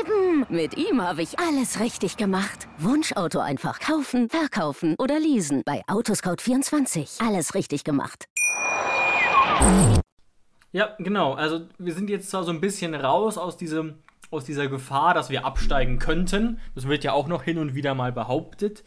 eben. 0.00 0.46
Mit 0.48 0.76
ihm 0.76 1.02
habe 1.02 1.22
ich 1.22 1.38
alles 1.38 1.80
richtig 1.80 2.16
gemacht. 2.16 2.68
Wunschauto 2.78 3.40
einfach 3.40 3.80
kaufen, 3.80 4.28
verkaufen 4.28 4.94
oder 4.98 5.18
leasen. 5.18 5.62
Bei 5.64 5.82
Autoscout24. 5.86 7.26
Alles 7.26 7.54
richtig 7.54 7.84
gemacht. 7.84 8.26
Ja, 10.74 10.96
genau. 10.98 11.34
Also 11.34 11.68
wir 11.78 11.94
sind 11.94 12.10
jetzt 12.10 12.30
zwar 12.30 12.42
so 12.42 12.50
ein 12.50 12.60
bisschen 12.60 12.96
raus 12.96 13.38
aus 13.38 13.56
diesem 13.56 13.94
aus 14.32 14.44
dieser 14.44 14.66
Gefahr, 14.66 15.14
dass 15.14 15.30
wir 15.30 15.46
absteigen 15.46 16.00
könnten. 16.00 16.58
Das 16.74 16.88
wird 16.88 17.04
ja 17.04 17.12
auch 17.12 17.28
noch 17.28 17.44
hin 17.44 17.58
und 17.58 17.76
wieder 17.76 17.94
mal 17.94 18.10
behauptet. 18.10 18.82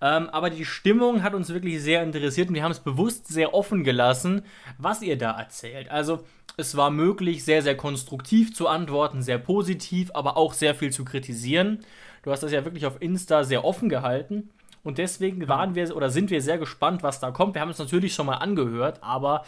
Ähm, 0.00 0.28
aber 0.30 0.50
die 0.50 0.64
Stimmung 0.64 1.22
hat 1.22 1.34
uns 1.34 1.50
wirklich 1.50 1.80
sehr 1.80 2.02
interessiert 2.02 2.48
und 2.48 2.56
wir 2.56 2.64
haben 2.64 2.72
es 2.72 2.80
bewusst 2.80 3.28
sehr 3.28 3.54
offen 3.54 3.84
gelassen, 3.84 4.42
was 4.78 5.00
ihr 5.00 5.16
da 5.16 5.38
erzählt. 5.38 5.92
Also 5.92 6.24
es 6.56 6.76
war 6.76 6.90
möglich, 6.90 7.44
sehr, 7.44 7.62
sehr 7.62 7.76
konstruktiv 7.76 8.52
zu 8.52 8.66
antworten, 8.66 9.22
sehr 9.22 9.38
positiv, 9.38 10.10
aber 10.14 10.36
auch 10.36 10.54
sehr 10.54 10.74
viel 10.74 10.90
zu 10.90 11.04
kritisieren. 11.04 11.78
Du 12.24 12.32
hast 12.32 12.42
das 12.42 12.50
ja 12.50 12.64
wirklich 12.64 12.86
auf 12.86 13.00
Insta 13.00 13.44
sehr 13.44 13.64
offen 13.64 13.88
gehalten. 13.88 14.50
Und 14.82 14.98
deswegen 14.98 15.46
waren 15.46 15.76
wir 15.76 15.94
oder 15.94 16.10
sind 16.10 16.30
wir 16.30 16.42
sehr 16.42 16.58
gespannt, 16.58 17.04
was 17.04 17.20
da 17.20 17.30
kommt. 17.30 17.54
Wir 17.54 17.60
haben 17.60 17.70
es 17.70 17.78
natürlich 17.78 18.14
schon 18.14 18.26
mal 18.26 18.36
angehört, 18.38 18.98
aber 19.02 19.44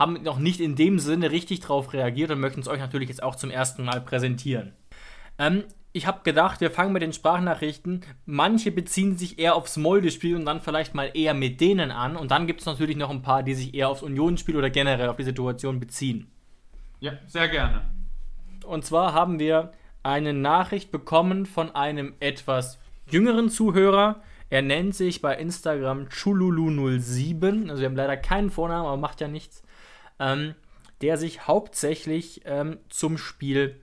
haben 0.00 0.22
noch 0.22 0.38
nicht 0.38 0.60
in 0.60 0.76
dem 0.76 0.98
Sinne 0.98 1.30
richtig 1.30 1.60
darauf 1.60 1.92
reagiert 1.92 2.30
und 2.30 2.40
möchten 2.40 2.60
es 2.60 2.68
euch 2.68 2.80
natürlich 2.80 3.10
jetzt 3.10 3.22
auch 3.22 3.36
zum 3.36 3.50
ersten 3.50 3.84
Mal 3.84 4.00
präsentieren. 4.00 4.72
Ähm, 5.38 5.64
ich 5.92 6.06
habe 6.06 6.20
gedacht, 6.22 6.62
wir 6.62 6.70
fangen 6.70 6.94
mit 6.94 7.02
den 7.02 7.12
Sprachnachrichten. 7.12 8.00
Manche 8.24 8.72
beziehen 8.72 9.18
sich 9.18 9.38
eher 9.38 9.56
aufs 9.56 9.76
Molde-Spiel 9.76 10.36
und 10.36 10.46
dann 10.46 10.60
vielleicht 10.62 10.94
mal 10.94 11.10
eher 11.12 11.34
mit 11.34 11.60
denen 11.60 11.90
an. 11.90 12.16
Und 12.16 12.30
dann 12.30 12.46
gibt 12.46 12.60
es 12.60 12.66
natürlich 12.66 12.96
noch 12.96 13.10
ein 13.10 13.20
paar, 13.20 13.42
die 13.42 13.54
sich 13.54 13.74
eher 13.74 13.90
aufs 13.90 14.02
Unionsspiel 14.02 14.56
oder 14.56 14.70
generell 14.70 15.08
auf 15.08 15.16
die 15.16 15.24
Situation 15.24 15.80
beziehen. 15.80 16.30
Ja, 17.00 17.12
sehr 17.26 17.48
gerne. 17.48 17.82
Und 18.64 18.86
zwar 18.86 19.12
haben 19.12 19.38
wir 19.38 19.72
eine 20.02 20.32
Nachricht 20.32 20.90
bekommen 20.90 21.44
von 21.44 21.74
einem 21.74 22.14
etwas 22.20 22.78
jüngeren 23.10 23.50
Zuhörer. 23.50 24.22
Er 24.48 24.62
nennt 24.62 24.94
sich 24.94 25.20
bei 25.20 25.36
Instagram 25.36 26.06
Chululu07. 26.06 27.68
Also 27.68 27.82
wir 27.82 27.88
haben 27.88 27.96
leider 27.96 28.16
keinen 28.16 28.50
Vornamen, 28.50 28.86
aber 28.86 28.96
macht 28.96 29.20
ja 29.20 29.28
nichts. 29.28 29.62
Ähm, 30.20 30.54
der 31.00 31.16
sich 31.16 31.46
hauptsächlich 31.46 32.42
ähm, 32.44 32.78
zum 32.90 33.16
Spiel 33.16 33.76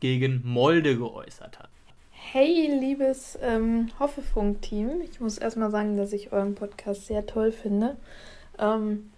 gegen 0.00 0.40
Molde 0.44 0.96
geäußert 0.96 1.58
hat. 1.58 1.68
Hey, 2.10 2.68
liebes 2.80 3.38
ähm, 3.42 3.90
Hoffefunk-Team. 3.98 5.02
Ich 5.02 5.20
muss 5.20 5.36
erstmal 5.36 5.70
sagen, 5.70 5.96
dass 5.96 6.12
ich 6.12 6.32
euren 6.32 6.54
Podcast 6.54 7.06
sehr 7.06 7.26
toll 7.26 7.52
finde. 7.52 7.96
Ähm, 8.58 9.10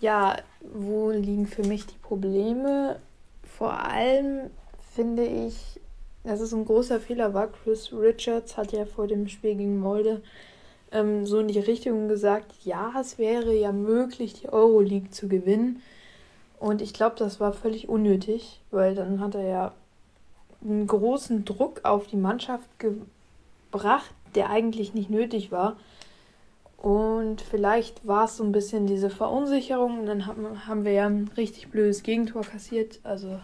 ja, 0.00 0.36
wo 0.60 1.10
liegen 1.10 1.46
für 1.46 1.64
mich 1.64 1.86
die 1.86 1.98
Probleme? 2.02 3.00
Vor 3.42 3.72
allem 3.72 4.50
finde 4.94 5.24
ich, 5.24 5.80
dass 6.24 6.40
es 6.40 6.52
ein 6.52 6.66
großer 6.66 7.00
Fehler 7.00 7.32
war. 7.32 7.48
Chris 7.48 7.92
Richards 7.92 8.56
hat 8.56 8.72
ja 8.72 8.84
vor 8.84 9.06
dem 9.06 9.26
Spiel 9.28 9.54
gegen 9.54 9.78
Molde 9.78 10.22
ähm, 10.92 11.24
so 11.24 11.38
in 11.38 11.48
die 11.48 11.60
Richtung 11.60 12.08
gesagt, 12.08 12.52
ja, 12.64 12.92
es 13.00 13.18
wäre 13.18 13.54
ja 13.54 13.72
möglich, 13.72 14.34
die 14.34 14.48
Euroleague 14.48 15.10
zu 15.10 15.28
gewinnen. 15.28 15.82
Und 16.60 16.82
ich 16.82 16.92
glaube, 16.92 17.16
das 17.18 17.40
war 17.40 17.54
völlig 17.54 17.88
unnötig, 17.88 18.60
weil 18.70 18.94
dann 18.94 19.20
hat 19.20 19.34
er 19.34 19.48
ja 19.48 19.72
einen 20.62 20.86
großen 20.86 21.46
Druck 21.46 21.80
auf 21.84 22.06
die 22.06 22.18
Mannschaft 22.18 22.68
gebracht, 22.78 24.10
der 24.34 24.50
eigentlich 24.50 24.92
nicht 24.92 25.08
nötig 25.08 25.50
war. 25.50 25.76
Und 26.76 27.40
vielleicht 27.40 28.06
war 28.06 28.26
es 28.26 28.36
so 28.36 28.44
ein 28.44 28.52
bisschen 28.52 28.86
diese 28.86 29.08
Verunsicherung. 29.08 30.00
Und 30.00 30.06
dann 30.06 30.26
haben, 30.26 30.66
haben 30.66 30.84
wir 30.84 30.92
ja 30.92 31.06
ein 31.06 31.30
richtig 31.34 31.68
blödes 31.68 32.02
Gegentor 32.02 32.42
kassiert. 32.42 33.00
Also, 33.04 33.40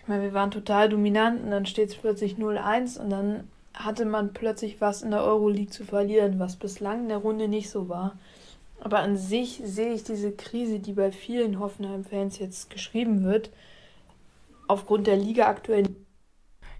ich 0.00 0.08
meine, 0.08 0.22
wir 0.22 0.32
waren 0.32 0.50
total 0.50 0.88
dominant 0.88 1.44
und 1.44 1.50
dann 1.50 1.66
steht 1.66 1.90
es 1.90 1.96
plötzlich 1.96 2.36
0-1 2.36 2.98
und 2.98 3.10
dann 3.10 3.48
hatte 3.74 4.06
man 4.06 4.32
plötzlich 4.32 4.80
was 4.80 5.02
in 5.02 5.10
der 5.10 5.24
Euroleague 5.24 5.70
zu 5.70 5.84
verlieren, 5.84 6.38
was 6.38 6.56
bislang 6.56 7.02
in 7.02 7.08
der 7.08 7.18
Runde 7.18 7.48
nicht 7.48 7.68
so 7.68 7.90
war. 7.90 8.16
Aber 8.80 8.98
an 9.00 9.16
sich 9.16 9.60
sehe 9.64 9.94
ich 9.94 10.04
diese 10.04 10.32
Krise, 10.32 10.78
die 10.78 10.92
bei 10.92 11.10
vielen 11.10 11.58
Hoffenheim-Fans 11.58 12.38
jetzt 12.38 12.70
geschrieben 12.70 13.24
wird, 13.24 13.50
aufgrund 14.68 15.06
der 15.06 15.16
Liga 15.16 15.46
aktuell. 15.46 15.94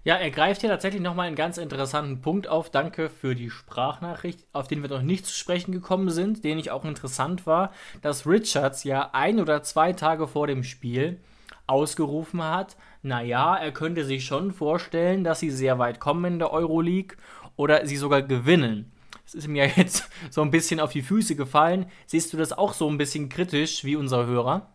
Ja, 0.03 0.15
er 0.17 0.29
greift 0.29 0.61
hier 0.61 0.69
tatsächlich 0.69 1.01
nochmal 1.01 1.25
einen 1.25 1.35
ganz 1.35 1.57
interessanten 1.57 2.21
Punkt 2.21 2.47
auf. 2.47 2.69
Danke 2.69 3.09
für 3.09 3.33
die 3.33 3.49
Sprachnachricht, 3.49 4.45
auf 4.53 4.67
den 4.67 4.83
wir 4.83 4.89
noch 4.89 5.01
nicht 5.01 5.25
zu 5.25 5.33
sprechen 5.33 5.71
gekommen 5.71 6.11
sind, 6.11 6.43
den 6.43 6.59
ich 6.59 6.69
auch 6.69 6.85
interessant 6.85 7.47
war, 7.47 7.71
dass 8.03 8.27
Richards 8.27 8.83
ja 8.83 9.09
ein 9.13 9.39
oder 9.39 9.63
zwei 9.63 9.93
Tage 9.93 10.27
vor 10.27 10.45
dem 10.45 10.63
Spiel 10.63 11.19
ausgerufen 11.67 12.43
hat, 12.43 12.77
naja, 13.01 13.55
er 13.55 13.71
könnte 13.71 14.05
sich 14.05 14.25
schon 14.25 14.51
vorstellen, 14.51 15.23
dass 15.23 15.39
sie 15.39 15.49
sehr 15.49 15.79
weit 15.79 15.99
kommen 15.99 16.25
in 16.33 16.39
der 16.39 16.51
Euroleague 16.51 17.17
oder 17.55 17.85
sie 17.85 17.97
sogar 17.97 18.21
gewinnen. 18.21 18.91
Es 19.25 19.33
ist 19.33 19.47
mir 19.47 19.67
jetzt 19.75 20.09
so 20.29 20.41
ein 20.41 20.51
bisschen 20.51 20.79
auf 20.79 20.91
die 20.91 21.01
Füße 21.01 21.35
gefallen. 21.35 21.87
Siehst 22.05 22.31
du 22.33 22.37
das 22.37 22.53
auch 22.53 22.73
so 22.73 22.89
ein 22.89 22.97
bisschen 22.97 23.29
kritisch 23.29 23.83
wie 23.83 23.95
unser 23.95 24.25
Hörer? 24.25 24.73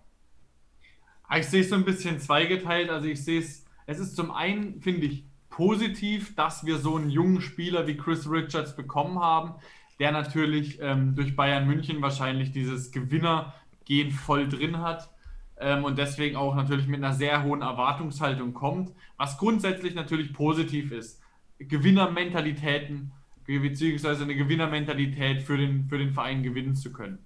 Ah, 1.29 1.39
ich 1.39 1.47
sehe 1.47 1.61
es 1.61 1.71
so 1.71 1.77
ein 1.77 1.85
bisschen 1.85 2.21
zweigeteilt. 2.21 2.91
Also 2.91 3.07
ich 3.07 3.25
sehe 3.25 3.41
es, 3.41 3.65
es 3.87 3.99
ist 3.99 4.17
zum 4.17 4.31
einen, 4.33 4.81
finde 4.81 5.07
ich, 5.07 5.25
positiv, 5.49 6.35
dass 6.35 6.65
wir 6.65 6.79
so 6.79 6.97
einen 6.97 7.11
jungen 7.11 7.41
Spieler 7.41 7.87
wie 7.87 7.97
Chris 7.97 8.29
Richards 8.31 8.75
bekommen 8.75 9.21
haben, 9.21 9.55
der 9.99 10.13
natürlich 10.13 10.79
ähm, 10.81 11.15
durch 11.15 11.37
Bayern 11.37 11.67
München 11.67 12.01
wahrscheinlich 12.01 12.53
dieses 12.53 12.91
Gewinnergehen 12.91 14.11
voll 14.11 14.49
drin 14.49 14.79
hat 14.79 15.11
ähm, 15.59 15.85
und 15.85 15.99
deswegen 15.99 16.37
auch 16.37 16.55
natürlich 16.55 16.87
mit 16.87 17.05
einer 17.05 17.13
sehr 17.13 17.43
hohen 17.43 17.63
Erwartungshaltung 17.63 18.55
kommt, 18.55 18.93
was 19.19 19.39
grundsätzlich 19.39 19.95
natürlich 19.95 20.33
positiv 20.33 20.93
ist. 20.93 21.21
Gewinnermentalitäten 21.59 23.13
beziehungsweise 23.59 24.25
eine 24.25 24.37
Gewinnermentalität 24.37 25.43
für 25.43 25.57
den, 25.57 25.89
für 25.89 25.99
den 25.99 26.13
Verein 26.13 26.43
gewinnen 26.43 26.77
zu 26.77 26.93
können. 26.93 27.19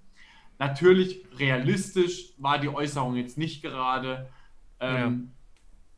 Natürlich, 0.57 1.25
realistisch 1.37 2.33
war 2.37 2.59
die 2.59 2.69
Äußerung 2.69 3.15
jetzt 3.15 3.37
nicht 3.37 3.61
gerade. 3.61 4.29
Ähm, 4.79 5.31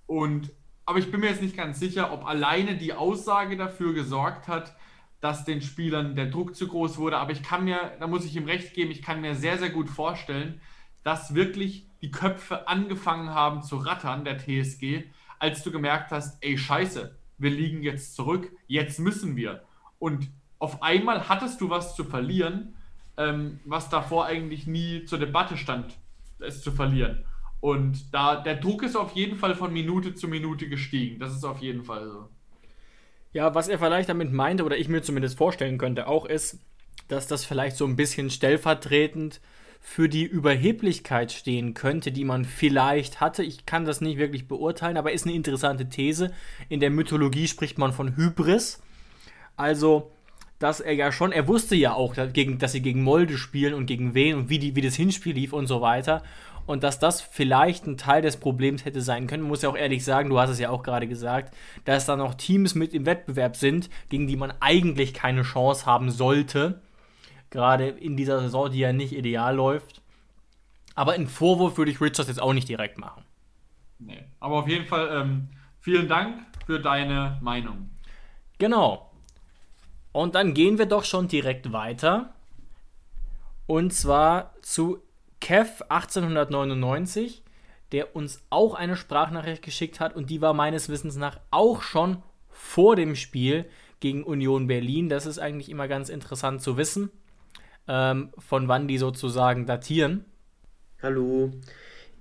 ja. 0.10 0.16
und, 0.16 0.52
aber 0.86 1.00
ich 1.00 1.12
bin 1.12 1.20
mir 1.20 1.28
jetzt 1.28 1.42
nicht 1.42 1.56
ganz 1.56 1.80
sicher, 1.80 2.12
ob 2.12 2.26
alleine 2.26 2.76
die 2.76 2.94
Aussage 2.94 3.58
dafür 3.58 3.94
gesorgt 3.94 4.48
hat, 4.48 4.76
dass 5.20 5.46
den 5.46 5.62
Spielern 5.62 6.16
der 6.16 6.28
Druck 6.28 6.56
zu 6.56 6.68
groß 6.68 6.98
wurde. 6.98 7.18
Aber 7.18 7.32
ich 7.32 7.44
kann 7.44 7.66
mir, 7.66 7.96
da 8.00 8.08
muss 8.08 8.26
ich 8.26 8.36
ihm 8.36 8.46
recht 8.46 8.74
geben, 8.74 8.92
ich 8.92 9.02
kann 9.02 9.22
mir 9.22 9.36
sehr, 9.36 9.58
sehr 9.58 9.70
gut 9.70 9.90
vorstellen, 9.90 10.62
dass 11.04 11.34
wirklich 11.34 11.88
die 12.02 12.12
Köpfe 12.12 12.68
angefangen 12.68 13.30
haben 13.30 13.64
zu 13.64 13.78
rattern, 13.78 14.26
der 14.26 14.38
TSG, 14.38 15.06
als 15.40 15.64
du 15.64 15.72
gemerkt 15.72 16.12
hast, 16.12 16.44
ey 16.44 16.58
Scheiße, 16.58 17.18
wir 17.38 17.50
liegen 17.50 17.82
jetzt 17.84 18.16
zurück, 18.16 18.52
jetzt 18.68 19.00
müssen 19.00 19.36
wir. 19.36 19.64
Und 20.00 20.30
auf 20.60 20.82
einmal 20.82 21.30
hattest 21.30 21.62
du 21.62 21.70
was 21.70 21.96
zu 21.96 22.04
verlieren, 22.04 22.76
ähm, 23.18 23.60
was 23.66 23.90
davor 23.90 24.26
eigentlich 24.26 24.68
nie 24.68 25.06
zur 25.06 25.20
Debatte 25.20 25.58
stand, 25.58 25.98
es 26.40 26.62
zu 26.62 26.72
verlieren. 26.72 27.26
Und 27.60 28.14
da 28.14 28.42
der 28.42 28.56
Druck 28.56 28.84
ist 28.84 28.96
auf 28.96 29.14
jeden 29.14 29.38
Fall 29.38 29.56
von 29.56 29.74
Minute 29.74 30.14
zu 30.14 30.28
Minute 30.28 30.70
gestiegen. 30.70 31.20
Das 31.20 31.36
ist 31.36 31.44
auf 31.44 31.60
jeden 31.60 31.84
Fall 31.84 32.08
so. 32.10 32.30
Ja, 33.34 33.54
was 33.56 33.68
er 33.68 33.80
vielleicht 33.80 34.10
damit 34.10 34.32
meinte, 34.32 34.64
oder 34.64 34.78
ich 34.78 34.88
mir 34.88 35.02
zumindest 35.02 35.38
vorstellen 35.38 35.78
könnte, 35.78 36.08
auch 36.08 36.26
ist, 36.26 36.60
dass 37.08 37.28
das 37.28 37.46
vielleicht 37.46 37.78
so 37.78 37.86
ein 37.86 37.96
bisschen 37.96 38.30
stellvertretend 38.30 39.42
für 39.80 40.10
die 40.10 40.24
Überheblichkeit 40.24 41.32
stehen 41.32 41.74
könnte, 41.74 42.12
die 42.12 42.26
man 42.26 42.46
vielleicht 42.46 43.22
hatte. 43.22 43.44
Ich 43.44 43.66
kann 43.66 43.86
das 43.86 44.02
nicht 44.02 44.18
wirklich 44.18 44.48
beurteilen, 44.48 44.98
aber 44.98 45.14
ist 45.14 45.26
eine 45.26 45.36
interessante 45.36 45.88
These. 45.88 46.34
In 46.68 46.80
der 46.80 46.90
Mythologie 46.90 47.48
spricht 47.48 47.78
man 47.78 47.94
von 47.94 48.16
Hybris. 48.16 48.82
Also, 49.58 50.12
dass 50.60 50.80
er 50.80 50.94
ja 50.94 51.12
schon, 51.12 51.32
er 51.32 51.48
wusste 51.48 51.76
ja 51.76 51.94
auch, 51.94 52.16
dass 52.16 52.72
sie 52.72 52.82
gegen 52.82 53.04
Molde 53.04 53.38
spielen 53.38 53.74
und 53.74 53.86
gegen 53.86 54.14
wen 54.14 54.36
und 54.36 54.50
wie, 54.50 54.60
die, 54.60 54.76
wie 54.76 54.82
das 54.82 54.96
Hinspiel 54.96 55.34
lief 55.34 55.52
und 55.52 55.68
so 55.68 55.82
weiter. 55.82 56.24
Und 56.66 56.84
dass 56.84 57.00
das 57.00 57.22
vielleicht 57.22 57.88
ein 57.88 57.98
Teil 57.98 58.22
des 58.22 58.38
Problems 58.38 58.84
hätte 58.84 59.02
sein 59.02 59.28
können. 59.28 59.44
Muss 59.44 59.62
ja 59.62 59.70
auch 59.70 59.78
ehrlich 59.78 60.04
sagen, 60.04 60.30
du 60.30 60.40
hast 60.40 60.50
es 60.50 60.60
ja 60.60 60.70
auch 60.70 60.84
gerade 60.84 61.08
gesagt, 61.08 61.56
dass 61.86 62.06
da 62.06 62.16
noch 62.16 62.36
Teams 62.36 62.76
mit 62.76 62.94
im 62.94 63.06
Wettbewerb 63.06 63.56
sind, 63.56 63.90
gegen 64.10 64.28
die 64.28 64.36
man 64.36 64.54
eigentlich 64.60 65.14
keine 65.14 65.44
Chance 65.44 65.86
haben 65.86 66.12
sollte. 66.12 66.82
Gerade 67.50 67.88
in 67.88 68.18
dieser 68.18 68.42
Saison, 68.42 68.70
die 68.70 68.80
ja 68.80 68.92
nicht 68.92 69.14
ideal 69.14 69.56
läuft. 69.56 70.02
Aber 70.94 71.14
einen 71.14 71.28
Vorwurf 71.28 71.78
würde 71.78 71.92
ich 71.92 72.02
Richards 72.02 72.28
jetzt 72.28 72.42
auch 72.42 72.54
nicht 72.54 72.68
direkt 72.68 72.98
machen. 72.98 73.24
Nee, 74.00 74.26
aber 74.40 74.56
auf 74.56 74.68
jeden 74.68 74.86
Fall 74.86 75.10
ähm, 75.12 75.48
vielen 75.80 76.08
Dank 76.10 76.44
für 76.66 76.80
deine 76.80 77.38
Meinung. 77.42 77.90
Genau. 78.58 79.07
Und 80.12 80.36
dann 80.36 80.54
gehen 80.54 80.78
wir 80.78 80.86
doch 80.86 81.04
schon 81.04 81.28
direkt 81.28 81.72
weiter. 81.72 82.34
Und 83.66 83.94
zwar 83.94 84.54
zu 84.62 85.02
Kev 85.40 85.84
1899, 85.90 87.44
der 87.92 88.16
uns 88.16 88.42
auch 88.50 88.74
eine 88.74 88.96
Sprachnachricht 88.96 89.62
geschickt 89.62 90.00
hat 90.00 90.16
und 90.16 90.30
die 90.30 90.42
war 90.42 90.54
meines 90.54 90.90
Wissens 90.90 91.16
nach 91.16 91.40
auch 91.52 91.82
schon 91.82 92.24
vor 92.50 92.96
dem 92.96 93.16
Spiel 93.16 93.66
gegen 94.00 94.24
Union 94.24 94.68
Berlin. 94.68 95.10
Das 95.10 95.26
ist 95.26 95.40
eigentlich 95.40 95.70
immer 95.70 95.88
ganz 95.88 96.10
interessant 96.10 96.62
zu 96.62 96.78
wissen, 96.78 97.12
ähm, 97.88 98.32
von 98.38 98.68
wann 98.68 98.88
die 98.88 98.98
sozusagen 98.98 99.66
datieren. 99.66 100.26
Hallo, 101.02 101.52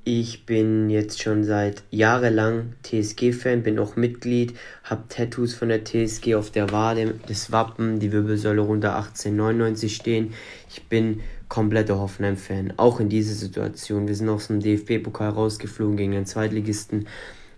ich 0.08 0.46
bin 0.46 0.88
jetzt 0.88 1.20
schon 1.20 1.42
seit 1.42 1.82
jahrelang 1.90 2.74
TSG-Fan, 2.84 3.64
bin 3.64 3.76
auch 3.80 3.96
Mitglied, 3.96 4.54
habe 4.84 5.02
Tattoos 5.08 5.52
von 5.52 5.68
der 5.68 5.84
TSG 5.84 6.36
auf 6.36 6.52
der 6.52 6.70
Wade, 6.70 7.18
das 7.26 7.50
Wappen, 7.50 7.98
die 7.98 8.12
Wirbelsäule 8.12 8.60
runter 8.60 8.94
1899 8.94 9.96
stehen. 9.96 10.32
Ich 10.70 10.84
bin 10.84 11.22
kompletter 11.48 11.98
Hoffenheim-Fan, 11.98 12.74
auch 12.76 13.00
in 13.00 13.08
dieser 13.08 13.34
Situation. 13.34 14.06
Wir 14.06 14.14
sind 14.14 14.28
aus 14.28 14.46
dem 14.46 14.60
DFB-Pokal 14.60 15.30
rausgeflogen 15.30 15.96
gegen 15.96 16.12
den 16.12 16.24
Zweitligisten. 16.24 17.08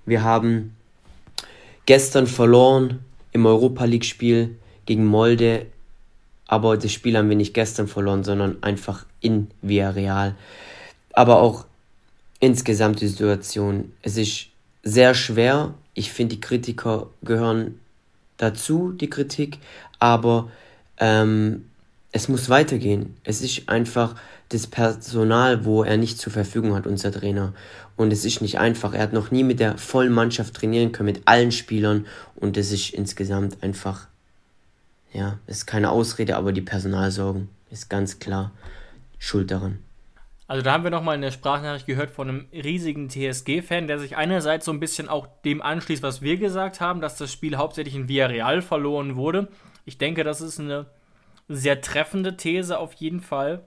Wir 0.07 0.23
haben 0.23 0.75
gestern 1.85 2.27
verloren 2.27 3.01
im 3.33 3.45
Europa 3.45 3.85
League-Spiel 3.85 4.57
gegen 4.87 5.05
Molde, 5.05 5.67
aber 6.47 6.79
das 6.79 6.93
Spiel 6.93 7.19
haben 7.19 7.29
wir 7.29 7.37
nicht 7.37 7.53
gestern 7.53 7.89
verloren, 7.89 8.25
sondern 8.25 8.63
einfach 8.63 9.05
in 9.21 9.49
Villarreal. 9.61 10.35
Aber 11.13 11.43
auch 11.43 11.68
insgesamt 12.41 13.01
die 13.01 13.09
Situation. 13.09 13.93
Es 14.03 14.17
ist 14.17 14.47
sehr 14.83 15.15
schwer. 15.15 15.75
Ich 15.95 16.13
finde, 16.13 16.37
die 16.37 16.41
Kritiker 16.41 17.09
gehören 17.23 17.81
dazu, 18.37 18.93
die 18.93 19.11
Kritik, 19.11 19.59
aber 19.99 20.51
ähm, 20.99 21.65
es 22.13 22.29
muss 22.29 22.49
weitergehen. 22.49 23.17
Es 23.25 23.43
ist 23.43 23.69
einfach 23.69 24.15
das 24.49 24.67
Personal, 24.67 25.65
wo 25.65 25.83
er 25.83 25.97
nicht 25.97 26.19
zur 26.19 26.33
Verfügung 26.33 26.75
hat, 26.75 26.87
unser 26.87 27.13
Trainer. 27.13 27.53
Und 27.97 28.13
es 28.13 28.25
ist 28.25 28.41
nicht 28.41 28.59
einfach. 28.59 28.95
Er 28.95 29.03
hat 29.03 29.13
noch 29.13 29.31
nie 29.31 29.45
mit 29.45 29.61
der 29.61 29.77
vollen 29.77 30.13
Mannschaft 30.13 30.55
trainieren 30.55 30.93
können, 30.93 31.07
mit 31.07 31.23
allen 31.27 31.53
Spielern. 31.53 32.07
Und 32.37 32.57
es 32.57 32.73
ist 32.73 32.91
insgesamt 32.91 33.63
einfach, 33.63 34.07
ja, 35.13 35.39
es 35.47 35.59
ist 35.59 35.67
keine 35.67 35.91
Ausrede, 35.91 36.37
aber 36.37 36.53
die 36.53 36.63
Personalsorgen 36.63 37.49
ist 37.71 37.91
ganz 37.91 38.19
klar 38.19 38.53
schuld 39.19 39.51
daran. 39.51 39.79
Also 40.49 40.63
da 40.63 40.73
haben 40.73 40.83
wir 40.83 40.91
nochmal 40.91 41.15
eine 41.15 41.31
Sprachnachricht 41.31 41.87
gehört 41.87 42.11
von 42.11 42.29
einem 42.29 42.49
riesigen 42.53 43.11
TSG-Fan, 43.11 43.87
der 43.87 43.99
sich 43.99 44.17
einerseits 44.17 44.65
so 44.65 44.73
ein 44.73 44.81
bisschen 44.81 45.07
auch 45.07 45.29
dem 45.45 45.61
anschließt, 45.61 46.03
was 46.03 46.23
wir 46.23 46.39
gesagt 46.39 46.81
haben, 46.81 47.03
dass 47.03 47.19
das 47.19 47.31
Spiel 47.31 47.59
hauptsächlich 47.59 47.95
in 47.95 48.09
Villarreal 48.09 48.63
verloren 48.63 49.17
wurde. 49.17 49.49
Ich 49.85 49.99
denke, 49.99 50.25
das 50.25 50.41
ist 50.41 50.59
eine 50.59 50.87
sehr 51.49 51.83
treffende 51.83 52.39
These 52.39 52.79
auf 52.79 52.95
jeden 52.95 53.21
Fall. 53.21 53.63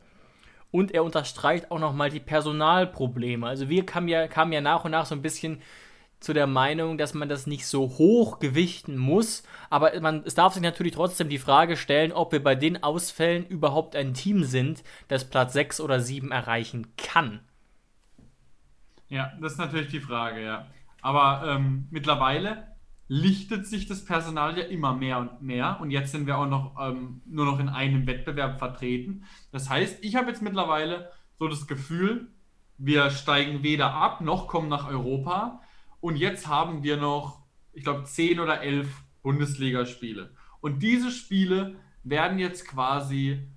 Und 0.71 0.91
er 0.91 1.03
unterstreicht 1.03 1.69
auch 1.69 1.77
nochmal 1.77 2.09
die 2.09 2.19
Personalprobleme. 2.19 3.45
Also 3.45 3.69
wir 3.69 3.86
kamen 3.86 4.07
ja, 4.07 4.27
kamen 4.27 4.51
ja 4.51 4.61
nach 4.61 4.84
und 4.84 4.91
nach 4.91 5.05
so 5.05 5.13
ein 5.13 5.21
bisschen 5.21 5.61
zu 6.22 6.34
der 6.34 6.47
Meinung, 6.47 6.97
dass 6.97 7.13
man 7.13 7.28
das 7.28 7.47
nicht 7.47 7.65
so 7.65 7.89
hoch 7.97 8.39
gewichten 8.39 8.95
muss. 8.95 9.43
Aber 9.69 9.99
man, 9.99 10.24
es 10.24 10.36
darf 10.36 10.53
sich 10.53 10.61
natürlich 10.61 10.93
trotzdem 10.93 11.28
die 11.28 11.39
Frage 11.39 11.76
stellen, 11.76 12.13
ob 12.13 12.32
wir 12.32 12.41
bei 12.41 12.55
den 12.55 12.82
Ausfällen 12.82 13.45
überhaupt 13.47 13.95
ein 13.95 14.13
Team 14.13 14.43
sind, 14.43 14.84
das 15.09 15.30
Platz 15.30 15.53
6 15.53 15.82
oder 15.82 15.99
7 15.99 16.32
erreichen 16.32 16.95
kann. 16.95 17.41
Ja, 19.09 19.34
das 19.41 19.53
ist 19.53 19.57
natürlich 19.57 19.89
die 19.89 19.99
Frage, 19.99 20.43
ja. 20.45 20.67
Aber 21.01 21.43
ähm, 21.45 21.88
mittlerweile 21.89 22.67
lichtet 23.07 23.67
sich 23.67 23.88
das 23.88 24.05
Personal 24.05 24.57
ja 24.57 24.63
immer 24.65 24.95
mehr 24.95 25.17
und 25.17 25.41
mehr. 25.41 25.80
Und 25.82 25.89
jetzt 25.89 26.11
sind 26.11 26.28
wir 26.28 26.38
auch 26.38 26.47
noch 26.47 26.78
ähm, 26.80 27.22
nur 27.26 27.45
noch 27.45 27.59
in 27.59 27.67
einem 27.67 28.07
Wettbewerb 28.07 28.59
vertreten. 28.59 29.26
Das 29.51 29.69
heißt, 29.69 30.03
ich 30.03 30.15
habe 30.15 30.30
jetzt 30.30 30.41
mittlerweile 30.41 31.11
so 31.39 31.47
das 31.47 31.67
Gefühl, 31.67 32.32
wir 32.78 33.09
steigen 33.09 33.63
weder 33.63 33.93
ab 33.93 34.22
noch 34.22 34.47
kommen 34.47 34.69
nach 34.69 34.88
Europa. 34.88 35.61
Und 36.02 36.18
jetzt 36.18 36.47
haben 36.47 36.84
wir 36.84 36.97
noch, 36.97 37.43
ich 37.72 37.84
glaube, 37.84 38.04
zehn 38.04 38.39
oder 38.39 38.62
elf 38.62 38.89
Bundesligaspiele. 39.22 40.32
Und 40.60 40.84
diese 40.84 41.12
Spiele 41.12 41.76
werden 42.04 42.39
jetzt 42.39 42.68
quasi, 42.68 43.47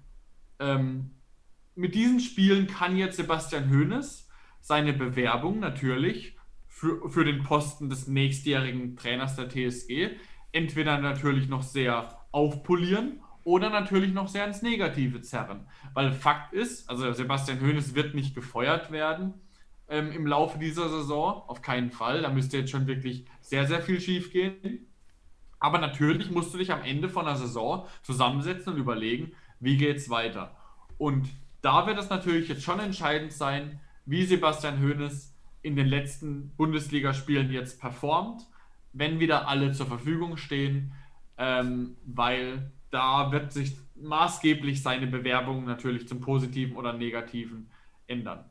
ähm, 0.58 1.10
mit 1.74 1.94
diesen 1.94 2.20
Spielen 2.20 2.66
kann 2.66 2.96
jetzt 2.96 3.16
Sebastian 3.16 3.70
Hoeneß 3.70 4.28
seine 4.60 4.92
Bewerbung 4.92 5.58
natürlich 5.58 6.36
für, 6.66 7.08
für 7.08 7.24
den 7.24 7.42
Posten 7.42 7.88
des 7.88 8.06
nächstjährigen 8.06 8.96
Trainers 8.96 9.36
der 9.36 9.48
TSG 9.48 10.10
entweder 10.52 10.98
natürlich 10.98 11.48
noch 11.48 11.62
sehr 11.62 12.20
aufpolieren 12.30 13.20
oder 13.42 13.70
natürlich 13.70 14.12
noch 14.12 14.28
sehr 14.28 14.46
ins 14.46 14.62
Negative 14.62 15.20
zerren. 15.20 15.66
Weil 15.94 16.12
Fakt 16.12 16.52
ist, 16.52 16.88
also 16.88 17.12
Sebastian 17.12 17.60
Hoeneß 17.60 17.94
wird 17.94 18.14
nicht 18.14 18.34
gefeuert 18.34 18.90
werden 18.90 19.34
ähm, 19.88 20.12
im 20.12 20.26
Laufe 20.26 20.58
dieser 20.58 20.88
Saison, 20.88 21.42
auf 21.46 21.62
keinen 21.62 21.90
Fall. 21.90 22.22
Da 22.22 22.30
müsste 22.30 22.58
jetzt 22.58 22.70
schon 22.70 22.86
wirklich 22.86 23.26
sehr, 23.40 23.66
sehr 23.66 23.82
viel 23.82 24.00
schief 24.00 24.32
gehen. 24.32 24.86
Aber 25.58 25.78
natürlich 25.78 26.30
musst 26.30 26.52
du 26.52 26.58
dich 26.58 26.72
am 26.72 26.82
Ende 26.82 27.08
von 27.08 27.24
der 27.24 27.36
Saison 27.36 27.86
zusammensetzen 28.02 28.74
und 28.74 28.78
überlegen, 28.78 29.32
wie 29.60 29.76
geht 29.76 29.96
es 29.96 30.10
weiter. 30.10 30.56
Und 30.98 31.28
da 31.62 31.86
wird 31.86 31.98
es 31.98 32.10
natürlich 32.10 32.48
jetzt 32.48 32.62
schon 32.62 32.80
entscheidend 32.80 33.32
sein, 33.32 33.80
wie 34.04 34.24
Sebastian 34.24 34.82
Hoeneß 34.82 35.34
in 35.62 35.76
den 35.76 35.86
letzten 35.86 36.50
Bundesligaspielen 36.56 37.50
jetzt 37.50 37.80
performt, 37.80 38.42
wenn 38.92 39.18
wieder 39.18 39.48
alle 39.48 39.72
zur 39.72 39.86
Verfügung 39.86 40.36
stehen, 40.36 40.92
ähm, 41.38 41.96
weil 42.04 42.70
da 42.90 43.32
wird 43.32 43.52
sich 43.52 43.76
maßgeblich 43.94 44.82
seine 44.82 45.06
Bewerbung 45.06 45.64
natürlich 45.64 46.06
zum 46.06 46.20
Positiven 46.20 46.76
oder 46.76 46.92
Negativen 46.92 47.70
ändern. 48.06 48.44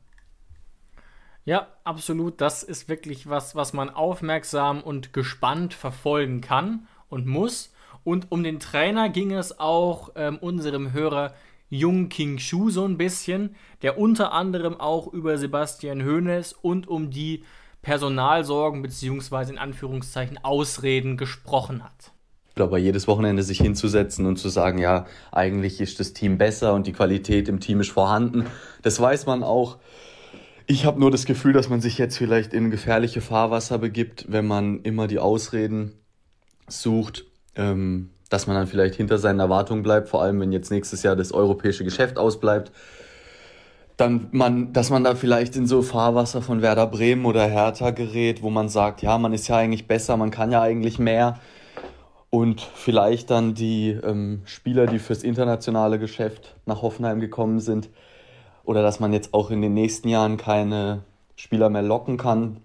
Ja, 1.45 1.67
absolut. 1.83 2.39
Das 2.39 2.63
ist 2.63 2.87
wirklich 2.87 3.27
was, 3.27 3.55
was 3.55 3.73
man 3.73 3.89
aufmerksam 3.89 4.81
und 4.81 5.11
gespannt 5.11 5.73
verfolgen 5.73 6.41
kann 6.41 6.87
und 7.09 7.25
muss. 7.25 7.73
Und 8.03 8.31
um 8.31 8.43
den 8.43 8.59
Trainer 8.59 9.09
ging 9.09 9.33
es 9.33 9.59
auch 9.59 10.11
ähm, 10.15 10.37
unserem 10.39 10.93
Hörer 10.93 11.33
Jung 11.69 12.09
King 12.09 12.37
Shu 12.37 12.69
so 12.69 12.85
ein 12.85 12.97
bisschen, 12.97 13.55
der 13.81 13.97
unter 13.97 14.31
anderem 14.31 14.79
auch 14.79 15.11
über 15.11 15.37
Sebastian 15.37 16.05
Hoeneß 16.05 16.53
und 16.53 16.87
um 16.87 17.09
die 17.09 17.43
Personalsorgen 17.81 18.81
bzw. 18.81 19.51
in 19.51 19.57
Anführungszeichen 19.57 20.37
Ausreden 20.43 21.17
gesprochen 21.17 21.83
hat. 21.83 22.11
Ich 22.49 22.55
glaube, 22.55 22.77
jedes 22.77 23.07
Wochenende 23.07 23.41
sich 23.41 23.57
hinzusetzen 23.57 24.27
und 24.27 24.37
zu 24.37 24.47
sagen, 24.47 24.77
ja, 24.77 25.07
eigentlich 25.31 25.81
ist 25.81 25.99
das 25.99 26.13
Team 26.13 26.37
besser 26.37 26.75
und 26.75 26.85
die 26.85 26.93
Qualität 26.93 27.49
im 27.49 27.59
Team 27.59 27.81
ist 27.81 27.89
vorhanden, 27.89 28.45
das 28.83 28.99
weiß 29.01 29.25
man 29.25 29.43
auch. 29.43 29.79
Ich 30.65 30.85
habe 30.85 30.99
nur 30.99 31.11
das 31.11 31.25
Gefühl, 31.25 31.53
dass 31.53 31.69
man 31.69 31.81
sich 31.81 31.97
jetzt 31.97 32.17
vielleicht 32.17 32.53
in 32.53 32.71
gefährliche 32.71 33.21
Fahrwasser 33.21 33.77
begibt, 33.77 34.25
wenn 34.29 34.47
man 34.47 34.81
immer 34.81 35.07
die 35.07 35.19
Ausreden 35.19 35.93
sucht. 36.67 37.25
Ähm, 37.55 38.09
dass 38.33 38.47
man 38.47 38.55
dann 38.55 38.65
vielleicht 38.65 38.95
hinter 38.95 39.19
seinen 39.19 39.39
Erwartungen 39.39 39.83
bleibt, 39.83 40.09
vor 40.09 40.23
allem 40.23 40.39
wenn 40.39 40.51
jetzt 40.51 40.71
nächstes 40.71 41.03
Jahr 41.03 41.15
das 41.15 41.31
europäische 41.31 41.83
Geschäft 41.83 42.17
ausbleibt. 42.17 42.71
Dann 43.95 44.27
man, 44.31 44.73
dass 44.73 44.89
man 44.89 45.03
da 45.03 45.13
vielleicht 45.13 45.55
in 45.55 45.67
so 45.67 45.83
Fahrwasser 45.83 46.41
von 46.41 46.63
Werder 46.63 46.87
Bremen 46.87 47.25
oder 47.25 47.45
Hertha 47.45 47.91
gerät, 47.91 48.41
wo 48.41 48.49
man 48.49 48.69
sagt, 48.69 49.03
ja, 49.03 49.19
man 49.19 49.33
ist 49.33 49.47
ja 49.49 49.57
eigentlich 49.57 49.87
besser, 49.87 50.17
man 50.17 50.31
kann 50.31 50.51
ja 50.51 50.63
eigentlich 50.63 50.97
mehr. 50.97 51.39
Und 52.31 52.61
vielleicht 52.61 53.29
dann 53.29 53.53
die 53.53 53.91
ähm, 53.91 54.41
Spieler, 54.45 54.87
die 54.87 54.97
fürs 54.97 55.21
internationale 55.21 55.99
Geschäft 55.99 56.55
nach 56.65 56.81
Hoffenheim 56.81 57.19
gekommen 57.19 57.59
sind, 57.59 57.89
oder 58.63 58.81
dass 58.81 58.99
man 58.99 59.13
jetzt 59.13 59.33
auch 59.33 59.51
in 59.51 59.61
den 59.61 59.73
nächsten 59.73 60.07
Jahren 60.07 60.37
keine 60.37 61.03
Spieler 61.35 61.69
mehr 61.69 61.81
locken 61.81 62.17
kann. 62.17 62.57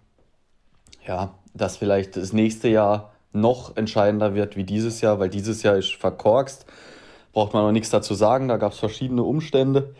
Ja, 1.06 1.34
dass 1.54 1.76
vielleicht 1.76 2.16
das 2.16 2.32
nächste 2.32 2.68
Jahr 2.68 3.12
noch 3.32 3.76
entscheidender 3.76 4.34
wird 4.34 4.56
wie 4.56 4.64
dieses 4.64 5.00
Jahr, 5.00 5.18
weil 5.18 5.28
dieses 5.28 5.62
Jahr 5.62 5.76
ist 5.76 5.94
verkorkst. 5.94 6.66
Braucht 7.32 7.54
man 7.54 7.64
noch 7.64 7.72
nichts 7.72 7.90
dazu 7.90 8.14
sagen, 8.14 8.48
da 8.48 8.56
gab 8.56 8.72
es 8.72 8.78
verschiedene 8.78 9.22
Umstände. 9.22 9.94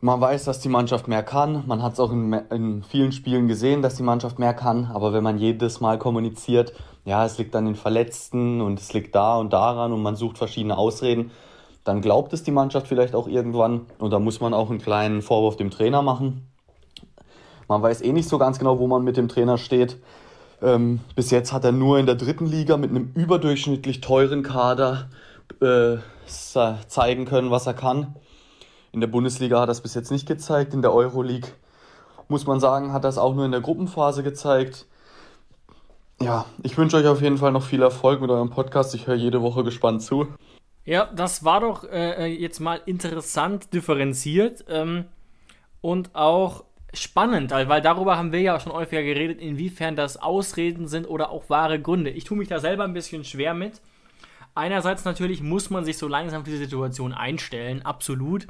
Man 0.00 0.20
weiß, 0.20 0.44
dass 0.44 0.60
die 0.60 0.68
Mannschaft 0.68 1.08
mehr 1.08 1.22
kann. 1.22 1.64
Man 1.66 1.82
hat 1.82 1.94
es 1.94 2.00
auch 2.00 2.12
in, 2.12 2.32
in, 2.50 2.82
vielen 2.82 3.12
Spielen 3.12 3.48
gesehen, 3.48 3.82
dass 3.82 3.94
die 3.94 4.02
Mannschaft 4.02 4.38
mehr 4.38 4.52
kann. 4.52 4.90
Aber 4.92 5.12
wenn 5.12 5.24
man 5.24 5.38
jedes 5.38 5.80
Mal 5.80 5.98
kommuniziert, 5.98 6.74
ja, 7.04 7.24
es 7.24 7.38
liegt 7.38 7.56
an 7.56 7.64
den 7.64 7.76
Verletzten 7.76 8.60
und 8.60 8.78
es 8.78 8.92
liegt 8.92 9.14
da 9.14 9.36
und 9.38 9.52
daran 9.52 9.92
und 9.92 10.02
man 10.02 10.16
sucht 10.16 10.38
verschiedene 10.38 10.76
Ausreden, 10.76 11.30
dann 11.86 12.00
glaubt 12.00 12.32
es 12.32 12.42
die 12.42 12.50
Mannschaft 12.50 12.88
vielleicht 12.88 13.14
auch 13.14 13.28
irgendwann. 13.28 13.82
Und 13.98 14.10
da 14.10 14.18
muss 14.18 14.40
man 14.40 14.52
auch 14.52 14.70
einen 14.70 14.80
kleinen 14.80 15.22
Vorwurf 15.22 15.56
dem 15.56 15.70
Trainer 15.70 16.02
machen. 16.02 16.50
Man 17.68 17.80
weiß 17.80 18.02
eh 18.02 18.12
nicht 18.12 18.28
so 18.28 18.38
ganz 18.38 18.58
genau, 18.58 18.80
wo 18.80 18.88
man 18.88 19.04
mit 19.04 19.16
dem 19.16 19.28
Trainer 19.28 19.56
steht. 19.56 19.96
Ähm, 20.60 20.98
bis 21.14 21.30
jetzt 21.30 21.52
hat 21.52 21.64
er 21.64 21.70
nur 21.70 22.00
in 22.00 22.06
der 22.06 22.16
dritten 22.16 22.46
Liga 22.46 22.76
mit 22.76 22.90
einem 22.90 23.12
überdurchschnittlich 23.14 24.00
teuren 24.00 24.42
Kader 24.42 25.10
äh, 25.60 25.98
zeigen 26.26 27.24
können, 27.24 27.52
was 27.52 27.68
er 27.68 27.74
kann. 27.74 28.16
In 28.90 29.00
der 29.00 29.06
Bundesliga 29.06 29.60
hat 29.60 29.68
er 29.68 29.72
es 29.72 29.80
bis 29.80 29.94
jetzt 29.94 30.10
nicht 30.10 30.26
gezeigt. 30.26 30.74
In 30.74 30.82
der 30.82 30.92
Euroleague 30.92 31.50
muss 32.26 32.48
man 32.48 32.58
sagen, 32.58 32.92
hat 32.92 33.04
er 33.04 33.10
es 33.10 33.18
auch 33.18 33.36
nur 33.36 33.44
in 33.44 33.52
der 33.52 33.60
Gruppenphase 33.60 34.24
gezeigt. 34.24 34.86
Ja, 36.20 36.46
ich 36.64 36.76
wünsche 36.76 36.96
euch 36.96 37.06
auf 37.06 37.22
jeden 37.22 37.38
Fall 37.38 37.52
noch 37.52 37.62
viel 37.62 37.82
Erfolg 37.82 38.20
mit 38.20 38.30
eurem 38.30 38.50
Podcast. 38.50 38.92
Ich 38.96 39.06
höre 39.06 39.14
jede 39.14 39.40
Woche 39.40 39.62
gespannt 39.62 40.02
zu. 40.02 40.26
Ja, 40.86 41.10
das 41.12 41.44
war 41.44 41.60
doch 41.60 41.82
äh, 41.84 42.26
jetzt 42.26 42.60
mal 42.60 42.80
interessant 42.86 43.74
differenziert 43.74 44.64
ähm, 44.68 45.06
und 45.80 46.14
auch 46.14 46.64
spannend, 46.94 47.50
weil 47.50 47.82
darüber 47.82 48.16
haben 48.16 48.30
wir 48.30 48.40
ja 48.40 48.60
schon 48.60 48.72
häufiger 48.72 49.02
geredet, 49.02 49.40
inwiefern 49.40 49.96
das 49.96 50.16
Ausreden 50.16 50.86
sind 50.86 51.06
oder 51.06 51.30
auch 51.30 51.50
wahre 51.50 51.82
Gründe. 51.82 52.10
Ich 52.10 52.22
tue 52.22 52.38
mich 52.38 52.46
da 52.46 52.60
selber 52.60 52.84
ein 52.84 52.94
bisschen 52.94 53.24
schwer 53.24 53.52
mit. 53.52 53.82
Einerseits 54.54 55.04
natürlich 55.04 55.42
muss 55.42 55.70
man 55.70 55.84
sich 55.84 55.98
so 55.98 56.06
langsam 56.06 56.40
auf 56.40 56.44
diese 56.46 56.58
Situation 56.58 57.12
einstellen, 57.12 57.82
absolut. 57.82 58.46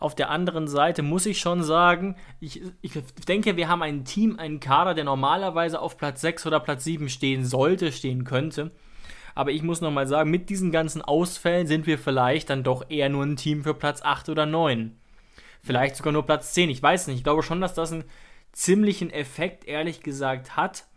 Auf 0.00 0.14
der 0.14 0.30
anderen 0.30 0.68
Seite 0.68 1.02
muss 1.02 1.26
ich 1.26 1.38
schon 1.38 1.62
sagen, 1.62 2.16
ich, 2.40 2.62
ich 2.80 2.92
denke, 3.28 3.56
wir 3.56 3.68
haben 3.68 3.82
ein 3.82 4.06
Team, 4.06 4.38
einen 4.38 4.58
Kader, 4.58 4.94
der 4.94 5.04
normalerweise 5.04 5.80
auf 5.80 5.98
Platz 5.98 6.22
6 6.22 6.46
oder 6.46 6.60
Platz 6.60 6.84
7 6.84 7.10
stehen 7.10 7.44
sollte, 7.44 7.92
stehen 7.92 8.24
könnte. 8.24 8.70
Aber 9.38 9.52
ich 9.52 9.62
muss 9.62 9.80
nochmal 9.80 10.08
sagen, 10.08 10.32
mit 10.32 10.50
diesen 10.50 10.72
ganzen 10.72 11.00
Ausfällen 11.00 11.68
sind 11.68 11.86
wir 11.86 11.96
vielleicht 11.96 12.50
dann 12.50 12.64
doch 12.64 12.90
eher 12.90 13.08
nur 13.08 13.22
ein 13.22 13.36
Team 13.36 13.62
für 13.62 13.72
Platz 13.72 14.02
8 14.02 14.30
oder 14.30 14.46
9. 14.46 14.96
Vielleicht 15.62 15.94
sogar 15.94 16.12
nur 16.12 16.26
Platz 16.26 16.54
10. 16.54 16.70
Ich 16.70 16.82
weiß 16.82 17.06
nicht. 17.06 17.18
Ich 17.18 17.22
glaube 17.22 17.44
schon, 17.44 17.60
dass 17.60 17.72
das 17.72 17.92
einen 17.92 18.02
ziemlichen 18.50 19.10
Effekt, 19.10 19.64
ehrlich 19.68 20.00
gesagt, 20.00 20.56
hat. 20.56 20.88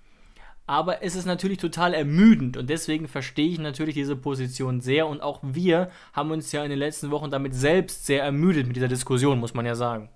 Aber 0.66 1.04
es 1.04 1.16
ist 1.16 1.28
natürlich 1.28 1.60
total 1.60 1.94
ermüdend 1.94 2.58
und 2.58 2.68
deswegen 2.68 3.08
verstehe 3.08 3.48
ich 3.48 3.60
natürlich 3.60 3.94
diese 3.94 4.16
Position 4.16 4.82
sehr 4.82 5.06
und 5.06 5.22
auch 5.22 5.42
wir 5.44 5.92
haben 6.14 6.32
uns 6.32 6.52
ja 6.52 6.64
in 6.64 6.72
den 6.72 6.80
letzten 6.80 7.12
Wochen 7.12 7.30
damit 7.30 7.54
selbst 7.54 8.08
sehr 8.08 8.24
ermüdet 8.24 8.66
mit 8.66 8.76
dieser 8.76 8.88
Diskussion, 8.88 9.40
muss 9.40 9.54
man 9.54 9.68
ja 9.68 9.76
sagen. 9.76 10.10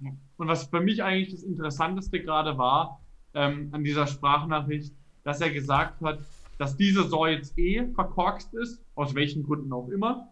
Und 0.00 0.48
was 0.48 0.64
für 0.64 0.80
mich 0.80 1.02
eigentlich 1.02 1.34
das 1.34 1.42
Interessanteste 1.42 2.22
gerade 2.22 2.56
war 2.56 3.02
ähm, 3.34 3.68
an 3.72 3.84
dieser 3.84 4.06
Sprachnachricht, 4.06 4.94
dass 5.24 5.42
er 5.42 5.50
gesagt 5.50 6.00
hat, 6.00 6.20
dass 6.58 6.76
diese 6.76 7.04
Saison 7.04 7.28
jetzt 7.28 7.58
eh 7.58 7.86
verkorkst 7.94 8.54
ist, 8.54 8.82
aus 8.94 9.14
welchen 9.14 9.42
Gründen 9.44 9.72
auch 9.72 9.88
immer. 9.88 10.28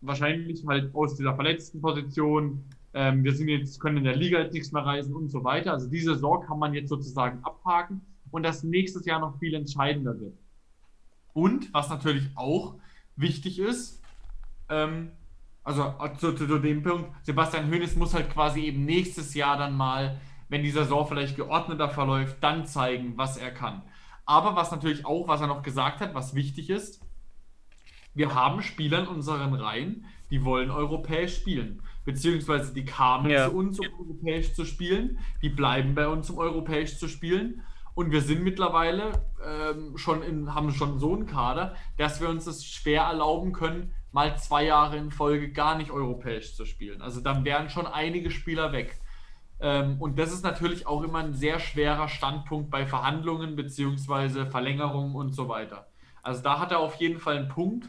Wahrscheinlich 0.00 0.64
halt 0.66 0.94
aus 0.94 1.16
dieser 1.16 1.34
verletzten 1.34 1.80
Position. 1.80 2.64
Ähm, 2.94 3.22
wir 3.22 3.34
sind 3.34 3.48
jetzt, 3.48 3.80
können 3.80 3.98
in 3.98 4.04
der 4.04 4.16
Liga 4.16 4.38
jetzt 4.38 4.54
nichts 4.54 4.72
mehr 4.72 4.84
reisen 4.84 5.14
und 5.14 5.28
so 5.28 5.44
weiter. 5.44 5.72
Also 5.72 5.88
diese 5.88 6.14
Saison 6.14 6.42
kann 6.42 6.58
man 6.58 6.74
jetzt 6.74 6.88
sozusagen 6.88 7.42
abhaken 7.44 8.00
und 8.30 8.42
das 8.42 8.62
nächstes 8.62 9.04
Jahr 9.04 9.20
noch 9.20 9.38
viel 9.38 9.54
entscheidender 9.54 10.18
wird. 10.18 10.34
Und 11.32 11.72
was 11.72 11.88
natürlich 11.90 12.28
auch 12.34 12.76
wichtig 13.16 13.58
ist, 13.58 14.02
ähm, 14.68 15.12
also 15.62 15.94
zu, 16.18 16.32
zu, 16.32 16.46
zu, 16.46 16.58
dem 16.58 16.82
Punkt, 16.82 17.10
Sebastian 17.22 17.70
Hoeneß 17.70 17.96
muss 17.96 18.14
halt 18.14 18.30
quasi 18.30 18.62
eben 18.62 18.84
nächstes 18.86 19.34
Jahr 19.34 19.58
dann 19.58 19.76
mal, 19.76 20.18
wenn 20.48 20.62
die 20.62 20.70
Saison 20.70 21.06
vielleicht 21.06 21.36
geordneter 21.36 21.88
verläuft, 21.90 22.38
dann 22.40 22.66
zeigen, 22.66 23.12
was 23.16 23.36
er 23.36 23.50
kann. 23.50 23.82
Aber 24.24 24.56
was 24.56 24.70
natürlich 24.70 25.04
auch, 25.04 25.28
was 25.28 25.40
er 25.40 25.46
noch 25.46 25.62
gesagt 25.62 26.00
hat, 26.00 26.14
was 26.14 26.34
wichtig 26.34 26.70
ist, 26.70 27.00
wir 28.14 28.34
haben 28.34 28.62
Spieler 28.62 29.00
in 29.00 29.06
unseren 29.06 29.54
Reihen, 29.54 30.04
die 30.30 30.44
wollen 30.44 30.70
europäisch 30.70 31.36
spielen. 31.36 31.82
Beziehungsweise 32.04 32.72
die 32.72 32.84
kamen 32.84 33.30
ja. 33.30 33.48
zu 33.48 33.56
uns, 33.56 33.78
um 33.78 33.86
europäisch 33.98 34.54
zu 34.54 34.64
spielen. 34.64 35.18
Die 35.42 35.48
bleiben 35.48 35.94
bei 35.94 36.08
uns, 36.08 36.30
um 36.30 36.38
europäisch 36.38 36.98
zu 36.98 37.08
spielen. 37.08 37.62
Und 37.94 38.12
wir 38.12 38.22
sind 38.22 38.42
mittlerweile 38.42 39.12
ähm, 39.44 39.96
schon 39.96 40.22
in, 40.22 40.54
haben 40.54 40.70
schon 40.72 40.98
so 40.98 41.14
einen 41.14 41.26
Kader, 41.26 41.74
dass 41.98 42.20
wir 42.20 42.28
uns 42.28 42.44
das 42.44 42.64
schwer 42.64 43.02
erlauben 43.02 43.52
können, 43.52 43.92
mal 44.12 44.36
zwei 44.38 44.64
Jahre 44.64 44.96
in 44.96 45.10
Folge 45.10 45.52
gar 45.52 45.76
nicht 45.76 45.90
europäisch 45.90 46.54
zu 46.54 46.64
spielen. 46.64 47.02
Also 47.02 47.20
dann 47.20 47.44
wären 47.44 47.68
schon 47.68 47.86
einige 47.86 48.30
Spieler 48.30 48.72
weg. 48.72 48.99
Ähm, 49.60 49.96
und 50.00 50.18
das 50.18 50.32
ist 50.32 50.42
natürlich 50.42 50.86
auch 50.86 51.02
immer 51.02 51.18
ein 51.18 51.34
sehr 51.34 51.58
schwerer 51.60 52.08
Standpunkt 52.08 52.70
bei 52.70 52.86
Verhandlungen 52.86 53.56
beziehungsweise 53.56 54.46
Verlängerungen 54.46 55.14
und 55.14 55.32
so 55.32 55.48
weiter. 55.48 55.86
Also 56.22 56.42
da 56.42 56.58
hat 56.58 56.72
er 56.72 56.78
auf 56.80 56.96
jeden 56.96 57.18
Fall 57.18 57.36
einen 57.36 57.48
Punkt, 57.48 57.88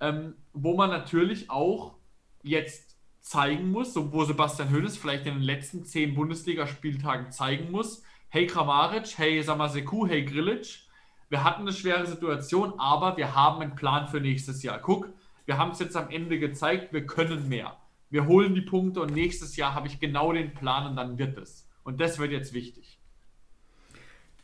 ähm, 0.00 0.34
wo 0.52 0.76
man 0.76 0.90
natürlich 0.90 1.50
auch 1.50 1.94
jetzt 2.42 2.96
zeigen 3.20 3.70
muss, 3.70 3.92
so 3.92 4.12
wo 4.12 4.24
Sebastian 4.24 4.70
Hoeneß 4.70 4.96
vielleicht 4.96 5.26
in 5.26 5.34
den 5.34 5.42
letzten 5.42 5.84
zehn 5.84 6.14
Bundesligaspieltagen 6.14 7.32
zeigen 7.32 7.70
muss, 7.70 8.02
hey 8.28 8.46
Kramaric, 8.46 9.18
hey 9.18 9.42
Samaseku, 9.42 10.06
hey 10.06 10.24
Grilic, 10.24 10.86
wir 11.28 11.42
hatten 11.42 11.62
eine 11.62 11.72
schwere 11.72 12.06
Situation, 12.06 12.78
aber 12.78 13.16
wir 13.16 13.34
haben 13.34 13.60
einen 13.60 13.74
Plan 13.74 14.06
für 14.06 14.20
nächstes 14.20 14.62
Jahr. 14.62 14.78
Guck, 14.78 15.08
wir 15.44 15.58
haben 15.58 15.72
es 15.72 15.80
jetzt 15.80 15.96
am 15.96 16.08
Ende 16.10 16.38
gezeigt, 16.38 16.92
wir 16.92 17.04
können 17.04 17.48
mehr. 17.48 17.76
Wir 18.10 18.26
holen 18.26 18.54
die 18.54 18.62
Punkte 18.62 19.00
und 19.00 19.12
nächstes 19.12 19.56
Jahr 19.56 19.74
habe 19.74 19.88
ich 19.88 19.98
genau 20.00 20.32
den 20.32 20.54
Plan 20.54 20.86
und 20.86 20.96
dann 20.96 21.18
wird 21.18 21.36
es. 21.38 21.68
Und 21.82 22.00
das 22.00 22.18
wird 22.18 22.32
jetzt 22.32 22.52
wichtig. 22.52 22.96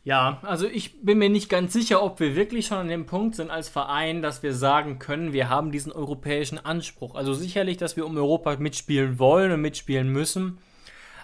Ja, 0.05 0.41
also 0.43 0.67
ich 0.67 1.01
bin 1.05 1.19
mir 1.19 1.31
nicht 1.31 1.49
ganz 1.49 1.73
sicher, 1.73 2.03
ob 2.03 2.19
wir 2.19 2.35
wirklich 2.35 2.67
schon 2.67 2.79
an 2.79 2.89
dem 2.89 3.07
Punkt 3.07 3.37
sind 3.37 3.51
als 3.51 3.69
Verein, 3.69 4.21
dass 4.21 4.43
wir 4.43 4.53
sagen 4.53 4.99
können, 4.99 5.33
wir 5.33 5.49
haben 5.49 5.71
diesen 5.71 5.93
europäischen 5.93 6.59
Anspruch. 6.59 7.15
Also 7.15 7.35
sicherlich, 7.35 7.77
dass 7.77 7.97
wir 7.97 8.05
um 8.05 8.17
Europa 8.17 8.57
mitspielen 8.57 9.21
wollen 9.21 9.53
und 9.53 9.61
mitspielen 9.61 10.09
müssen. 10.09 10.59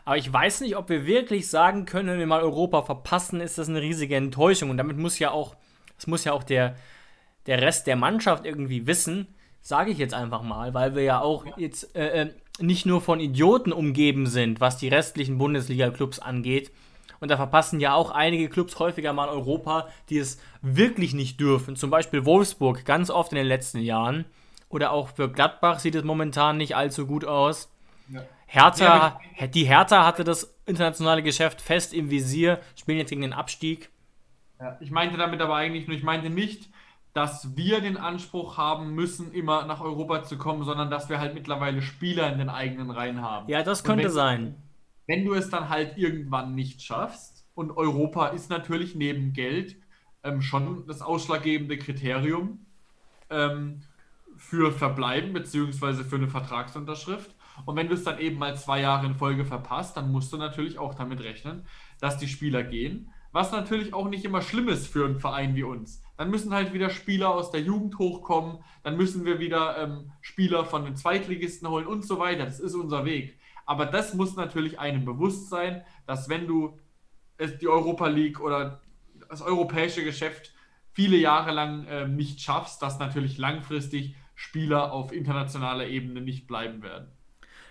Aber 0.05 0.17
ich 0.17 0.33
weiß 0.33 0.61
nicht, 0.61 0.77
ob 0.77 0.89
wir 0.91 1.07
wirklich 1.07 1.49
sagen 1.49 1.87
können, 1.87 2.09
wenn 2.09 2.19
wir 2.21 2.27
mal 2.27 2.41
Europa 2.41 2.83
verpassen, 2.83 3.41
ist 3.41 3.59
das 3.59 3.69
eine 3.69 3.83
riesige 3.83 4.15
Enttäuschung. 4.15 4.71
Und 4.71 4.77
damit 4.77 4.97
muss 4.97 5.19
ja 5.19 5.33
auch, 5.33 5.57
das 5.97 6.07
muss 6.07 6.25
ja 6.25 6.33
auch 6.33 6.45
der, 6.45 6.77
der 7.47 7.61
Rest 7.61 7.89
der 7.89 7.97
Mannschaft 7.97 8.47
irgendwie 8.47 8.87
wissen, 8.87 9.27
sage 9.69 9.91
ich 9.91 9.99
jetzt 9.99 10.15
einfach 10.15 10.41
mal, 10.41 10.73
weil 10.73 10.95
wir 10.95 11.03
ja 11.03 11.21
auch 11.21 11.45
jetzt 11.59 11.95
äh, 11.95 12.23
äh, 12.23 12.31
nicht 12.59 12.87
nur 12.87 13.03
von 13.03 13.21
Idioten 13.21 13.71
umgeben 13.71 14.25
sind, 14.25 14.63
was 14.63 14.79
die 14.79 14.89
restlichen 14.89 15.37
Bundesliga-Clubs 15.37 16.21
angeht. 16.21 16.73
Und 17.21 17.31
da 17.31 17.37
verpassen 17.37 17.79
ja 17.79 17.93
auch 17.93 18.11
einige 18.11 18.49
Clubs 18.49 18.79
häufiger 18.79 19.13
mal 19.13 19.29
Europa, 19.29 19.89
die 20.09 20.17
es 20.17 20.41
wirklich 20.63 21.13
nicht 21.13 21.39
dürfen. 21.39 21.77
Zum 21.77 21.91
Beispiel 21.91 22.25
Wolfsburg 22.25 22.87
ganz 22.87 23.11
oft 23.11 23.33
in 23.33 23.37
den 23.37 23.47
letzten 23.47 23.81
Jahren. 23.81 24.25
Oder 24.71 24.91
auch 24.91 25.11
für 25.11 25.31
Gladbach 25.31 25.81
sieht 25.81 25.97
es 25.97 26.05
momentan 26.05 26.57
nicht 26.57 26.75
allzu 26.75 27.07
gut 27.07 27.27
aus. 27.27 27.71
Ja. 28.09 28.23
Hertha, 28.47 29.21
die 29.53 29.65
Hertha 29.65 30.07
hatte 30.07 30.25
das 30.25 30.57
internationale 30.65 31.23
Geschäft 31.23 31.61
fest 31.61 31.93
im 31.93 32.09
Visier, 32.09 32.59
spielen 32.75 32.97
jetzt 32.97 33.11
gegen 33.11 33.21
den 33.21 33.35
Abstieg. 33.35 33.91
Ja, 34.59 34.79
ich 34.81 34.91
meinte 34.91 35.19
damit 35.19 35.43
aber 35.43 35.57
eigentlich 35.57 35.87
nur, 35.87 35.97
ich 35.97 36.03
meinte 36.03 36.31
nicht, 36.31 36.71
dass 37.15 37.57
wir 37.57 37.81
den 37.81 37.97
Anspruch 37.97 38.57
haben 38.57 38.95
müssen, 38.95 39.33
immer 39.33 39.67
nach 39.67 39.81
Europa 39.81 40.25
zu 40.25 40.39
kommen, 40.39 40.65
sondern 40.65 40.91
dass 40.91 41.09
wir 41.09 41.19
halt 41.19 41.35
mittlerweile 41.35 41.83
Spieler 41.83 42.33
in 42.33 42.39
den 42.39 42.49
eigenen 42.49 42.91
Reihen 42.91 43.23
haben. 43.23 43.49
Ja, 43.49 43.63
das 43.63 43.83
könnte 43.83 44.05
wenn, 44.05 44.13
sein. 44.13 44.63
Wenn 45.07 45.25
du 45.25 45.35
es 45.35 45.51
dann 45.51 45.69
halt 45.69 45.97
irgendwann 45.97 46.55
nicht 46.55 46.83
schaffst, 46.83 47.39
und 47.55 47.77
Europa 47.77 48.29
ist 48.29 48.51
natürlich 48.51 48.95
neben 48.95 49.33
Geld 49.33 49.77
ähm, 50.23 50.43
schon 50.43 50.87
das 50.87 51.03
ausschlaggebende 51.03 51.77
Kriterium 51.77 52.65
ähm, 53.31 53.81
für 54.37 54.71
Verbleiben 54.71 55.33
bzw. 55.33 56.05
für 56.05 56.17
eine 56.17 56.29
Vertragsunterschrift, 56.29 57.35
und 57.67 57.77
wenn 57.77 57.89
du 57.89 57.95
es 57.95 58.05
dann 58.05 58.19
eben 58.21 58.39
mal 58.39 58.57
zwei 58.57 58.81
Jahre 58.81 59.07
in 59.07 59.17
Folge 59.17 59.45
verpasst, 59.45 59.97
dann 59.97 60.13
musst 60.13 60.33
du 60.33 60.37
natürlich 60.37 60.79
auch 60.79 60.95
damit 60.95 61.21
rechnen, 61.21 61.65
dass 62.01 62.19
die 62.19 62.29
Spieler 62.29 62.63
gehen. 62.63 63.11
Was 63.33 63.53
natürlich 63.53 63.93
auch 63.93 64.09
nicht 64.09 64.25
immer 64.25 64.43
schlimm 64.43 64.69
ist 64.69 64.87
für 64.87 65.05
einen 65.05 65.19
Verein 65.19 65.55
wie 65.57 65.65
uns. 65.65 66.03
Dann 66.19 66.31
müssen 66.31 66.53
halt 66.53 66.75
wieder 66.75 66.91
Spieler 66.91 67.31
aus 67.31 67.51
der 67.53 67.63
Jugend 67.63 67.99
hochkommen, 67.99 68.63
dann 68.83 68.97
müssen 68.97 69.25
wir 69.25 69.39
wieder 69.39 69.79
ähm, 69.79 70.13
Spieler 70.21 70.67
von 70.67 70.85
den 70.85 70.97
Zweitligisten 70.97 71.69
holen 71.69 71.87
und 71.87 72.05
so 72.05 72.19
weiter. 72.19 72.45
Das 72.45 72.61
ist 72.61 72.75
unser 72.75 73.07
Weg. 73.07 73.39
Aber 73.65 73.87
das 73.87 74.15
muss 74.15 74.37
natürlich 74.37 74.79
einem 74.79 75.05
bewusst 75.05 75.49
sein, 75.49 75.85
dass 76.07 76.29
wenn 76.29 76.47
du 76.47 76.79
die 77.61 77.69
Europa 77.69 78.09
League 78.09 78.41
oder 78.41 78.83
das 79.29 79.43
europäische 79.43 80.03
Geschäft 80.05 80.53
viele 80.93 81.17
Jahre 81.17 81.53
lang 81.53 81.87
äh, 81.87 82.09
nicht 82.09 82.41
schaffst, 82.41 82.83
dass 82.83 82.99
natürlich 82.99 83.39
langfristig 83.39 84.17
Spieler 84.35 84.93
auf 84.93 85.13
internationaler 85.13 85.87
Ebene 85.87 86.21
nicht 86.21 86.49
bleiben 86.49 86.83
werden. 86.83 87.13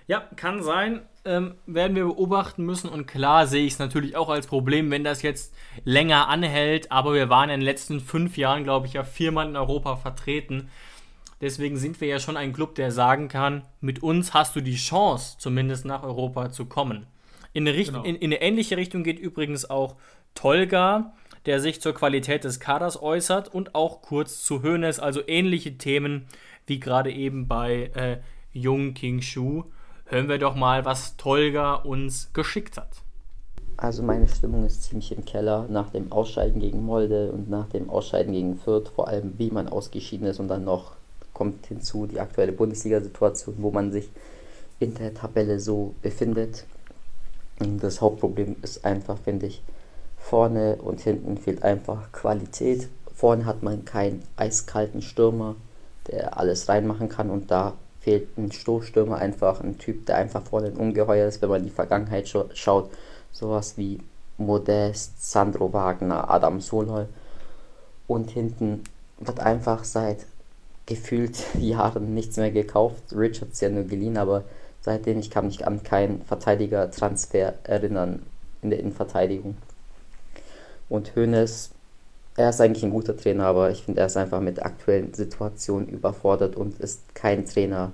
Ja, 0.07 0.21
kann 0.37 0.63
sein. 0.63 1.01
Ähm, 1.25 1.55
werden 1.65 1.95
wir 1.95 2.05
beobachten 2.05 2.63
müssen. 2.63 2.89
Und 2.89 3.07
klar 3.07 3.45
sehe 3.47 3.65
ich 3.65 3.73
es 3.73 3.79
natürlich 3.79 4.15
auch 4.15 4.29
als 4.29 4.47
Problem, 4.47 4.89
wenn 4.89 5.03
das 5.03 5.21
jetzt 5.21 5.53
länger 5.83 6.29
anhält. 6.29 6.91
Aber 6.91 7.13
wir 7.13 7.29
waren 7.29 7.49
in 7.49 7.59
den 7.59 7.65
letzten 7.65 7.99
fünf 7.99 8.37
Jahren, 8.37 8.63
glaube 8.63 8.87
ich, 8.87 8.93
ja 8.93 9.03
viermal 9.03 9.47
in 9.49 9.57
Europa 9.57 9.97
vertreten. 9.97 10.69
Deswegen 11.41 11.77
sind 11.77 12.01
wir 12.01 12.07
ja 12.07 12.19
schon 12.19 12.37
ein 12.37 12.53
Club, 12.53 12.75
der 12.75 12.91
sagen 12.91 13.27
kann, 13.27 13.63
mit 13.81 14.01
uns 14.01 14.33
hast 14.33 14.55
du 14.55 14.61
die 14.61 14.77
Chance, 14.77 15.37
zumindest 15.37 15.85
nach 15.85 16.03
Europa 16.03 16.49
zu 16.51 16.65
kommen. 16.65 17.05
In 17.53 17.67
eine, 17.67 17.77
Richt 17.77 17.91
genau. 17.91 18.03
in, 18.03 18.15
in 18.15 18.31
eine 18.31 18.41
ähnliche 18.41 18.77
Richtung 18.77 19.03
geht 19.03 19.19
übrigens 19.19 19.69
auch 19.69 19.97
Tolga, 20.33 21.13
der 21.45 21.59
sich 21.59 21.81
zur 21.81 21.93
Qualität 21.93 22.43
des 22.43 22.59
Kaders 22.59 23.01
äußert 23.01 23.53
und 23.53 23.75
auch 23.75 24.01
kurz 24.01 24.43
zu 24.43 24.63
Hoeneß, 24.63 24.99
also 24.99 25.21
ähnliche 25.27 25.77
Themen 25.77 26.27
wie 26.65 26.79
gerade 26.79 27.11
eben 27.11 27.47
bei 27.47 27.91
äh, 27.93 28.17
Jung 28.51 28.93
King 28.93 29.21
Shu 29.21 29.65
hören 30.09 30.29
wir 30.29 30.37
doch 30.37 30.55
mal, 30.55 30.85
was 30.85 31.17
Tolga 31.17 31.75
uns 31.75 32.31
geschickt 32.33 32.77
hat. 32.77 33.01
Also 33.75 34.01
meine 34.01 34.27
Stimmung 34.27 34.65
ist 34.65 34.83
ziemlich 34.83 35.15
im 35.15 35.25
Keller 35.25 35.67
nach 35.69 35.91
dem 35.91 36.11
Ausscheiden 36.11 36.59
gegen 36.59 36.83
Molde 36.83 37.31
und 37.31 37.49
nach 37.49 37.67
dem 37.69 37.89
Ausscheiden 37.89 38.33
gegen 38.33 38.57
Fürth, 38.57 38.89
vor 38.95 39.07
allem 39.07 39.33
wie 39.37 39.51
man 39.51 39.67
ausgeschieden 39.67 40.25
ist 40.25 40.39
und 40.39 40.47
dann 40.47 40.63
noch 40.63 40.93
kommt 41.33 41.67
hinzu 41.67 42.07
die 42.07 42.19
aktuelle 42.19 42.53
Bundesliga-Situation, 42.53 43.55
wo 43.59 43.69
man 43.69 43.91
sich 43.91 44.09
in 44.79 44.95
der 44.95 45.13
Tabelle 45.13 45.59
so 45.59 45.93
befindet. 46.01 46.65
Das 47.59 48.01
Hauptproblem 48.01 48.55
ist 48.63 48.83
einfach, 48.83 49.19
finde 49.19 49.45
ich, 49.45 49.61
vorne 50.17 50.77
und 50.77 51.01
hinten 51.01 51.37
fehlt 51.37 51.61
einfach 51.61 52.11
Qualität. 52.11 52.89
Vorne 53.13 53.45
hat 53.45 53.61
man 53.61 53.85
keinen 53.85 54.23
eiskalten 54.37 55.03
Stürmer, 55.03 55.55
der 56.07 56.39
alles 56.39 56.67
reinmachen 56.67 57.09
kann 57.09 57.29
und 57.29 57.51
da 57.51 57.73
fehlt 58.07 58.37
ein 58.37 58.53
Stoßstürmer 58.53 59.17
einfach, 59.17 59.59
ein 59.59 59.79
Typ, 59.79 60.05
der 60.05 60.15
einfach 60.15 60.41
vorne 60.41 60.67
ein 60.67 60.77
Ungeheuer 60.77 61.27
ist, 61.27 61.41
wenn 61.41 61.49
man 61.49 61.59
in 61.59 61.65
die 61.65 61.73
Vergangenheit 61.73 62.29
schaut. 62.29 62.89
Sowas 63.33 63.77
wie 63.77 63.99
Modest, 64.37 65.29
Sandro 65.29 65.73
Wagner, 65.73 66.29
Adam 66.29 66.61
Soloi. 66.61 67.07
Und 68.07 68.29
hinten 68.29 68.85
wird 69.19 69.41
einfach 69.41 69.83
seit 69.83 70.25
gefühlt 70.85 71.37
Jahren 71.59 72.13
nichts 72.13 72.37
mehr 72.37 72.49
gekauft. 72.49 73.03
Richards 73.13 73.59
ja 73.59 73.67
nur 73.67 73.83
geliehen, 73.83 74.17
aber 74.17 74.45
seitdem 74.79 75.19
ich 75.19 75.29
kann 75.29 75.47
mich 75.47 75.67
an 75.67 75.83
keinen 75.83 76.21
Verteidiger-Transfer 76.21 77.55
erinnern 77.63 78.25
in 78.61 78.69
der 78.69 78.79
Innenverteidigung. 78.79 79.57
Und 80.87 81.13
Hoeneß, 81.13 81.71
er 82.37 82.49
ist 82.51 82.61
eigentlich 82.61 82.83
ein 82.83 82.91
guter 82.91 83.17
Trainer, 83.17 83.45
aber 83.45 83.71
ich 83.71 83.83
finde, 83.83 84.01
er 84.01 84.07
ist 84.07 84.15
einfach 84.15 84.39
mit 84.39 84.57
der 84.57 84.67
aktuellen 84.67 85.13
Situation 85.13 85.87
überfordert 85.87 86.55
und 86.55 86.79
ist 86.79 87.15
kein 87.15 87.45
Trainer, 87.45 87.91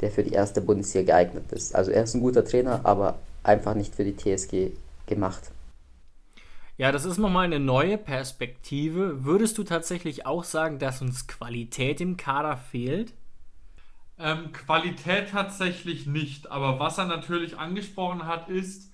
der 0.00 0.10
für 0.10 0.22
die 0.22 0.32
erste 0.32 0.60
Bundesliga 0.60 1.14
geeignet 1.14 1.50
ist. 1.52 1.74
Also 1.74 1.90
er 1.90 2.04
ist 2.04 2.14
ein 2.14 2.20
guter 2.20 2.44
Trainer, 2.44 2.82
aber 2.84 3.18
einfach 3.42 3.74
nicht 3.74 3.94
für 3.94 4.04
die 4.04 4.14
TSG 4.14 4.72
gemacht. 5.06 5.50
Ja, 6.76 6.92
das 6.92 7.06
ist 7.06 7.16
nochmal 7.16 7.46
eine 7.46 7.58
neue 7.58 7.96
Perspektive. 7.96 9.24
Würdest 9.24 9.56
du 9.56 9.64
tatsächlich 9.64 10.26
auch 10.26 10.44
sagen, 10.44 10.78
dass 10.78 11.00
uns 11.00 11.26
Qualität 11.26 12.02
im 12.02 12.18
Kader 12.18 12.58
fehlt? 12.58 13.14
Ähm, 14.18 14.52
Qualität 14.52 15.30
tatsächlich 15.30 16.06
nicht, 16.06 16.50
aber 16.50 16.78
was 16.78 16.98
er 16.98 17.06
natürlich 17.06 17.58
angesprochen 17.58 18.26
hat, 18.26 18.50
ist, 18.50 18.92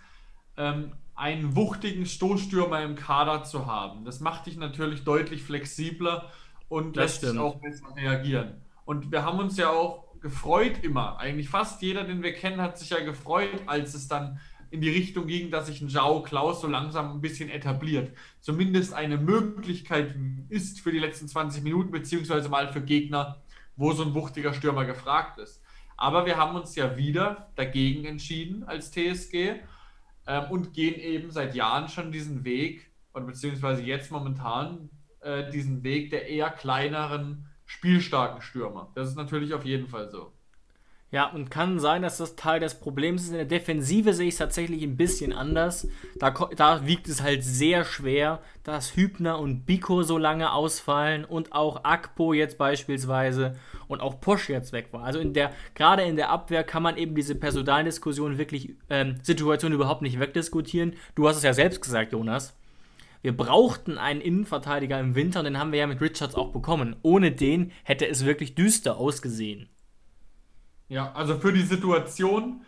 ähm, 0.56 0.92
einen 1.22 1.54
wuchtigen 1.54 2.04
Stoßstürmer 2.04 2.82
im 2.82 2.96
Kader 2.96 3.44
zu 3.44 3.66
haben. 3.66 4.04
Das 4.04 4.18
macht 4.18 4.46
dich 4.46 4.56
natürlich 4.56 5.04
deutlich 5.04 5.44
flexibler 5.44 6.32
und 6.68 6.96
das 6.96 7.04
lässt 7.04 7.16
stimmt. 7.18 7.32
sich 7.34 7.40
auch 7.40 7.60
besser 7.60 7.96
reagieren. 7.96 8.54
Und 8.84 9.12
wir 9.12 9.24
haben 9.24 9.38
uns 9.38 9.56
ja 9.56 9.70
auch 9.70 10.20
gefreut 10.20 10.82
immer. 10.82 11.20
Eigentlich 11.20 11.48
fast 11.48 11.80
jeder, 11.80 12.02
den 12.02 12.24
wir 12.24 12.32
kennen, 12.32 12.60
hat 12.60 12.76
sich 12.76 12.90
ja 12.90 12.98
gefreut, 13.04 13.62
als 13.66 13.94
es 13.94 14.08
dann 14.08 14.40
in 14.72 14.80
die 14.80 14.90
Richtung 14.90 15.28
ging, 15.28 15.52
dass 15.52 15.68
sich 15.68 15.80
ein 15.80 15.86
Jao 15.86 16.22
Klaus 16.22 16.60
so 16.60 16.66
langsam 16.66 17.12
ein 17.12 17.20
bisschen 17.20 17.50
etabliert. 17.50 18.16
Zumindest 18.40 18.92
eine 18.92 19.16
Möglichkeit 19.16 20.16
ist 20.48 20.80
für 20.80 20.90
die 20.90 20.98
letzten 20.98 21.28
20 21.28 21.62
Minuten, 21.62 21.92
beziehungsweise 21.92 22.48
mal 22.48 22.72
für 22.72 22.82
Gegner, 22.82 23.40
wo 23.76 23.92
so 23.92 24.02
ein 24.02 24.14
wuchtiger 24.14 24.54
Stürmer 24.54 24.86
gefragt 24.86 25.38
ist. 25.38 25.62
Aber 25.96 26.26
wir 26.26 26.36
haben 26.36 26.56
uns 26.56 26.74
ja 26.74 26.96
wieder 26.96 27.52
dagegen 27.54 28.06
entschieden 28.06 28.64
als 28.64 28.90
TSG 28.90 29.60
ähm, 30.26 30.50
und 30.50 30.72
gehen 30.72 30.94
eben 31.00 31.30
seit 31.30 31.54
Jahren 31.54 31.88
schon 31.88 32.12
diesen 32.12 32.44
Weg, 32.44 32.90
oder 33.14 33.24
beziehungsweise 33.24 33.82
jetzt 33.82 34.10
momentan 34.10 34.90
äh, 35.20 35.50
diesen 35.50 35.82
Weg 35.82 36.10
der 36.10 36.28
eher 36.28 36.50
kleineren, 36.50 37.46
spielstarken 37.66 38.42
Stürmer. 38.42 38.90
Das 38.94 39.08
ist 39.08 39.16
natürlich 39.16 39.54
auf 39.54 39.64
jeden 39.64 39.88
Fall 39.88 40.10
so. 40.10 40.32
Ja, 41.12 41.26
und 41.26 41.50
kann 41.50 41.78
sein, 41.78 42.00
dass 42.00 42.16
das 42.16 42.36
Teil 42.36 42.58
des 42.58 42.76
Problems 42.76 43.24
ist. 43.24 43.28
In 43.28 43.34
der 43.34 43.44
Defensive 43.44 44.14
sehe 44.14 44.28
ich 44.28 44.34
es 44.34 44.38
tatsächlich 44.38 44.82
ein 44.82 44.96
bisschen 44.96 45.34
anders. 45.34 45.86
Da, 46.18 46.30
da 46.56 46.86
wiegt 46.86 47.06
es 47.06 47.22
halt 47.22 47.44
sehr 47.44 47.84
schwer, 47.84 48.40
dass 48.64 48.96
Hübner 48.96 49.38
und 49.38 49.66
Biko 49.66 50.02
so 50.04 50.16
lange 50.16 50.54
ausfallen 50.54 51.26
und 51.26 51.52
auch 51.52 51.84
Akpo 51.84 52.32
jetzt 52.32 52.56
beispielsweise 52.56 53.56
und 53.88 54.00
auch 54.00 54.22
Posch 54.22 54.48
jetzt 54.48 54.72
weg 54.72 54.88
war. 54.92 55.04
Also 55.04 55.18
in 55.18 55.34
der, 55.34 55.52
gerade 55.74 56.02
in 56.02 56.16
der 56.16 56.30
Abwehr 56.30 56.64
kann 56.64 56.82
man 56.82 56.96
eben 56.96 57.14
diese 57.14 57.34
Personaldiskussion 57.34 58.38
wirklich, 58.38 58.74
ähm, 58.88 59.16
Situation 59.22 59.72
überhaupt 59.72 60.00
nicht 60.00 60.18
wegdiskutieren. 60.18 60.94
Du 61.14 61.28
hast 61.28 61.36
es 61.36 61.42
ja 61.42 61.52
selbst 61.52 61.82
gesagt, 61.82 62.12
Jonas. 62.12 62.56
Wir 63.20 63.36
brauchten 63.36 63.98
einen 63.98 64.22
Innenverteidiger 64.22 64.98
im 64.98 65.14
Winter 65.14 65.40
und 65.40 65.44
den 65.44 65.58
haben 65.58 65.72
wir 65.72 65.80
ja 65.80 65.86
mit 65.86 66.00
Richards 66.00 66.34
auch 66.34 66.52
bekommen. 66.52 66.96
Ohne 67.02 67.32
den 67.32 67.70
hätte 67.84 68.08
es 68.08 68.24
wirklich 68.24 68.54
düster 68.54 68.96
ausgesehen. 68.96 69.68
Ja, 70.92 71.10
also 71.14 71.38
für 71.38 71.54
die 71.54 71.62
Situation, 71.62 72.60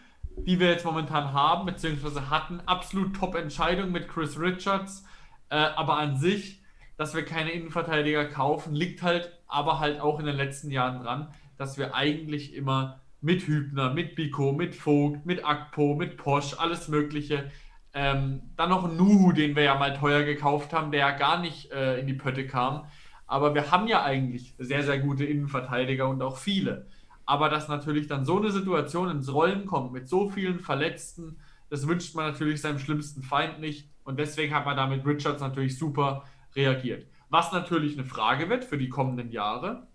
die 0.46 0.58
wir 0.58 0.70
jetzt 0.70 0.86
momentan 0.86 1.34
haben, 1.34 1.66
beziehungsweise 1.66 2.30
hatten, 2.30 2.58
absolut 2.64 3.14
Top-Entscheidung 3.14 3.92
mit 3.92 4.08
Chris 4.08 4.40
Richards. 4.40 5.04
Äh, 5.50 5.56
aber 5.56 5.98
an 5.98 6.16
sich, 6.16 6.62
dass 6.96 7.14
wir 7.14 7.26
keine 7.26 7.50
Innenverteidiger 7.50 8.24
kaufen, 8.24 8.74
liegt 8.74 9.02
halt 9.02 9.30
aber 9.46 9.78
halt 9.78 10.00
auch 10.00 10.20
in 10.20 10.24
den 10.24 10.36
letzten 10.36 10.70
Jahren 10.70 11.02
dran, 11.02 11.34
dass 11.58 11.76
wir 11.76 11.94
eigentlich 11.94 12.54
immer 12.54 13.02
mit 13.20 13.46
Hübner, 13.46 13.92
mit 13.92 14.14
Biko, 14.14 14.52
mit 14.52 14.74
Vogt, 14.74 15.26
mit 15.26 15.44
Akpo, 15.44 15.94
mit 15.94 16.16
Posch, 16.16 16.54
alles 16.56 16.88
Mögliche. 16.88 17.50
Ähm, 17.92 18.40
dann 18.56 18.70
noch 18.70 18.90
Nuhu, 18.90 19.32
den 19.32 19.54
wir 19.54 19.64
ja 19.64 19.74
mal 19.74 19.92
teuer 19.98 20.22
gekauft 20.22 20.72
haben, 20.72 20.92
der 20.92 21.00
ja 21.00 21.10
gar 21.10 21.42
nicht 21.42 21.70
äh, 21.72 22.00
in 22.00 22.06
die 22.06 22.14
Pötte 22.14 22.46
kam. 22.46 22.86
Aber 23.26 23.54
wir 23.54 23.70
haben 23.70 23.86
ja 23.86 24.02
eigentlich 24.02 24.54
sehr, 24.58 24.82
sehr 24.82 24.98
gute 24.98 25.26
Innenverteidiger 25.26 26.08
und 26.08 26.22
auch 26.22 26.38
viele. 26.38 26.86
Aber 27.26 27.48
dass 27.48 27.68
natürlich 27.68 28.06
dann 28.06 28.24
so 28.24 28.38
eine 28.38 28.50
Situation 28.50 29.10
ins 29.10 29.32
Rollen 29.32 29.66
kommt 29.66 29.92
mit 29.92 30.08
so 30.08 30.28
vielen 30.28 30.60
Verletzten, 30.60 31.38
das 31.70 31.88
wünscht 31.88 32.14
man 32.14 32.30
natürlich 32.30 32.60
seinem 32.60 32.78
schlimmsten 32.78 33.22
Feind 33.22 33.60
nicht. 33.60 33.88
Und 34.04 34.18
deswegen 34.18 34.54
hat 34.54 34.66
man 34.66 34.76
da 34.76 34.86
mit 34.86 35.04
Richards 35.06 35.40
natürlich 35.40 35.78
super 35.78 36.24
reagiert. 36.54 37.06
Was 37.30 37.52
natürlich 37.52 37.98
eine 37.98 38.06
Frage 38.06 38.48
wird 38.48 38.64
für 38.64 38.78
die 38.78 38.88
kommenden 38.88 39.30
Jahre. 39.30 39.88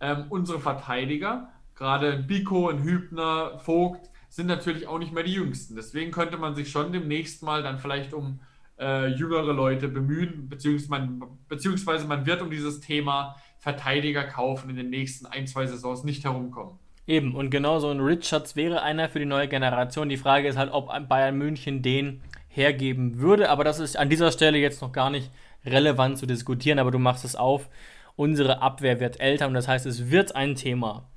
Ähm, 0.00 0.26
unsere 0.30 0.58
Verteidiger, 0.58 1.50
gerade 1.74 2.12
ein 2.12 2.26
Biko, 2.26 2.68
ein 2.68 2.82
Hübner, 2.82 3.58
Vogt, 3.58 4.10
sind 4.28 4.46
natürlich 4.46 4.88
auch 4.88 4.98
nicht 4.98 5.12
mehr 5.12 5.22
die 5.22 5.34
jüngsten. 5.34 5.76
Deswegen 5.76 6.10
könnte 6.10 6.36
man 6.36 6.56
sich 6.56 6.70
schon 6.70 6.92
demnächst 6.92 7.42
mal 7.42 7.62
dann 7.62 7.78
vielleicht 7.78 8.12
um 8.12 8.40
äh, 8.78 9.06
jüngere 9.14 9.52
Leute 9.52 9.86
bemühen, 9.88 10.48
beziehungsweise 10.48 10.90
man, 10.90 11.38
beziehungsweise 11.46 12.06
man 12.06 12.26
wird 12.26 12.42
um 12.42 12.50
dieses 12.50 12.80
Thema 12.80 13.36
Verteidiger 13.64 14.24
kaufen 14.24 14.68
in 14.68 14.76
den 14.76 14.90
nächsten 14.90 15.24
ein, 15.24 15.46
zwei 15.46 15.64
Saisons 15.64 16.04
nicht 16.04 16.22
herumkommen. 16.22 16.74
Eben, 17.06 17.34
und 17.34 17.48
genauso 17.48 17.88
ein 17.88 18.00
Richards 18.00 18.56
wäre 18.56 18.82
einer 18.82 19.08
für 19.08 19.20
die 19.20 19.24
neue 19.24 19.48
Generation. 19.48 20.10
Die 20.10 20.18
Frage 20.18 20.48
ist 20.48 20.58
halt, 20.58 20.70
ob 20.70 20.90
Bayern 21.08 21.38
München 21.38 21.80
den 21.80 22.20
hergeben 22.48 23.20
würde, 23.20 23.48
aber 23.48 23.64
das 23.64 23.78
ist 23.78 23.96
an 23.96 24.10
dieser 24.10 24.32
Stelle 24.32 24.58
jetzt 24.58 24.82
noch 24.82 24.92
gar 24.92 25.08
nicht 25.08 25.30
relevant 25.64 26.18
zu 26.18 26.26
diskutieren, 26.26 26.78
aber 26.78 26.90
du 26.90 26.98
machst 26.98 27.24
es 27.24 27.36
auf. 27.36 27.70
Unsere 28.16 28.60
Abwehr 28.60 29.00
wird 29.00 29.18
älter 29.18 29.46
und 29.46 29.54
das 29.54 29.66
heißt, 29.66 29.86
es 29.86 30.10
wird 30.10 30.36
ein 30.36 30.56
Thema. 30.56 31.08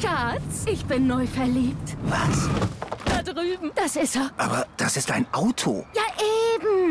Schatz, 0.00 0.66
ich 0.66 0.84
bin 0.86 1.06
neu 1.06 1.24
verliebt. 1.24 1.96
Was? 2.06 2.50
Da 3.04 3.22
drüben. 3.22 3.70
Das 3.76 3.94
ist 3.94 4.16
er. 4.16 4.32
Aber 4.38 4.66
das 4.76 4.96
ist 4.96 5.12
ein 5.12 5.24
Auto. 5.32 5.86
Ja, 5.94 6.02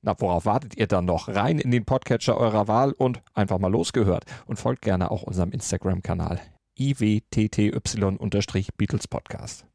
Na, 0.00 0.14
worauf 0.18 0.46
wartet 0.46 0.76
ihr 0.76 0.86
dann 0.86 1.06
noch? 1.06 1.26
Rein 1.26 1.58
in 1.58 1.72
den 1.72 1.84
Podcatcher 1.84 2.36
eurer 2.36 2.68
Wahl 2.68 2.92
und 2.92 3.20
einfach 3.34 3.58
mal 3.58 3.72
losgehört. 3.72 4.26
Und 4.46 4.56
folgt 4.56 4.82
gerne 4.82 5.10
auch 5.10 5.24
unserem 5.24 5.50
Instagram-Kanal 5.50 6.40
iwtty-Beatles 6.78 9.08
Podcast. 9.08 9.66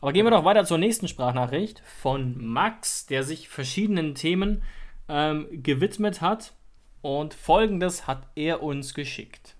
Aber 0.00 0.12
gehen 0.12 0.24
wir 0.24 0.30
doch 0.30 0.44
weiter 0.44 0.64
zur 0.64 0.78
nächsten 0.78 1.08
Sprachnachricht 1.08 1.82
von 2.00 2.36
Max, 2.38 3.06
der 3.06 3.24
sich 3.24 3.48
verschiedenen 3.48 4.14
Themen 4.14 4.62
ähm, 5.08 5.48
gewidmet 5.50 6.20
hat. 6.20 6.54
Und 7.00 7.34
folgendes 7.34 8.06
hat 8.06 8.28
er 8.36 8.62
uns 8.62 8.94
geschickt. 8.94 9.56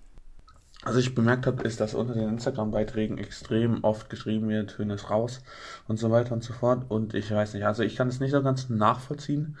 Also 0.85 0.99
ich 0.99 1.15
bemerkt 1.15 1.47
habe, 1.47 1.63
ist, 1.63 1.79
dass 1.79 1.93
unter 1.93 2.13
den 2.13 2.27
Instagram-Beiträgen 2.29 3.17
extrem 3.17 3.83
oft 3.83 4.09
geschrieben 4.09 4.49
wird, 4.49 4.77
Hönes 4.77 5.09
raus 5.09 5.41
und 5.87 5.97
so 5.97 6.11
weiter 6.11 6.33
und 6.33 6.43
so 6.43 6.53
fort. 6.53 6.85
Und 6.89 7.13
ich 7.13 7.31
weiß 7.31 7.53
nicht, 7.53 7.65
also 7.65 7.83
ich 7.83 7.95
kann 7.95 8.09
es 8.09 8.19
nicht 8.19 8.31
so 8.31 8.43
ganz 8.43 8.69
nachvollziehen, 8.69 9.57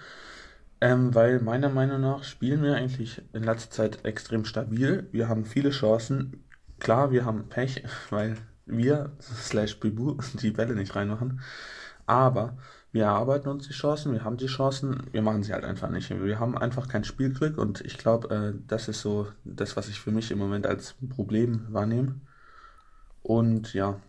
ähm, 0.81 1.15
weil 1.15 1.39
meiner 1.39 1.69
Meinung 1.69 2.01
nach 2.01 2.23
spielen 2.25 2.61
wir 2.61 2.75
eigentlich 2.75 3.21
in 3.33 3.43
letzter 3.43 3.71
Zeit 3.71 4.05
extrem 4.05 4.43
stabil. 4.45 5.07
Wir 5.11 5.29
haben 5.29 5.45
viele 5.45 5.69
Chancen. 5.69 6.43
Klar, 6.79 7.11
wir 7.11 7.25
haben 7.25 7.47
Pech, 7.49 7.83
weil 8.09 8.35
wir, 8.65 9.13
slash 9.21 9.79
Bibu, 9.79 10.17
die 10.41 10.51
Bälle 10.51 10.75
nicht 10.75 10.95
reinmachen. 10.95 11.41
Aber 12.05 12.57
wir 12.93 13.05
erarbeiten 13.05 13.49
uns 13.49 13.67
die 13.67 13.73
Chancen, 13.73 14.13
wir 14.13 14.23
haben 14.23 14.37
die 14.37 14.45
Chancen, 14.45 15.01
wir 15.11 15.23
machen 15.23 15.41
sie 15.41 15.51
halt 15.51 15.65
einfach 15.65 15.89
nicht. 15.89 16.11
Wir 16.11 16.39
haben 16.39 16.55
einfach 16.55 16.87
kein 16.87 17.03
Spielglück 17.03 17.57
und 17.57 17.81
ich 17.81 17.97
glaube, 17.97 18.29
äh, 18.33 18.53
das 18.67 18.87
ist 18.87 19.01
so 19.01 19.27
das, 19.43 19.75
was 19.75 19.89
ich 19.89 19.99
für 19.99 20.11
mich 20.11 20.29
im 20.29 20.37
Moment 20.37 20.67
als 20.67 20.95
Problem 21.09 21.65
wahrnehme. 21.69 22.21
Und 23.23 23.73
ja, 23.73 23.99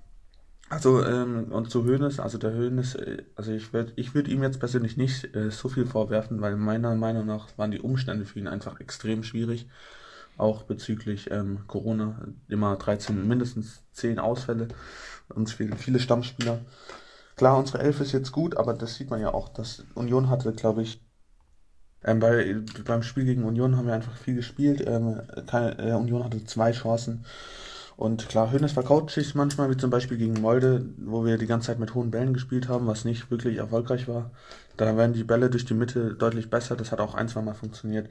also 0.69 1.03
ähm, 1.03 1.51
und 1.51 1.71
zu 1.71 1.85
Höhnes, 1.85 2.21
also 2.21 2.37
der 2.37 2.53
Höhnes, 2.53 2.95
äh, 2.95 3.23
also 3.37 3.53
ich 3.53 3.73
würde 3.73 3.93
ich 3.97 4.15
würd 4.15 4.29
ihm 4.29 4.43
jetzt 4.43 4.61
persönlich 4.61 4.99
nicht 4.99 5.35
äh, 5.35 5.51
so 5.51 5.71
viel 5.71 5.87
vorwerfen, 5.87 6.43
weil 6.43 6.57
meiner 6.57 6.95
Meinung 6.95 7.25
nach 7.27 7.57
waren 7.57 7.71
die 7.71 7.81
Umstände 7.81 8.27
für 8.27 8.39
ihn 8.39 8.49
einfach 8.49 8.81
extrem 8.81 9.23
schwierig. 9.23 9.69
auch 10.37 10.65
bezüglich 10.65 11.31
ähm, 11.31 11.61
Corona. 11.69 12.27
Immer 12.49 12.77
13, 12.77 13.27
mindestens 13.29 13.85
10 13.93 14.19
Ausfälle. 14.19 14.69
Uns 15.29 15.53
fehlen 15.53 15.77
viele 15.79 16.01
Stammspieler. 16.01 16.61
Klar, 17.37 17.59
unsere 17.59 17.81
Elf 17.81 18.01
ist 18.01 18.13
jetzt 18.13 18.33
gut, 18.33 18.57
aber 18.57 18.75
das 18.75 18.95
sieht 18.95 19.11
man 19.11 19.21
ja 19.21 19.35
auch, 19.35 19.49
dass 19.49 19.85
Union 19.95 20.29
hatte, 20.29 20.53
glaube 20.53 20.83
ich, 20.83 21.01
ähm, 22.05 22.21
bei, 22.21 22.57
beim 22.85 23.03
Spiel 23.03 23.25
gegen 23.25 23.45
Union 23.45 23.77
haben 23.77 23.87
wir 23.87 23.95
einfach 23.95 24.17
viel 24.17 24.35
gespielt. 24.35 24.85
Ähm, 24.87 25.21
keine, 25.47 25.79
äh, 25.79 25.93
Union 25.93 26.23
hatte 26.25 26.45
zwei 26.45 26.73
Chancen. 26.73 27.25
Und 27.97 28.29
klar, 28.29 28.51
Hönes 28.53 28.73
verkauft 28.73 29.11
sich 29.11 29.35
manchmal, 29.35 29.71
wie 29.71 29.77
zum 29.77 29.91
Beispiel 29.91 30.19
gegen 30.19 30.41
Molde, 30.41 30.85
wo 30.99 31.25
wir 31.25 31.39
die 31.39 31.47
ganze 31.47 31.69
Zeit 31.69 31.79
mit 31.79 31.95
hohen 31.95 32.11
Bällen 32.11 32.35
gespielt 32.35 32.69
haben, 32.69 32.87
was 32.87 33.05
nicht 33.05 33.31
wirklich 33.31 33.59
erfolgreich 33.59 34.09
war. 34.09 34.33
Da 34.77 34.97
werden 34.97 35.13
die 35.13 35.25
Bälle 35.25 35.49
durch 35.49 35.65
die 35.65 35.75
Mitte 35.75 36.15
deutlich 36.15 36.51
besser. 36.51 36.77
Das 36.77 36.93
hat 36.93 37.01
auch 37.01 37.15
ein, 37.15 37.29
zwei 37.29 37.43
Mal 37.43 37.55
funktioniert. 37.55 38.09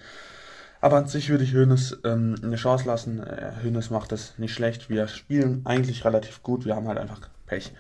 Aber 0.81 0.97
an 0.97 1.07
sich 1.07 1.29
würde 1.29 1.43
ich 1.43 1.53
Hönes 1.53 1.97
ähm, 2.03 2.35
eine 2.41 2.55
Chance 2.55 2.85
lassen. 2.87 3.23
Hönes 3.61 3.89
macht 3.89 4.11
das 4.11 4.37
nicht 4.37 4.53
schlecht. 4.53 4.89
Wir 4.89 5.07
spielen 5.07 5.61
eigentlich 5.65 6.03
relativ 6.05 6.43
gut. 6.43 6.65
Wir 6.65 6.75
haben 6.75 6.87
halt 6.87 6.97
einfach 6.97 7.21
Pech. 7.45 7.73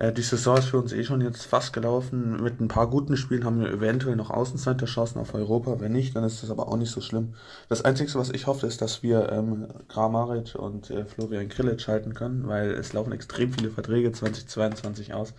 Äh, 0.00 0.12
die 0.12 0.22
Saison 0.22 0.56
ist 0.56 0.64
für 0.64 0.78
uns 0.78 0.92
eh 0.92 1.04
schon 1.04 1.20
jetzt 1.20 1.44
fast 1.44 1.72
gelaufen. 1.72 2.42
Mit 2.42 2.60
ein 2.60 2.68
paar 2.68 2.88
guten 2.88 3.16
Spielen 3.16 3.44
haben 3.44 3.60
wir 3.60 3.70
eventuell 3.70 4.16
noch 4.16 4.30
Außenseiterchancen 4.30 5.20
auf 5.20 5.34
Europa. 5.34 5.78
Wenn 5.78 5.92
nicht, 5.92 6.16
dann 6.16 6.24
ist 6.24 6.42
das 6.42 6.50
aber 6.50 6.68
auch 6.68 6.76
nicht 6.76 6.90
so 6.90 7.00
schlimm. 7.00 7.34
Das 7.68 7.84
Einzige, 7.84 8.12
was 8.14 8.30
ich 8.30 8.46
hoffe, 8.48 8.66
ist, 8.66 8.82
dass 8.82 9.02
wir 9.02 9.30
ähm, 9.30 9.68
Kramaric 9.88 10.56
und 10.56 10.90
äh, 10.90 11.04
Florian 11.04 11.48
Grillitsch 11.48 11.86
halten 11.86 12.14
können, 12.14 12.48
weil 12.48 12.70
es 12.70 12.92
laufen 12.94 13.12
extrem 13.12 13.52
viele 13.52 13.70
Verträge 13.70 14.10
2022 14.10 15.14
aus. 15.14 15.34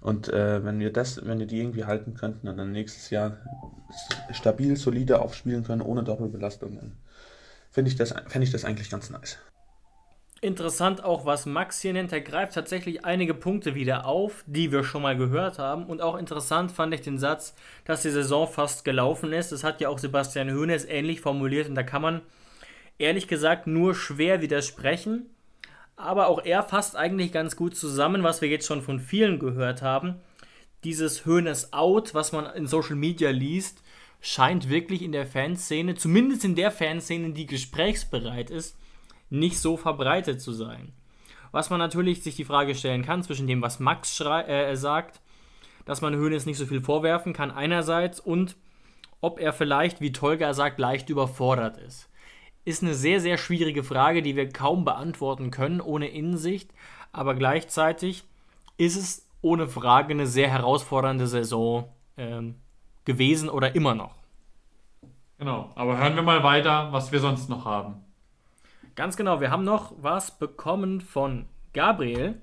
Und 0.00 0.28
äh, 0.28 0.62
wenn 0.64 0.80
wir 0.80 0.92
das, 0.92 1.24
wenn 1.24 1.38
wir 1.38 1.46
die 1.46 1.60
irgendwie 1.60 1.84
halten 1.84 2.14
könnten 2.14 2.48
und 2.48 2.58
dann 2.58 2.72
nächstes 2.72 3.10
Jahr 3.10 3.38
stabil, 4.32 4.76
solide 4.76 5.20
aufspielen 5.20 5.64
können, 5.64 5.80
ohne 5.80 6.02
Doppelbelastung, 6.02 6.74
dann 6.74 6.92
finde 7.70 7.90
ich, 7.90 7.96
das, 7.96 8.12
fände 8.26 8.44
ich 8.44 8.50
das 8.50 8.64
eigentlich 8.64 8.90
ganz 8.90 9.08
nice. 9.08 9.38
Interessant 10.44 11.02
auch, 11.02 11.24
was 11.24 11.46
Max 11.46 11.80
hier 11.80 11.94
nennt. 11.94 12.12
Er 12.12 12.20
greift 12.20 12.52
tatsächlich 12.52 13.06
einige 13.06 13.32
Punkte 13.32 13.74
wieder 13.74 14.04
auf, 14.04 14.44
die 14.46 14.72
wir 14.72 14.84
schon 14.84 15.00
mal 15.00 15.16
gehört 15.16 15.58
haben. 15.58 15.86
Und 15.86 16.02
auch 16.02 16.18
interessant 16.18 16.70
fand 16.70 16.92
ich 16.92 17.00
den 17.00 17.16
Satz, 17.16 17.54
dass 17.86 18.02
die 18.02 18.10
Saison 18.10 18.46
fast 18.46 18.84
gelaufen 18.84 19.32
ist. 19.32 19.52
Das 19.52 19.64
hat 19.64 19.80
ja 19.80 19.88
auch 19.88 19.98
Sebastian 19.98 20.52
Hoeneß 20.52 20.84
ähnlich 20.84 21.22
formuliert. 21.22 21.70
Und 21.70 21.76
da 21.76 21.82
kann 21.82 22.02
man 22.02 22.20
ehrlich 22.98 23.26
gesagt 23.26 23.66
nur 23.66 23.94
schwer 23.94 24.42
widersprechen. 24.42 25.30
Aber 25.96 26.26
auch 26.26 26.44
er 26.44 26.62
fasst 26.62 26.94
eigentlich 26.94 27.32
ganz 27.32 27.56
gut 27.56 27.74
zusammen, 27.74 28.22
was 28.22 28.42
wir 28.42 28.50
jetzt 28.50 28.66
schon 28.66 28.82
von 28.82 29.00
vielen 29.00 29.38
gehört 29.38 29.80
haben. 29.80 30.16
Dieses 30.84 31.24
Hoeneß 31.24 31.72
Out, 31.72 32.12
was 32.12 32.32
man 32.32 32.44
in 32.54 32.66
Social 32.66 32.96
Media 32.96 33.30
liest, 33.30 33.82
scheint 34.20 34.68
wirklich 34.68 35.00
in 35.00 35.12
der 35.12 35.26
Fanszene, 35.26 35.94
zumindest 35.94 36.44
in 36.44 36.54
der 36.54 36.70
Fanszene, 36.70 37.30
die 37.30 37.46
gesprächsbereit 37.46 38.50
ist, 38.50 38.76
nicht 39.30 39.58
so 39.58 39.76
verbreitet 39.76 40.40
zu 40.40 40.52
sein. 40.52 40.92
Was 41.52 41.70
man 41.70 41.78
natürlich 41.78 42.22
sich 42.22 42.36
die 42.36 42.44
Frage 42.44 42.74
stellen 42.74 43.04
kann 43.04 43.22
zwischen 43.22 43.46
dem, 43.46 43.62
was 43.62 43.80
Max 43.80 44.20
äh, 44.20 44.74
sagt, 44.74 45.20
dass 45.84 46.00
man 46.00 46.14
Hönes 46.14 46.46
nicht 46.46 46.58
so 46.58 46.66
viel 46.66 46.80
vorwerfen 46.80 47.32
kann 47.32 47.50
einerseits 47.50 48.20
und 48.20 48.56
ob 49.20 49.38
er 49.38 49.52
vielleicht, 49.52 50.00
wie 50.00 50.12
Tolga 50.12 50.52
sagt, 50.52 50.78
leicht 50.78 51.08
überfordert 51.08 51.78
ist. 51.78 52.10
Ist 52.64 52.82
eine 52.82 52.94
sehr, 52.94 53.20
sehr 53.20 53.38
schwierige 53.38 53.84
Frage, 53.84 54.22
die 54.22 54.36
wir 54.36 54.48
kaum 54.48 54.84
beantworten 54.84 55.50
können 55.50 55.80
ohne 55.80 56.08
Innensicht, 56.08 56.70
aber 57.12 57.34
gleichzeitig 57.34 58.24
ist 58.76 58.96
es 58.96 59.28
ohne 59.40 59.68
Frage 59.68 60.12
eine 60.12 60.26
sehr 60.26 60.50
herausfordernde 60.50 61.26
Saison 61.26 61.88
ähm, 62.16 62.56
gewesen 63.04 63.48
oder 63.48 63.74
immer 63.74 63.94
noch. 63.94 64.14
Genau, 65.38 65.70
aber 65.74 65.98
hören 65.98 66.16
wir 66.16 66.22
mal 66.22 66.42
weiter, 66.42 66.88
was 66.92 67.12
wir 67.12 67.20
sonst 67.20 67.48
noch 67.48 67.64
haben. 67.64 68.03
Ganz 68.96 69.16
genau, 69.16 69.40
wir 69.40 69.50
haben 69.50 69.64
noch 69.64 69.92
was 70.00 70.38
bekommen 70.38 71.00
von 71.00 71.46
Gabriel, 71.72 72.40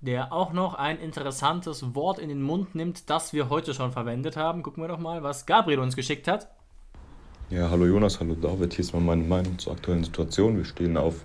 der 0.00 0.32
auch 0.32 0.52
noch 0.52 0.74
ein 0.74 0.98
interessantes 0.98 1.94
Wort 1.94 2.18
in 2.18 2.28
den 2.28 2.42
Mund 2.42 2.74
nimmt, 2.74 3.08
das 3.08 3.32
wir 3.32 3.48
heute 3.48 3.72
schon 3.72 3.92
verwendet 3.92 4.36
haben. 4.36 4.64
Gucken 4.64 4.82
wir 4.82 4.88
doch 4.88 4.98
mal, 4.98 5.22
was 5.22 5.46
Gabriel 5.46 5.78
uns 5.78 5.94
geschickt 5.94 6.26
hat. 6.26 6.48
Ja, 7.48 7.70
hallo 7.70 7.86
Jonas, 7.86 8.18
hallo 8.18 8.34
David. 8.34 8.72
Hier 8.74 8.80
ist 8.80 8.92
mal 8.92 9.00
meine 9.00 9.22
Meinung 9.22 9.56
zur 9.56 9.74
aktuellen 9.74 10.02
Situation. 10.02 10.56
Wir 10.56 10.64
stehen 10.64 10.96
auf 10.96 11.24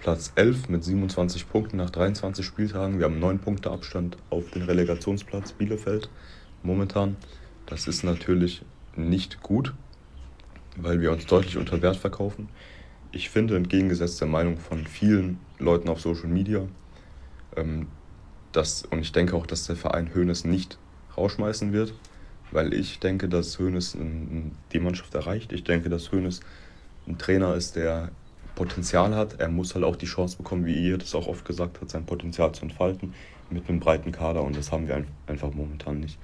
Platz 0.00 0.32
11 0.34 0.68
mit 0.68 0.82
27 0.82 1.48
Punkten 1.48 1.76
nach 1.76 1.90
23 1.90 2.44
Spieltagen. 2.44 2.98
Wir 2.98 3.04
haben 3.04 3.20
9 3.20 3.38
Punkte 3.38 3.70
Abstand 3.70 4.16
auf 4.30 4.50
den 4.50 4.62
Relegationsplatz 4.62 5.52
Bielefeld 5.52 6.10
momentan. 6.64 7.16
Das 7.66 7.86
ist 7.86 8.02
natürlich 8.02 8.62
nicht 8.96 9.42
gut, 9.42 9.74
weil 10.76 11.00
wir 11.00 11.12
uns 11.12 11.26
deutlich 11.26 11.56
unter 11.56 11.80
Wert 11.82 11.96
verkaufen 11.96 12.48
ich 13.12 13.30
finde, 13.30 13.56
entgegengesetzt 13.56 14.20
der 14.20 14.28
Meinung 14.28 14.56
von 14.56 14.86
vielen 14.86 15.38
Leuten 15.58 15.88
auf 15.88 16.00
Social 16.00 16.28
Media, 16.28 16.66
ähm, 17.56 17.86
dass, 18.52 18.84
und 18.84 19.00
ich 19.00 19.12
denke 19.12 19.36
auch, 19.36 19.46
dass 19.46 19.66
der 19.66 19.76
Verein 19.76 20.14
Hoeneß 20.14 20.44
nicht 20.44 20.78
rausschmeißen 21.16 21.72
wird, 21.72 21.94
weil 22.50 22.74
ich 22.74 22.98
denke, 22.98 23.28
dass 23.28 23.58
Hoeneß 23.58 23.96
die 24.72 24.80
Mannschaft 24.80 25.14
erreicht. 25.14 25.52
Ich 25.52 25.64
denke, 25.64 25.88
dass 25.88 26.10
Hoeneß 26.10 26.40
ein 27.06 27.18
Trainer 27.18 27.54
ist, 27.54 27.76
der 27.76 28.10
Potenzial 28.54 29.14
hat. 29.14 29.40
Er 29.40 29.48
muss 29.48 29.74
halt 29.74 29.84
auch 29.84 29.96
die 29.96 30.06
Chance 30.06 30.36
bekommen, 30.36 30.66
wie 30.66 30.74
ihr 30.74 30.98
das 30.98 31.14
auch 31.14 31.28
oft 31.28 31.44
gesagt 31.44 31.78
habt, 31.80 31.90
sein 31.90 32.06
Potenzial 32.06 32.52
zu 32.52 32.62
entfalten 32.62 33.14
mit 33.50 33.68
einem 33.68 33.80
breiten 33.80 34.12
Kader 34.12 34.42
und 34.42 34.56
das 34.56 34.70
haben 34.70 34.86
wir 34.86 35.04
einfach 35.26 35.52
momentan 35.52 36.00
nicht. 36.00 36.18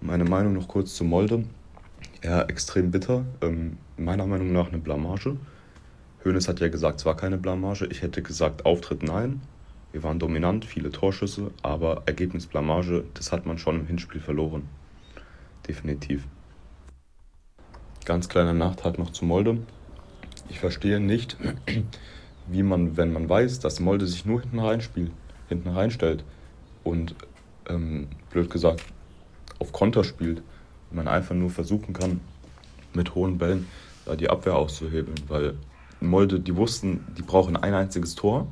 Meine 0.00 0.24
Meinung 0.24 0.52
noch 0.52 0.68
kurz 0.68 0.94
zu 0.94 1.04
Molde. 1.04 1.44
Ja, 2.22 2.42
extrem 2.42 2.90
bitter. 2.90 3.24
Ähm, 3.40 3.78
meiner 3.96 4.26
Meinung 4.26 4.52
nach 4.52 4.68
eine 4.68 4.78
Blamage. 4.78 5.36
Hoeneß 6.26 6.48
hat 6.48 6.60
ja 6.60 6.68
gesagt, 6.68 7.00
es 7.00 7.06
war 7.06 7.16
keine 7.16 7.38
Blamage. 7.38 7.86
Ich 7.86 8.02
hätte 8.02 8.22
gesagt, 8.22 8.66
Auftritt 8.66 9.02
nein. 9.02 9.40
Wir 9.92 10.02
waren 10.02 10.18
dominant, 10.18 10.64
viele 10.64 10.90
Torschüsse, 10.90 11.52
aber 11.62 12.02
Ergebnisblamage, 12.06 13.04
das 13.14 13.32
hat 13.32 13.46
man 13.46 13.58
schon 13.58 13.80
im 13.80 13.86
Hinspiel 13.86 14.20
verloren. 14.20 14.68
Definitiv. 15.66 16.24
Ganz 18.04 18.28
kleiner 18.28 18.52
Nachtrag 18.52 18.98
noch 18.98 19.10
zu 19.10 19.24
Molde. 19.24 19.58
Ich 20.48 20.60
verstehe 20.60 21.00
nicht, 21.00 21.36
wie 22.46 22.62
man, 22.62 22.96
wenn 22.96 23.12
man 23.12 23.28
weiß, 23.28 23.60
dass 23.60 23.80
Molde 23.80 24.06
sich 24.06 24.26
nur 24.26 24.42
hinten 24.42 24.58
reinspielt, 24.58 25.12
hinten 25.48 25.70
reinstellt 25.70 26.24
und 26.84 27.14
ähm, 27.68 28.08
blöd 28.30 28.50
gesagt 28.50 28.84
auf 29.58 29.72
Konter 29.72 30.04
spielt, 30.04 30.42
man 30.90 31.08
einfach 31.08 31.34
nur 31.34 31.50
versuchen 31.50 31.94
kann, 31.94 32.20
mit 32.94 33.14
hohen 33.14 33.38
Bällen 33.38 33.66
da 34.04 34.16
die 34.16 34.30
Abwehr 34.30 34.56
auszuhebeln, 34.56 35.16
weil 35.28 35.54
Molde, 36.00 36.40
die 36.40 36.56
wussten, 36.56 37.04
die 37.16 37.22
brauchen 37.22 37.56
ein 37.56 37.74
einziges 37.74 38.14
Tor. 38.14 38.46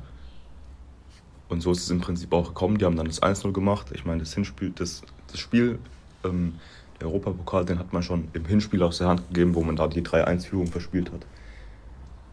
Und 1.47 1.61
so 1.61 1.71
ist 1.71 1.83
es 1.83 1.89
im 1.89 2.01
Prinzip 2.01 2.33
auch 2.33 2.49
gekommen. 2.49 2.77
Die 2.77 2.85
haben 2.85 2.95
dann 2.95 3.05
das 3.05 3.21
1-0 3.21 3.51
gemacht. 3.51 3.87
Ich 3.93 4.05
meine, 4.05 4.19
das 4.19 4.33
Hinspiel, 4.33 4.71
das, 4.71 5.03
das 5.31 5.39
Spiel, 5.39 5.79
ähm, 6.23 6.55
der 6.99 7.07
Europapokal, 7.07 7.65
den 7.65 7.77
hat 7.77 7.93
man 7.93 8.03
schon 8.03 8.29
im 8.33 8.45
Hinspiel 8.45 8.81
aus 8.81 8.97
der 8.97 9.07
Hand 9.07 9.27
gegeben, 9.27 9.53
wo 9.53 9.63
man 9.63 9.75
da 9.75 9.87
die 9.87 10.01
3-1-Führung 10.01 10.67
verspielt 10.67 11.11
hat. 11.11 11.25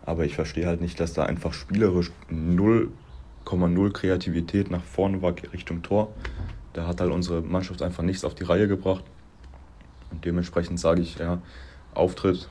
Aber 0.05 0.25
ich 0.25 0.35
verstehe 0.35 0.67
halt 0.67 0.81
nicht, 0.81 0.99
dass 0.99 1.13
da 1.13 1.25
einfach 1.25 1.53
spielerisch 1.53 2.11
0,0 2.31 3.93
Kreativität 3.93 4.71
nach 4.71 4.83
vorne 4.83 5.21
war 5.21 5.35
Richtung 5.53 5.83
Tor. 5.83 6.13
Da 6.73 6.87
hat 6.87 7.01
halt 7.01 7.13
unsere 7.13 7.43
Mannschaft 7.43 7.83
einfach 7.83 8.03
nichts 8.03 8.25
auf 8.25 8.35
die 8.35 8.45
Reihe 8.45 8.67
gebracht. 8.67 9.05
Und 10.11 10.25
dementsprechend 10.25 10.81
sage 10.81 11.03
ich, 11.03 11.19
ja, 11.19 11.41
Auftritt 11.95 12.49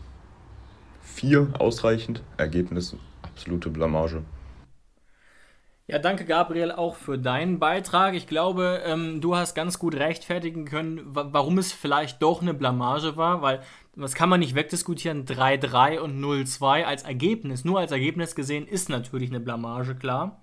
4 1.02 1.54
ausreichend. 1.60 2.24
Ergebnis 2.38 2.96
absolute 3.22 3.70
Blamage. 3.70 4.24
Ja, 5.88 6.00
danke 6.00 6.26
Gabriel 6.26 6.72
auch 6.72 6.96
für 6.96 7.18
deinen 7.18 7.60
Beitrag. 7.60 8.14
Ich 8.14 8.28
glaube, 8.28 8.82
ähm, 8.86 9.20
du 9.20 9.36
hast 9.36 9.56
ganz 9.56 9.78
gut 9.78 9.96
rechtfertigen 9.96 10.66
können, 10.66 11.02
warum 11.06 11.58
es 11.58 11.74
vielleicht 11.74 12.22
doch 12.22 12.42
eine 12.42 12.54
Blamage 12.54 13.18
war, 13.18 13.42
weil 13.42 13.62
das 13.96 14.14
kann 14.14 14.30
man 14.30 14.40
nicht 14.40 14.56
wegdiskutieren. 14.56 15.26
3-3 15.26 16.00
und 16.00 16.18
0-2 16.24 16.86
als 16.86 17.04
Ergebnis, 17.04 17.66
nur 17.66 17.80
als 17.80 17.92
Ergebnis 17.92 18.36
gesehen, 18.36 18.68
ist 18.68 18.90
natürlich 18.90 19.32
eine 19.32 19.42
Blamage, 19.42 19.96
klar. 19.96 20.40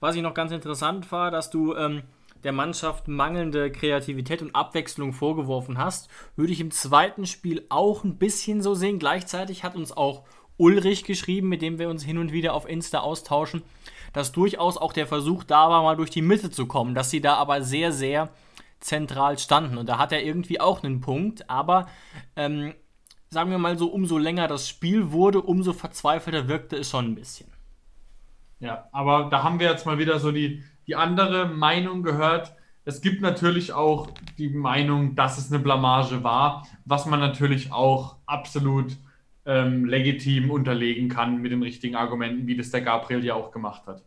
Was 0.00 0.14
ich 0.14 0.22
noch 0.22 0.34
ganz 0.34 0.52
interessant 0.52 1.10
war, 1.10 1.30
dass 1.30 1.48
du 1.48 1.74
ähm, 1.74 2.02
der 2.44 2.52
Mannschaft 2.52 3.08
mangelnde 3.08 3.70
Kreativität 3.70 4.42
und 4.42 4.54
Abwechslung 4.54 5.12
vorgeworfen 5.12 5.78
hast, 5.78 6.08
würde 6.36 6.52
ich 6.52 6.60
im 6.60 6.70
zweiten 6.70 7.26
Spiel 7.26 7.64
auch 7.68 8.04
ein 8.04 8.18
bisschen 8.18 8.62
so 8.62 8.74
sehen. 8.74 8.98
Gleichzeitig 8.98 9.64
hat 9.64 9.76
uns 9.76 9.92
auch 9.92 10.24
Ulrich 10.56 11.04
geschrieben, 11.04 11.48
mit 11.48 11.62
dem 11.62 11.78
wir 11.78 11.88
uns 11.88 12.02
hin 12.02 12.18
und 12.18 12.32
wieder 12.32 12.54
auf 12.54 12.68
Insta 12.68 13.00
austauschen, 13.00 13.62
dass 14.12 14.32
durchaus 14.32 14.76
auch 14.76 14.92
der 14.92 15.06
Versuch 15.06 15.44
da 15.44 15.68
war, 15.68 15.82
mal 15.82 15.96
durch 15.96 16.10
die 16.10 16.22
Mitte 16.22 16.50
zu 16.50 16.66
kommen, 16.66 16.94
dass 16.94 17.10
sie 17.10 17.20
da 17.20 17.34
aber 17.34 17.62
sehr, 17.62 17.92
sehr 17.92 18.30
zentral 18.80 19.38
standen. 19.38 19.78
Und 19.78 19.88
da 19.88 19.98
hat 19.98 20.12
er 20.12 20.22
irgendwie 20.22 20.60
auch 20.60 20.82
einen 20.82 21.00
Punkt, 21.00 21.50
aber 21.50 21.86
ähm, 22.36 22.74
sagen 23.28 23.50
wir 23.50 23.58
mal 23.58 23.78
so, 23.78 23.88
umso 23.88 24.18
länger 24.18 24.48
das 24.48 24.68
Spiel 24.68 25.12
wurde, 25.12 25.42
umso 25.42 25.72
verzweifelter 25.72 26.48
wirkte 26.48 26.76
es 26.76 26.88
schon 26.88 27.06
ein 27.06 27.14
bisschen. 27.14 27.52
Ja, 28.58 28.88
aber 28.92 29.28
da 29.30 29.42
haben 29.42 29.60
wir 29.60 29.70
jetzt 29.70 29.84
mal 29.84 29.98
wieder 29.98 30.18
so 30.18 30.32
die, 30.32 30.64
die 30.86 30.96
andere 30.96 31.46
Meinung 31.46 32.02
gehört. 32.02 32.54
Es 32.84 33.00
gibt 33.00 33.20
natürlich 33.20 33.72
auch 33.72 34.08
die 34.38 34.48
Meinung, 34.48 35.16
dass 35.16 35.38
es 35.38 35.50
eine 35.50 35.60
Blamage 35.60 36.22
war, 36.22 36.66
was 36.84 37.06
man 37.06 37.20
natürlich 37.20 37.72
auch 37.72 38.16
absolut 38.26 38.96
ähm, 39.44 39.84
legitim 39.84 40.50
unterlegen 40.50 41.08
kann 41.08 41.38
mit 41.38 41.52
den 41.52 41.62
richtigen 41.62 41.96
Argumenten, 41.96 42.46
wie 42.46 42.56
das 42.56 42.70
der 42.70 42.82
Gabriel 42.82 43.24
ja 43.24 43.34
auch 43.34 43.50
gemacht 43.50 43.86
hat. 43.86 44.02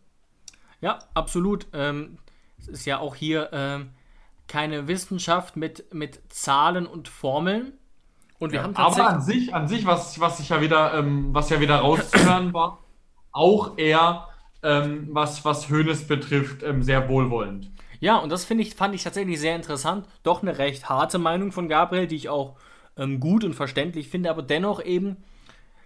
Ja, 0.82 1.00
absolut. 1.14 1.68
Ähm, 1.74 2.18
es 2.58 2.68
ist 2.68 2.86
ja 2.86 3.00
auch 3.00 3.16
hier 3.16 3.50
ähm, 3.52 3.90
keine 4.48 4.88
Wissenschaft 4.88 5.56
mit, 5.56 5.94
mit 5.94 6.22
Zahlen 6.32 6.86
und 6.86 7.08
Formeln. 7.08 7.74
Und 8.38 8.52
wir 8.52 8.60
ja, 8.60 8.64
haben 8.64 8.74
tatsächlich. 8.74 9.06
Aber 9.06 9.16
an 9.16 9.22
sich, 9.22 9.54
an 9.56 9.68
sich, 9.68 9.86
was, 9.86 10.20
was 10.20 10.40
ich 10.40 10.50
ja 10.50 10.62
wieder, 10.62 10.94
ähm, 10.94 11.34
was 11.34 11.50
ja 11.50 11.60
wieder 11.60 11.78
rauszuhören 11.78 12.54
war, 12.54 12.80
auch 13.32 13.78
eher, 13.78 14.29
ähm, 14.64 15.08
was, 15.12 15.46
was 15.46 15.70
Hönes 15.70 16.08
betrifft, 16.08 16.64
ähm, 16.64 16.84
sehr 16.84 17.08
wohlwollend. 17.10 17.70
Ja, 18.00 18.18
und 18.18 18.32
das 18.32 18.50
ich, 18.50 18.76
fand 18.76 18.96
ich 18.96 19.04
tatsächlich 19.04 19.40
sehr 19.40 19.56
interessant. 19.56 20.08
Doch 20.24 20.42
eine 20.42 20.58
recht 20.58 20.90
harte 20.90 21.18
Meinung 21.18 21.52
von 21.52 21.68
Gabriel, 21.68 22.08
die 22.08 22.16
ich 22.16 22.30
auch 22.30 22.56
ähm, 22.98 23.20
gut 23.20 23.44
und 23.44 23.54
verständlich 23.54 24.10
finde, 24.10 24.30
aber 24.30 24.42
dennoch 24.42 24.84
eben 24.84 25.18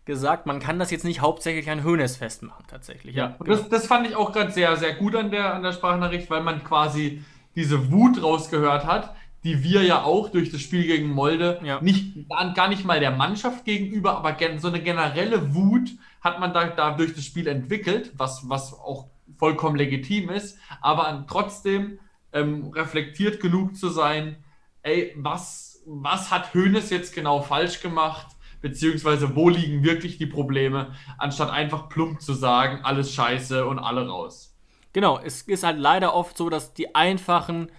gesagt, 0.05 0.45
man 0.45 0.59
kann 0.59 0.79
das 0.79 0.91
jetzt 0.91 1.05
nicht 1.05 1.21
hauptsächlich 1.21 1.69
an 1.69 1.83
Hönes 1.83 2.17
festmachen, 2.17 2.65
tatsächlich. 2.67 3.15
Ja, 3.15 3.35
und 3.39 3.45
genau. 3.45 3.57
das, 3.57 3.69
das 3.69 3.87
fand 3.87 4.07
ich 4.07 4.15
auch 4.15 4.31
gerade 4.33 4.51
sehr, 4.51 4.75
sehr 4.75 4.93
gut 4.95 5.15
an 5.15 5.31
der, 5.31 5.53
an 5.53 5.63
der 5.63 5.71
Sprachnachricht, 5.71 6.29
weil 6.29 6.43
man 6.43 6.63
quasi 6.63 7.23
diese 7.55 7.91
Wut 7.91 8.21
rausgehört 8.21 8.85
hat, 8.85 9.15
die 9.43 9.63
wir 9.63 9.83
ja 9.83 10.03
auch 10.03 10.29
durch 10.29 10.51
das 10.51 10.61
Spiel 10.61 10.83
gegen 10.85 11.09
Molde 11.09 11.59
ja. 11.63 11.81
nicht, 11.81 12.29
gar 12.29 12.67
nicht 12.69 12.85
mal 12.85 12.99
der 12.99 13.11
Mannschaft 13.11 13.65
gegenüber, 13.65 14.17
aber 14.17 14.37
so 14.57 14.69
eine 14.69 14.81
generelle 14.81 15.53
Wut 15.53 15.91
hat 16.21 16.39
man 16.39 16.53
da, 16.53 16.67
da 16.67 16.91
durch 16.91 17.13
das 17.13 17.25
Spiel 17.25 17.47
entwickelt, 17.47 18.13
was, 18.15 18.49
was 18.49 18.73
auch 18.73 19.07
vollkommen 19.37 19.75
legitim 19.75 20.29
ist, 20.29 20.57
aber 20.81 21.25
trotzdem 21.27 21.99
ähm, 22.31 22.71
reflektiert 22.73 23.41
genug 23.41 23.75
zu 23.75 23.89
sein, 23.89 24.37
ey, 24.81 25.13
was, 25.17 25.81
was 25.85 26.31
hat 26.31 26.53
Hoeneß 26.53 26.89
jetzt 26.89 27.13
genau 27.13 27.41
falsch 27.41 27.81
gemacht? 27.81 28.27
Beziehungsweise 28.61 29.35
wo 29.35 29.49
liegen 29.49 29.83
wirklich 29.83 30.17
die 30.17 30.25
Probleme, 30.25 30.93
anstatt 31.17 31.49
einfach 31.49 31.89
plump 31.89 32.21
zu 32.21 32.33
sagen, 32.33 32.79
alles 32.83 33.13
scheiße 33.13 33.65
und 33.65 33.77
alle 33.77 34.07
raus. 34.07 34.55
Genau, 34.93 35.19
es 35.19 35.41
ist 35.41 35.63
halt 35.63 35.79
leider 35.79 36.13
oft 36.13 36.37
so, 36.37 36.49
dass 36.49 36.73
die 36.73 36.95
einfachen 36.95 37.69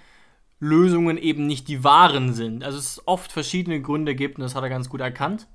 Lösungen 0.65 1.19
eben 1.19 1.47
nicht 1.47 1.69
die 1.69 1.85
wahren 1.85 2.33
sind. 2.33 2.65
Also 2.65 2.79
es 2.79 3.03
oft 3.07 3.31
verschiedene 3.31 3.81
Gründe 3.81 4.15
gibt 4.15 4.39
und 4.39 4.43
das 4.43 4.55
hat 4.55 4.63
er 4.63 4.71
ganz 4.71 4.89
gut 4.89 5.01
erkannt. 5.01 5.47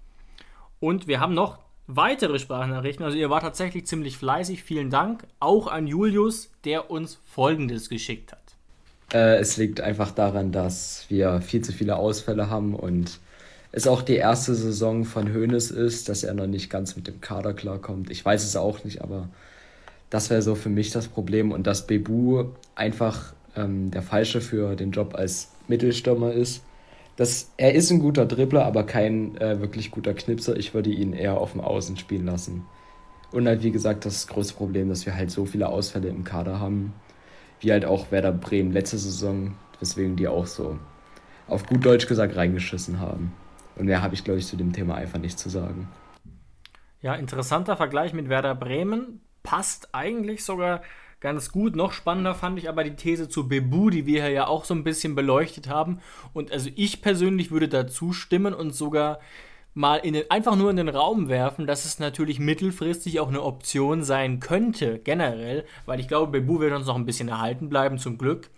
Und 0.80 1.08
wir 1.08 1.20
haben 1.20 1.34
noch 1.34 1.60
weitere 1.88 2.38
Sprachnachrichten. 2.38 3.04
Also 3.04 3.18
ihr 3.18 3.30
wart 3.30 3.44
tatsächlich 3.44 3.88
ziemlich 3.88 4.18
fleißig. 4.18 4.64
Vielen 4.64 4.90
Dank. 4.90 5.26
Auch 5.40 5.68
an 5.68 5.88
Julius, 5.88 6.52
der 6.64 6.92
uns 6.92 7.20
Folgendes 7.26 7.90
geschickt 7.90 8.32
hat. 8.32 8.40
Äh, 9.12 9.38
es 9.40 9.58
liegt 9.58 9.82
einfach 9.82 10.12
daran, 10.12 10.52
dass 10.52 11.06
wir 11.10 11.42
viel 11.42 11.62
zu 11.62 11.74
viele 11.74 11.96
Ausfälle 11.96 12.50
haben 12.50 12.76
und 12.76 13.20
es 13.72 13.88
auch 13.88 14.04
die 14.04 14.16
erste 14.16 14.54
Saison 14.54 15.06
von 15.06 15.34
Hoeneß 15.34 15.72
ist, 15.72 16.10
dass 16.10 16.24
er 16.24 16.36
noch 16.36 16.48
nicht 16.48 16.70
ganz 16.70 16.96
mit 16.96 17.08
dem 17.08 17.20
Kader 17.20 17.54
klarkommt. 17.54 18.12
Ich 18.12 18.24
weiß 18.24 18.44
es 18.44 18.56
auch 18.56 18.84
nicht, 18.84 19.02
aber 19.02 19.30
das 20.10 20.30
wäre 20.30 20.42
so 20.42 20.56
für 20.56 20.70
mich 20.70 20.92
das 20.92 21.08
Problem 21.08 21.52
und 21.52 21.66
dass 21.68 21.88
Bebu 21.88 22.46
einfach 22.76 23.34
ähm, 23.56 23.92
der 23.92 24.02
Falsche 24.02 24.42
für 24.42 24.76
den 24.76 24.92
Job 24.92 25.16
als 25.16 25.52
Mittelstürmer 25.68 26.32
ist. 26.34 26.64
Das, 27.16 27.52
er 27.58 27.76
ist 27.76 27.92
ein 27.92 28.00
guter 28.00 28.26
Dribbler, 28.26 28.66
aber 28.66 28.86
kein 28.86 29.36
äh, 29.38 29.60
wirklich 29.60 29.92
guter 29.92 30.14
Knipser. 30.14 30.56
Ich 30.56 30.74
würde 30.74 30.90
ihn 30.90 31.14
eher 31.14 31.38
auf 31.38 31.52
dem 31.52 31.62
Außen 31.62 31.98
spielen 31.98 32.26
lassen. 32.26 32.66
Und 33.32 33.48
halt, 33.48 33.62
wie 33.62 33.72
gesagt, 33.72 34.06
das 34.06 34.28
große 34.28 34.54
Problem, 34.54 34.90
dass 34.90 35.06
wir 35.06 35.16
halt 35.16 35.30
so 35.30 35.46
viele 35.46 35.70
Ausfälle 35.70 36.08
im 36.08 36.24
Kader 36.24 36.60
haben, 36.60 36.94
wie 37.60 37.72
halt 37.72 37.86
auch 37.86 38.12
Werder 38.12 38.32
Bremen 38.32 38.72
letzte 38.72 38.98
Saison, 38.98 39.56
weswegen 39.80 40.16
die 40.16 40.28
auch 40.28 40.48
so 40.48 40.80
auf 41.48 41.66
gut 41.66 41.86
Deutsch 41.86 42.08
gesagt 42.08 42.36
reingeschissen 42.36 43.00
haben. 43.00 43.34
Und 43.76 43.86
mehr 43.86 44.02
habe 44.02 44.14
ich, 44.14 44.24
glaube 44.24 44.40
ich, 44.40 44.48
zu 44.48 44.56
dem 44.56 44.74
Thema 44.74 44.96
einfach 44.96 45.20
nicht 45.20 45.40
zu 45.40 45.50
sagen. 45.50 45.88
Ja, 47.02 47.16
interessanter 47.16 47.78
Vergleich 47.78 48.14
mit 48.14 48.30
Werder 48.30 48.56
Bremen. 48.56 49.22
Passt 49.44 49.94
eigentlich 49.94 50.44
sogar 50.44 50.82
ganz 51.20 51.52
gut. 51.52 51.76
Noch 51.76 51.94
spannender 51.94 52.36
fand 52.36 52.60
ich 52.60 52.70
aber 52.70 52.84
die 52.84 52.96
These 52.96 53.30
zu 53.30 53.48
Bebu, 53.48 53.90
die 53.90 54.06
wir 54.06 54.30
ja 54.30 54.48
auch 54.48 54.66
so 54.66 54.74
ein 54.74 54.84
bisschen 54.84 55.16
beleuchtet 55.16 55.70
haben. 55.70 56.00
Und 56.34 56.52
also 56.52 56.70
ich 56.76 57.02
persönlich 57.02 57.52
würde 57.52 57.68
dazu 57.68 58.14
stimmen 58.14 58.54
und 58.54 58.74
sogar 58.74 59.20
mal 59.74 59.98
in 59.98 60.14
den, 60.14 60.30
einfach 60.30 60.56
nur 60.56 60.70
in 60.70 60.78
den 60.78 60.90
Raum 60.90 61.30
werfen, 61.30 61.68
dass 61.68 61.86
es 61.86 62.00
natürlich 62.00 62.40
mittelfristig 62.40 63.20
auch 63.20 63.28
eine 63.28 63.44
Option 63.44 64.04
sein 64.04 64.40
könnte, 64.40 65.00
generell, 65.00 65.66
weil 65.86 66.00
ich 66.00 66.08
glaube, 66.08 66.32
Bebu 66.32 66.60
wird 66.60 66.74
uns 66.74 66.88
noch 66.88 66.96
ein 66.96 67.06
bisschen 67.06 67.30
erhalten 67.30 67.70
bleiben, 67.70 67.98
zum 67.98 68.18
Glück. 68.18 68.50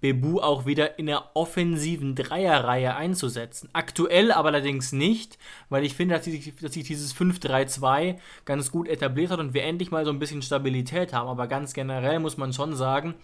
Bebu 0.00 0.40
auch 0.40 0.64
wieder 0.64 0.98
in 0.98 1.06
der 1.06 1.36
offensiven 1.36 2.14
Dreierreihe 2.14 2.96
einzusetzen. 2.96 3.68
Aktuell 3.72 4.32
aber 4.32 4.48
allerdings 4.48 4.92
nicht, 4.92 5.38
weil 5.68 5.84
ich 5.84 5.94
finde, 5.94 6.14
dass 6.14 6.24
sich, 6.24 6.54
dass 6.56 6.72
sich 6.72 6.84
dieses 6.84 7.14
5-3-2 7.14 8.16
ganz 8.44 8.72
gut 8.72 8.88
etabliert 8.88 9.30
hat 9.30 9.40
und 9.40 9.52
wir 9.52 9.64
endlich 9.64 9.90
mal 9.90 10.04
so 10.04 10.10
ein 10.10 10.18
bisschen 10.18 10.42
Stabilität 10.42 11.12
haben. 11.12 11.28
Aber 11.28 11.46
ganz 11.46 11.74
generell 11.74 12.18
muss 12.18 12.38
man 12.38 12.52
schon 12.52 12.74
sagen, 12.74 13.14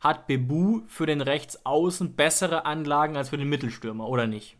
hat 0.00 0.26
Bebu 0.26 0.80
für 0.88 1.06
den 1.06 1.20
Rechtsaußen 1.20 2.14
bessere 2.14 2.64
Anlagen 2.64 3.16
als 3.16 3.28
für 3.28 3.38
den 3.38 3.48
Mittelstürmer, 3.48 4.08
oder 4.08 4.26
nicht? 4.26 4.56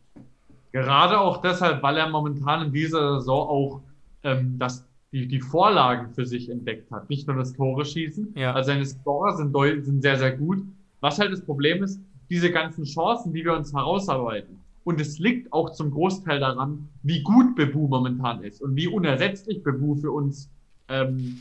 Gerade 0.73 1.21
auch 1.21 1.41
deshalb, 1.41 1.83
weil 1.83 1.97
er 1.97 2.09
momentan 2.09 2.67
in 2.67 2.73
dieser 2.73 3.19
Saison 3.19 3.49
auch 3.49 3.81
ähm, 4.25 4.59
das, 4.59 4.87
die, 5.11 5.27
die 5.27 5.41
Vorlagen 5.41 6.13
für 6.15 6.27
sich 6.27 6.49
entdeckt 6.49 6.91
hat. 6.91 7.11
Nicht 7.11 7.27
nur 7.27 7.37
das 7.37 7.55
Tore 7.55 7.85
schießen. 7.85 8.35
Ja. 8.37 8.53
Also 8.53 8.69
seine 8.69 8.87
Scorer 8.87 9.37
sind, 9.37 9.55
sind 9.85 10.03
sehr, 10.03 10.19
sehr 10.19 10.33
gut 10.33 10.63
was 11.03 11.19
halt 11.19 11.33
das 11.33 11.45
Problem 11.45 11.83
ist, 11.83 12.01
diese 12.31 12.51
ganzen 12.51 12.85
Chancen, 12.85 13.35
die 13.35 13.45
wir 13.45 13.55
uns 13.55 13.75
herausarbeiten. 13.75 14.61
Und 14.85 15.01
es 15.01 15.19
liegt 15.19 15.53
auch 15.53 15.71
zum 15.71 15.91
Großteil 15.91 16.41
daran, 16.41 16.89
wie 17.03 17.23
gut 17.23 17.55
Bebu 17.57 17.89
momentan 17.89 18.43
ist 18.43 18.63
und 18.63 18.75
wie 18.75 18.87
unersetzlich 18.87 19.63
Bebu 19.63 19.97
für 19.97 20.13
uns 20.13 20.49
ähm, 20.89 21.39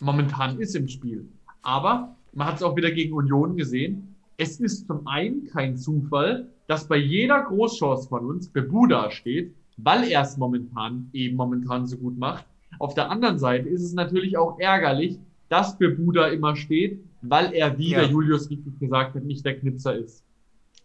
momentan 0.00 0.60
ist 0.60 0.76
im 0.76 0.86
Spiel. 0.86 1.26
Aber 1.62 2.14
man 2.32 2.46
hat 2.46 2.56
es 2.56 2.62
auch 2.62 2.76
wieder 2.76 2.90
gegen 2.90 3.14
Union 3.14 3.56
gesehen. 3.56 4.14
Es 4.36 4.60
ist 4.60 4.86
zum 4.86 5.06
einen 5.06 5.46
kein 5.46 5.76
Zufall, 5.76 6.48
dass 6.68 6.86
bei 6.86 6.96
jeder 6.96 7.42
Großchance 7.42 8.08
von 8.08 8.24
uns 8.26 8.48
Bebu 8.48 8.86
da 8.86 9.10
steht, 9.10 9.54
weil 9.76 10.04
er 10.04 10.22
es 10.22 10.36
momentan 10.36 11.10
eben 11.12 11.36
momentan 11.36 11.86
so 11.86 11.96
gut 11.96 12.18
macht. 12.18 12.46
Auf 12.78 12.94
der 12.94 13.10
anderen 13.10 13.38
Seite 13.38 13.68
ist 13.68 13.82
es 13.82 13.94
natürlich 13.94 14.38
auch 14.38 14.58
ärgerlich, 14.58 15.18
dass 15.48 15.76
Bebu 15.78 16.12
da 16.12 16.28
immer 16.28 16.54
steht, 16.54 17.02
weil 17.22 17.52
er, 17.52 17.78
wie 17.78 17.90
ja. 17.90 18.00
der 18.00 18.10
Julius 18.10 18.50
richtig 18.50 18.78
gesagt 18.78 19.14
hat, 19.14 19.24
nicht 19.24 19.44
der 19.44 19.58
Knipser 19.58 19.96
ist. 19.96 20.24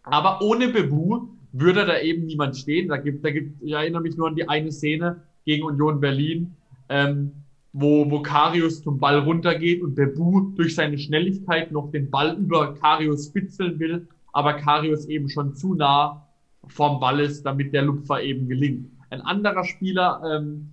Aber 0.02 0.40
ohne 0.42 0.68
Bebu 0.68 1.28
würde 1.52 1.86
da 1.86 1.98
eben 2.00 2.26
niemand 2.26 2.56
stehen. 2.56 2.88
Da 2.88 2.96
gibt, 2.96 3.24
da 3.24 3.30
gibt, 3.30 3.62
ich 3.62 3.72
erinnere 3.72 4.02
mich 4.02 4.16
nur 4.16 4.28
an 4.28 4.36
die 4.36 4.48
eine 4.48 4.70
Szene 4.70 5.22
gegen 5.44 5.64
Union 5.64 6.00
Berlin, 6.00 6.54
ähm, 6.88 7.32
wo, 7.72 8.10
wo 8.10 8.20
Karius 8.20 8.82
zum 8.82 8.98
Ball 8.98 9.18
runtergeht 9.18 9.82
und 9.82 9.94
Bebu 9.94 10.52
durch 10.54 10.74
seine 10.74 10.98
Schnelligkeit 10.98 11.72
noch 11.72 11.90
den 11.90 12.10
Ball 12.10 12.36
über 12.36 12.74
Karius 12.74 13.26
spitzeln 13.26 13.78
will, 13.78 14.08
aber 14.32 14.54
Karius 14.54 15.06
eben 15.06 15.28
schon 15.28 15.54
zu 15.54 15.74
nah 15.74 16.26
vorm 16.68 17.00
Ball 17.00 17.20
ist, 17.20 17.44
damit 17.44 17.72
der 17.72 17.82
Lupfer 17.82 18.22
eben 18.22 18.48
gelingt. 18.48 18.90
Ein 19.10 19.20
anderer 19.20 19.64
Spieler 19.64 20.20
ähm, 20.24 20.70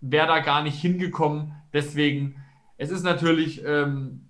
wäre 0.00 0.26
da 0.26 0.40
gar 0.40 0.62
nicht 0.62 0.80
hingekommen. 0.80 1.52
Deswegen, 1.72 2.36
es 2.78 2.90
ist 2.90 3.04
natürlich 3.04 3.62
ähm, 3.64 4.22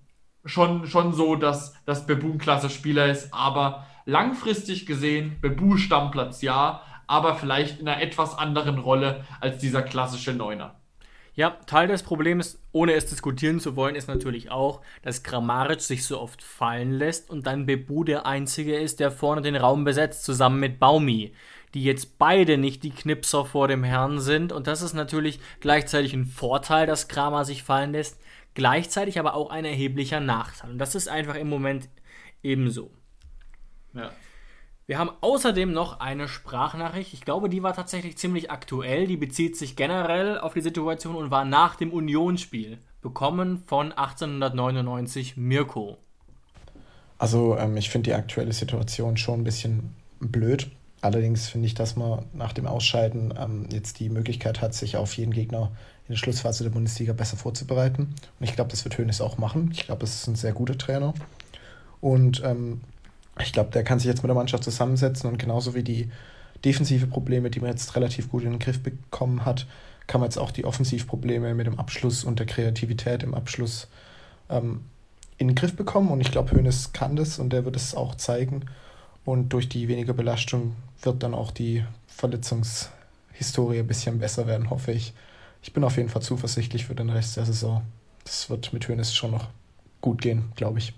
schon, 0.44 0.86
schon 0.86 1.12
so, 1.12 1.36
dass, 1.36 1.74
dass 1.84 2.06
Bebu 2.06 2.32
ein 2.32 2.38
klasse 2.38 2.70
Spieler 2.70 3.06
ist, 3.06 3.32
aber 3.32 3.86
langfristig 4.06 4.86
gesehen, 4.86 5.38
Bebu 5.40 5.76
Stammplatz 5.76 6.42
ja, 6.42 6.82
aber 7.06 7.34
vielleicht 7.34 7.80
in 7.80 7.88
einer 7.88 8.02
etwas 8.02 8.38
anderen 8.38 8.78
Rolle 8.78 9.24
als 9.40 9.58
dieser 9.58 9.82
klassische 9.82 10.32
Neuner. 10.32 10.76
Ja, 11.34 11.50
Teil 11.66 11.88
des 11.88 12.02
Problems, 12.02 12.60
ohne 12.72 12.92
es 12.92 13.06
diskutieren 13.06 13.60
zu 13.60 13.76
wollen, 13.76 13.94
ist 13.94 14.08
natürlich 14.08 14.50
auch, 14.50 14.80
dass 15.02 15.22
Kramaric 15.22 15.80
sich 15.80 16.04
so 16.04 16.20
oft 16.20 16.42
fallen 16.42 16.92
lässt 16.92 17.30
und 17.30 17.46
dann 17.46 17.66
Bebu 17.66 18.04
der 18.04 18.26
Einzige 18.26 18.76
ist, 18.76 19.00
der 19.00 19.10
vorne 19.10 19.40
den 19.40 19.56
Raum 19.56 19.84
besetzt, 19.84 20.24
zusammen 20.24 20.60
mit 20.60 20.80
Baumi, 20.80 21.32
die 21.74 21.84
jetzt 21.84 22.18
beide 22.18 22.58
nicht 22.58 22.82
die 22.82 22.90
Knipser 22.90 23.44
vor 23.44 23.68
dem 23.68 23.84
Herrn 23.84 24.18
sind. 24.18 24.52
Und 24.52 24.66
das 24.66 24.82
ist 24.82 24.92
natürlich 24.92 25.40
gleichzeitig 25.60 26.12
ein 26.14 26.26
Vorteil, 26.26 26.86
dass 26.86 27.08
Kramer 27.08 27.44
sich 27.44 27.62
fallen 27.62 27.92
lässt, 27.92 28.18
gleichzeitig 28.54 29.18
aber 29.18 29.34
auch 29.34 29.50
ein 29.50 29.64
erheblicher 29.64 30.20
Nachteil. 30.20 30.72
Und 30.72 30.78
das 30.78 30.94
ist 30.94 31.08
einfach 31.08 31.34
im 31.34 31.48
Moment 31.48 31.88
ebenso. 32.42 32.90
Ja. 33.94 34.10
Wir 34.86 34.98
haben 34.98 35.10
außerdem 35.20 35.70
noch 35.72 36.00
eine 36.00 36.26
Sprachnachricht. 36.26 37.14
Ich 37.14 37.20
glaube, 37.20 37.48
die 37.48 37.62
war 37.62 37.74
tatsächlich 37.74 38.18
ziemlich 38.18 38.50
aktuell. 38.50 39.06
Die 39.06 39.16
bezieht 39.16 39.56
sich 39.56 39.76
generell 39.76 40.36
auf 40.38 40.54
die 40.54 40.62
Situation 40.62 41.14
und 41.14 41.30
war 41.30 41.44
nach 41.44 41.76
dem 41.76 41.92
Unionsspiel. 41.92 42.78
Bekommen 43.00 43.62
von 43.66 43.92
1899 43.92 45.36
Mirko. 45.36 45.98
Also, 47.18 47.56
ähm, 47.56 47.76
ich 47.76 47.88
finde 47.88 48.10
die 48.10 48.14
aktuelle 48.14 48.52
Situation 48.52 49.16
schon 49.16 49.40
ein 49.40 49.44
bisschen 49.44 49.94
blöd. 50.18 50.70
Allerdings 51.02 51.48
finde 51.48 51.66
ich, 51.66 51.74
dass 51.74 51.94
man 51.94 52.26
nach 52.32 52.52
dem 52.52 52.66
Ausscheiden 52.66 53.32
ähm, 53.38 53.68
jetzt 53.70 54.00
die 54.00 54.10
Möglichkeit 54.10 54.60
hat, 54.60 54.74
sich 54.74 54.96
auf 54.96 55.16
jeden 55.16 55.32
Gegner 55.32 55.70
in 56.10 56.14
der 56.14 56.18
Schlussphase 56.18 56.64
der 56.64 56.70
Bundesliga 56.70 57.12
besser 57.12 57.36
vorzubereiten. 57.36 58.02
Und 58.40 58.44
ich 58.44 58.56
glaube, 58.56 58.68
das 58.68 58.82
wird 58.84 58.98
Hönes 58.98 59.20
auch 59.20 59.38
machen. 59.38 59.70
Ich 59.72 59.86
glaube, 59.86 60.02
es 60.02 60.16
ist 60.16 60.26
ein 60.26 60.34
sehr 60.34 60.52
guter 60.52 60.76
Trainer. 60.76 61.14
Und 62.00 62.42
ähm, 62.44 62.80
ich 63.38 63.52
glaube, 63.52 63.70
der 63.70 63.84
kann 63.84 64.00
sich 64.00 64.08
jetzt 64.08 64.24
mit 64.24 64.28
der 64.28 64.34
Mannschaft 64.34 64.64
zusammensetzen 64.64 65.30
und 65.30 65.38
genauso 65.38 65.72
wie 65.76 65.84
die 65.84 66.10
defensive 66.64 67.06
Probleme, 67.06 67.48
die 67.48 67.60
man 67.60 67.70
jetzt 67.70 67.94
relativ 67.94 68.28
gut 68.28 68.42
in 68.42 68.50
den 68.50 68.58
Griff 68.58 68.82
bekommen 68.82 69.44
hat, 69.44 69.68
kann 70.08 70.20
man 70.20 70.28
jetzt 70.28 70.36
auch 70.36 70.50
die 70.50 70.64
Offensivprobleme 70.64 71.54
mit 71.54 71.68
dem 71.68 71.78
Abschluss 71.78 72.24
und 72.24 72.40
der 72.40 72.46
Kreativität 72.46 73.22
im 73.22 73.32
Abschluss 73.32 73.86
ähm, 74.48 74.80
in 75.38 75.46
den 75.46 75.54
Griff 75.54 75.76
bekommen. 75.76 76.08
Und 76.08 76.20
ich 76.20 76.32
glaube, 76.32 76.50
Hoeneß 76.50 76.92
kann 76.92 77.14
das 77.14 77.38
und 77.38 77.52
der 77.52 77.64
wird 77.64 77.76
es 77.76 77.94
auch 77.94 78.16
zeigen. 78.16 78.64
Und 79.24 79.50
durch 79.50 79.68
die 79.68 79.86
weniger 79.86 80.12
Belastung 80.12 80.74
wird 81.02 81.22
dann 81.22 81.34
auch 81.34 81.52
die 81.52 81.84
Verletzungshistorie 82.08 83.78
ein 83.78 83.86
bisschen 83.86 84.18
besser 84.18 84.48
werden, 84.48 84.70
hoffe 84.70 84.90
ich. 84.90 85.14
Ich 85.62 85.72
bin 85.72 85.84
auf 85.84 85.96
jeden 85.96 86.08
Fall 86.08 86.22
zuversichtlich 86.22 86.86
für 86.86 86.94
den 86.94 87.10
Rest 87.10 87.36
der 87.36 87.44
Saison. 87.44 87.82
Das 88.24 88.48
wird 88.50 88.72
mit 88.72 88.88
Hoeneß 88.88 89.14
schon 89.14 89.32
noch 89.32 89.48
gut 90.00 90.22
gehen, 90.22 90.52
glaube 90.56 90.78
ich. 90.78 90.92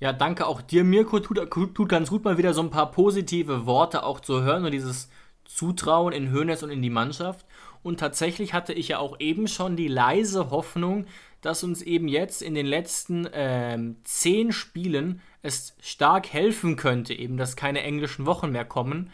Ja, 0.00 0.12
danke 0.12 0.46
auch 0.46 0.60
dir, 0.60 0.84
Mirko. 0.84 1.20
Tut, 1.20 1.38
tut 1.50 1.88
ganz 1.88 2.10
gut, 2.10 2.24
mal 2.24 2.36
wieder 2.36 2.52
so 2.52 2.62
ein 2.62 2.70
paar 2.70 2.90
positive 2.90 3.66
Worte 3.66 4.02
auch 4.02 4.20
zu 4.20 4.42
hören 4.42 4.64
und 4.64 4.72
dieses 4.72 5.08
Zutrauen 5.44 6.12
in 6.12 6.32
Hoeneß 6.32 6.62
und 6.62 6.70
in 6.70 6.82
die 6.82 6.90
Mannschaft. 6.90 7.46
Und 7.82 8.00
tatsächlich 8.00 8.54
hatte 8.54 8.72
ich 8.72 8.88
ja 8.88 8.98
auch 8.98 9.20
eben 9.20 9.46
schon 9.46 9.76
die 9.76 9.88
leise 9.88 10.50
Hoffnung, 10.50 11.06
dass 11.42 11.62
uns 11.62 11.82
eben 11.82 12.08
jetzt 12.08 12.42
in 12.42 12.54
den 12.54 12.66
letzten 12.66 13.28
ähm, 13.32 13.96
zehn 14.04 14.52
Spielen 14.52 15.20
es 15.42 15.76
stark 15.80 16.32
helfen 16.32 16.76
könnte, 16.76 17.12
eben, 17.12 17.36
dass 17.36 17.56
keine 17.56 17.82
englischen 17.82 18.24
Wochen 18.24 18.50
mehr 18.50 18.64
kommen. 18.64 19.10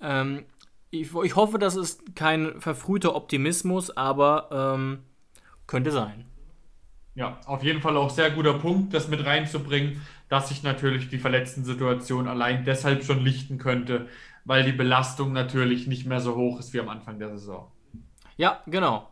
Ähm, 0.00 0.44
ich, 0.90 1.14
ich, 1.14 1.36
hoffe, 1.36 1.58
das 1.58 1.76
ist 1.76 2.14
kein 2.16 2.60
verfrühter 2.60 3.14
Optimismus, 3.14 3.96
aber 3.96 4.74
ähm, 4.74 5.00
könnte 5.66 5.90
sein. 5.90 6.26
Ja, 7.14 7.38
auf 7.46 7.62
jeden 7.62 7.80
Fall 7.80 7.96
auch 7.96 8.10
sehr 8.10 8.30
guter 8.30 8.54
Punkt, 8.54 8.94
das 8.94 9.08
mit 9.08 9.24
reinzubringen, 9.24 10.00
dass 10.28 10.48
sich 10.48 10.62
natürlich 10.62 11.08
die 11.08 11.18
verletzten 11.18 11.64
Situation 11.64 12.28
allein 12.28 12.64
deshalb 12.64 13.04
schon 13.04 13.20
lichten 13.20 13.58
könnte, 13.58 14.08
weil 14.44 14.64
die 14.64 14.72
Belastung 14.72 15.32
natürlich 15.32 15.86
nicht 15.86 16.06
mehr 16.06 16.20
so 16.20 16.36
hoch 16.36 16.58
ist 16.58 16.72
wie 16.72 16.80
am 16.80 16.88
Anfang 16.88 17.18
der 17.18 17.30
Saison. 17.30 17.70
Ja, 18.36 18.60
genau. 18.66 19.08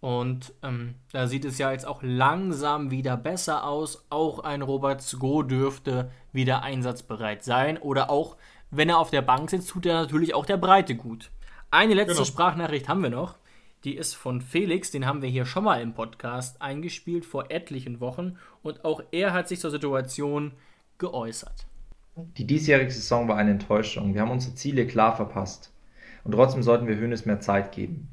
Und 0.00 0.52
ähm, 0.62 0.96
da 1.12 1.26
sieht 1.26 1.44
es 1.44 1.58
ja 1.58 1.72
jetzt 1.72 1.86
auch 1.86 2.02
langsam 2.02 2.90
wieder 2.90 3.16
besser 3.16 3.64
aus. 3.64 4.06
Auch 4.10 4.40
ein 4.40 4.62
Robert 4.62 5.02
Sko 5.02 5.42
dürfte 5.42 6.10
wieder 6.32 6.62
einsatzbereit 6.62 7.42
sein. 7.42 7.78
Oder 7.78 8.10
auch, 8.10 8.36
wenn 8.70 8.88
er 8.88 8.98
auf 8.98 9.10
der 9.10 9.22
Bank 9.22 9.50
sitzt, 9.50 9.70
tut 9.70 9.86
er 9.86 9.94
natürlich 9.94 10.34
auch 10.34 10.46
der 10.46 10.56
Breite 10.56 10.94
gut. 10.94 11.30
Eine 11.70 11.94
letzte 11.94 12.14
genau. 12.14 12.24
Sprachnachricht 12.24 12.88
haben 12.88 13.02
wir 13.02 13.10
noch. 13.10 13.36
Die 13.84 13.96
ist 13.96 14.14
von 14.14 14.40
Felix, 14.40 14.90
den 14.90 15.06
haben 15.06 15.22
wir 15.22 15.28
hier 15.28 15.46
schon 15.46 15.64
mal 15.64 15.80
im 15.80 15.94
Podcast 15.94 16.60
eingespielt 16.60 17.24
vor 17.24 17.50
etlichen 17.50 18.00
Wochen. 18.00 18.36
Und 18.62 18.84
auch 18.84 19.02
er 19.12 19.32
hat 19.32 19.48
sich 19.48 19.60
zur 19.60 19.70
Situation 19.70 20.52
geäußert. 20.98 21.66
Die 22.16 22.46
diesjährige 22.46 22.90
Saison 22.90 23.28
war 23.28 23.36
eine 23.36 23.52
Enttäuschung. 23.52 24.14
Wir 24.14 24.22
haben 24.22 24.30
unsere 24.30 24.54
Ziele 24.54 24.86
klar 24.86 25.14
verpasst. 25.14 25.72
Und 26.24 26.32
trotzdem 26.32 26.62
sollten 26.62 26.88
wir 26.88 26.96
Hönes 26.96 27.26
mehr 27.26 27.40
Zeit 27.40 27.72
geben. 27.72 28.08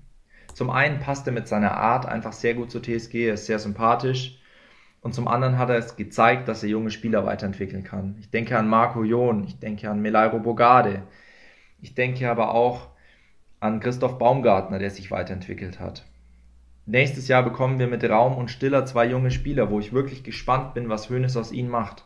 Zum 0.54 0.70
einen 0.70 0.99
passt 0.99 1.26
er 1.26 1.34
mit 1.34 1.47
seiner 1.47 1.78
Art 1.78 2.06
einfach 2.06 2.34
sehr 2.34 2.54
gut 2.54 2.70
zur 2.70 2.84
TSG, 2.84 3.28
er 3.28 3.34
ist 3.34 3.47
sehr 3.47 3.58
sympathisch. 3.58 4.38
Und 5.04 5.14
zum 5.14 5.28
anderen 5.28 5.58
hat 5.58 5.70
er 5.70 5.76
es 5.76 5.97
gezeigt, 5.97 6.47
dass 6.47 6.64
er 6.64 6.70
junge 6.70 6.89
Spieler 6.89 7.26
weiterentwickeln 7.26 7.84
kann. 7.84 8.16
Ich 8.22 8.30
denke 8.30 8.58
an 8.58 8.70
Marco 8.70 9.04
John, 9.04 9.43
ich 9.43 9.60
denke 9.60 9.89
an 9.89 10.01
Melairo 10.01 10.39
Bogade. 10.39 11.04
Ich 11.82 11.93
denke 11.93 12.32
aber 12.32 12.56
auch 12.56 12.88
an 13.60 13.82
Christoph 13.82 14.18
Baumgartner, 14.18 14.80
der 14.80 14.89
sich 14.89 15.12
weiterentwickelt 15.12 15.82
hat. 15.82 16.06
Nächstes 16.86 17.28
Jahr 17.28 17.43
bekommen 17.43 17.80
wir 17.80 17.88
mit 17.88 18.10
Raum 18.10 18.38
und 18.38 18.49
Stiller 18.49 18.86
zwei 18.86 19.06
junge 19.06 19.32
Spieler, 19.32 19.70
wo 19.70 19.80
ich 19.80 19.91
wirklich 19.91 20.24
gespannt 20.24 20.74
bin, 20.74 20.88
was 20.88 21.10
Hönes 21.10 21.36
aus 21.36 21.51
ihnen 21.51 21.70
macht. 21.70 22.06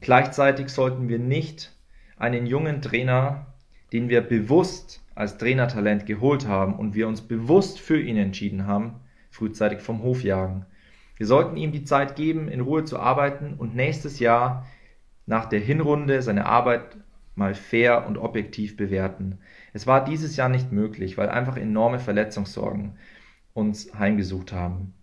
Gleichzeitig 0.00 0.70
sollten 0.70 1.08
wir 1.08 1.18
nicht 1.18 1.72
einen 2.16 2.46
jungen 2.46 2.80
Trainer, 2.80 3.46
den 3.92 4.08
wir 4.08 4.22
bewusst 4.22 5.02
als 5.14 5.36
Trainertalent 5.36 6.06
geholt 6.06 6.48
haben 6.48 6.76
und 6.76 6.94
wir 6.94 7.08
uns 7.08 7.20
bewusst 7.20 7.78
für 7.78 8.00
ihn 8.00 8.16
entschieden 8.16 8.66
haben, 8.66 9.00
frühzeitig 9.30 9.80
vom 9.80 10.02
Hof 10.02 10.24
jagen. 10.24 10.64
Wir 11.16 11.26
sollten 11.26 11.56
ihm 11.56 11.72
die 11.72 11.84
Zeit 11.84 12.16
geben, 12.16 12.48
in 12.48 12.60
Ruhe 12.60 12.84
zu 12.84 12.98
arbeiten 12.98 13.54
und 13.54 13.74
nächstes 13.74 14.18
Jahr 14.18 14.66
nach 15.26 15.46
der 15.46 15.60
Hinrunde 15.60 16.22
seine 16.22 16.46
Arbeit 16.46 16.96
mal 17.34 17.54
fair 17.54 18.06
und 18.06 18.18
objektiv 18.18 18.76
bewerten. 18.76 19.38
Es 19.72 19.86
war 19.86 20.04
dieses 20.04 20.36
Jahr 20.36 20.48
nicht 20.48 20.72
möglich, 20.72 21.16
weil 21.16 21.28
einfach 21.28 21.56
enorme 21.56 21.98
Verletzungssorgen 21.98 22.96
uns 23.52 23.92
heimgesucht 23.98 24.52
haben. 24.52 24.94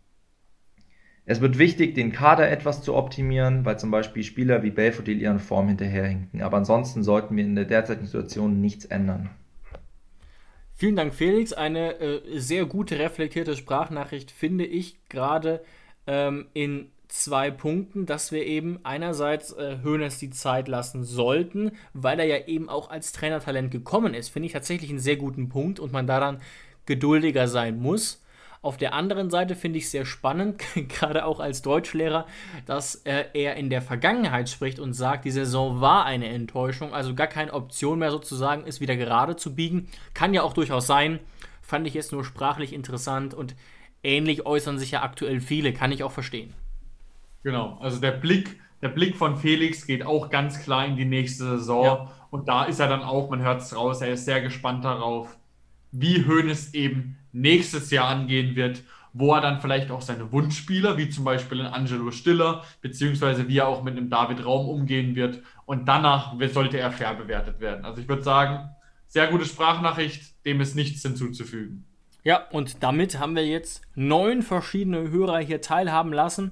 Es 1.26 1.40
wird 1.40 1.58
wichtig, 1.58 1.94
den 1.94 2.12
Kader 2.12 2.50
etwas 2.50 2.82
zu 2.82 2.96
optimieren, 2.96 3.64
weil 3.64 3.80
zum 3.80 3.92
Beispiel 3.92 4.24
Spieler 4.24 4.64
wie 4.64 4.72
Belfodil 4.72 5.22
ihren 5.22 5.40
Form 5.40 5.68
hinterherhinken. 5.68 6.42
Aber 6.42 6.58
ansonsten 6.58 7.04
sollten 7.04 7.36
wir 7.38 7.44
in 7.44 7.56
der 7.56 7.66
derzeitigen 7.66 8.08
Situation 8.08 8.60
nichts 8.60 8.86
ändern. 8.86 9.30
Vielen 10.74 10.96
Dank, 10.96 11.14
Felix. 11.14 11.54
Eine 11.54 12.00
äh, 12.00 12.40
sehr 12.40 12.66
gute, 12.66 12.98
reflektierte 12.98 13.56
Sprachnachricht 13.56 14.32
finde 14.32 14.66
ich 14.66 15.08
gerade 15.10 15.62
ähm, 16.08 16.48
in 16.54 16.92
zwei 17.12 17.52
Punkten, 17.52 18.06
dass 18.06 18.32
wir 18.32 18.46
eben 18.46 18.80
einerseits 18.84 19.52
äh, 19.52 19.78
Hoeneß 19.84 20.18
die 20.18 20.30
Zeit 20.30 20.68
lassen 20.68 21.04
sollten, 21.04 21.72
weil 21.94 22.20
er 22.20 22.26
ja 22.26 22.46
eben 22.48 22.70
auch 22.70 22.90
als 22.90 23.12
Trainertalent 23.12 23.70
gekommen 23.70 24.14
ist. 24.14 24.30
Finde 24.30 24.48
ich 24.48 24.54
tatsächlich 24.54 24.90
einen 24.90 25.00
sehr 25.00 25.18
guten 25.18 25.50
Punkt 25.50 25.80
und 25.80 25.92
man 25.92 26.08
daran 26.08 26.42
geduldiger 26.86 27.48
sein 27.48 27.80
muss. 27.80 28.22
Auf 28.64 28.78
der 28.78 28.94
anderen 28.94 29.32
Seite 29.32 29.56
finde 29.56 29.80
ich 29.80 29.90
sehr 29.90 30.06
spannend, 30.06 30.62
gerade 30.90 31.26
auch 31.26 31.40
als 31.40 31.62
Deutschlehrer, 31.64 32.28
dass 32.66 32.96
er, 32.96 33.36
er 33.36 33.56
in 33.56 33.70
der 33.70 33.82
Vergangenheit 33.82 34.50
spricht 34.50 34.80
und 34.80 34.94
sagt, 34.94 35.26
die 35.26 35.32
Saison 35.32 35.82
war 35.82 36.06
eine 36.06 36.28
Enttäuschung, 36.28 36.94
also 36.94 37.16
gar 37.16 37.28
keine 37.28 37.54
Option 37.54 38.00
mehr 38.00 38.12
sozusagen, 38.12 38.66
ist 38.66 38.80
wieder 38.80 38.96
gerade 38.96 39.36
zu 39.36 39.56
biegen. 39.56 39.90
Kann 40.14 40.34
ja 40.34 40.44
auch 40.44 40.54
durchaus 40.54 40.88
sein. 40.88 41.20
Fand 41.62 41.88
ich 41.88 41.94
jetzt 41.94 42.12
nur 42.12 42.24
sprachlich 42.24 42.72
interessant 42.72 43.34
und 43.34 43.56
ähnlich 44.04 44.46
äußern 44.46 44.80
sich 44.80 44.92
ja 44.92 45.04
aktuell 45.04 45.42
viele, 45.42 45.74
kann 45.74 45.92
ich 45.92 46.04
auch 46.04 46.12
verstehen. 46.12 46.54
Genau, 47.44 47.78
also 47.82 48.00
der 48.00 48.12
Blick, 48.12 48.60
der 48.82 48.90
Blick 48.90 49.16
von 49.16 49.38
Felix 49.38 49.86
geht 49.86 50.06
auch 50.06 50.30
ganz 50.30 50.62
klar 50.64 50.86
in 50.86 50.96
die 50.96 51.06
nächste 51.06 51.44
Saison. 51.44 51.86
Ja. 51.86 52.12
Und 52.30 52.48
da 52.48 52.66
ist 52.66 52.80
er 52.80 52.88
dann 52.88 53.04
auch, 53.04 53.30
man 53.30 53.42
hört 53.42 53.62
es 53.62 53.76
raus, 53.76 54.02
er 54.02 54.14
ist 54.14 54.26
sehr 54.26 54.42
gespannt 54.42 54.86
darauf, 54.86 55.38
wie 55.92 56.26
Hoeneß 56.26 56.74
eben 56.74 57.18
nächstes 57.32 57.92
Jahr 57.92 58.08
angehen 58.08 58.56
wird, 58.56 58.84
wo 59.14 59.34
er 59.34 59.42
dann 59.42 59.60
vielleicht 59.60 59.92
auch 59.92 60.02
seine 60.02 60.32
Wunschspieler, 60.32 60.98
wie 60.98 61.10
zum 61.10 61.26
Beispiel 61.26 61.62
ein 61.62 61.74
Angelo 61.74 62.12
Stiller, 62.12 62.64
beziehungsweise 62.82 63.48
wie 63.48 63.58
er 63.58 63.68
auch 63.68 63.84
mit 63.84 63.98
einem 63.98 64.10
David 64.10 64.46
Raum 64.46 64.70
umgehen 64.70 65.16
wird. 65.16 65.42
Und 65.66 65.88
danach 65.88 66.34
sollte 66.54 66.78
er 66.80 66.92
fair 66.92 67.14
bewertet 67.16 67.60
werden. 67.60 67.84
Also 67.84 68.02
ich 68.02 68.08
würde 68.08 68.24
sagen, 68.24 68.70
sehr 69.08 69.28
gute 69.28 69.46
Sprachnachricht, 69.46 70.46
dem 70.46 70.62
ist 70.62 70.76
nichts 70.76 71.02
hinzuzufügen. 71.02 71.86
Ja, 72.24 72.48
und 72.52 72.84
damit 72.84 73.18
haben 73.18 73.36
wir 73.36 73.48
jetzt 73.48 73.82
neun 73.96 74.44
verschiedene 74.44 75.10
Hörer 75.10 75.40
hier 75.40 75.62
teilhaben 75.62 76.14
lassen. 76.14 76.52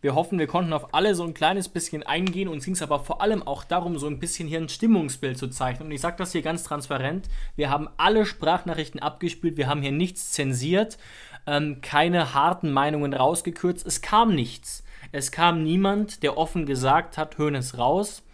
Wir 0.00 0.14
hoffen, 0.14 0.38
wir 0.38 0.46
konnten 0.46 0.72
auf 0.72 0.94
alle 0.94 1.14
so 1.14 1.22
ein 1.22 1.34
kleines 1.34 1.68
bisschen 1.68 2.02
eingehen. 2.02 2.48
Uns 2.48 2.64
ging 2.64 2.74
es 2.74 2.82
aber 2.82 2.98
vor 2.98 3.20
allem 3.20 3.42
auch 3.42 3.62
darum, 3.62 3.98
so 3.98 4.08
ein 4.08 4.18
bisschen 4.18 4.48
hier 4.48 4.58
ein 4.58 4.70
Stimmungsbild 4.70 5.36
zu 5.36 5.48
zeichnen. 5.48 5.86
Und 5.86 5.92
ich 5.92 6.00
sage 6.00 6.16
das 6.18 6.32
hier 6.32 6.42
ganz 6.42 6.64
transparent. 6.64 7.28
Wir 7.56 7.70
haben 7.70 7.88
alle 7.98 8.26
Sprachnachrichten 8.26 9.00
abgespielt. 9.00 9.58
Wir 9.58 9.68
haben 9.68 9.82
hier 9.82 9.92
nichts 9.92 10.32
zensiert, 10.32 10.98
ähm, 11.46 11.82
keine 11.82 12.34
harten 12.34 12.72
Meinungen 12.72 13.12
rausgekürzt. 13.12 13.86
Es 13.86 14.00
kam 14.00 14.34
nichts. 14.34 14.82
Es 15.12 15.30
kam 15.30 15.62
niemand, 15.62 16.22
der 16.22 16.38
offen 16.38 16.64
gesagt 16.64 17.18
hat, 17.18 17.38
Hönes 17.38 17.78
raus. 17.78 18.24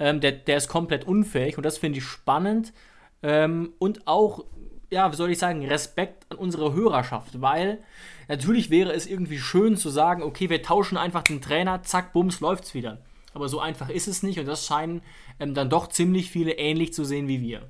Ähm, 0.00 0.20
der, 0.20 0.32
der 0.32 0.56
ist 0.56 0.68
komplett 0.68 1.04
unfähig. 1.04 1.56
Und 1.56 1.64
das 1.64 1.78
finde 1.78 1.98
ich 1.98 2.04
spannend. 2.04 2.74
Ähm, 3.22 3.72
und 3.78 4.06
auch 4.06 4.44
ja, 4.90 5.10
wie 5.10 5.16
soll 5.16 5.30
ich 5.30 5.38
sagen, 5.38 5.64
Respekt 5.66 6.26
an 6.30 6.38
unsere 6.38 6.74
Hörerschaft, 6.74 7.40
weil 7.40 7.78
natürlich 8.28 8.70
wäre 8.70 8.92
es 8.92 9.06
irgendwie 9.06 9.38
schön 9.38 9.76
zu 9.76 9.88
sagen, 9.88 10.22
okay, 10.22 10.50
wir 10.50 10.62
tauschen 10.62 10.98
einfach 10.98 11.22
den 11.22 11.40
Trainer, 11.40 11.82
zack, 11.82 12.12
bums, 12.12 12.40
läuft's 12.40 12.74
wieder. 12.74 12.98
Aber 13.32 13.48
so 13.48 13.60
einfach 13.60 13.88
ist 13.88 14.08
es 14.08 14.24
nicht 14.24 14.40
und 14.40 14.46
das 14.46 14.66
scheinen 14.66 15.02
ähm, 15.38 15.54
dann 15.54 15.70
doch 15.70 15.86
ziemlich 15.86 16.30
viele 16.30 16.52
ähnlich 16.52 16.92
zu 16.92 17.04
sehen 17.04 17.28
wie 17.28 17.40
wir. 17.40 17.68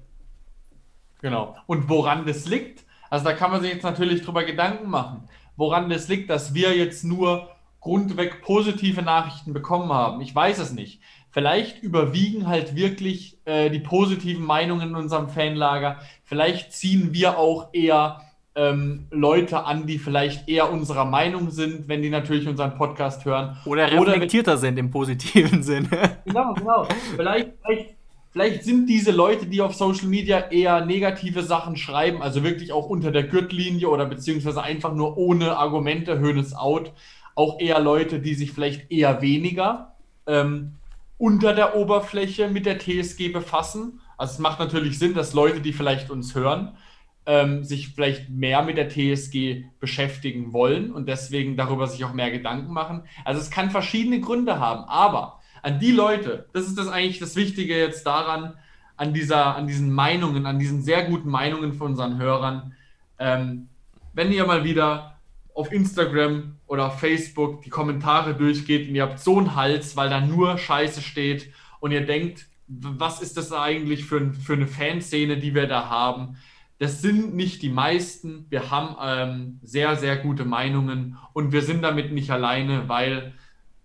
Genau. 1.21 1.55
Und 1.67 1.91
woran 1.91 2.25
das 2.25 2.47
liegt, 2.47 2.85
also 3.11 3.27
da 3.27 3.35
kann 3.35 3.51
man 3.51 3.61
sich 3.61 3.73
jetzt 3.73 3.83
natürlich 3.83 4.23
drüber 4.23 4.45
Gedanken 4.45 4.89
machen, 4.89 5.29
woran 5.57 5.91
das 5.91 6.09
liegt, 6.09 6.31
dass 6.31 6.55
wir 6.55 6.75
jetzt 6.75 7.05
nur 7.05 7.51
grundweg 7.81 8.43
positive 8.43 9.03
Nachrichten 9.03 9.53
bekommen 9.53 9.93
haben. 9.93 10.21
Ich 10.21 10.35
weiß 10.35 10.59
es 10.59 10.73
nicht 10.73 11.01
vielleicht 11.31 11.83
überwiegen 11.83 12.49
halt 12.49 12.75
wirklich 12.75 13.39
äh, 13.45 13.71
die 13.71 13.79
positiven 13.79 14.45
Meinungen 14.45 14.91
in 14.91 14.95
unserem 14.97 15.29
Fanlager. 15.29 15.99
Vielleicht 16.25 16.73
ziehen 16.73 17.13
wir 17.13 17.39
auch 17.39 17.69
eher 17.73 18.21
ähm, 18.57 19.07
Leute 19.11 19.65
an, 19.65 19.87
die 19.87 19.99
vielleicht 19.99 20.49
eher 20.49 20.71
unserer 20.73 21.05
Meinung 21.05 21.51
sind, 21.51 21.89
wenn 21.89 22.03
die 22.03 22.11
natürlich 22.11 22.49
unseren 22.49 22.75
Podcast 22.75 23.25
hören. 23.25 23.57
Oder 23.65 23.91
reflektierter 23.91 24.53
Oder 24.53 24.61
sind 24.61 24.79
im 24.79 24.91
positiven 24.91 25.63
Sinne. 25.63 26.19
Genau, 26.25 26.55
genau. 26.55 26.89
Vielleicht, 27.15 27.51
vielleicht, 27.65 27.95
vielleicht 28.33 28.65
sind 28.65 28.87
diese 28.87 29.13
Leute, 29.13 29.47
die 29.47 29.61
auf 29.63 29.75
Social 29.75 30.09
Media 30.09 30.51
eher 30.51 30.85
negative 30.85 31.45
Sachen 31.45 31.77
schreiben, 31.77 32.23
also 32.23 32.43
wirklich 32.43 32.73
auch 32.73 32.87
unter 32.87 33.13
der 33.13 33.23
Gürtellinie 33.23 33.89
oder 33.89 34.07
beziehungsweise 34.07 34.63
einfach 34.63 34.95
nur 34.95 35.17
ohne 35.17 35.57
Argumente, 35.57 36.19
Höhnes 36.19 36.53
out, 36.53 36.93
auch 37.41 37.59
eher 37.59 37.81
Leute, 37.81 38.21
die 38.21 38.35
sich 38.35 38.53
vielleicht 38.53 38.91
eher 38.91 39.23
weniger 39.23 39.95
ähm, 40.27 40.77
unter 41.17 41.55
der 41.55 41.75
Oberfläche 41.75 42.49
mit 42.49 42.67
der 42.67 42.79
TSG 42.79 43.31
befassen. 43.33 44.01
Also 44.19 44.35
es 44.35 44.39
macht 44.41 44.59
natürlich 44.59 44.99
Sinn, 44.99 45.15
dass 45.15 45.33
Leute, 45.33 45.63
die 45.63 45.73
vielleicht 45.73 46.11
uns 46.11 46.35
hören, 46.35 46.77
ähm, 47.25 47.65
sich 47.65 47.89
vielleicht 47.89 48.29
mehr 48.29 48.63
mit 48.63 48.77
der 48.77 48.91
TSG 48.91 49.65
beschäftigen 49.79 50.53
wollen 50.53 50.93
und 50.93 51.09
deswegen 51.09 51.57
darüber 51.57 51.87
sich 51.87 52.05
auch 52.05 52.13
mehr 52.13 52.31
Gedanken 52.31 52.75
machen. 52.75 53.05
Also 53.25 53.41
es 53.41 53.51
kann 53.51 53.71
verschiedene 53.71 54.21
Gründe 54.21 54.61
haben, 54.61 54.85
aber 54.85 55.41
an 55.63 55.79
die 55.79 55.93
Leute, 55.93 56.47
das 56.53 56.67
ist 56.67 56.77
das 56.77 56.89
eigentlich 56.89 57.21
das 57.21 57.37
Wichtige 57.37 57.79
jetzt 57.79 58.07
daran, 58.07 58.55
an, 58.99 59.15
dieser, 59.15 59.57
an 59.57 59.67
diesen 59.67 59.91
Meinungen, 59.95 60.45
an 60.45 60.59
diesen 60.59 60.83
sehr 60.83 61.05
guten 61.05 61.31
Meinungen 61.31 61.73
von 61.73 61.93
unseren 61.93 62.19
Hörern, 62.19 62.75
ähm, 63.19 63.69
wenn 64.13 64.31
ihr 64.31 64.45
mal 64.45 64.63
wieder 64.65 65.20
auf 65.61 65.73
Instagram 65.73 66.57
oder 66.67 66.87
auf 66.87 66.99
Facebook 66.99 67.63
die 67.63 67.71
Kommentare 67.71 68.35
durchgeht 68.35 68.89
und 68.89 68.95
ihr 68.95 69.03
habt 69.03 69.21
so 69.21 69.39
einen 69.39 69.55
Hals, 69.55 69.95
weil 69.95 70.09
da 70.09 70.21
nur 70.21 70.57
Scheiße 70.57 71.03
steht 71.03 71.53
und 71.81 71.93
ihr 71.93 72.07
denkt, 72.07 72.47
was 72.67 73.21
ist 73.21 73.37
das 73.37 73.53
eigentlich 73.53 74.05
für, 74.07 74.33
für 74.33 74.55
eine 74.55 74.67
Fanszene, 74.67 75.37
die 75.37 75.55
wir 75.55 75.67
da 75.67 75.91
haben? 75.91 76.39
Das 76.79 77.03
sind 77.03 77.35
nicht 77.35 77.61
die 77.61 77.69
meisten. 77.69 78.47
Wir 78.49 78.71
haben 78.71 78.97
ähm, 79.03 79.61
sehr, 79.63 79.97
sehr 79.97 80.17
gute 80.17 80.47
Meinungen 80.47 81.19
und 81.35 81.53
wir 81.53 81.61
sind 81.61 81.83
damit 81.83 82.11
nicht 82.11 82.31
alleine, 82.31 82.89
weil 82.89 83.35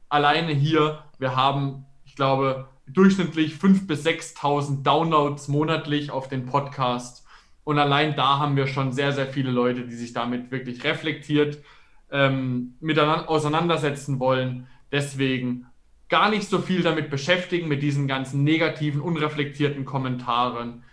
alleine 0.07 0.53
hier, 0.53 1.03
wir 1.19 1.35
haben, 1.35 1.85
ich 2.05 2.15
glaube, 2.15 2.69
durchschnittlich 2.87 3.55
5.000 3.55 3.87
bis 3.87 4.05
6.000 4.05 4.83
Downloads 4.83 5.49
monatlich 5.49 6.11
auf 6.11 6.29
den 6.29 6.45
Podcast. 6.45 7.24
Und 7.65 7.79
allein 7.79 8.15
da 8.15 8.39
haben 8.39 8.55
wir 8.55 8.67
schon 8.67 8.93
sehr, 8.93 9.11
sehr 9.11 9.27
viele 9.27 9.51
Leute, 9.51 9.85
die 9.85 9.95
sich 9.95 10.13
damit 10.13 10.51
wirklich 10.51 10.83
reflektiert 10.85 11.57
ähm, 12.11 12.75
miteinander 12.79 13.27
auseinandersetzen 13.27 14.19
wollen. 14.19 14.67
Deswegen 14.91 15.65
gar 16.07 16.29
nicht 16.29 16.47
so 16.47 16.59
viel 16.59 16.83
damit 16.83 17.09
beschäftigen, 17.09 17.67
mit 17.67 17.81
diesen 17.81 18.07
ganzen 18.07 18.43
negativen, 18.43 19.01
unreflektierten 19.01 19.83
Kommentaren. 19.83 20.83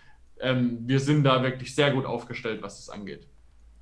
Ähm, 0.41 0.79
wir 0.87 0.99
sind 0.99 1.25
da 1.25 1.43
wirklich 1.43 1.75
sehr 1.75 1.93
gut 1.93 2.07
aufgestellt, 2.07 2.63
was 2.63 2.85
das 2.85 2.89
angeht. 2.89 3.29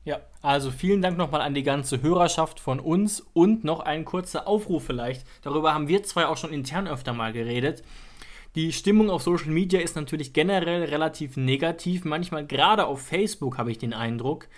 Ja, 0.04 0.20
also 0.42 0.72
vielen 0.72 1.00
Dank 1.00 1.16
nochmal 1.16 1.42
an 1.42 1.54
die 1.54 1.62
ganze 1.62 2.02
Hörerschaft 2.02 2.58
von 2.58 2.80
uns 2.80 3.20
und 3.34 3.62
noch 3.62 3.80
ein 3.80 4.04
kurzer 4.04 4.48
Aufruf 4.48 4.84
vielleicht. 4.84 5.24
Darüber 5.42 5.74
haben 5.74 5.88
wir 5.88 6.02
zwei 6.02 6.26
auch 6.26 6.38
schon 6.38 6.52
intern 6.52 6.88
öfter 6.88 7.12
mal 7.12 7.32
geredet. 7.32 7.84
Die 8.56 8.72
Stimmung 8.72 9.10
auf 9.10 9.22
Social 9.22 9.50
Media 9.50 9.80
ist 9.80 9.94
natürlich 9.94 10.32
generell 10.32 10.82
relativ 10.82 11.36
negativ, 11.36 12.04
manchmal 12.04 12.44
gerade 12.44 12.86
auf 12.86 13.00
Facebook 13.00 13.58
habe 13.58 13.70
ich 13.70 13.78
den 13.78 13.92
Eindruck. 13.92 14.48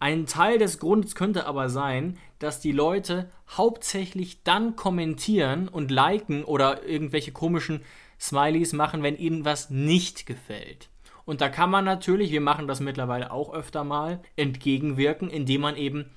Ein 0.00 0.26
Teil 0.26 0.58
des 0.58 0.80
Grunds 0.80 1.14
könnte 1.14 1.46
aber 1.46 1.68
sein, 1.68 2.18
dass 2.40 2.58
die 2.58 2.72
Leute 2.72 3.30
hauptsächlich 3.48 4.42
dann 4.42 4.74
kommentieren 4.74 5.68
und 5.68 5.92
liken 5.92 6.42
oder 6.42 6.84
irgendwelche 6.84 7.30
komischen 7.30 7.82
Smileys 8.18 8.72
machen, 8.72 9.04
wenn 9.04 9.16
ihnen 9.16 9.44
was 9.44 9.70
nicht 9.70 10.26
gefällt. 10.26 10.90
Und 11.24 11.40
da 11.40 11.48
kann 11.48 11.70
man 11.70 11.84
natürlich, 11.84 12.32
wir 12.32 12.40
machen 12.40 12.66
das 12.66 12.80
mittlerweile 12.80 13.30
auch 13.30 13.54
öfter 13.54 13.84
mal, 13.84 14.22
entgegenwirken, 14.34 15.30
indem 15.30 15.60
man 15.60 15.76
eben 15.76 16.10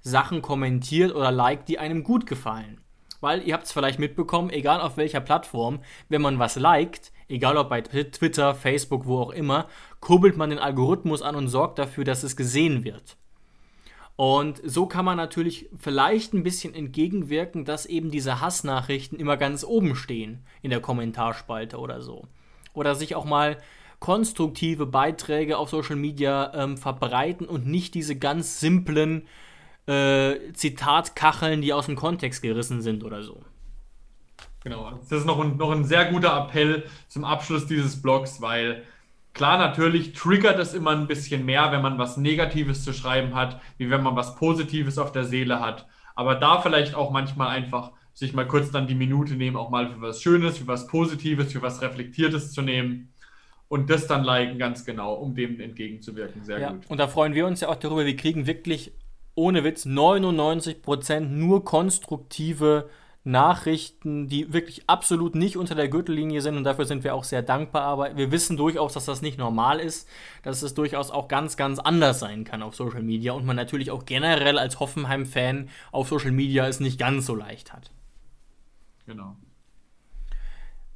Sachen 0.00 0.42
kommentiert 0.42 1.12
oder 1.12 1.32
liked, 1.32 1.68
die 1.68 1.80
einem 1.80 2.04
gut 2.04 2.24
gefallen. 2.26 2.80
Weil 3.20 3.42
ihr 3.42 3.54
habt 3.54 3.64
es 3.64 3.72
vielleicht 3.72 3.98
mitbekommen, 3.98 4.50
egal 4.50 4.80
auf 4.80 4.96
welcher 4.96 5.20
Plattform, 5.20 5.80
wenn 6.08 6.22
man 6.22 6.38
was 6.38 6.56
liked, 6.56 7.12
egal 7.28 7.56
ob 7.56 7.68
bei 7.68 7.80
Twitter, 7.80 8.54
Facebook, 8.54 9.06
wo 9.06 9.18
auch 9.18 9.30
immer, 9.30 9.66
kurbelt 10.00 10.36
man 10.36 10.50
den 10.50 10.58
Algorithmus 10.58 11.22
an 11.22 11.34
und 11.34 11.48
sorgt 11.48 11.78
dafür, 11.78 12.04
dass 12.04 12.22
es 12.22 12.36
gesehen 12.36 12.84
wird. 12.84 13.16
Und 14.16 14.60
so 14.64 14.86
kann 14.86 15.04
man 15.04 15.16
natürlich 15.16 15.68
vielleicht 15.78 16.34
ein 16.34 16.42
bisschen 16.42 16.74
entgegenwirken, 16.74 17.64
dass 17.64 17.86
eben 17.86 18.10
diese 18.10 18.40
Hassnachrichten 18.40 19.18
immer 19.18 19.36
ganz 19.36 19.62
oben 19.62 19.94
stehen 19.94 20.44
in 20.60 20.70
der 20.70 20.80
Kommentarspalte 20.80 21.78
oder 21.78 22.00
so. 22.00 22.26
Oder 22.74 22.96
sich 22.96 23.14
auch 23.14 23.24
mal 23.24 23.58
konstruktive 24.00 24.86
Beiträge 24.86 25.56
auf 25.56 25.70
Social 25.70 25.94
Media 25.94 26.52
ähm, 26.54 26.76
verbreiten 26.76 27.46
und 27.46 27.66
nicht 27.66 27.94
diese 27.94 28.16
ganz 28.16 28.58
simplen 28.58 29.28
äh, 29.88 30.52
Zitatkacheln, 30.52 31.62
die 31.62 31.72
aus 31.72 31.86
dem 31.86 31.96
Kontext 31.96 32.42
gerissen 32.42 32.82
sind 32.82 33.04
oder 33.04 33.22
so. 33.22 33.42
Genau, 34.62 34.90
das 34.90 35.20
ist 35.20 35.26
noch 35.26 35.40
ein, 35.40 35.56
noch 35.56 35.70
ein 35.70 35.84
sehr 35.84 36.06
guter 36.06 36.36
Appell 36.36 36.84
zum 37.08 37.24
Abschluss 37.24 37.66
dieses 37.66 38.02
Blogs, 38.02 38.42
weil 38.42 38.82
klar, 39.32 39.56
natürlich 39.56 40.12
triggert 40.12 40.58
es 40.58 40.74
immer 40.74 40.90
ein 40.90 41.06
bisschen 41.06 41.44
mehr, 41.46 41.72
wenn 41.72 41.80
man 41.80 41.96
was 41.96 42.16
Negatives 42.16 42.84
zu 42.84 42.92
schreiben 42.92 43.34
hat, 43.34 43.60
wie 43.78 43.88
wenn 43.88 44.02
man 44.02 44.16
was 44.16 44.36
Positives 44.36 44.98
auf 44.98 45.12
der 45.12 45.24
Seele 45.24 45.60
hat. 45.60 45.86
Aber 46.14 46.34
da 46.34 46.60
vielleicht 46.60 46.94
auch 46.94 47.10
manchmal 47.10 47.48
einfach 47.48 47.92
sich 48.12 48.34
mal 48.34 48.46
kurz 48.46 48.72
dann 48.72 48.88
die 48.88 48.96
Minute 48.96 49.34
nehmen, 49.34 49.56
auch 49.56 49.70
mal 49.70 49.88
für 49.88 50.00
was 50.00 50.20
Schönes, 50.20 50.58
für 50.58 50.66
was 50.66 50.88
Positives, 50.88 51.52
für 51.52 51.62
was 51.62 51.80
Reflektiertes 51.80 52.52
zu 52.52 52.62
nehmen 52.62 53.10
und 53.68 53.90
das 53.90 54.06
dann 54.06 54.24
liken 54.24 54.58
ganz 54.58 54.84
genau, 54.84 55.14
um 55.14 55.34
dem 55.34 55.60
entgegenzuwirken. 55.60 56.44
Sehr 56.44 56.58
ja, 56.58 56.72
gut. 56.72 56.86
Und 56.88 56.98
da 56.98 57.06
freuen 57.06 57.34
wir 57.34 57.46
uns 57.46 57.60
ja 57.60 57.68
auch 57.68 57.76
darüber, 57.76 58.04
wir 58.04 58.16
kriegen 58.16 58.46
wirklich 58.46 58.92
ohne 59.38 59.64
Witz 59.64 59.86
99% 59.86 61.20
nur 61.20 61.64
konstruktive 61.64 62.90
Nachrichten, 63.22 64.26
die 64.26 64.52
wirklich 64.52 64.88
absolut 64.88 65.34
nicht 65.34 65.56
unter 65.56 65.74
der 65.74 65.88
Gürtellinie 65.88 66.40
sind 66.40 66.56
und 66.56 66.64
dafür 66.64 66.86
sind 66.86 67.04
wir 67.04 67.14
auch 67.14 67.24
sehr 67.24 67.42
dankbar. 67.42 67.82
Aber 67.82 68.16
wir 68.16 68.32
wissen 68.32 68.56
durchaus, 68.56 68.94
dass 68.94 69.04
das 69.04 69.22
nicht 69.22 69.38
normal 69.38 69.80
ist, 69.80 70.08
dass 70.42 70.62
es 70.62 70.74
durchaus 70.74 71.10
auch 71.10 71.28
ganz, 71.28 71.56
ganz 71.56 71.78
anders 71.78 72.18
sein 72.18 72.44
kann 72.44 72.62
auf 72.62 72.74
Social 72.74 73.02
Media 73.02 73.32
und 73.32 73.46
man 73.46 73.56
natürlich 73.56 73.90
auch 73.90 74.06
generell 74.06 74.58
als 74.58 74.80
Hoffenheim-Fan 74.80 75.68
auf 75.92 76.08
Social 76.08 76.32
Media 76.32 76.66
es 76.66 76.80
nicht 76.80 76.98
ganz 76.98 77.26
so 77.26 77.34
leicht 77.34 77.72
hat. 77.72 77.90
Genau. 79.06 79.36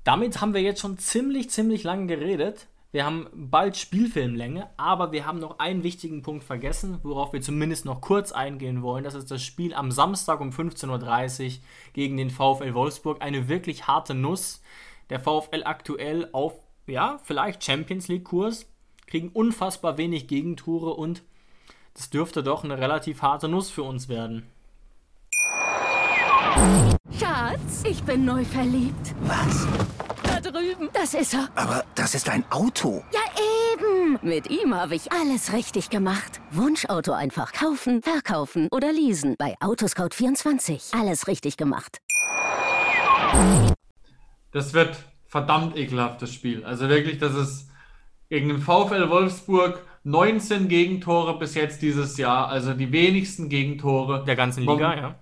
Damit 0.05 0.41
haben 0.41 0.55
wir 0.55 0.63
jetzt 0.63 0.81
schon 0.81 0.99
ziemlich, 0.99 1.51
ziemlich 1.51 1.85
lange 1.85 2.07
geredet. 2.07 2.67
Wir 2.93 3.07
haben 3.07 3.27
bald 3.33 3.79
Spielfilmlänge, 3.79 4.69
aber 4.77 5.13
wir 5.13 5.25
haben 5.25 5.39
noch 5.39 5.59
einen 5.59 5.83
wichtigen 5.83 6.21
Punkt 6.21 6.45
vergessen, 6.45 6.99
worauf 7.03 7.33
wir 7.33 7.41
zumindest 7.41 7.87
noch 7.87 8.03
kurz 8.03 8.33
eingehen 8.33 8.83
wollen. 8.83 9.03
Das 9.03 9.15
ist 9.15 9.31
das 9.31 9.43
Spiel 9.43 9.73
am 9.73 9.91
Samstag 9.91 10.41
um 10.41 10.51
15.30 10.51 11.47
Uhr 11.47 11.53
gegen 11.95 12.19
den 12.19 12.29
VfL 12.29 12.75
Wolfsburg. 12.75 13.23
Eine 13.23 13.49
wirklich 13.49 13.87
harte 13.87 14.13
Nuss. 14.13 14.61
Der 15.09 15.21
VfL 15.21 15.63
aktuell 15.65 16.29
auf, 16.33 16.53
ja, 16.87 17.19
vielleicht 17.25 17.65
Champions 17.65 18.09
League-Kurs, 18.09 18.67
kriegen 19.07 19.31
unfassbar 19.31 19.97
wenig 19.97 20.29
Gegentore 20.29 20.93
und 20.93 21.23
das 21.95 22.11
dürfte 22.11 22.43
doch 22.43 22.63
eine 22.63 22.77
relativ 22.77 23.23
harte 23.23 23.49
Nuss 23.49 23.71
für 23.71 23.85
uns 23.85 24.11
werden. 24.11 24.47
Schatz, 27.19 27.85
ich 27.89 28.03
bin 28.03 28.27
neu 28.27 28.45
verliebt. 28.45 29.15
Was? 29.23 29.67
Drüben. 30.43 30.91
Das 30.93 31.15
ist 31.15 31.35
er. 31.35 31.49
Aber 31.55 31.85
das 31.95 32.15
ist 32.15 32.29
ein 32.29 32.45
Auto. 32.51 33.05
Ja, 33.13 33.21
eben. 33.73 34.19
Mit 34.23 34.51
ihm 34.51 34.75
habe 34.75 34.95
ich 34.97 35.13
alles 35.13 35.53
richtig 35.53 35.89
gemacht. 35.89 36.41
Wunschauto 36.51 37.13
einfach 37.13 37.53
kaufen, 37.53 38.03
verkaufen 38.03 38.69
oder 38.73 38.93
leasen. 38.93 39.37
Bei 39.39 39.55
Autoscout24. 39.61 40.99
Alles 40.99 41.29
richtig 41.29 41.57
gemacht. 41.57 41.99
Das 44.51 44.75
wird 44.75 44.97
verdammt 45.27 45.77
ekelhaftes 45.77 46.35
Spiel. 46.35 46.65
Also 46.65 46.89
wirklich, 46.89 47.19
das 47.19 47.35
ist 47.35 47.71
gegen 48.29 48.49
den 48.49 48.59
VfL 48.59 49.09
Wolfsburg 49.09 49.87
19 50.05 50.69
Gegentore 50.69 51.39
bis 51.39 51.55
jetzt 51.55 51.81
dieses 51.83 52.17
Jahr. 52.17 52.49
Also 52.49 52.75
die 52.75 52.91
wenigsten 52.91 53.49
Gegentore. 53.49 54.25
Der 54.25 54.37
ganzen 54.37 54.65
Liga, 54.65 54.97
ja. 54.97 55.15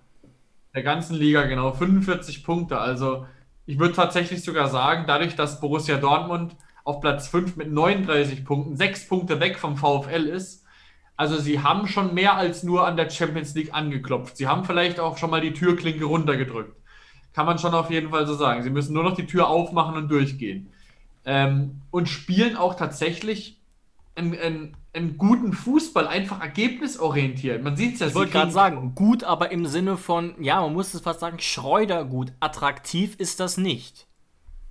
Der 0.74 0.82
ganzen 0.82 1.16
Liga, 1.16 1.44
genau. 1.44 1.72
45 1.72 2.42
Punkte. 2.42 2.78
Also 2.78 3.26
ich 3.66 3.78
würde 3.78 3.94
tatsächlich 3.94 4.42
sogar 4.42 4.68
sagen, 4.68 5.04
dadurch, 5.06 5.36
dass 5.36 5.60
Borussia 5.60 5.96
Dortmund 5.96 6.56
auf 6.84 7.00
Platz 7.00 7.28
5 7.28 7.56
mit 7.56 7.70
39 7.70 8.44
Punkten, 8.44 8.76
6 8.76 9.08
Punkte 9.08 9.40
weg 9.40 9.58
vom 9.58 9.76
VfL 9.76 10.26
ist, 10.26 10.64
also 11.16 11.36
sie 11.38 11.60
haben 11.60 11.86
schon 11.86 12.14
mehr 12.14 12.36
als 12.36 12.62
nur 12.62 12.86
an 12.86 12.96
der 12.96 13.10
Champions 13.10 13.54
League 13.54 13.74
angeklopft. 13.74 14.38
Sie 14.38 14.46
haben 14.46 14.64
vielleicht 14.64 14.98
auch 14.98 15.18
schon 15.18 15.28
mal 15.28 15.42
die 15.42 15.52
Türklinke 15.52 16.06
runtergedrückt. 16.06 16.74
Kann 17.34 17.44
man 17.44 17.58
schon 17.58 17.74
auf 17.74 17.90
jeden 17.90 18.08
Fall 18.08 18.26
so 18.26 18.34
sagen. 18.34 18.62
Sie 18.62 18.70
müssen 18.70 18.94
nur 18.94 19.04
noch 19.04 19.14
die 19.14 19.26
Tür 19.26 19.48
aufmachen 19.48 19.96
und 19.96 20.08
durchgehen. 20.10 20.70
Ähm, 21.26 21.82
und 21.90 22.08
spielen 22.08 22.56
auch 22.56 22.74
tatsächlich 22.74 23.60
einen, 24.14 24.34
einen, 24.34 24.76
einen, 24.92 25.18
guten 25.18 25.52
Fußball, 25.52 26.06
einfach 26.06 26.40
ergebnisorientiert. 26.40 27.62
Man 27.62 27.76
sieht 27.76 27.94
es 27.94 28.00
ja. 28.00 28.06
Ich 28.08 28.14
wollte 28.14 28.32
gerade 28.32 28.50
sagen, 28.50 28.94
gut, 28.94 29.24
aber 29.24 29.50
im 29.52 29.66
Sinne 29.66 29.96
von, 29.96 30.34
ja, 30.40 30.60
man 30.60 30.72
muss 30.72 30.94
es 30.94 31.00
fast 31.00 31.20
sagen, 31.20 31.38
Schreuder 31.38 32.04
gut. 32.04 32.32
Attraktiv 32.40 33.16
ist 33.16 33.40
das 33.40 33.56
nicht. 33.56 34.06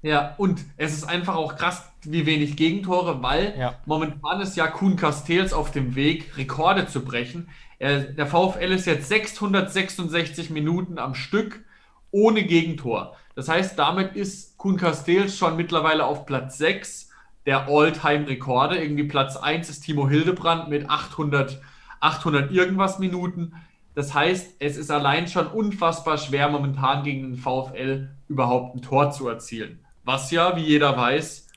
Ja, 0.02 0.36
und 0.38 0.62
es 0.78 0.94
ist 0.94 1.04
einfach 1.04 1.36
auch 1.36 1.58
krass, 1.58 1.84
wie 2.04 2.26
wenig 2.26 2.56
Gegentore, 2.56 3.22
weil 3.22 3.54
ja. 3.58 3.76
momentan 3.86 4.40
ist 4.40 4.56
ja 4.56 4.68
Kuhn 4.68 4.96
Castells 4.96 5.52
auf 5.52 5.72
dem 5.72 5.96
Weg, 5.96 6.38
Rekorde 6.38 6.88
zu 6.88 7.04
brechen. 7.04 7.50
Er, 7.80 8.00
der 8.00 8.26
VfL 8.26 8.72
ist 8.72 8.86
jetzt 8.86 9.10
666 9.10 10.50
Minuten 10.50 11.00
am 11.00 11.16
Stück 11.16 11.64
ohne 12.12 12.44
Gegentor. 12.44 13.16
Das 13.36 13.50
heißt, 13.50 13.78
damit 13.78 14.16
ist 14.16 14.58
Kuhn 14.58 14.78
Castells 14.78 15.38
schon 15.38 15.58
mittlerweile 15.58 16.06
auf 16.06 16.26
Platz 16.26 16.58
6 16.58 17.09
der 17.50 17.68
All-Time-Rekorde. 17.68 18.78
Irgendwie 18.78 19.06
Platz 19.06 19.36
1 19.36 19.72
ist 19.72 19.82
Timo 19.82 20.08
Hildebrand 20.08 20.70
mit 20.70 20.88
800, 20.88 21.60
800 22.00 22.52
irgendwas 22.52 23.00
Minuten. 23.00 23.54
Das 23.96 24.14
heißt, 24.14 24.58
es 24.60 24.78
ist 24.78 24.92
allein 24.92 25.28
schon 25.28 25.48
unfassbar 25.48 26.20
schwer, 26.20 26.50
momentan 26.50 27.04
gegen 27.04 27.24
den 27.24 27.38
VfL 27.38 28.12
überhaupt 28.28 28.76
ein 28.76 28.84
Tor 28.84 29.10
zu 29.10 29.28
erzielen. 29.28 29.84
Was 30.04 30.30
ja, 30.30 30.56
wie 30.58 30.62
jeder 30.62 30.96
weiß, 30.96 31.48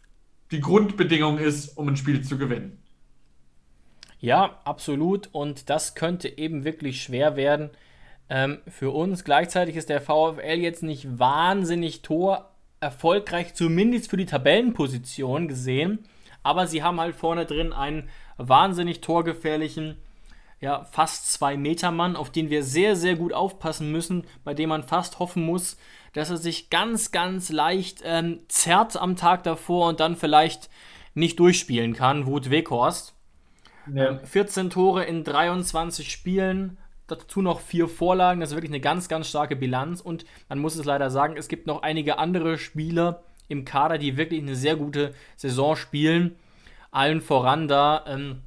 die 0.51 0.61
Grundbedingung 0.61 1.37
ist, 1.37 1.77
um 1.77 1.89
ein 1.89 1.97
Spiel 1.99 2.23
zu 2.23 2.39
gewinnen. 2.39 2.83
Ja, 4.19 4.61
absolut. 4.65 5.29
Und 5.33 5.69
das 5.69 5.95
könnte 5.95 6.39
eben 6.39 6.65
wirklich 6.65 7.03
schwer 7.03 7.37
werden 7.37 7.69
ähm, 8.31 8.61
für 8.67 8.93
uns. 8.93 9.25
Gleichzeitig 9.25 9.77
ist 9.77 9.91
der 9.91 10.01
VfL 10.01 10.59
jetzt 10.59 10.83
nicht 10.83 11.19
wahnsinnig 11.19 12.01
torerfolgreich, 12.83 13.55
zumindest 13.55 14.11
für 14.11 14.17
die 14.17 14.27
Tabellenposition 14.27 15.49
gesehen. 15.49 16.01
Aber 16.43 16.67
sie 16.67 16.83
haben 16.83 17.01
halt 17.01 17.15
vorne 17.15 17.47
drin 17.47 17.73
einen 17.73 18.09
wahnsinnig 18.37 19.01
torgefährlichen, 19.01 19.97
ja, 20.61 20.85
fast 20.85 21.33
zwei 21.33 21.57
Meter 21.57 21.91
Mann, 21.91 22.17
auf 22.17 22.31
den 22.31 22.51
wir 22.51 22.63
sehr, 22.63 22.97
sehr 22.97 23.17
gut 23.17 23.33
aufpassen 23.33 23.91
müssen, 23.91 24.25
bei 24.45 24.55
dem 24.55 24.69
man 24.69 24.83
fast 24.83 25.19
hoffen 25.19 25.45
muss, 25.45 25.77
dass 26.13 26.31
er 26.31 26.37
sich 26.37 26.71
ganz, 26.71 27.11
ganz 27.11 27.51
leicht 27.51 28.01
ähm, 28.05 28.41
zerrt 28.49 28.97
am 28.97 29.17
Tag 29.17 29.43
davor 29.45 29.89
und 29.89 30.01
dann 30.01 30.17
vielleicht 30.17 30.69
nicht 31.15 31.39
durchspielen 31.39 31.95
kann. 31.95 32.27
Wut 32.27 32.51
Weghorst. 32.51 33.15
Ja. 33.93 34.19
14 34.19 34.65
ähm, 34.65 34.71
Tore 34.71 35.05
in 35.05 35.25
23 35.25 36.11
Spielen, 36.13 36.79
dazu 37.21 37.43
noch 37.43 37.61
vier 37.61 37.89
Vorlagen. 37.89 38.41
Das 38.41 38.51
ist 38.51 38.57
wirklich 38.57 38.71
eine 38.71 38.81
ganz, 38.81 39.09
ganz 39.09 39.29
starke 39.29 39.57
Bilanz. 39.57 40.01
Und 40.01 40.25
man 40.49 40.59
muss 40.59 40.77
es 40.77 40.85
leider 40.85 41.11
sagen, 41.11 41.37
es 41.37 41.49
gibt 41.49 41.67
noch 41.67 41.83
einige 41.83 42.19
andere 42.19 42.59
Spieler 42.59 43.23
im 43.49 43.65
Kader, 43.65 43.99
die 43.99 44.17
wirklich 44.17 44.41
eine 44.41 44.57
sehr 44.57 44.77
gute 44.77 45.15
Saison 45.37 45.77
spielen. 45.77 46.37
Allen 46.91 47.21
voran 47.21 47.69
da 47.69 48.05
ähm, 48.07 48.43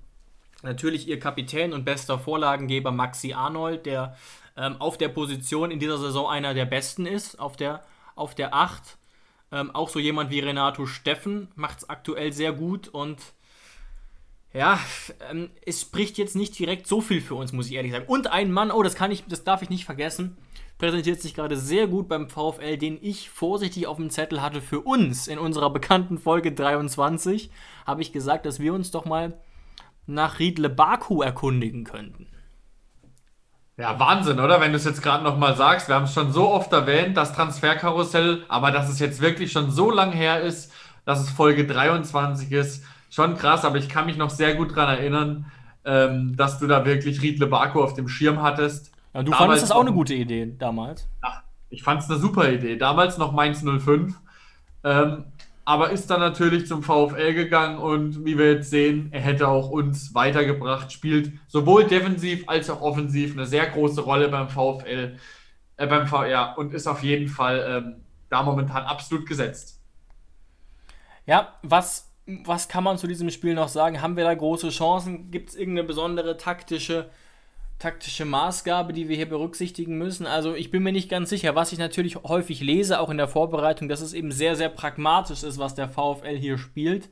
natürlich 0.64 1.08
ihr 1.08 1.20
Kapitän 1.20 1.74
und 1.74 1.86
bester 1.86 2.20
Vorlagengeber 2.20 2.92
Maxi 2.92 3.34
Arnold, 3.34 3.86
der 3.86 4.16
ähm, 4.58 4.76
auf 4.80 4.98
der 4.98 5.10
Position 5.10 5.72
in 5.72 5.80
dieser 5.80 5.98
Saison 5.98 6.30
einer 6.30 6.54
der 6.54 6.66
besten 6.66 7.06
ist, 7.06 7.40
auf 7.40 7.56
der, 7.56 7.84
auf 8.16 8.36
der 8.36 8.54
8. 8.54 8.98
Ähm, 9.52 9.74
auch 9.74 9.90
so 9.90 10.00
jemand 10.00 10.32
wie 10.32 10.40
Renato 10.40 10.86
Steffen 10.86 11.50
macht 11.56 11.80
es 11.80 11.90
aktuell 11.90 12.34
sehr 12.34 12.52
gut 12.52 12.88
und 12.88 13.20
ja, 14.56 14.80
ähm, 15.30 15.50
es 15.66 15.82
spricht 15.82 16.18
jetzt 16.18 16.36
nicht 16.36 16.58
direkt 16.58 16.88
so 16.88 17.02
viel 17.02 17.20
für 17.20 17.36
uns, 17.36 17.52
muss 17.52 17.68
ich 17.68 17.74
ehrlich 17.74 17.92
sagen. 17.92 18.06
Und 18.08 18.32
ein 18.32 18.52
Mann, 18.52 18.72
oh, 18.72 18.84
das 18.84 18.96
kann 18.96 19.12
ich, 19.12 19.26
das 19.28 19.44
darf 19.44 19.62
ich 19.62 19.70
nicht 19.70 19.84
vergessen, 19.84 20.38
präsentiert 20.78 21.22
sich 21.22 21.34
gerade 21.34 21.58
sehr 21.58 21.88
gut 21.88 22.08
beim 22.08 22.30
VfL, 22.30 22.78
den 22.78 22.98
ich 23.02 23.30
vorsichtig 23.30 23.86
auf 23.86 23.98
dem 23.98 24.10
Zettel 24.10 24.42
hatte 24.42 24.62
für 24.62 24.80
uns 24.80 25.28
in 25.28 25.40
unserer 25.40 25.72
bekannten 25.72 26.18
Folge 26.18 26.54
23. 26.54 27.52
Habe 27.86 28.02
ich 28.02 28.14
gesagt, 28.14 28.46
dass 28.46 28.62
wir 28.62 28.74
uns 28.74 28.92
doch 28.92 29.04
mal 29.04 29.34
nach 30.08 30.40
Riedle 30.40 30.70
Baku 30.70 31.22
erkundigen 31.22 31.84
könnten. 31.84 32.28
Ja, 33.78 34.00
Wahnsinn, 34.00 34.40
oder? 34.40 34.62
Wenn 34.62 34.72
du 34.72 34.78
es 34.78 34.86
jetzt 34.86 35.04
gerade 35.04 35.24
nochmal 35.24 35.58
sagst, 35.58 35.90
wir 35.90 35.96
haben 35.96 36.06
es 36.06 36.14
schon 36.14 36.32
so 36.32 36.50
oft 36.50 36.72
erwähnt, 36.72 37.18
das 37.18 37.34
Transferkarussell, 37.34 38.46
aber 38.48 38.72
dass 38.72 38.90
es 38.90 39.00
jetzt 39.00 39.20
wirklich 39.20 39.52
schon 39.52 39.70
so 39.70 39.92
lang 39.92 40.14
her 40.14 40.40
ist, 40.40 40.72
dass 41.04 41.20
es 41.20 41.30
Folge 41.30 41.68
23 41.68 42.54
ist, 42.54 42.86
schon 43.16 43.38
krass, 43.38 43.64
aber 43.64 43.78
ich 43.78 43.88
kann 43.90 44.06
mich 44.06 44.18
noch 44.18 44.30
sehr 44.30 44.56
gut 44.56 44.76
daran 44.76 44.98
erinnern, 44.98 45.52
ähm, 45.86 46.36
dass 46.36 46.60
du 46.60 46.68
da 46.68 46.86
wirklich 46.86 47.22
Riedle 47.22 47.48
Baku 47.48 47.82
auf 47.82 47.94
dem 47.94 48.08
Schirm 48.10 48.42
hattest. 48.42 48.92
Ja, 49.14 49.24
du 49.24 49.32
damals 49.32 49.38
fandest 49.38 49.64
das 49.64 49.72
auch 49.72 49.82
eine 49.82 49.94
gute 49.94 50.14
Idee 50.14 50.54
damals. 50.60 51.08
Ach, 51.22 51.42
ich 51.70 51.82
fand 51.82 52.02
es 52.02 52.10
eine 52.10 52.20
super 52.20 52.52
Idee. 52.52 52.76
Damals 52.76 53.18
noch 53.18 53.32
Mainz 53.32 53.64
05. 53.64 54.16
Ähm, 54.84 55.26
aber 55.64 55.90
ist 55.90 56.10
dann 56.12 56.20
natürlich 56.20 56.68
zum 56.68 56.84
VfL 56.84 57.34
gegangen 57.34 57.80
und 57.80 58.24
wie 58.24 58.38
wir 58.38 58.52
jetzt 58.52 58.70
sehen, 58.70 59.10
er 59.12 59.22
hätte 59.22 59.48
auch 59.48 59.70
uns 59.70 60.14
weitergebracht, 60.14 60.92
spielt 60.92 61.32
sowohl 61.48 61.86
defensiv 61.86 62.44
als 62.48 62.70
auch 62.70 62.82
offensiv 62.82 63.34
eine 63.34 63.48
sehr 63.48 63.66
große 63.66 64.02
Rolle 64.02 64.28
beim 64.30 64.48
VfL, 64.48 65.18
äh, 65.78 65.88
beim 65.88 66.06
VR 66.06 66.56
und 66.58 66.74
ist 66.74 66.86
auf 66.86 67.02
jeden 67.02 67.30
Fall 67.30 67.66
ähm, 67.68 68.04
da 68.30 68.44
momentan 68.44 68.84
absolut 68.84 69.26
gesetzt. 69.26 69.82
Ja, 71.26 71.54
was, 71.64 72.05
was 72.28 72.68
kann 72.68 72.84
man 72.84 72.98
zu 72.98 73.08
diesem 73.08 73.30
Spiel 73.30 73.54
noch 73.54 73.68
sagen? 73.68 74.02
Haben 74.02 74.18
wir 74.18 74.24
da 74.24 74.34
große 74.34 74.70
Chancen? 74.70 75.32
Gibt 75.32 75.50
es 75.50 75.56
irgendeine 75.56 75.88
besondere 75.88 76.38
taktische 76.38 77.10
taktische 77.80 78.26
Maßgabe, 78.26 78.94
die 78.94 79.10
wir 79.10 79.16
hier 79.16 79.28
berücksichtigen 79.28 79.98
müssen. 79.98 80.26
Also 80.26 80.56
ich 80.56 80.72
bin 80.72 80.84
mir 80.84 80.94
nicht 80.94 81.10
ganz 81.10 81.30
sicher, 81.30 81.56
was 81.56 81.74
ich 81.74 81.80
natürlich 81.80 82.16
häufig 82.16 82.62
lese, 82.62 83.00
auch 83.00 83.10
in 83.10 83.18
der 83.18 83.28
Vorbereitung, 83.28 83.90
dass 83.90 84.02
es 84.02 84.14
eben 84.14 84.32
sehr, 84.32 84.56
sehr 84.56 84.70
pragmatisch 84.70 85.44
ist, 85.44 85.58
was 85.58 85.76
der 85.76 85.90
VfL 85.90 86.38
hier 86.38 86.58
spielt. 86.58 87.10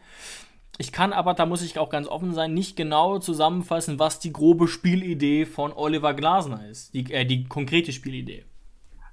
Ich 0.78 0.92
kann 0.92 1.14
aber, 1.14 1.34
da 1.34 1.46
muss 1.46 1.62
ich 1.62 1.78
auch 1.78 1.90
ganz 1.90 2.08
offen 2.08 2.34
sein, 2.34 2.54
nicht 2.54 2.76
genau 2.76 3.20
zusammenfassen, 3.20 4.00
was 4.00 4.20
die 4.20 4.34
grobe 4.34 4.68
Spielidee 4.68 5.46
von 5.46 5.72
Oliver 5.72 6.14
Glasner 6.14 6.68
ist. 6.68 6.94
Die, 6.94 7.12
äh, 7.14 7.26
die 7.26 7.44
konkrete 7.44 7.92
Spielidee. 7.92 8.46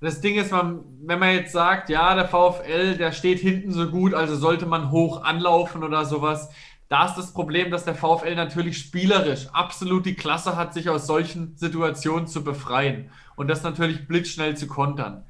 Das 0.01 0.20
Ding 0.20 0.36
ist, 0.36 0.51
man, 0.51 0.82
wenn 1.02 1.18
man 1.18 1.35
jetzt 1.35 1.52
sagt, 1.52 1.90
ja, 1.90 2.14
der 2.14 2.27
VfL, 2.27 2.97
der 2.97 3.12
steht 3.12 3.39
hinten 3.39 3.70
so 3.70 3.90
gut, 3.90 4.14
also 4.14 4.35
sollte 4.35 4.64
man 4.64 4.90
hoch 4.90 5.22
anlaufen 5.22 5.85
oder 5.85 6.06
sowas, 6.06 6.51
da 6.89 7.05
ist 7.05 7.14
das 7.14 7.32
Problem, 7.32 7.70
dass 7.70 7.85
der 7.85 7.94
VfL 7.94 8.35
natürlich 8.35 8.78
spielerisch 8.78 9.48
absolut 9.52 10.06
die 10.06 10.14
Klasse 10.14 10.56
hat, 10.56 10.74
sich 10.74 10.89
aus 10.89 11.06
solchen 11.06 11.56
Situationen 11.56 12.27
zu 12.27 12.43
befreien 12.43 13.10
und 13.36 13.48
das 13.48 13.62
natürlich 13.62 14.09
blitzschnell 14.09 14.56
zu 14.56 14.66
kontern. 14.66 15.24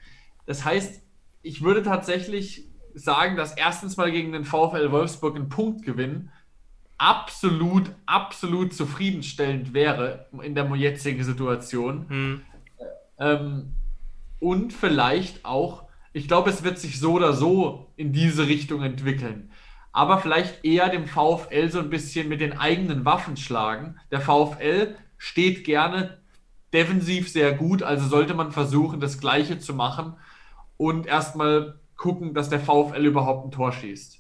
Das 0.46 0.64
heißt, 0.64 1.02
ich 1.42 1.62
würde 1.62 1.82
tatsächlich 1.82 2.66
sagen, 2.94 3.36
dass 3.36 3.52
erstens 3.52 3.96
mal 3.96 4.10
gegen 4.10 4.32
den 4.32 4.44
VfL 4.44 4.90
Wolfsburg 4.90 5.36
ein 5.36 5.48
Punktgewinn 5.48 6.30
absolut, 6.96 7.90
absolut 8.06 8.72
zufriedenstellend 8.72 9.74
wäre 9.74 10.26
in 10.42 10.54
der 10.54 10.66
jetzigen 10.76 11.24
Situation. 11.24 12.08
Hm. 12.08 12.40
Ähm, 13.18 13.74
und 14.40 14.72
vielleicht 14.72 15.44
auch, 15.44 15.84
ich 16.12 16.26
glaube, 16.26 16.50
es 16.50 16.64
wird 16.64 16.78
sich 16.78 16.98
so 16.98 17.12
oder 17.12 17.32
so 17.32 17.92
in 17.96 18.12
diese 18.12 18.48
Richtung 18.48 18.82
entwickeln 18.82 19.50
aber 19.92 20.18
vielleicht 20.18 20.64
eher 20.64 20.88
dem 20.88 21.06
VfL 21.06 21.68
so 21.70 21.80
ein 21.80 21.90
bisschen 21.90 22.28
mit 22.28 22.40
den 22.40 22.56
eigenen 22.58 23.04
Waffen 23.04 23.36
schlagen. 23.36 23.96
Der 24.10 24.20
VfL 24.20 24.96
steht 25.18 25.64
gerne 25.64 26.18
defensiv 26.72 27.30
sehr 27.30 27.52
gut, 27.52 27.82
also 27.82 28.06
sollte 28.06 28.34
man 28.34 28.52
versuchen, 28.52 29.00
das 29.00 29.18
Gleiche 29.18 29.58
zu 29.58 29.74
machen 29.74 30.14
und 30.76 31.06
erstmal 31.06 31.80
gucken, 31.96 32.34
dass 32.34 32.48
der 32.48 32.60
VfL 32.60 33.04
überhaupt 33.04 33.46
ein 33.46 33.50
Tor 33.50 33.72
schießt. 33.72 34.18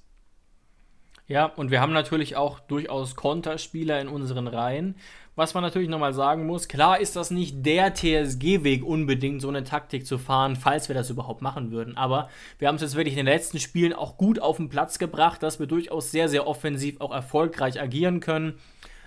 Ja, 1.28 1.44
und 1.44 1.70
wir 1.70 1.80
haben 1.80 1.92
natürlich 1.92 2.34
auch 2.34 2.58
durchaus 2.58 3.14
Konterspieler 3.14 4.00
in 4.00 4.08
unseren 4.08 4.48
Reihen. 4.48 4.96
Was 5.40 5.54
man 5.54 5.62
natürlich 5.62 5.88
nochmal 5.88 6.12
sagen 6.12 6.46
muss, 6.46 6.68
klar 6.68 7.00
ist 7.00 7.16
das 7.16 7.30
nicht 7.30 7.64
der 7.64 7.94
TSG-Weg 7.94 8.84
unbedingt, 8.84 9.40
so 9.40 9.48
eine 9.48 9.64
Taktik 9.64 10.04
zu 10.06 10.18
fahren, 10.18 10.54
falls 10.54 10.88
wir 10.88 10.94
das 10.94 11.08
überhaupt 11.08 11.40
machen 11.40 11.70
würden. 11.70 11.96
Aber 11.96 12.28
wir 12.58 12.68
haben 12.68 12.74
es 12.74 12.82
jetzt 12.82 12.94
wirklich 12.94 13.14
in 13.14 13.24
den 13.24 13.32
letzten 13.32 13.58
Spielen 13.58 13.94
auch 13.94 14.18
gut 14.18 14.38
auf 14.38 14.58
den 14.58 14.68
Platz 14.68 14.98
gebracht, 14.98 15.42
dass 15.42 15.58
wir 15.58 15.66
durchaus 15.66 16.10
sehr, 16.10 16.28
sehr 16.28 16.46
offensiv 16.46 17.00
auch 17.00 17.10
erfolgreich 17.10 17.80
agieren 17.80 18.20
können. 18.20 18.58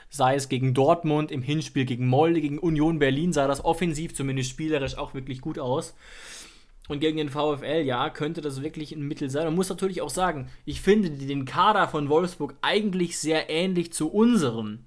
Sei 0.09 0.33
es 0.33 0.49
gegen 0.49 0.73
Dortmund, 0.73 1.31
im 1.31 1.43
Hinspiel 1.43 1.85
gegen 1.85 2.07
Molde, 2.07 2.41
gegen 2.41 2.57
Union 2.57 2.97
Berlin 2.97 3.31
sah 3.31 3.47
das 3.47 3.63
offensiv 3.63 4.15
zumindest 4.15 4.49
spielerisch 4.49 4.97
auch 4.97 5.13
wirklich 5.13 5.39
gut 5.39 5.59
aus. 5.59 5.93
Und 6.87 6.99
gegen 6.99 7.17
den 7.17 7.29
VfL, 7.29 7.83
ja, 7.85 8.09
könnte 8.09 8.41
das 8.41 8.63
wirklich 8.63 8.91
ein 8.91 9.07
Mittel 9.07 9.29
sein. 9.29 9.45
Man 9.45 9.53
muss 9.53 9.69
natürlich 9.69 10.01
auch 10.01 10.09
sagen, 10.09 10.49
ich 10.65 10.81
finde 10.81 11.11
den 11.11 11.45
Kader 11.45 11.87
von 11.87 12.09
Wolfsburg 12.09 12.55
eigentlich 12.63 13.19
sehr 13.19 13.51
ähnlich 13.51 13.93
zu 13.93 14.11
unserem. 14.11 14.85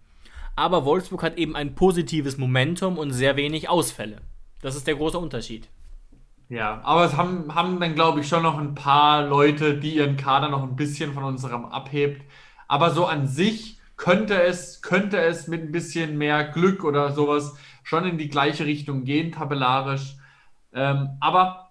Aber 0.56 0.84
Wolfsburg 0.84 1.22
hat 1.22 1.36
eben 1.36 1.54
ein 1.54 1.74
positives 1.74 2.38
Momentum 2.38 2.96
und 2.98 3.12
sehr 3.12 3.36
wenig 3.36 3.68
Ausfälle. 3.68 4.22
Das 4.62 4.74
ist 4.74 4.86
der 4.86 4.96
große 4.96 5.18
Unterschied. 5.18 5.68
Ja, 6.48 6.80
aber 6.82 7.04
es 7.04 7.16
haben, 7.16 7.54
haben 7.54 7.78
dann, 7.78 7.94
glaube 7.94 8.20
ich, 8.20 8.28
schon 8.28 8.42
noch 8.42 8.56
ein 8.56 8.74
paar 8.74 9.26
Leute, 9.26 9.78
die 9.78 9.96
ihren 9.96 10.16
Kader 10.16 10.48
noch 10.48 10.62
ein 10.62 10.76
bisschen 10.76 11.12
von 11.12 11.24
unserem 11.24 11.66
abhebt. 11.66 12.22
Aber 12.68 12.90
so 12.90 13.04
an 13.04 13.26
sich 13.26 13.78
könnte 13.96 14.42
es, 14.42 14.80
könnte 14.80 15.18
es 15.18 15.48
mit 15.48 15.62
ein 15.62 15.72
bisschen 15.72 16.18
mehr 16.18 16.44
Glück 16.44 16.84
oder 16.84 17.12
sowas 17.12 17.56
schon 17.82 18.06
in 18.06 18.18
die 18.18 18.28
gleiche 18.28 18.64
Richtung 18.64 19.04
gehen, 19.04 19.32
tabellarisch. 19.32 20.16
Ähm, 20.72 21.10
aber 21.20 21.70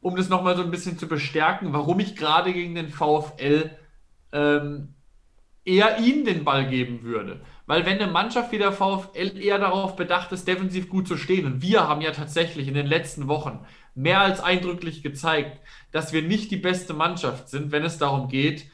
um 0.00 0.16
das 0.16 0.28
nochmal 0.28 0.56
so 0.56 0.62
ein 0.62 0.70
bisschen 0.70 0.98
zu 0.98 1.08
bestärken, 1.08 1.72
warum 1.72 2.00
ich 2.00 2.16
gerade 2.16 2.52
gegen 2.52 2.74
den 2.74 2.88
VfL 2.88 3.70
ähm, 4.32 4.94
eher 5.64 5.98
ihm 5.98 6.24
den 6.24 6.44
Ball 6.44 6.68
geben 6.68 7.02
würde. 7.02 7.40
Weil 7.66 7.84
wenn 7.84 8.00
eine 8.00 8.10
Mannschaft 8.10 8.52
wie 8.52 8.58
der 8.58 8.72
VfL 8.72 9.38
eher 9.38 9.58
darauf 9.58 9.96
bedacht 9.96 10.30
ist, 10.32 10.46
defensiv 10.46 10.88
gut 10.88 11.08
zu 11.08 11.16
stehen, 11.16 11.46
und 11.46 11.62
wir 11.62 11.88
haben 11.88 12.00
ja 12.00 12.12
tatsächlich 12.12 12.68
in 12.68 12.74
den 12.74 12.86
letzten 12.86 13.26
Wochen 13.26 13.66
mehr 13.94 14.20
als 14.20 14.40
eindrücklich 14.40 15.02
gezeigt, 15.02 15.60
dass 15.90 16.12
wir 16.12 16.22
nicht 16.22 16.50
die 16.50 16.56
beste 16.56 16.94
Mannschaft 16.94 17.48
sind, 17.48 17.72
wenn 17.72 17.84
es 17.84 17.98
darum 17.98 18.28
geht, 18.28 18.66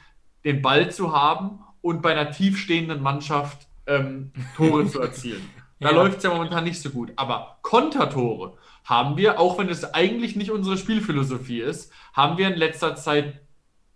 den 0.45 0.61
Ball 0.61 0.91
zu 0.91 1.13
haben 1.13 1.59
und 1.81 2.01
bei 2.01 2.11
einer 2.11 2.31
tiefstehenden 2.31 3.01
Mannschaft 3.01 3.67
ähm, 3.87 4.31
Tore 4.55 4.87
zu 4.87 5.01
erzielen. 5.01 5.49
Da 5.79 5.89
ja. 5.89 5.95
läuft 5.95 6.17
es 6.19 6.23
ja 6.23 6.29
momentan 6.29 6.63
nicht 6.63 6.81
so 6.81 6.91
gut. 6.91 7.11
Aber 7.17 7.57
Kontertore 7.61 8.57
haben 8.85 9.17
wir, 9.17 9.37
auch 9.37 9.57
wenn 9.57 9.67
es 9.67 9.93
eigentlich 9.93 10.37
nicht 10.37 10.49
unsere 10.49 10.77
Spielphilosophie 10.77 11.59
ist, 11.59 11.91
haben 12.13 12.37
wir 12.37 12.47
in 12.47 12.53
letzter 12.53 12.95
Zeit 12.95 13.41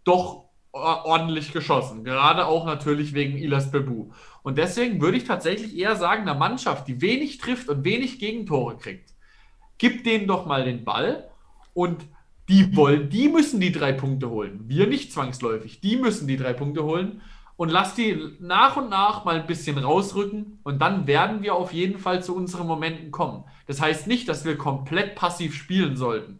doch 0.03 0.48
ordentlich 0.74 1.53
geschossen. 1.53 2.03
Gerade 2.03 2.45
auch 2.45 2.65
natürlich 2.65 3.14
wegen 3.14 3.38
Ilas 3.38 3.72
Bebu. 3.72 4.11
Und 4.48 4.57
deswegen 4.57 5.02
würde 5.02 5.18
ich 5.18 5.26
tatsächlich 5.26 5.78
eher 5.78 5.98
sagen, 5.98 6.22
eine 6.22 6.40
Mannschaft, 6.40 6.88
die 6.88 7.02
wenig 7.02 7.38
trifft 7.38 7.68
und 7.68 7.84
wenig 7.84 8.18
Gegentore 8.18 8.78
kriegt, 8.78 9.14
gib 9.78 10.06
denen 10.06 10.26
doch 10.26 10.45
mal 10.45 10.64
den 10.64 10.86
Ball 10.86 11.30
und 11.74 12.06
Die 12.49 12.76
wollen, 12.76 13.10
die 13.10 13.28
müssen 13.28 13.60
die 13.60 13.72
drei 13.74 13.91
Punkte 13.91 14.30
holen. 14.30 14.61
Wir 14.68 14.88
nicht 14.88 15.11
zwangsläufig. 15.11 15.82
Die 15.82 15.98
müssen 15.98 16.28
die 16.28 16.38
drei 16.38 16.53
Punkte 16.53 16.84
holen. 16.84 17.22
Und 17.57 17.69
lass 17.69 17.95
die 17.95 18.38
nach 18.40 18.78
und 18.78 18.90
nach 18.90 19.26
mal 19.26 19.40
ein 19.40 19.48
bisschen 19.48 19.78
rausrücken 19.78 20.60
und 20.64 20.80
dann 20.80 21.07
werden 21.07 21.41
wir 21.41 21.56
auf 21.56 21.74
jeden 21.74 21.99
Fall 21.99 22.24
zu 22.24 22.36
unseren 22.36 22.68
Momenten 22.68 23.11
kommen. 23.11 23.44
Das 23.65 23.82
heißt 23.82 24.07
nicht, 24.07 24.30
dass 24.30 24.45
wir 24.45 24.57
komplett 24.57 25.15
passiv 25.15 25.56
spielen 25.56 25.98
sollten. 25.98 26.40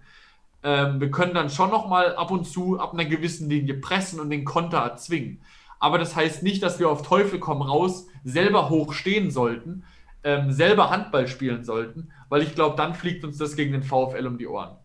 Ähm, 0.64 1.00
wir 1.02 1.12
können 1.12 1.34
dann 1.34 1.50
schon 1.50 1.72
noch 1.72 1.88
mal 1.90 2.16
ab 2.16 2.32
und 2.32 2.46
zu 2.46 2.80
ab 2.80 2.94
einer 2.94 3.06
gewissen 3.06 3.50
Linie 3.50 3.74
pressen 3.76 4.20
und 4.20 4.30
den 4.30 4.46
Konter 4.46 4.78
erzwingen. 4.80 5.42
Aber 5.80 5.98
das 5.98 6.16
heißt 6.16 6.44
nicht, 6.44 6.64
dass 6.64 6.80
wir 6.80 6.90
auf 6.90 7.02
Teufel 7.02 7.40
komm 7.40 7.62
raus 7.62 8.08
selber 8.24 8.70
hoch 8.70 8.94
stehen 8.94 9.32
sollten, 9.32 9.84
ähm, 10.24 10.52
selber 10.52 10.90
Handball 10.90 11.28
spielen 11.28 11.64
sollten, 11.64 12.12
weil 12.30 12.42
ich 12.42 12.56
glaube, 12.56 12.76
dann 12.76 12.96
fliegt 12.96 13.24
uns 13.24 13.38
das 13.38 13.56
gegen 13.56 13.72
den 13.72 13.84
VfL 13.84 14.26
um 14.28 14.38
die 14.38 14.48
Ohren. 14.48 14.78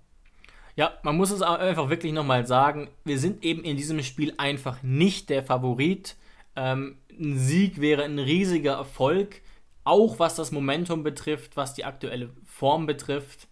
Ja, 0.77 0.93
man 1.03 1.17
muss 1.17 1.31
es 1.31 1.43
einfach 1.43 1.91
wirklich 1.91 2.13
nochmal 2.13 2.47
sagen, 2.47 2.89
wir 3.05 3.19
sind 3.19 3.45
eben 3.45 3.63
in 3.63 3.77
diesem 3.77 4.03
Spiel 4.03 4.33
einfach 4.39 4.83
nicht 4.83 5.29
der 5.29 5.43
Favorit. 5.43 6.17
Ähm, 6.57 6.97
ein 7.11 7.39
Sieg 7.39 7.81
wäre 7.81 8.05
ein 8.05 8.19
riesiger 8.19 8.75
Erfolg, 8.75 9.43
auch 9.85 10.19
was 10.19 10.37
das 10.37 10.51
Momentum 10.51 11.03
betrifft, 11.03 11.57
was 11.57 11.75
die 11.75 11.85
aktuelle 11.85 12.31
Form 12.45 12.87
betrifft. 12.87 13.49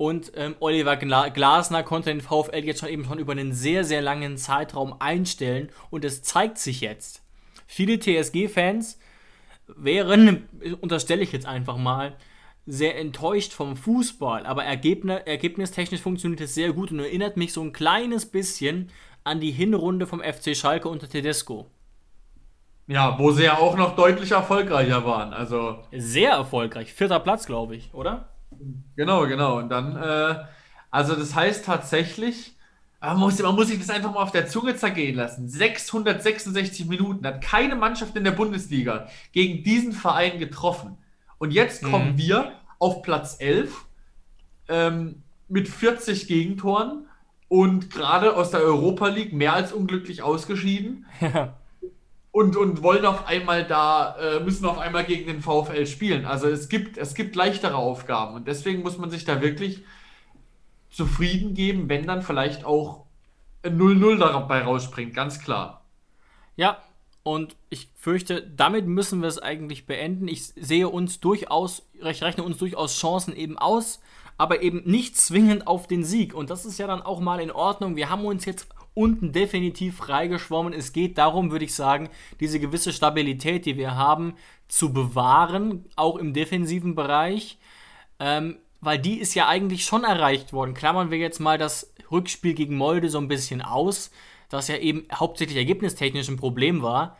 Und 0.00 0.32
ähm, 0.34 0.56
Oliver 0.60 0.96
Glasner 0.96 1.82
konnte 1.82 2.08
den 2.08 2.22
VfL 2.22 2.64
jetzt 2.64 2.80
schon 2.80 2.88
eben 2.88 3.04
schon 3.04 3.18
über 3.18 3.32
einen 3.32 3.52
sehr, 3.52 3.84
sehr 3.84 4.00
langen 4.00 4.38
Zeitraum 4.38 4.96
einstellen 4.98 5.68
und 5.90 6.06
es 6.06 6.22
zeigt 6.22 6.56
sich 6.56 6.80
jetzt. 6.80 7.22
Viele 7.66 7.98
TSG-Fans 7.98 8.98
wären, 9.66 10.48
unterstelle 10.80 11.20
ich 11.20 11.32
jetzt 11.32 11.44
einfach 11.44 11.76
mal, 11.76 12.16
sehr 12.64 12.96
enttäuscht 12.96 13.52
vom 13.52 13.76
Fußball, 13.76 14.46
aber 14.46 14.64
Ergebnis, 14.64 15.20
ergebnistechnisch 15.26 16.00
funktioniert 16.00 16.40
es 16.40 16.54
sehr 16.54 16.72
gut 16.72 16.90
und 16.92 17.00
erinnert 17.00 17.36
mich 17.36 17.52
so 17.52 17.60
ein 17.60 17.74
kleines 17.74 18.24
bisschen 18.24 18.90
an 19.22 19.38
die 19.38 19.52
Hinrunde 19.52 20.06
vom 20.06 20.22
FC 20.22 20.56
Schalke 20.56 20.88
unter 20.88 21.10
Tedesco. 21.10 21.66
Ja, 22.86 23.18
wo 23.18 23.32
sie 23.32 23.44
ja 23.44 23.58
auch 23.58 23.76
noch 23.76 23.96
deutlich 23.96 24.30
erfolgreicher 24.30 25.04
waren. 25.04 25.34
Also 25.34 25.76
sehr 25.92 26.30
erfolgreich, 26.30 26.94
vierter 26.94 27.20
Platz, 27.20 27.44
glaube 27.44 27.76
ich, 27.76 27.92
oder? 27.92 28.30
Genau, 28.96 29.26
genau. 29.26 29.58
Und 29.58 29.68
dann, 29.68 29.96
äh, 29.96 30.44
also 30.90 31.14
das 31.14 31.34
heißt 31.34 31.64
tatsächlich, 31.64 32.56
man 33.00 33.18
muss, 33.18 33.38
man 33.40 33.54
muss 33.54 33.68
sich 33.68 33.78
das 33.78 33.90
einfach 33.90 34.12
mal 34.12 34.22
auf 34.22 34.32
der 34.32 34.46
Zunge 34.46 34.76
zergehen 34.76 35.16
lassen. 35.16 35.48
666 35.48 36.86
Minuten 36.86 37.26
hat 37.26 37.40
keine 37.40 37.74
Mannschaft 37.74 38.14
in 38.16 38.24
der 38.24 38.32
Bundesliga 38.32 39.08
gegen 39.32 39.64
diesen 39.64 39.92
Verein 39.92 40.38
getroffen. 40.38 40.98
Und 41.38 41.52
jetzt 41.52 41.82
kommen 41.82 42.12
mhm. 42.12 42.18
wir 42.18 42.52
auf 42.78 43.02
Platz 43.02 43.36
11 43.38 43.86
ähm, 44.68 45.22
mit 45.48 45.68
40 45.68 46.26
Gegentoren 46.26 47.06
und 47.48 47.90
gerade 47.90 48.36
aus 48.36 48.50
der 48.50 48.60
Europa 48.60 49.08
League 49.08 49.32
mehr 49.32 49.54
als 49.54 49.72
unglücklich 49.72 50.22
ausgeschieden. 50.22 51.06
Ja. 51.20 51.56
Und, 52.32 52.56
und 52.56 52.82
wollen 52.82 53.04
auf 53.06 53.26
einmal 53.26 53.64
da, 53.64 54.16
äh, 54.16 54.40
müssen 54.40 54.64
auf 54.66 54.78
einmal 54.78 55.04
gegen 55.04 55.26
den 55.26 55.42
VfL 55.42 55.84
spielen. 55.86 56.26
Also 56.26 56.46
es 56.48 56.68
gibt, 56.68 56.96
es 56.96 57.14
gibt 57.14 57.34
leichtere 57.34 57.74
Aufgaben 57.74 58.36
und 58.36 58.46
deswegen 58.46 58.82
muss 58.82 58.98
man 58.98 59.10
sich 59.10 59.24
da 59.24 59.42
wirklich 59.42 59.82
zufrieden 60.90 61.54
geben, 61.54 61.88
wenn 61.88 62.06
dann 62.06 62.22
vielleicht 62.22 62.64
auch 62.64 63.06
ein 63.62 63.78
0-0 63.78 64.18
dabei 64.18 64.62
rausspringt, 64.62 65.14
ganz 65.14 65.40
klar. 65.40 65.84
Ja, 66.56 66.78
und 67.22 67.56
ich 67.68 67.88
fürchte, 67.96 68.42
damit 68.42 68.86
müssen 68.86 69.20
wir 69.20 69.28
es 69.28 69.38
eigentlich 69.38 69.86
beenden. 69.86 70.26
Ich 70.26 70.46
sehe 70.46 70.88
uns 70.88 71.20
durchaus, 71.20 71.82
ich 71.92 72.22
rechne 72.22 72.44
uns 72.44 72.58
durchaus 72.58 72.96
Chancen 72.96 73.36
eben 73.36 73.58
aus, 73.58 74.00
aber 74.40 74.62
eben 74.62 74.82
nicht 74.84 75.16
zwingend 75.16 75.66
auf 75.66 75.86
den 75.86 76.04
Sieg. 76.04 76.34
Und 76.34 76.50
das 76.50 76.64
ist 76.64 76.78
ja 76.78 76.86
dann 76.86 77.02
auch 77.02 77.20
mal 77.20 77.40
in 77.40 77.50
Ordnung. 77.50 77.96
Wir 77.96 78.10
haben 78.10 78.24
uns 78.24 78.44
jetzt 78.44 78.68
unten 78.94 79.32
definitiv 79.32 79.96
freigeschwommen. 79.98 80.72
Es 80.72 80.92
geht 80.92 81.18
darum, 81.18 81.50
würde 81.50 81.64
ich 81.64 81.74
sagen, 81.74 82.08
diese 82.40 82.58
gewisse 82.58 82.92
Stabilität, 82.92 83.66
die 83.66 83.76
wir 83.76 83.96
haben, 83.96 84.34
zu 84.68 84.92
bewahren, 84.92 85.84
auch 85.96 86.16
im 86.16 86.32
defensiven 86.32 86.94
Bereich. 86.94 87.58
Ähm, 88.18 88.58
weil 88.80 88.98
die 88.98 89.20
ist 89.20 89.34
ja 89.34 89.46
eigentlich 89.46 89.84
schon 89.84 90.04
erreicht 90.04 90.52
worden. 90.52 90.74
Klammern 90.74 91.10
wir 91.10 91.18
jetzt 91.18 91.38
mal 91.38 91.58
das 91.58 91.92
Rückspiel 92.10 92.54
gegen 92.54 92.76
Molde 92.76 93.10
so 93.10 93.18
ein 93.18 93.28
bisschen 93.28 93.60
aus 93.60 94.10
das 94.50 94.68
ja 94.68 94.76
eben 94.76 95.06
hauptsächlich 95.14 95.56
ergebnistechnisch 95.56 96.28
ein 96.28 96.36
Problem 96.36 96.82
war, 96.82 97.16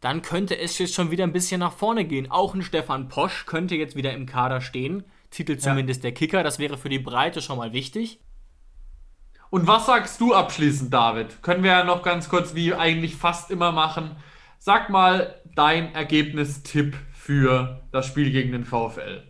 dann 0.00 0.22
könnte 0.22 0.58
es 0.58 0.78
jetzt 0.78 0.94
schon 0.94 1.10
wieder 1.10 1.24
ein 1.24 1.32
bisschen 1.32 1.60
nach 1.60 1.72
vorne 1.72 2.04
gehen. 2.04 2.30
Auch 2.30 2.54
ein 2.54 2.62
Stefan 2.62 3.08
Posch 3.08 3.46
könnte 3.46 3.74
jetzt 3.74 3.96
wieder 3.96 4.12
im 4.12 4.26
Kader 4.26 4.60
stehen. 4.60 5.04
Titel 5.32 5.56
zumindest 5.56 6.04
ja. 6.04 6.10
der 6.10 6.12
Kicker. 6.12 6.44
Das 6.44 6.60
wäre 6.60 6.78
für 6.78 6.88
die 6.88 7.00
Breite 7.00 7.42
schon 7.42 7.58
mal 7.58 7.72
wichtig. 7.72 8.20
Und 9.50 9.66
was 9.66 9.86
sagst 9.86 10.20
du 10.20 10.32
abschließend, 10.32 10.94
David? 10.94 11.42
Können 11.42 11.62
wir 11.62 11.72
ja 11.72 11.84
noch 11.84 12.02
ganz 12.02 12.28
kurz, 12.28 12.54
wie 12.54 12.74
eigentlich 12.74 13.16
fast 13.16 13.50
immer 13.50 13.72
machen. 13.72 14.16
Sag 14.58 14.88
mal 14.88 15.34
dein 15.54 15.94
Ergebnistipp 15.94 16.96
für 17.12 17.82
das 17.90 18.06
Spiel 18.06 18.30
gegen 18.30 18.52
den 18.52 18.64
VfL. 18.64 19.22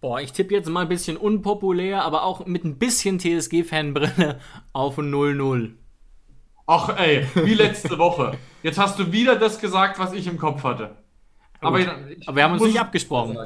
Boah, 0.00 0.20
ich 0.20 0.32
tippe 0.32 0.54
jetzt 0.54 0.68
mal 0.68 0.82
ein 0.82 0.88
bisschen 0.88 1.16
unpopulär, 1.16 2.04
aber 2.04 2.22
auch 2.22 2.46
mit 2.46 2.64
ein 2.64 2.78
bisschen 2.78 3.18
TSG-Fanbrille 3.18 4.38
auf 4.72 4.98
0-0. 4.98 5.72
Ach 6.68 6.88
ey, 6.96 7.26
wie 7.34 7.54
letzte 7.54 7.98
Woche. 7.98 8.36
Jetzt 8.62 8.78
hast 8.78 8.98
du 8.98 9.10
wieder 9.10 9.36
das 9.36 9.58
gesagt, 9.58 9.98
was 9.98 10.12
ich 10.12 10.26
im 10.26 10.38
Kopf 10.38 10.62
hatte. 10.64 10.96
Aber, 11.60 11.80
ich, 11.80 11.88
Aber 12.28 12.36
wir 12.36 12.44
haben 12.44 12.52
uns 12.52 12.62
nicht 12.62 12.78
abgesprochen. 12.78 13.38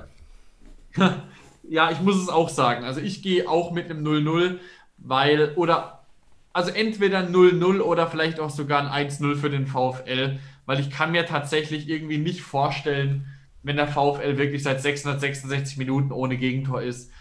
ja, 1.70 1.90
ich 1.90 2.00
muss 2.00 2.16
es 2.16 2.28
auch 2.28 2.48
sagen. 2.48 2.84
Also 2.84 3.00
ich 3.00 3.22
gehe 3.22 3.48
auch 3.48 3.70
mit 3.70 3.90
einem 3.90 4.04
0-0, 4.04 4.58
weil, 4.98 5.54
oder, 5.56 6.04
also 6.52 6.70
entweder 6.70 7.20
0-0 7.20 7.80
oder 7.80 8.06
vielleicht 8.06 8.40
auch 8.40 8.50
sogar 8.50 8.90
ein 8.92 9.08
1-0 9.08 9.36
für 9.36 9.50
den 9.50 9.66
VfL, 9.66 10.38
weil 10.66 10.80
ich 10.80 10.90
kann 10.90 11.12
mir 11.12 11.26
tatsächlich 11.26 11.88
irgendwie 11.88 12.18
nicht 12.18 12.42
vorstellen, 12.42 13.26
wenn 13.62 13.76
der 13.76 13.88
VfL 13.88 14.36
wirklich 14.36 14.62
seit 14.62 14.80
666 14.80 15.78
Minuten 15.78 16.12
ohne 16.12 16.36
Gegentor 16.36 16.82
ist, 16.82 17.12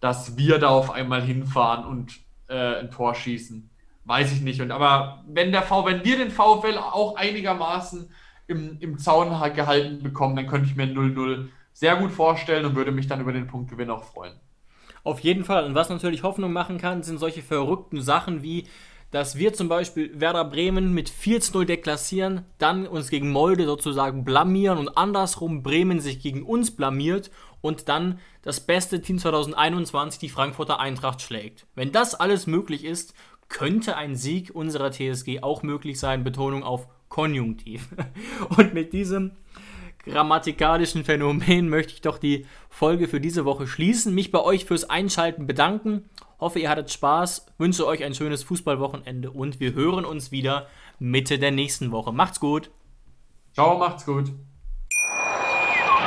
dass 0.00 0.36
wir 0.36 0.58
da 0.58 0.68
auf 0.68 0.90
einmal 0.90 1.22
hinfahren 1.22 1.84
und 1.84 2.12
äh, 2.48 2.80
ein 2.80 2.90
Tor 2.90 3.14
schießen 3.14 3.70
weiß 4.06 4.32
ich 4.32 4.40
nicht. 4.40 4.60
Und 4.60 4.70
aber 4.70 5.24
wenn 5.26 5.52
der 5.52 5.62
V, 5.62 5.84
wenn 5.84 6.04
wir 6.04 6.16
den 6.16 6.30
VfL 6.30 6.78
auch 6.78 7.16
einigermaßen 7.16 8.08
im, 8.46 8.78
im 8.80 8.98
Zaun 8.98 9.28
gehalten 9.54 10.02
bekommen, 10.02 10.36
dann 10.36 10.46
könnte 10.46 10.68
ich 10.68 10.76
mir 10.76 10.86
0-0 10.86 11.48
sehr 11.76 11.96
gut 11.96 12.10
vorstellen 12.10 12.64
und 12.64 12.74
würde 12.74 12.90
mich 12.90 13.06
dann 13.06 13.20
über 13.20 13.34
den 13.34 13.46
Punktgewinn 13.46 13.90
auch 13.90 14.04
freuen. 14.04 14.32
Auf 15.04 15.20
jeden 15.20 15.44
Fall. 15.44 15.66
Und 15.66 15.74
was 15.74 15.90
natürlich 15.90 16.22
Hoffnung 16.22 16.50
machen 16.50 16.78
kann, 16.78 17.02
sind 17.02 17.18
solche 17.18 17.42
verrückten 17.42 18.00
Sachen 18.00 18.42
wie, 18.42 18.64
dass 19.10 19.36
wir 19.36 19.52
zum 19.52 19.68
Beispiel 19.68 20.18
Werder 20.18 20.46
Bremen 20.46 20.94
mit 20.94 21.10
4-0 21.10 21.66
deklassieren, 21.66 22.46
dann 22.56 22.86
uns 22.86 23.10
gegen 23.10 23.30
Molde 23.30 23.66
sozusagen 23.66 24.24
blamieren 24.24 24.78
und 24.78 24.96
andersrum 24.96 25.62
Bremen 25.62 26.00
sich 26.00 26.18
gegen 26.18 26.44
uns 26.44 26.74
blamiert 26.74 27.30
und 27.60 27.90
dann 27.90 28.20
das 28.40 28.60
beste 28.60 29.02
Team 29.02 29.18
2021, 29.18 30.18
die 30.18 30.30
Frankfurter 30.30 30.80
Eintracht, 30.80 31.20
schlägt. 31.20 31.66
Wenn 31.74 31.92
das 31.92 32.14
alles 32.14 32.46
möglich 32.46 32.84
ist, 32.84 33.12
könnte 33.50 33.98
ein 33.98 34.16
Sieg 34.16 34.50
unserer 34.54 34.92
TSG 34.92 35.42
auch 35.42 35.62
möglich 35.62 36.00
sein. 36.00 36.24
Betonung 36.24 36.62
auf 36.62 36.88
Konjunktiv. 37.10 37.88
Und 38.56 38.72
mit 38.72 38.94
diesem 38.94 39.32
grammatikalischen 40.06 41.04
Phänomen 41.04 41.68
möchte 41.68 41.92
ich 41.92 42.00
doch 42.00 42.18
die 42.18 42.46
Folge 42.70 43.08
für 43.08 43.20
diese 43.20 43.44
Woche 43.44 43.66
schließen. 43.66 44.14
Mich 44.14 44.30
bei 44.30 44.40
euch 44.40 44.64
fürs 44.64 44.88
Einschalten 44.88 45.46
bedanken. 45.46 46.08
Hoffe, 46.38 46.58
ihr 46.58 46.68
hattet 46.70 46.90
Spaß. 46.90 47.46
Wünsche 47.58 47.86
euch 47.86 48.04
ein 48.04 48.14
schönes 48.14 48.42
Fußballwochenende 48.44 49.30
und 49.30 49.60
wir 49.60 49.74
hören 49.74 50.04
uns 50.04 50.30
wieder 50.30 50.66
Mitte 50.98 51.38
der 51.38 51.50
nächsten 51.50 51.90
Woche. 51.90 52.12
Macht's 52.12 52.40
gut. 52.40 52.70
Ciao, 53.52 53.78
macht's 53.78 54.04
gut. 54.04 54.32